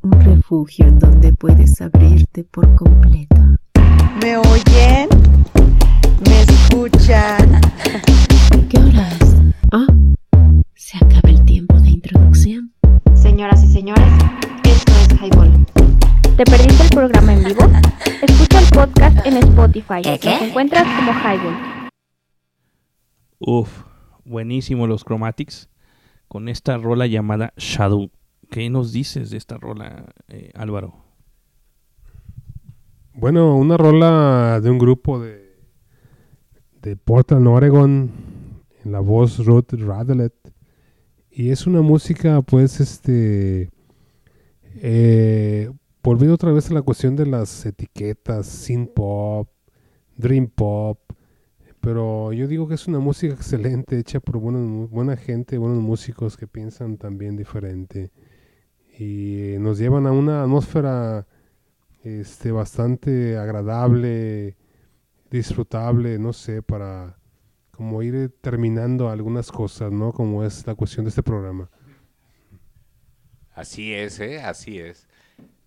Un 0.02 0.20
refugio 0.22 0.88
en 0.88 0.98
donde 0.98 1.32
puedes 1.34 1.80
abrirte 1.82 2.44
por 2.44 2.74
completo. 2.74 3.36
¿Me 4.24 4.38
oyen? 4.38 5.08
¿Me 6.26 6.42
escuchan? 6.42 7.62
¿Qué 8.70 8.80
horas? 8.80 9.36
Ah, 9.72 9.86
se 10.74 10.98
acaba 10.98 11.30
el 11.30 11.46
tiempo 11.46 11.80
de 11.80 11.92
introducción. 11.92 12.74
Señoras 13.14 13.64
y 13.64 13.68
señores, 13.68 14.14
esto 14.64 14.92
es 15.04 15.22
Highball. 15.22 15.64
¿Te 16.38 16.46
perdiste 16.46 16.84
el 16.86 16.90
programa 16.90 17.34
en 17.34 17.44
vivo? 17.44 17.68
Escucha 18.24 18.62
el 18.62 18.70
podcast 18.72 19.28
en 19.28 19.38
Spotify. 19.38 20.02
Nos 20.04 20.42
encuentras 20.42 20.88
como 20.98 21.12
Highball. 21.12 21.56
Uf, 23.38 23.84
buenísimo 24.26 24.88
los 24.88 25.06
Chromatics 25.06 25.70
con 26.30 26.48
esta 26.48 26.78
rola 26.78 27.08
llamada 27.08 27.54
Shadow. 27.58 28.10
¿Qué 28.50 28.70
nos 28.70 28.94
dices 28.94 29.32
de 29.32 29.38
esta 29.38 29.58
rola, 29.58 30.06
eh, 30.30 30.52
Álvaro? 30.56 30.94
Bueno, 33.14 33.58
una 33.58 33.76
rola 33.76 34.62
de 34.62 34.70
un 34.70 34.80
grupo 34.80 35.20
de, 35.20 35.58
de 36.82 36.96
Portland, 36.96 37.48
Oregon, 37.48 38.12
en 38.86 38.92
la 38.92 39.02
voz 39.02 39.46
Ruth 39.46 39.74
Radelet. 39.74 40.34
Y 41.32 41.50
es 41.50 41.68
una 41.68 41.82
música, 41.82 42.42
pues, 42.42 42.80
este. 42.80 43.72
Eh, 44.82 45.70
volviendo 46.04 46.36
otra 46.36 46.52
vez 46.52 46.70
a 46.70 46.74
la 46.76 46.82
cuestión 46.82 47.16
de 47.16 47.26
las 47.26 47.66
etiquetas, 47.66 48.46
synth 48.46 48.94
pop, 48.94 49.50
dream 50.16 50.48
pop. 50.48 51.00
Pero 51.90 52.32
yo 52.34 52.48
digo 52.48 52.68
que 52.68 52.76
es 52.76 52.88
una 52.88 53.00
música 53.00 53.34
excelente, 53.34 53.98
hecha 53.98 54.20
por 54.20 54.38
buena, 54.38 54.60
buena 54.86 55.18
gente, 55.18 55.58
buenos 55.58 55.82
músicos 55.82 56.38
que 56.38 56.46
piensan 56.46 56.98
también 56.98 57.36
diferente. 57.36 58.12
Y 59.00 59.56
nos 59.58 59.80
llevan 59.80 60.06
a 60.06 60.12
una 60.12 60.44
atmósfera 60.44 61.26
este, 62.04 62.52
bastante 62.52 63.40
agradable, 63.40 64.56
disfrutable, 65.32 66.20
no 66.20 66.32
sé, 66.32 66.62
para 66.62 67.18
como 67.72 68.04
ir 68.04 68.36
terminando 68.40 69.10
algunas 69.10 69.52
cosas, 69.52 69.92
¿no? 69.92 70.14
Como 70.14 70.44
es 70.44 70.68
la 70.68 70.76
cuestión 70.76 71.06
de 71.06 71.10
este 71.10 71.24
programa. 71.24 71.72
Así 73.52 73.96
es, 73.96 74.20
¿eh? 74.20 74.44
Así 74.44 74.78
es. 74.78 75.08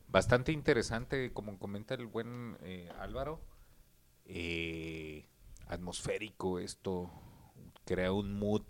Bastante 0.07 0.53
interesante, 0.53 1.33
como 1.33 1.59
comenta 1.59 1.95
el 1.95 2.07
buen 2.07 2.59
eh, 2.63 2.89
Álvaro. 3.01 3.41
Eh, 4.25 5.27
atmosférico 5.73 6.59
esto, 6.59 7.11
crea 7.85 8.13
un 8.13 8.39
mood 8.39 8.63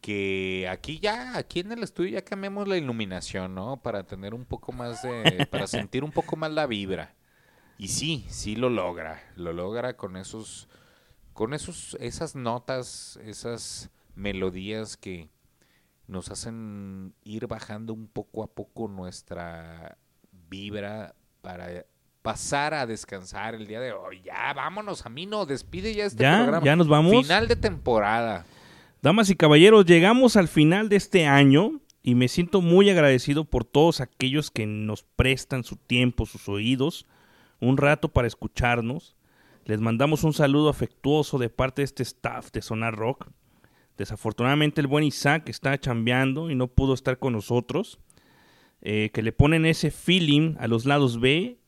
que 0.00 0.68
aquí 0.70 1.00
ya, 1.00 1.38
aquí 1.38 1.60
en 1.60 1.72
el 1.72 1.82
estudio 1.82 2.10
ya 2.10 2.24
cambiamos 2.24 2.68
la 2.68 2.76
iluminación, 2.76 3.54
¿no? 3.54 3.78
Para 3.78 4.04
tener 4.04 4.34
un 4.34 4.44
poco 4.44 4.70
más 4.70 5.02
de, 5.02 5.46
para 5.50 5.66
sentir 5.66 6.04
un 6.04 6.12
poco 6.12 6.36
más 6.36 6.52
la 6.52 6.66
vibra. 6.66 7.14
Y 7.78 7.88
sí, 7.88 8.26
sí 8.28 8.54
lo 8.54 8.68
logra, 8.68 9.22
lo 9.34 9.54
logra 9.54 9.96
con 9.96 10.16
esos, 10.16 10.68
con 11.32 11.54
esos, 11.54 11.96
esas 12.00 12.36
notas, 12.36 13.18
esas 13.24 13.90
melodías 14.14 14.98
que 14.98 15.30
nos 16.06 16.30
hacen 16.30 17.14
ir 17.24 17.46
bajando 17.46 17.94
un 17.94 18.06
poco 18.06 18.42
a 18.42 18.48
poco 18.48 18.88
nuestra 18.88 19.96
vibra 20.30 21.14
para 21.40 21.86
pasar 22.24 22.72
a 22.72 22.86
descansar 22.86 23.54
el 23.54 23.66
día 23.66 23.80
de 23.80 23.92
hoy. 23.92 24.22
Ya, 24.24 24.50
vámonos, 24.54 25.04
a 25.04 25.10
mí 25.10 25.26
no, 25.26 25.44
despide 25.44 25.94
ya 25.94 26.06
este 26.06 26.22
¿Ya? 26.22 26.38
programa. 26.38 26.64
¿Ya 26.64 26.74
nos 26.74 26.88
vamos? 26.88 27.12
Final 27.12 27.48
de 27.48 27.54
temporada. 27.54 28.46
Damas 29.02 29.28
y 29.28 29.36
caballeros, 29.36 29.84
llegamos 29.84 30.36
al 30.36 30.48
final 30.48 30.88
de 30.88 30.96
este 30.96 31.26
año 31.26 31.82
y 32.02 32.14
me 32.14 32.28
siento 32.28 32.62
muy 32.62 32.88
agradecido 32.88 33.44
por 33.44 33.66
todos 33.66 34.00
aquellos 34.00 34.50
que 34.50 34.64
nos 34.64 35.02
prestan 35.02 35.64
su 35.64 35.76
tiempo, 35.76 36.24
sus 36.24 36.48
oídos, 36.48 37.04
un 37.60 37.76
rato 37.76 38.08
para 38.08 38.26
escucharnos. 38.26 39.16
Les 39.66 39.80
mandamos 39.80 40.24
un 40.24 40.32
saludo 40.32 40.70
afectuoso 40.70 41.36
de 41.36 41.50
parte 41.50 41.82
de 41.82 41.84
este 41.84 42.02
staff 42.04 42.50
de 42.52 42.62
Sonar 42.62 42.96
Rock. 42.96 43.28
Desafortunadamente 43.98 44.80
el 44.80 44.86
buen 44.86 45.04
Isaac 45.04 45.50
está 45.50 45.78
chambeando 45.78 46.50
y 46.50 46.54
no 46.54 46.68
pudo 46.68 46.94
estar 46.94 47.18
con 47.18 47.34
nosotros. 47.34 47.98
Eh, 48.80 49.10
que 49.12 49.20
le 49.20 49.32
ponen 49.32 49.66
ese 49.66 49.90
feeling 49.90 50.56
a 50.58 50.68
los 50.68 50.86
lados 50.86 51.20
B 51.20 51.58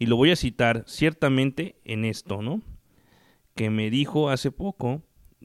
y 0.00 0.06
lo 0.06 0.16
voy 0.16 0.30
a 0.30 0.36
citar 0.36 0.82
ciertamente 0.86 1.76
en 1.84 2.06
esto, 2.06 2.40
¿no? 2.40 2.62
Que 3.54 3.68
me 3.68 3.90
dijo 3.90 4.30
hace 4.30 4.50
poco, 4.50 5.02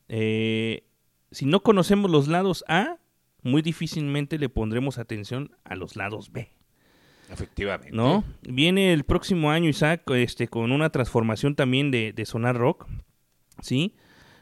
eh, 0.07 0.87
si 1.29 1.45
no 1.45 1.61
conocemos 1.61 2.09
los 2.09 2.29
lados 2.29 2.63
A, 2.69 2.97
muy 3.43 3.61
difícilmente 3.61 4.39
le 4.39 4.47
pondremos 4.47 4.97
atención 4.97 5.51
a 5.65 5.75
los 5.75 5.97
lados 5.97 6.31
B. 6.31 6.49
Efectivamente. 7.29 7.93
¿No? 7.93 8.23
Viene 8.43 8.93
el 8.93 9.03
próximo 9.03 9.51
año, 9.51 9.67
Isaac, 9.67 10.09
este, 10.11 10.47
con 10.47 10.71
una 10.71 10.89
transformación 10.89 11.55
también 11.55 11.91
de, 11.91 12.13
de 12.13 12.25
Sonar 12.25 12.55
Rock, 12.55 12.87
¿sí? 13.61 13.93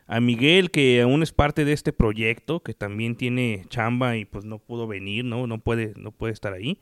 A 0.05 0.19
Miguel, 0.19 0.69
que 0.69 1.01
aún 1.01 1.23
es 1.23 1.31
parte 1.31 1.65
de 1.65 1.73
este 1.73 1.91
proyecto, 1.91 2.61
que 2.61 2.75
también 2.75 3.15
tiene 3.15 3.65
chamba 3.67 4.15
y 4.15 4.25
pues 4.25 4.45
no 4.45 4.59
pudo 4.59 4.85
venir, 4.85 5.25
¿no? 5.25 5.47
No 5.47 5.57
puede, 5.57 5.93
no 5.95 6.11
puede 6.11 6.33
estar 6.33 6.53
ahí. 6.53 6.79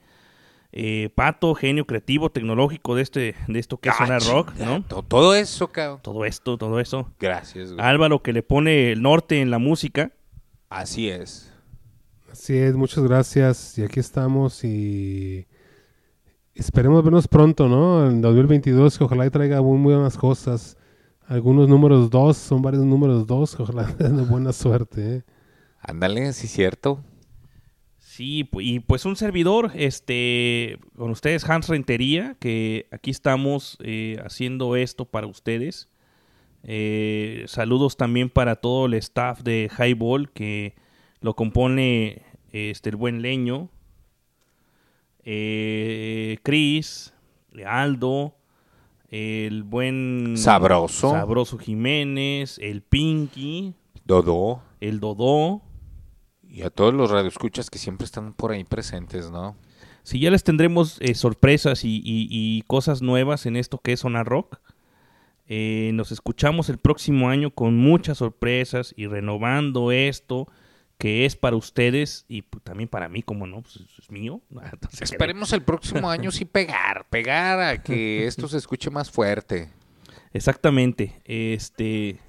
Eh, 0.74 1.10
Pato, 1.16 1.54
genio 1.54 1.86
creativo, 1.86 2.30
tecnológico 2.30 2.96
de 2.96 3.02
este, 3.02 3.36
de 3.48 3.60
esto 3.60 3.78
que 3.78 3.90
es 3.90 3.96
Ah, 4.00 4.06
Sonar 4.06 4.22
Rock, 4.24 4.54
¿no? 4.58 4.84
to- 4.84 5.04
Todo 5.04 5.36
eso, 5.36 5.68
cabrón. 5.68 6.00
Todo 6.02 6.24
esto, 6.26 6.58
todo 6.58 6.80
eso. 6.80 7.12
Gracias. 7.20 7.74
güey. 7.74 7.86
Álvaro, 7.86 8.22
que 8.24 8.32
le 8.34 8.42
pone 8.42 8.94
el 8.94 9.02
norte 9.02 9.42
en 9.42 9.52
la 9.52 9.58
música. 9.60 10.12
Así 10.70 11.10
es. 11.10 11.52
Así 12.32 12.58
es, 12.58 12.76
muchas 12.76 13.04
gracias. 13.04 13.78
Y 13.78 13.84
aquí 13.84 14.00
estamos 14.00 14.64
y 14.64 15.46
esperemos 16.56 17.04
vernos 17.04 17.28
pronto, 17.28 17.68
¿no? 17.68 18.08
En 18.10 18.22
2022, 18.22 18.98
que 18.98 19.04
ojalá 19.04 19.26
y 19.26 19.30
traiga 19.30 19.62
muy, 19.62 19.78
muy 19.78 19.94
buenas 19.94 20.18
cosas. 20.18 20.78
Algunos 21.28 21.68
números 21.68 22.10
dos, 22.10 22.38
son 22.38 22.62
varios 22.62 22.84
números 22.86 23.28
dos, 23.28 23.56
que 23.56 23.64
ojalá 23.64 23.84
den 24.00 24.28
buena 24.30 24.54
suerte, 24.54 25.16
¿eh? 25.18 25.24
Ándale, 25.82 26.32
sí, 26.34 26.48
cierto. 26.48 27.04
Sí, 28.22 28.48
y 28.60 28.80
pues 28.82 29.06
un 29.06 29.16
servidor, 29.16 29.72
este, 29.74 30.78
con 30.96 31.10
ustedes 31.10 31.44
Hans 31.50 31.68
Rentería, 31.68 32.36
que 32.40 32.86
aquí 32.92 33.10
estamos 33.10 33.80
eh, 33.82 34.18
haciendo 34.24 34.76
esto 34.76 35.06
para 35.06 35.26
ustedes. 35.26 35.90
Eh, 36.62 37.46
saludos 37.48 37.98
también 37.98 38.30
para 38.30 38.58
todo 38.58 38.86
el 38.86 38.94
staff 38.94 39.42
de 39.42 39.72
Highball, 39.76 40.30
que 40.30 40.76
lo 41.20 41.36
compone 41.36 42.22
este, 42.52 42.92
el 42.92 42.96
buen 42.96 43.24
Leño, 43.24 43.70
eh, 45.24 46.38
Chris, 46.44 47.16
Aldo, 47.66 48.36
el 49.10 49.64
buen 49.64 50.38
Sabroso. 50.38 51.10
Sabroso 51.10 51.58
Jiménez, 51.58 52.60
el 52.62 52.84
Pinky, 52.84 53.74
Dodó. 54.06 54.62
el 54.80 55.00
Dodó. 55.00 55.64
Y 56.52 56.64
a 56.64 56.70
todos 56.70 56.94
los 56.94 57.10
radioescuchas 57.10 57.70
que 57.70 57.80
siempre 57.80 58.06
están 58.06 58.34
por 58.34 58.52
ahí 58.52 58.64
presentes, 58.66 59.32
¿no? 59.32 59.56
Sí, 60.04 60.20
ya 60.20 60.32
les 60.32 60.44
tendremos 60.44 60.98
eh, 61.00 61.14
sorpresas 61.16 61.86
y, 61.86 61.98
y- 62.04 62.28
y 62.30 62.64
cosas 62.64 63.02
nuevas 63.02 63.46
en 63.46 63.56
esto 63.56 63.78
que 63.78 63.94
es 63.94 64.02
Sonar 64.02 64.26
Rock. 64.28 64.60
Eh, 65.48 65.92
nos 65.94 66.12
escuchamos 66.12 66.70
el 66.70 66.78
próximo 66.78 67.30
año 67.30 67.52
con 67.52 67.78
muchas 67.78 68.18
sorpresas 68.20 68.94
y 68.98 69.08
renovando 69.08 69.92
esto 69.92 70.48
que 70.98 71.26
es 71.26 71.36
para 71.36 71.56
ustedes 71.56 72.26
y 72.28 72.44
pues, 72.44 72.64
también 72.64 72.88
para 72.88 73.10
mí, 73.10 73.24
como 73.24 73.48
no, 73.48 73.62
pues 73.62 73.80
es 74.00 74.12
mío. 74.12 74.42
Entonces, 74.74 75.02
Esperemos 75.12 75.52
el 75.54 75.62
próximo 75.64 76.10
año 76.10 76.32
sí 76.32 76.46
pegar, 76.46 77.06
pegar 77.10 77.60
a 77.62 77.82
que 77.84 78.28
esto 78.28 78.48
se 78.48 78.58
escuche 78.58 78.90
más 78.90 79.10
fuerte. 79.10 79.70
Exactamente. 80.34 81.22
Este. 81.26 82.20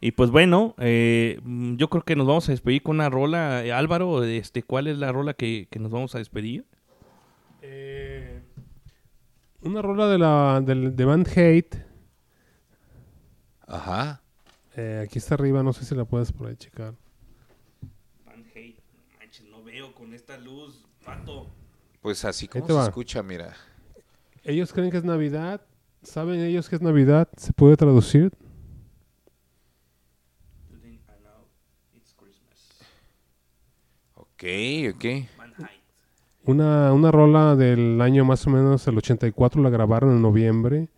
Y 0.00 0.12
pues 0.12 0.30
bueno, 0.30 0.74
eh, 0.78 1.38
mm, 1.42 1.76
yo 1.76 1.90
creo 1.90 2.02
que 2.02 2.16
nos 2.16 2.26
vamos 2.26 2.48
a 2.48 2.52
despedir 2.52 2.82
con 2.82 2.96
una 2.96 3.10
rola. 3.10 3.64
Eh, 3.64 3.72
Álvaro, 3.72 4.24
este, 4.24 4.62
¿cuál 4.62 4.86
es 4.86 4.98
la 4.98 5.12
rola 5.12 5.34
que, 5.34 5.68
que 5.70 5.78
nos 5.78 5.90
vamos 5.90 6.14
a 6.14 6.18
despedir? 6.18 6.64
Una 9.62 9.82
rola 9.82 10.08
de 10.08 10.18
la 10.18 10.62
del, 10.62 10.96
de 10.96 11.04
Band 11.04 11.28
Hate. 11.28 11.84
Ajá. 13.66 14.22
Eh, 14.74 15.04
aquí 15.04 15.18
está 15.18 15.34
arriba, 15.34 15.62
no 15.62 15.72
sé 15.72 15.84
si 15.84 15.94
la 15.94 16.06
puedes 16.06 16.32
por 16.32 16.48
ahí 16.48 16.56
checar. 16.56 16.94
Manches, 18.24 19.44
no 19.50 19.62
veo 19.62 19.94
con 19.94 20.14
esta 20.14 20.38
luz, 20.38 20.86
pato. 21.04 21.50
Pues 22.00 22.24
así 22.24 22.48
como 22.48 22.66
se 22.66 22.72
va. 22.72 22.84
escucha, 22.84 23.22
mira. 23.22 23.54
Ellos 24.44 24.72
creen 24.72 24.90
que 24.90 24.96
es 24.96 25.04
Navidad. 25.04 25.60
¿Saben 26.02 26.40
ellos 26.40 26.70
que 26.70 26.76
es 26.76 26.82
Navidad? 26.82 27.28
¿Se 27.36 27.52
puede 27.52 27.76
traducir? 27.76 28.32
Ok, 34.40 34.94
ok. 34.94 35.04
Una, 36.46 36.92
una 36.94 37.10
rola 37.10 37.54
del 37.56 38.00
año 38.00 38.24
más 38.24 38.46
o 38.46 38.50
menos 38.50 38.86
el 38.88 38.96
84, 38.96 39.60
la 39.62 39.68
grabaron 39.68 40.12
en 40.16 40.22
noviembre. 40.22 40.88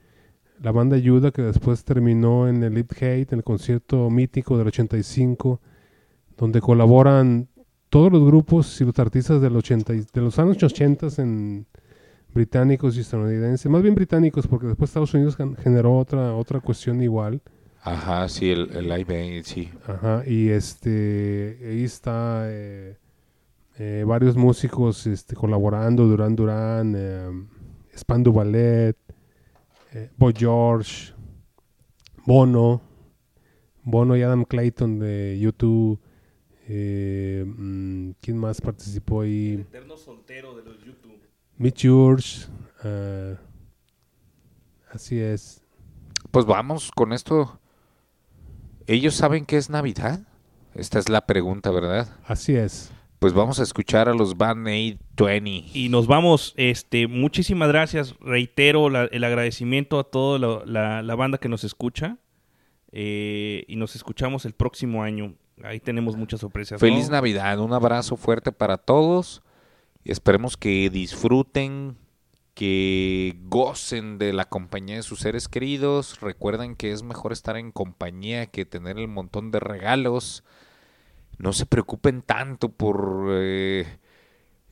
La 0.60 0.70
banda 0.70 0.94
Ayuda, 0.96 1.32
que 1.32 1.42
después 1.42 1.84
terminó 1.84 2.48
en 2.48 2.62
el 2.62 2.74
Lip 2.74 2.92
Hate, 2.92 3.32
en 3.32 3.38
el 3.40 3.44
concierto 3.44 4.08
mítico 4.10 4.56
del 4.56 4.68
85, 4.68 5.60
donde 6.36 6.60
colaboran 6.60 7.48
todos 7.90 8.12
los 8.12 8.24
grupos 8.24 8.80
y 8.80 8.84
los 8.84 8.96
artistas 9.00 9.42
del 9.42 9.56
80, 9.56 9.92
y- 9.94 10.04
de 10.12 10.20
los 10.20 10.38
años 10.38 10.62
80 10.62 11.08
en 11.18 11.66
británicos 12.32 12.96
y 12.96 13.00
estadounidenses, 13.00 13.70
más 13.70 13.82
bien 13.82 13.96
británicos 13.96 14.46
porque 14.46 14.68
después 14.68 14.88
Estados 14.90 15.12
Unidos 15.14 15.36
gen- 15.36 15.56
generó 15.56 15.98
otra 15.98 16.32
otra 16.34 16.60
cuestión 16.60 17.02
igual. 17.02 17.42
Ajá, 17.82 18.28
sí, 18.28 18.50
el, 18.52 18.70
el 18.74 18.88
Live 18.88 19.14
Aid, 19.20 19.42
sí. 19.44 19.68
Ajá, 19.86 20.22
y 20.26 20.48
este 20.48 21.58
ahí 21.68 21.82
está 21.84 22.44
eh, 22.46 22.96
eh, 23.78 24.04
varios 24.06 24.36
músicos 24.36 25.06
este, 25.06 25.34
colaborando, 25.34 26.06
Duran 26.06 26.36
Duran, 26.36 26.94
eh, 26.96 27.30
Spandu 27.96 28.32
Ballet, 28.32 28.96
eh, 29.92 30.10
Boy 30.16 30.34
George, 30.36 31.12
Bono, 32.26 32.82
Bono 33.82 34.16
y 34.16 34.22
Adam 34.22 34.44
Clayton 34.44 34.98
de 34.98 35.38
YouTube. 35.40 36.00
eh, 36.68 37.44
mm, 37.46 38.10
¿Quién 38.20 38.38
más 38.38 38.60
participó 38.60 39.22
ahí? 39.22 39.64
Eterno 39.68 39.96
soltero 39.96 40.54
de 40.56 40.62
los 40.62 40.78
YouTube. 40.84 41.20
Mitch 41.58 41.82
George. 41.82 42.46
ah, 42.84 43.34
así 44.90 45.18
es. 45.18 45.62
Pues 46.30 46.46
vamos 46.46 46.90
con 46.94 47.12
esto. 47.12 47.58
¿Ellos 48.86 49.14
saben 49.14 49.44
qué 49.44 49.56
es 49.56 49.68
Navidad? 49.70 50.20
Esta 50.74 50.98
es 50.98 51.08
la 51.08 51.26
pregunta, 51.26 51.70
¿verdad? 51.70 52.08
Así 52.26 52.54
es. 52.56 52.90
Pues 53.22 53.34
vamos 53.34 53.60
a 53.60 53.62
escuchar 53.62 54.08
a 54.08 54.14
los 54.14 54.36
Band 54.36 54.66
Aid 54.66 54.96
20. 55.16 55.78
Y 55.78 55.88
nos 55.90 56.08
vamos, 56.08 56.54
este, 56.56 57.06
muchísimas 57.06 57.68
gracias, 57.68 58.16
reitero 58.20 58.90
la- 58.90 59.04
el 59.04 59.22
agradecimiento 59.22 60.00
a 60.00 60.04
toda 60.10 60.40
la, 60.40 60.62
la- 60.66 61.02
la 61.02 61.14
banda 61.14 61.38
que 61.38 61.48
nos 61.48 61.62
escucha 61.62 62.16
eh, 62.90 63.64
y 63.68 63.76
nos 63.76 63.94
escuchamos 63.94 64.44
el 64.44 64.54
próximo 64.54 65.04
año. 65.04 65.36
Ahí 65.62 65.78
tenemos 65.78 66.16
muchas 66.16 66.40
sorpresas. 66.40 66.72
¿no? 66.82 66.88
Feliz 66.88 67.10
Navidad, 67.10 67.60
un 67.60 67.72
abrazo 67.72 68.16
fuerte 68.16 68.50
para 68.50 68.76
todos 68.76 69.40
y 70.02 70.10
esperemos 70.10 70.56
que 70.56 70.90
disfruten, 70.90 71.96
que 72.54 73.36
gocen 73.44 74.18
de 74.18 74.32
la 74.32 74.46
compañía 74.48 74.96
de 74.96 75.02
sus 75.04 75.20
seres 75.20 75.46
queridos. 75.46 76.20
Recuerden 76.20 76.74
que 76.74 76.90
es 76.90 77.04
mejor 77.04 77.32
estar 77.32 77.56
en 77.56 77.70
compañía 77.70 78.46
que 78.46 78.64
tener 78.64 78.98
el 78.98 79.06
montón 79.06 79.52
de 79.52 79.60
regalos. 79.60 80.42
No 81.38 81.52
se 81.52 81.66
preocupen 81.66 82.22
tanto 82.22 82.70
por 82.70 83.28
eh, 83.30 83.86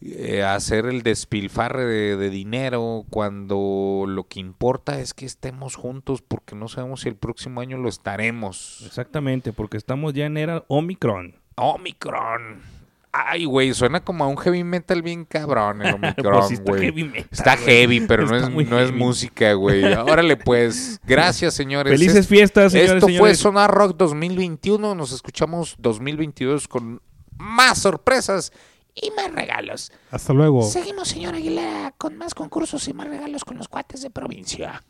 eh, 0.01 0.43
hacer 0.43 0.87
el 0.87 1.03
despilfarre 1.03 1.85
de, 1.85 2.17
de 2.17 2.31
dinero 2.31 3.05
cuando 3.11 4.05
lo 4.07 4.29
que 4.29 4.41
importa 4.41 5.01
es 5.01 5.13
que 5.15 5.27
estemos 5.27 5.77
juntos 5.77 6.23
porque 6.23 6.57
no 6.57 6.69
sabemos 6.69 7.03
si 7.03 7.09
el 7.09 7.17
próximo 7.17 7.61
año 7.61 7.77
lo 7.77 7.89
estaremos. 7.89 8.83
Exactamente, 8.87 9.53
porque 9.53 9.77
estamos 9.77 10.15
ya 10.15 10.27
en 10.27 10.37
era 10.37 10.65
Omicron. 10.69 11.35
Omicron. 11.57 12.80
Ay, 13.13 13.45
güey, 13.45 13.75
suena 13.75 14.05
como 14.05 14.23
a 14.23 14.29
un 14.29 14.37
heavy 14.37 14.63
metal 14.63 15.03
bien 15.03 15.25
cabrón 15.25 15.83
el 15.83 15.95
Omicron, 15.97 16.33
Pues 16.35 16.47
sí 16.49 16.55
está 16.55 16.71
güey. 16.71 16.83
heavy 16.85 17.05
metal, 17.05 17.29
Está 17.33 17.57
heavy, 17.57 18.01
pero 18.03 18.25
no 18.27 18.37
es, 18.37 18.69
no 18.69 18.79
es 18.79 18.93
música, 18.93 19.53
güey. 19.55 19.83
Órale, 19.85 20.37
pues. 20.37 21.01
Gracias, 21.05 21.55
señores. 21.55 21.93
Felices 21.93 22.17
Es- 22.19 22.29
fiestas, 22.29 22.71
señores, 22.73 23.03
Esto 23.03 23.09
fue. 23.19 23.35
Sonar 23.35 23.73
Rock 23.75 23.97
2021. 23.97 24.95
Nos 24.95 25.11
escuchamos 25.13 25.75
2022 25.81 26.69
con 26.69 27.03
más 27.37 27.79
sorpresas 27.79 28.53
y 28.95 29.11
más 29.17 29.33
regalos. 29.33 29.91
Hasta 30.13 30.33
luego. 30.33 30.63
Seguimos, 30.63 31.09
señor 31.09 31.35
Aguilera, 31.35 31.93
con 31.99 32.17
más 32.17 32.35
concursos 32.35 32.87
y 32.87 32.93
más 32.93 33.09
regalos 33.09 33.45
con 33.45 33.57
los 33.59 33.67
cuates 33.67 34.03
de 34.03 34.11
provincia. 34.11 34.85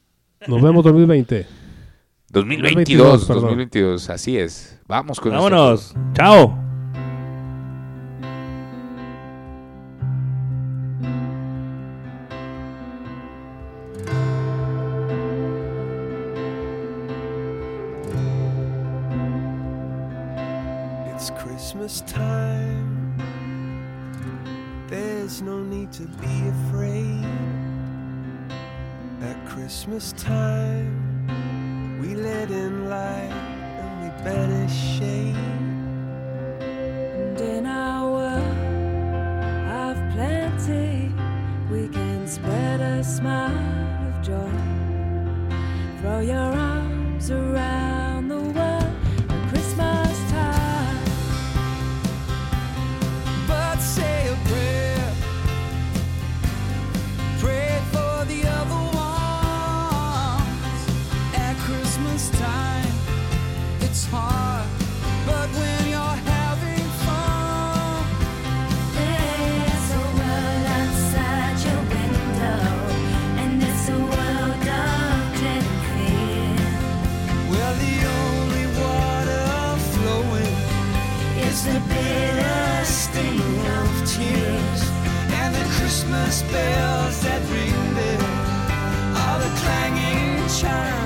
Nos 0.47 0.61
vemos 0.61 0.85
2020. 0.85 1.47
2022, 2.29 3.25
perdón. 3.25 3.43
2022, 3.45 4.11
así 4.11 4.37
es. 4.39 4.79
Vamos 4.87 5.19
con 5.21 5.33
Vámonos. 5.33 5.95
nosotros. 5.95 6.15
Chao. 6.15 6.70
Christmas 21.91 22.13
time. 22.13 23.19
There's 24.87 25.43
no 25.43 25.59
need 25.59 25.91
to 25.95 26.05
be 26.23 26.49
afraid. 26.49 27.25
At 29.23 29.45
Christmas 29.49 30.13
time, 30.13 31.27
we 32.01 32.15
let 32.15 32.49
in 32.53 32.89
light 32.89 33.33
and 33.81 34.03
we 34.03 34.09
banish 34.23 34.73
shade. 34.99 35.35
And 36.61 37.41
in 37.41 37.67
our 37.67 38.09
world 38.09 38.55
of 39.89 39.97
plenty, 40.15 41.13
we 41.73 41.89
can 41.89 42.29
spread 42.29 42.81
a 42.81 43.03
smile 43.03 43.51
of 44.07 44.23
joy. 44.23 44.53
Throw 46.01 46.21
your 46.21 46.39
arms 46.39 47.33
around 47.33 47.90
Christmas 86.11 86.43
bells 86.51 87.21
that 87.23 87.41
ring 87.53 87.95
there 87.95 88.21
are 89.15 89.39
the 89.39 89.49
clanging 89.61 90.49
chimes 90.49 91.00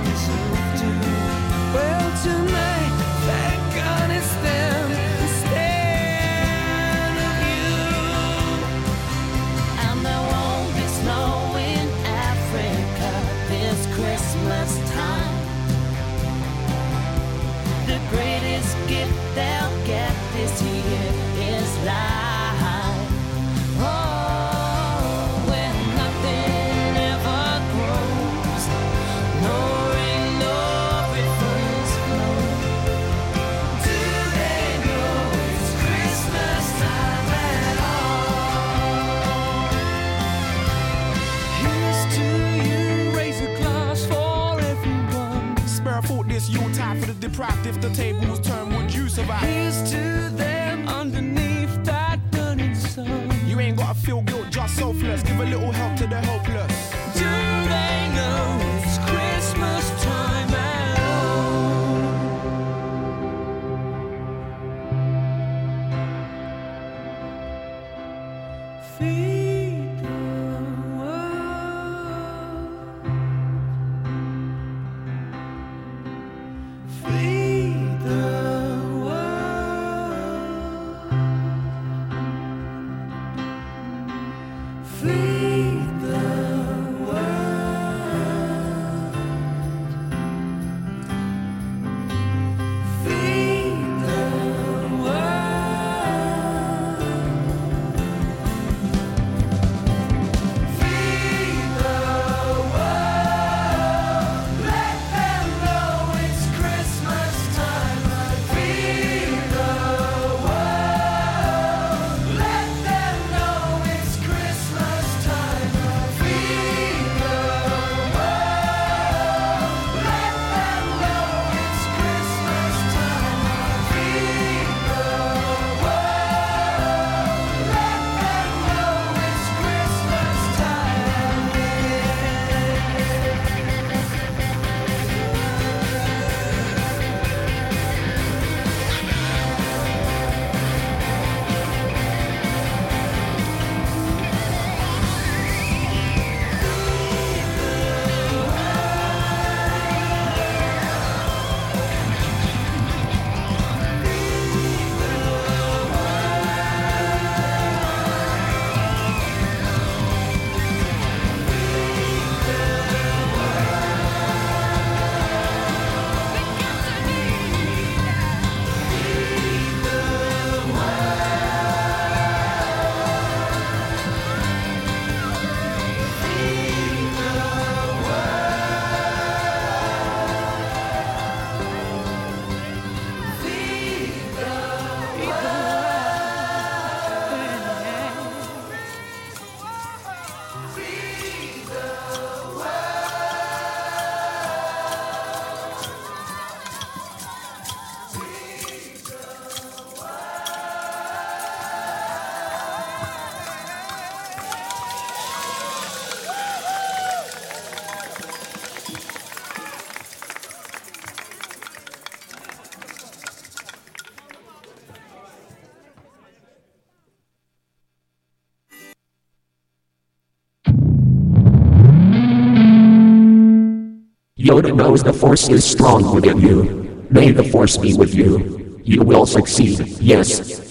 Yoda 224.54 224.70
knows 224.70 225.02
the 225.02 225.12
Force 225.12 225.48
is 225.50 225.64
strong 225.64 226.14
within 226.14 226.38
you. 226.38 226.62
May 227.10 227.32
the 227.32 227.42
Force 227.42 227.76
be 227.76 227.92
with 227.92 228.14
you. 228.14 228.38
You 228.84 229.02
will 229.02 229.26
succeed, 229.26 229.82
yes. 229.98 230.62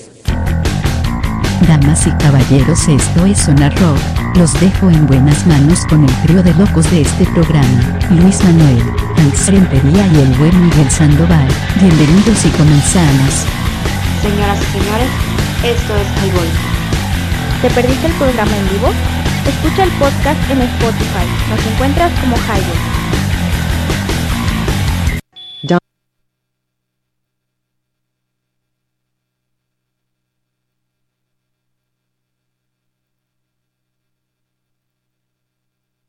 Damas 1.68 2.08
y 2.08 2.12
caballeros, 2.12 2.88
esto 2.88 3.26
es 3.26 3.40
Sonar 3.40 3.76
Rock. 3.82 4.00
Los 4.38 4.58
dejo 4.62 4.90
en 4.90 5.06
buenas 5.06 5.46
manos 5.46 5.86
con 5.88 6.06
el 6.06 6.16
trío 6.24 6.42
de 6.42 6.54
locos 6.54 6.90
de 6.92 7.02
este 7.02 7.26
programa, 7.36 8.00
Luis 8.10 8.42
Manuel, 8.46 8.84
Hans 9.18 9.52
Rentería 9.52 10.08
y 10.08 10.16
el 10.16 10.32
buen 10.40 10.56
Miguel 10.64 10.90
Sandoval. 10.90 11.50
Bienvenidos 11.82 12.46
y 12.46 12.50
comenzamos. 12.56 13.44
Señoras 14.22 14.60
y 14.64 14.80
señores, 14.80 15.10
esto 15.60 15.94
es 15.98 16.08
Highball. 16.24 16.48
¿Te 17.62 17.70
perdiste 17.72 18.08
el 18.08 18.14
programa 18.14 18.56
en 18.56 18.70
vivo? 18.80 18.94
Escucha 19.46 19.84
el 19.84 19.92
podcast 20.00 20.40
en 20.50 20.62
Spotify. 20.62 21.28
Nos 21.50 21.74
encuentras 21.74 22.18
como 22.22 22.38
Highball. 22.48 22.93